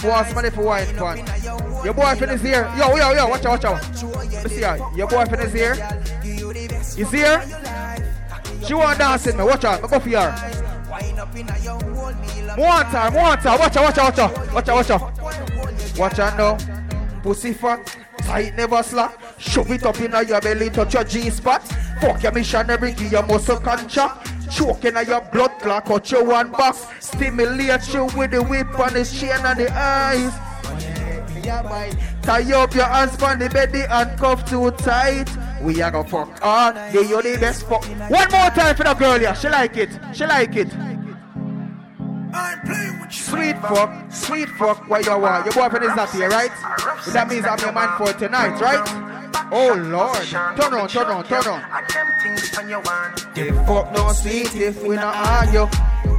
Boss 0.01 0.33
money 0.33 0.49
for 0.49 0.63
wine 0.63 0.85
fun. 0.95 1.17
Your 1.83 1.93
boyfriend 1.93 2.33
is 2.33 2.41
here. 2.41 2.71
Yo, 2.77 2.95
yo, 2.95 3.11
yo, 3.11 3.27
watch 3.27 3.45
out, 3.45 3.63
watch 3.63 3.65
out. 3.65 4.03
Let 4.31 4.43
me 4.45 4.49
see 4.49 4.61
her. 4.61 4.79
Your 4.95 5.07
boyfriend 5.07 5.43
is 5.43 5.53
here. 5.53 5.75
You 6.97 7.05
see 7.05 7.19
her? 7.19 7.41
She 8.65 8.73
want 8.73 8.99
dancing 8.99 9.37
me. 9.37 9.43
Watch 9.43 9.63
out. 9.63 9.81
Go 9.81 9.99
for 9.99 10.09
her. 10.09 10.61
Want 12.57 12.87
her, 12.87 13.11
want 13.11 13.39
her. 13.41 13.57
Watch 13.57 13.77
out, 13.77 13.83
watch 13.83 13.97
out, 13.97 14.17
watch 14.17 14.19
out. 14.19 14.53
Watch 14.53 14.69
out, 14.69 14.75
watch 14.75 14.89
out. 14.89 15.97
Watch 15.97 16.19
out 16.19 16.37
now. 16.37 17.21
Pussy 17.23 17.53
fat. 17.53 17.97
Tight 18.19 18.55
never 18.55 18.83
slack. 18.83 19.17
Shove 19.37 19.71
it 19.71 19.83
up 19.83 19.99
in 19.99 20.11
your 20.27 20.41
belly, 20.41 20.69
touch 20.69 20.93
your 20.93 21.03
G 21.03 21.29
spot. 21.29 21.63
Fuck 22.01 22.23
your 22.23 22.31
missionary, 22.31 22.91
give 22.93 23.11
your 23.11 23.25
muscle 23.25 23.57
contract. 23.57 24.29
Choking 24.51 24.97
on 24.97 25.07
your 25.07 25.21
blood 25.21 25.51
clot, 25.59 25.85
cut 25.85 26.11
your 26.11 26.25
one 26.25 26.51
box. 26.51 26.85
Stimulate 26.99 27.93
you 27.93 28.05
with 28.17 28.31
the 28.31 28.43
whip 28.43 28.77
on 28.79 28.93
the 28.93 29.05
chain 29.05 29.31
and 29.31 29.59
the 29.59 29.71
eyes. 29.71 30.33
Tie 32.21 32.53
up 32.53 32.75
your 32.75 32.85
hands 32.85 33.21
on 33.23 33.39
the 33.39 33.49
bed, 33.49 33.71
the 33.71 33.87
handcuff 33.87 34.47
too 34.49 34.71
tight. 34.71 35.29
We 35.63 35.81
are 35.81 35.91
gonna 35.91 36.07
fuck 36.07 36.43
on. 36.43 36.75
Yeah, 36.75 37.01
you're 37.01 37.21
the 37.21 37.37
best 37.39 37.67
fuck. 37.67 37.85
One 37.85 38.31
more 38.31 38.49
time 38.49 38.75
for 38.75 38.83
the 38.83 38.93
girl, 38.95 39.21
yeah. 39.21 39.33
She 39.33 39.47
like 39.49 39.77
it. 39.77 39.89
She 40.13 40.25
like 40.25 40.55
it. 40.55 40.73
I'm 42.33 42.61
playing 42.61 42.99
with 43.01 43.11
you. 43.11 43.23
Sweet 43.23 43.57
fuck, 43.61 44.11
sweet 44.11 44.49
fuck, 44.49 44.89
where 44.89 45.01
you 45.01 45.11
are. 45.11 45.43
Your 45.43 45.53
boyfriend 45.53 45.85
is 45.85 45.95
not 45.95 46.09
here, 46.11 46.29
right? 46.29 46.51
That 47.13 47.27
means 47.29 47.45
I'm 47.45 47.59
your 47.59 47.73
man 47.73 47.97
for 47.97 48.13
tonight, 48.13 48.59
right? 48.59 48.81
Oh 49.51 49.73
Lord, 49.75 50.23
turn 50.23 50.73
on, 50.73 50.87
turn 50.87 51.07
on, 51.07 51.23
turn 51.25 51.47
on. 51.47 51.61
The 53.35 53.63
fuck 53.67 53.91
no 53.93 54.11
sweet 54.13 54.55
if 54.55 54.81
we 54.83 54.95
not 54.95 55.15
argue. 55.15 55.67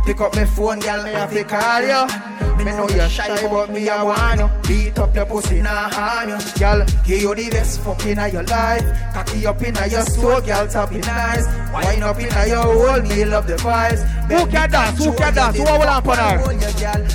Pick 0.04 0.20
up 0.20 0.34
my 0.34 0.44
phone, 0.44 0.80
girl, 0.80 1.02
me 1.04 1.12
have 1.12 1.32
to 1.32 1.44
call 1.44 1.82
you. 1.82 2.32
Me 2.58 2.70
know 2.70 2.88
you're 2.90 3.08
shy, 3.08 3.48
but 3.48 3.70
me 3.70 3.88
I 3.88 4.02
want 4.02 4.40
you. 4.40 4.50
Beat 4.68 4.98
up 4.98 5.14
your 5.14 5.26
pussy, 5.26 5.62
nah 5.62 5.88
harm 5.90 6.28
you. 6.28 6.38
Girl, 6.58 6.84
give 7.04 7.22
you 7.22 7.34
the 7.34 7.50
best 7.50 7.80
fucking 7.80 8.18
of 8.18 8.32
your 8.32 8.42
life. 8.44 8.84
Cocky 9.14 9.46
up 9.46 9.62
in 9.62 9.74
your 9.90 10.02
soul, 10.02 10.40
girl, 10.40 10.66
top 10.68 10.92
it 10.92 11.06
nice. 11.06 11.46
Wind 11.72 12.04
up 12.04 12.18
in 12.18 12.48
your 12.48 12.62
hole, 12.62 13.02
me 13.02 13.24
love 13.24 13.46
the 13.46 13.54
vibes. 13.54 14.02
Who 14.28 14.46
can 14.46 14.70
dance? 14.70 15.04
Who 15.04 15.12
can 15.12 15.34
dance? 15.34 15.56
Who 15.56 15.64
will 15.64 15.82
up 15.82 16.06
on 16.06 16.16
her? 16.16 16.38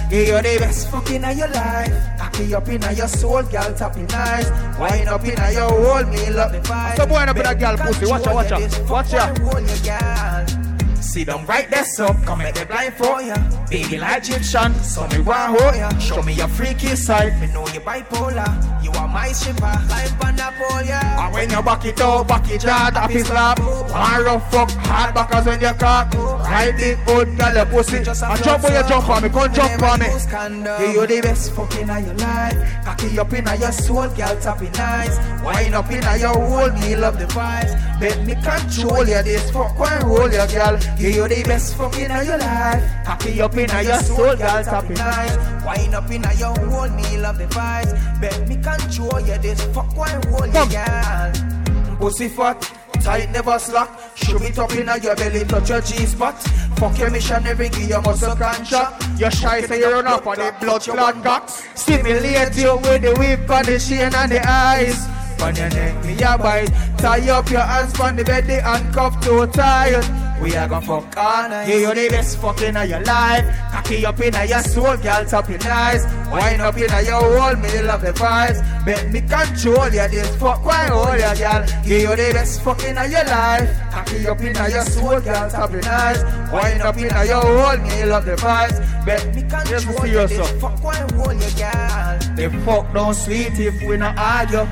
Give 0.10 0.28
you 0.28 0.42
the 0.42 0.58
best 0.60 0.90
fucking 0.90 1.24
of 1.24 1.38
your 1.38 1.48
life. 1.50 2.18
Cocky 2.18 2.56
up 2.56 2.68
in 2.68 2.82
your 2.96 3.08
soul, 3.08 3.44
girl, 3.44 3.74
top 3.74 3.98
it 3.98 4.10
nice. 4.12 4.50
Wind 4.80 5.10
up 5.10 5.24
in 5.24 5.54
your 5.54 5.70
hole, 5.70 6.04
me 6.04 6.30
love 6.32 6.52
the 6.52 6.60
vibes. 6.60 6.98
So 6.98 7.06
wind 7.06 7.30
up 7.30 7.38
in 7.38 7.46
a 7.46 7.56
girl 7.56 7.78
pussy. 7.78 8.06
Watch 8.06 8.28
out, 8.28 8.36
watch 8.36 8.52
out, 8.52 8.90
watch 8.90 9.14
out. 9.14 10.67
Sit 11.08 11.28
down 11.28 11.46
right 11.46 11.70
there, 11.72 11.86
so 11.86 12.14
come 12.26 12.40
make 12.40 12.54
the 12.54 12.66
blind 12.66 12.94
for 12.96 13.22
ya. 13.22 13.36
Baby 13.70 13.98
like 13.98 14.24
Egyptian, 14.24 14.74
so 14.84 15.08
me 15.08 15.20
want 15.20 15.58
hold 15.58 15.76
ya. 15.76 15.90
Show 16.00 16.22
me 16.22 16.34
your 16.34 16.50
freaky 16.50 16.98
side, 16.98 17.40
me 17.40 17.48
know 17.48 17.66
you 17.70 17.80
bipolar. 17.80 18.84
You 18.84 18.92
are 18.92 19.08
my 19.08 19.32
shipper, 19.32 19.72
climb 19.88 20.22
on 20.22 20.36
the 20.36 20.54
pole, 20.60 20.84
yeah. 20.84 21.26
And 21.26 21.34
when 21.34 21.50
you 21.50 21.62
back 21.62 21.86
it 21.86 22.02
up, 22.02 22.28
back 22.28 22.52
it 22.52 22.64
hard, 22.64 22.98
off 22.98 23.10
his 23.10 23.30
lap. 23.30 23.58
One 23.60 24.24
rough 24.26 24.52
fuck, 24.52 24.70
hard 24.86 25.16
backers 25.16 25.46
when 25.46 25.62
you 25.62 25.74
cock. 25.80 26.14
Right 26.14 26.76
big 26.76 27.00
old 27.08 27.38
girl, 27.38 27.54
your 27.56 27.66
pussy. 27.68 27.98
And 27.98 28.44
jump 28.44 28.64
when 28.64 28.74
you 28.74 28.90
jump 28.90 29.10
on 29.10 29.24
me, 29.24 29.30
come 29.30 29.54
jump 29.54 29.84
on 29.84 30.00
me. 30.02 30.08
Yeah, 30.08 30.92
you 30.92 31.08
the 31.08 31.22
best 31.22 31.56
fucking 31.56 31.90
of 31.90 32.06
your 32.06 32.16
life. 32.16 32.84
Cocky 32.84 33.18
up 33.18 33.34
in 33.34 33.46
your 33.46 33.72
soul, 33.72 34.10
girl, 34.10 34.36
tap 34.42 34.62
it 34.62 34.78
nice. 34.78 35.18
Wind 35.42 35.74
up 35.74 35.90
in 35.90 36.04
your 36.20 36.36
hole, 36.36 36.72
me 36.82 36.98
love 36.98 37.18
the 37.18 37.26
vibes. 37.28 38.00
Bet 38.00 38.26
me 38.26 38.36
control 38.36 39.08
you, 39.08 39.24
this 39.24 39.50
fuck 39.52 39.80
one 39.80 40.06
roll 40.06 40.32
you, 40.32 40.46
girl. 40.48 40.78
Give 41.00 41.16
you 41.16 41.28
the 41.28 41.44
best 41.44 41.76
fucking 41.76 42.10
of 42.10 42.26
your 42.26 42.40
life. 42.40 43.06
Cocky 43.06 43.40
up 43.40 43.56
in 43.56 43.70
your 43.86 44.00
soul, 44.00 44.36
girl, 44.36 44.58
it 44.58 44.90
nice. 44.98 45.38
Wind 45.64 45.94
up 45.94 46.10
in 46.10 46.24
your 46.40 46.58
hole, 46.58 46.90
me 46.90 47.18
love 47.18 47.38
the 47.38 47.46
vibes. 47.46 48.20
Bet 48.20 48.48
me 48.50 48.56
control 48.56 49.20
you, 49.20 49.38
this 49.38 49.64
fuck 49.76 49.96
one 49.96 50.20
roll 50.22 50.48
you, 50.48 50.66
girl. 50.72 51.98
Pussy 52.00 52.28
fat, 52.28 52.60
tight 53.02 53.32
never 53.32 53.60
slack. 53.60 53.90
Shove 54.16 54.42
it 54.42 54.58
up 54.58 54.72
in 54.72 54.88
your 55.04 55.16
belly, 55.16 55.46
touch 55.46 55.70
your 55.70 55.82
G 55.82 56.06
spot. 56.08 56.42
Fuck 56.78 56.98
your 56.98 57.12
missionary, 57.12 57.70
give 57.70 57.90
your 57.90 58.02
muscle 58.02 58.36
contract. 58.36 59.06
You're 59.20 59.30
shy, 59.30 59.62
so 59.62 59.76
you 59.76 59.92
run 59.92 60.08
up 60.08 60.26
on 60.26 60.38
the 60.38 60.56
blood 60.60 60.82
clot 60.82 61.24
cock. 61.24 61.50
Stimulate 61.76 62.58
you 62.58 62.76
with 62.78 63.04
the 63.04 63.14
whip 63.20 63.48
on 63.50 63.66
the 63.66 63.78
chain 63.78 64.14
and 64.16 64.32
the 64.32 64.42
eyes. 64.48 65.08
On 65.42 65.56
your 65.56 65.70
neck, 65.70 66.04
me 66.04 66.14
a 66.14 66.38
bite. 66.38 66.68
Tie 66.98 67.30
up 67.30 67.50
your 67.50 67.62
hands 67.62 68.00
on 68.00 68.16
the 68.16 68.24
bed, 68.24 68.48
the 68.48 68.62
handcuff 68.62 69.24
too 69.24 69.46
tight. 69.48 70.02
We 70.42 70.56
are 70.56 70.68
gonna 70.68 70.86
fuck 70.86 71.18
all 71.18 71.50
night. 71.50 71.68
Give 71.68 71.82
you 71.82 71.94
the 71.94 72.10
best 72.10 72.40
fucking 72.40 72.76
of 72.76 72.90
your 72.90 73.02
life. 73.02 73.46
Cocky 73.72 74.06
up 74.06 74.20
in 74.20 74.34
your 74.34 74.62
soul, 74.62 74.98
girl, 74.98 75.26
top 75.26 75.50
your 75.50 75.60
nice. 75.60 76.04
Wind 76.32 76.62
up 76.62 76.76
in 76.78 76.90
your 77.06 77.22
hole, 77.22 77.56
me 77.56 77.82
love 77.84 78.02
the 78.02 78.12
vibes. 78.14 78.86
Bet 78.86 79.10
me 79.12 79.22
control 79.22 79.86
you, 79.86 80.08
this 80.10 80.36
fuck 80.38 80.66
why 80.66 80.88
hold 80.88 81.16
you, 81.16 81.44
girl. 81.44 81.66
Give 81.86 82.02
you 82.02 82.16
the 82.16 82.34
best 82.34 82.62
fucking 82.64 82.98
of 82.98 83.10
your 83.10 83.24
life. 83.26 83.70
Cocky 83.92 84.28
up 84.28 84.42
in 84.42 84.56
your 84.56 84.86
soul, 84.86 85.22
girl, 85.22 85.50
top 85.50 85.72
your 85.72 85.82
nice. 85.82 86.24
Wind 86.52 86.82
up 86.82 86.98
in 86.98 87.10
your 87.28 87.42
hole, 87.42 87.78
me 87.78 88.06
love 88.06 88.26
the 88.26 88.36
vibes. 88.36 89.06
Bet 89.06 89.36
me 89.36 89.42
control 89.44 90.06
you, 90.06 90.28
this 90.28 90.62
fuck 90.62 90.84
why 90.84 90.96
hold 91.14 91.34
you, 91.34 91.52
girl. 91.58 92.20
The 92.36 92.62
fuck 92.66 92.94
don't 92.94 93.14
sweet 93.14 93.58
if 93.60 93.82
we 93.84 93.98
not 93.98 94.18
argue. 94.18 94.68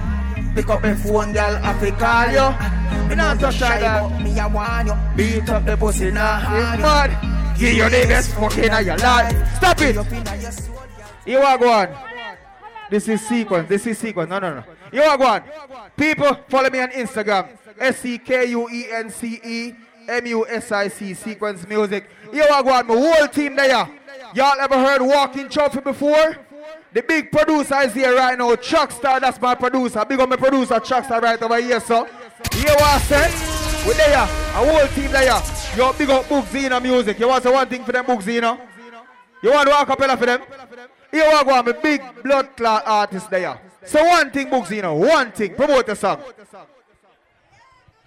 Pick 0.56 0.69
up 0.69 0.82
my 0.84 0.95
phone, 0.95 1.34
girl, 1.34 1.60
I 1.61 1.73
fi 1.80 1.91
call 1.91 2.32
you. 2.32 3.10
Me 3.10 3.15
not 3.15 3.41
her, 3.41 3.80
girl. 3.80 4.10
Me 4.22 4.40
I 4.40 4.48
want 4.48 4.88
you. 4.88 4.95
Beat 5.18 5.49
up 5.49 5.65
the 5.65 5.76
pussy, 5.76 6.11
nah 6.11 6.40
harm 6.40 6.80
you. 6.80 7.36
Give 7.60 7.73
you 7.73 7.84
the 7.90 8.07
best 8.07 8.34
fucking 8.36 8.69
of 8.69 8.86
your 8.86 8.98
life. 8.98 9.56
Stop 9.57 9.82
it. 9.82 9.95
You 11.26 11.40
are 11.40 11.57
going. 11.57 11.90
This 12.90 13.07
is 13.10 13.27
Sekuence. 13.27 13.68
This 13.68 13.86
is 13.86 13.98
Sekuence. 13.98 14.30
No, 14.30 14.40
no, 14.40 14.56
no. 14.56 14.64
You 14.94 15.02
are 15.02 15.18
going. 15.18 15.44
People, 15.98 16.38
follow 16.48 16.69
me 16.69 16.80
on 16.80 16.91
Instagram. 16.91 17.49
S 17.77 17.99
C 17.99 18.18
K 18.18 18.45
U 18.52 18.69
E 18.69 18.86
N 18.91 19.10
C 19.10 19.41
E 19.44 19.73
M 20.07 20.26
U 20.27 20.48
S 20.48 20.72
I 20.72 20.88
C 20.88 21.14
Sekuence 21.14 21.68
Music. 21.68 22.10
You 22.32 22.44
are 22.44 22.64
going. 22.64 22.88
My 22.88 22.94
whole 22.95 23.27
team 23.27 23.57
there. 23.57 23.90
Y'all 24.34 24.60
ever 24.60 24.76
heard 24.76 25.02
Walking 25.02 25.49
Trophy 25.49 25.82
before? 25.82 26.38
The 26.95 27.03
big 27.03 27.30
producer 27.30 27.81
is 27.81 27.93
here 27.93 28.15
right 28.15 28.38
now. 28.38 28.55
Chuckstar, 28.55 29.19
that's 29.19 29.39
my 29.41 29.53
producer. 29.53 30.05
Big 30.05 30.17
on 30.17 30.30
my 30.30 30.38
producer, 30.38 30.76
Chuckstar, 30.76 31.22
right 31.22 31.41
over 31.41 31.59
here, 31.59 31.81
so. 31.81 32.05
You 32.55 32.63
what 32.63 32.84
I 32.84 32.99
said? 32.99 33.85
We 33.85 33.93
there, 33.95 34.15
a 34.15 34.26
whole 34.26 34.88
team 34.95 35.11
there. 35.11 35.41
You 35.76 35.93
big 35.97 36.09
up 36.09 36.30
Book 36.30 36.47
Zina 36.47 36.80
music. 36.80 37.19
You 37.19 37.27
want 37.27 37.43
to 37.43 37.51
one 37.51 37.67
thing 37.67 37.84
for 37.84 37.91
them 37.91 38.05
Book 38.05 38.22
Zina? 38.22 38.57
You 39.43 39.51
want 39.51 39.67
to 39.67 39.72
walk 39.72 39.89
acapella 39.89 40.17
for 40.17 40.26
them? 40.26 40.41
You 41.11 41.19
want 41.26 41.39
to 41.39 41.45
go 41.45 41.53
on 41.53 41.65
with 41.65 41.81
big 41.84 42.01
blood 42.23 42.55
clot 42.55 42.84
artist 42.85 43.30
there. 43.30 43.59
So 43.84 44.01
one 44.01 44.31
thing 44.31 44.49
Book 44.49 44.65
Zina, 44.65 44.95
one 44.95 45.34
thing. 45.34 45.53
Promote 45.53 45.88
the 45.88 45.95
song. 45.97 46.22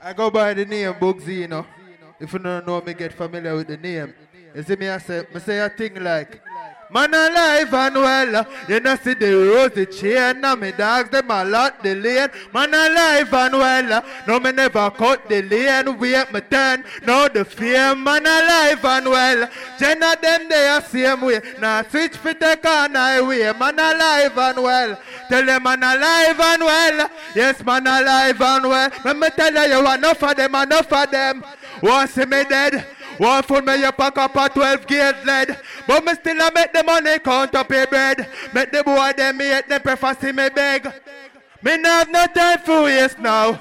I 0.03 0.15
go 0.15 0.31
by 0.31 0.55
the 0.55 0.65
name 0.65 0.97
you 1.27 1.47
know. 1.47 1.67
If 2.19 2.33
you 2.33 2.39
don't 2.39 2.67
know 2.67 2.81
me, 2.81 2.95
get 2.95 3.13
familiar 3.13 3.55
with 3.55 3.69
the 3.69 3.77
name. 3.77 4.15
You 4.55 4.63
see 4.63 4.77
me, 4.77 4.89
I 4.89 4.97
say, 4.97 5.27
me 5.33 5.41
say 5.41 5.59
a 5.59 5.69
thing 5.69 6.03
like, 6.03 6.41
Man 6.91 7.13
alive 7.13 7.75
and 7.75 7.97
well, 7.97 8.47
you 8.67 8.81
know 8.81 8.97
see 8.97 9.13
the 9.13 9.31
rosy 9.35 9.85
chain, 9.85 10.41
now 10.41 10.55
me 10.55 10.73
dogs 10.73 11.11
them 11.11 11.31
a 11.31 11.45
lot 11.45 11.83
the 11.83 11.95
lane. 11.95 12.31
Man 12.55 12.73
alive 12.73 13.33
and 13.35 13.55
well, 13.55 14.05
no 14.27 14.41
me 14.41 14.53
never 14.53 14.91
cut 14.93 15.29
the 15.29 15.43
lane, 15.43 15.99
wait 15.99 16.33
my 16.33 16.41
turn, 16.41 16.85
now 17.07 17.29
the 17.29 17.45
fear. 17.45 17.95
Man 17.95 18.25
alive 18.27 18.83
and 18.83 19.07
well, 19.07 19.51
Jen 19.79 20.03
of 20.03 20.21
them 20.23 20.49
they 20.49 20.67
are 20.67 20.81
same 20.81 21.21
way, 21.21 21.43
now 21.61 21.83
switch 21.83 22.17
for 22.17 22.33
the 22.33 22.59
on 22.67 22.95
highway. 22.95 23.53
Man 23.53 23.79
alive 23.79 24.39
and 24.39 24.63
well, 24.63 24.99
tell 25.29 25.45
them 25.45 25.63
man 25.63 25.83
alive 25.83 26.41
and 26.41 26.63
well, 26.63 27.11
yes 27.35 27.63
man 27.65 27.87
alive 27.87 28.41
and 28.41 28.65
well. 28.67 28.91
Let 29.05 29.19
me 29.19 29.29
tell 29.37 29.69
you, 29.69 29.93
enough 29.93 30.23
of 30.23 30.37
them, 30.37 30.55
enough 30.55 30.93
of 30.93 31.11
them. 31.11 31.45
See 32.09 32.25
me 32.25 32.45
dead? 32.45 32.87
One 33.19 33.43
for 33.43 33.61
me, 33.61 33.81
you 33.81 33.93
pack 33.93 34.17
up 34.17 34.37
a 34.37 34.49
12 34.49 34.87
gauge 34.87 35.25
lead. 35.25 35.59
But 35.87 36.05
me 36.05 36.15
still 36.15 36.41
a 36.41 36.53
make 36.53 36.73
the 36.73 36.83
money 36.85 37.19
count 37.19 37.55
up 37.55 37.69
pay 37.69 37.85
bread. 37.87 38.29
Make 38.55 38.71
the 38.71 38.85
boy 38.85 39.13
them 39.17 39.37
me 39.37 39.61
them 39.69 39.83
prefer 39.83 40.15
see 40.15 40.33
me 40.33 40.49
beg. 40.49 40.87
Me 41.63 41.77
not 41.77 42.07
have 42.07 42.11
no 42.11 42.27
time 42.27 42.59
for 42.61 42.83
waste 42.85 43.19
now. 43.19 43.61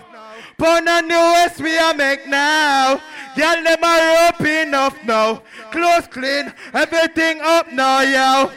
Pound 0.57 0.87
a 0.87 1.01
new 1.01 1.63
we 1.63 1.77
a 1.77 1.93
make 1.95 2.27
now. 2.27 3.01
Girl 3.35 3.63
them 3.63 3.83
are 3.83 4.27
up 4.27 4.41
enough 4.41 5.03
now. 5.03 5.41
Clothes 5.71 6.07
clean, 6.07 6.53
everything 6.73 7.41
up 7.41 7.71
now, 7.71 8.01
yo. 8.01 8.51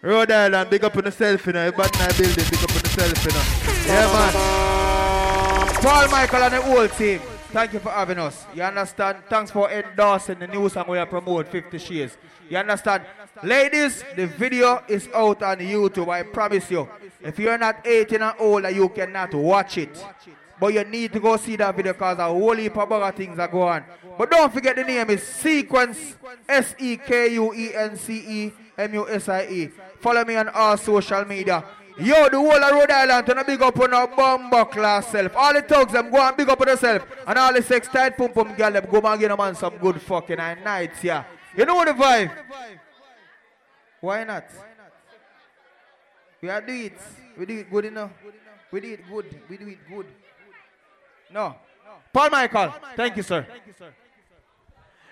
Rhode 0.00 0.30
Island, 0.30 0.70
big 0.70 0.84
up 0.84 0.96
on 0.96 1.04
yourself, 1.04 1.46
you 1.46 1.52
know. 1.52 1.72
Bad 1.72 1.92
night 1.98 2.16
building, 2.16 2.44
big 2.50 2.62
up 2.62 2.70
on 2.70 2.76
yourself, 2.76 3.24
you 3.24 3.32
know. 3.32 3.44
Yeah, 3.86 4.12
man. 4.12 5.74
Paul 5.82 6.08
Michael 6.08 6.42
and 6.42 6.54
the 6.54 6.62
whole 6.62 6.88
team. 6.88 7.20
Thank 7.50 7.72
you 7.72 7.80
for 7.80 7.90
having 7.90 8.18
us. 8.18 8.46
You 8.54 8.62
understand? 8.62 9.18
Thanks 9.30 9.50
for 9.50 9.70
endorsing 9.70 10.38
the 10.38 10.46
new 10.46 10.68
song 10.68 10.84
we 10.86 10.98
are 10.98 11.06
promote 11.06 11.48
50 11.48 11.78
Shades. 11.78 12.18
You 12.48 12.58
understand? 12.58 13.04
Ladies, 13.42 14.04
the 14.14 14.26
video 14.26 14.82
is 14.86 15.08
out 15.14 15.42
on 15.42 15.58
YouTube, 15.58 16.10
I 16.10 16.24
promise 16.24 16.70
you. 16.70 16.86
If 17.22 17.38
you're 17.38 17.56
not 17.56 17.86
18 17.86 18.20
and 18.20 18.34
older, 18.38 18.70
you 18.70 18.88
cannot 18.90 19.32
watch 19.32 19.78
it. 19.78 20.04
But 20.60 20.74
you 20.74 20.84
need 20.84 21.12
to 21.12 21.20
go 21.20 21.36
see 21.38 21.56
that 21.56 21.74
video 21.74 21.94
because 21.94 22.18
a 22.18 22.24
whole 22.24 22.54
heap 22.54 22.76
of 22.76 22.92
other 22.92 23.16
things 23.16 23.38
are 23.38 23.48
going 23.48 23.82
on. 23.82 23.84
But 24.18 24.30
don't 24.30 24.52
forget 24.52 24.76
the 24.76 24.84
name 24.84 25.08
is 25.10 25.22
Sekuence 25.22 26.16
S 26.48 26.74
E 26.78 26.96
K 26.96 27.32
U 27.34 27.54
E 27.54 27.74
N 27.74 27.96
C 27.96 28.24
E 28.26 28.52
M 28.76 28.94
U 28.94 29.08
S 29.08 29.28
I 29.28 29.46
E. 29.46 29.70
Follow 30.00 30.24
me 30.24 30.36
on 30.36 30.48
all 30.48 30.76
social 30.76 31.24
media. 31.24 31.64
Yo, 31.98 32.28
the 32.28 32.36
whole 32.38 32.52
of 32.52 32.70
Rhode 32.72 32.90
Island, 32.92 33.26
turn 33.26 33.38
a 33.38 33.44
big 33.44 33.60
up 33.60 33.78
on 33.80 33.92
our 33.92 34.06
bomber 34.06 34.64
class 34.66 35.08
self. 35.08 35.34
All 35.34 35.52
the 35.52 35.62
thugs, 35.62 35.92
them 35.92 36.10
go 36.10 36.20
and 36.20 36.36
big 36.36 36.48
up 36.48 36.60
on 36.60 36.68
yourself. 36.68 37.04
And 37.26 37.38
all 37.38 37.52
the 37.52 37.60
sex 37.62 37.88
tight 37.88 38.16
pum 38.16 38.32
pum 38.32 38.54
girl, 38.54 38.70
them 38.70 38.86
go 38.88 39.00
and 39.00 39.20
get 39.20 39.28
them 39.28 39.38
man 39.38 39.54
some 39.56 39.76
good 39.78 40.00
fucking 40.00 40.36
nights, 40.36 41.02
yeah. 41.02 41.24
You 41.56 41.64
know 41.64 41.84
the 41.84 41.92
vibe? 41.92 42.30
Why 44.00 44.22
not? 44.22 44.44
We 46.40 46.48
are 46.50 46.60
do 46.60 46.72
it. 46.72 46.92
We 47.36 47.46
do 47.46 47.58
it 47.58 47.70
good 47.70 47.84
enough. 47.86 48.12
We 48.70 48.80
do 48.80 48.92
it 48.92 49.00
good. 49.10 49.40
We 49.48 49.56
do 49.56 49.66
it 49.68 49.78
good. 49.88 50.06
No. 51.32 51.56
Paul 52.12 52.30
Michael, 52.30 52.74
Thank 52.96 53.16
you, 53.16 53.22
sir. 53.24 53.44
thank 53.48 53.66
you, 53.66 53.74
sir. 53.76 53.92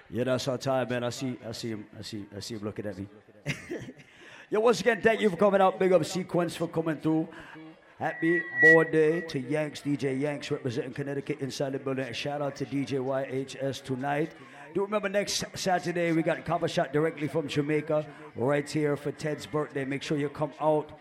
Yeah, 0.08 0.24
that's 0.24 0.46
our 0.46 0.56
time, 0.56 0.88
man. 0.88 1.02
I 1.02 1.10
see, 1.10 1.36
I 1.46 1.50
see 1.50 1.70
him, 1.70 1.86
I 1.98 2.02
see, 2.02 2.26
I 2.36 2.40
see 2.40 2.54
him 2.54 2.62
looking 2.62 2.86
at 2.86 2.96
me. 2.96 3.06
Yo, 4.48 4.60
once 4.60 4.80
again, 4.80 5.00
thank 5.02 5.20
you 5.20 5.28
for 5.28 5.36
coming 5.36 5.60
out. 5.60 5.76
Big 5.76 5.92
up 5.92 6.04
Sekuence 6.04 6.54
for 6.54 6.68
coming 6.68 6.96
through. 6.98 7.26
Happy 7.98 8.40
board 8.62 8.92
day 8.92 9.20
to 9.22 9.40
Yanks, 9.40 9.80
DJ 9.80 10.20
Yanks 10.20 10.52
representing 10.52 10.92
Connecticut 10.92 11.40
inside 11.40 11.72
the 11.72 11.80
building. 11.80 12.12
Shout 12.12 12.40
out 12.40 12.54
to 12.54 12.64
DJ 12.64 13.00
YHS 13.00 13.82
tonight. 13.82 14.30
Do 14.72 14.82
remember 14.82 15.08
next 15.08 15.42
Saturday 15.54 16.12
we 16.12 16.22
got 16.22 16.44
Copper 16.44 16.68
Shot 16.68 16.92
directly 16.92 17.26
from 17.26 17.48
Jamaica 17.48 18.06
right 18.36 18.70
here 18.70 18.96
for 18.96 19.10
Ted's 19.10 19.46
birthday. 19.46 19.84
Make 19.84 20.04
sure 20.04 20.16
you 20.16 20.28
come 20.28 20.52
out 20.60 20.96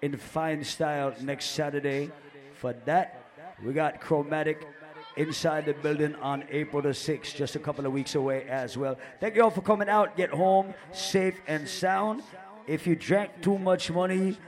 in 0.00 0.16
fine 0.16 0.62
style 0.62 1.12
next 1.22 1.46
Saturday 1.46 2.12
for 2.54 2.74
that. 2.84 3.24
We 3.64 3.72
got 3.72 4.00
Chromatic 4.00 4.68
inside 5.16 5.66
the 5.66 5.74
building 5.74 6.14
on 6.16 6.44
April 6.50 6.82
the 6.82 6.90
6th, 6.90 7.34
just 7.34 7.56
a 7.56 7.58
couple 7.58 7.86
of 7.86 7.92
weeks 7.92 8.14
away 8.14 8.44
as 8.48 8.76
well. 8.76 8.96
Thank 9.20 9.36
you 9.36 9.42
all 9.42 9.50
for 9.50 9.62
coming 9.62 9.88
out. 9.88 10.16
Get 10.16 10.30
home 10.30 10.74
safe 10.92 11.40
and 11.46 11.68
sound. 11.68 12.22
If 12.66 12.86
you 12.86 12.96
drank 12.96 13.42
too 13.42 13.58
much 13.58 13.90
money, 13.90 14.38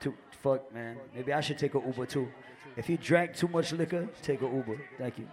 to 0.00 0.14
fuck 0.30 0.72
man, 0.72 0.96
maybe 1.14 1.32
I 1.32 1.40
should 1.40 1.58
take 1.58 1.74
an 1.74 1.82
Uber 1.86 2.06
too. 2.06 2.28
If 2.76 2.88
you 2.88 2.96
drank 2.96 3.36
too 3.36 3.48
much 3.48 3.72
liquor, 3.72 4.08
take 4.22 4.40
an 4.40 4.54
Uber. 4.54 4.78
Thank 4.96 5.18
you. 5.18 5.28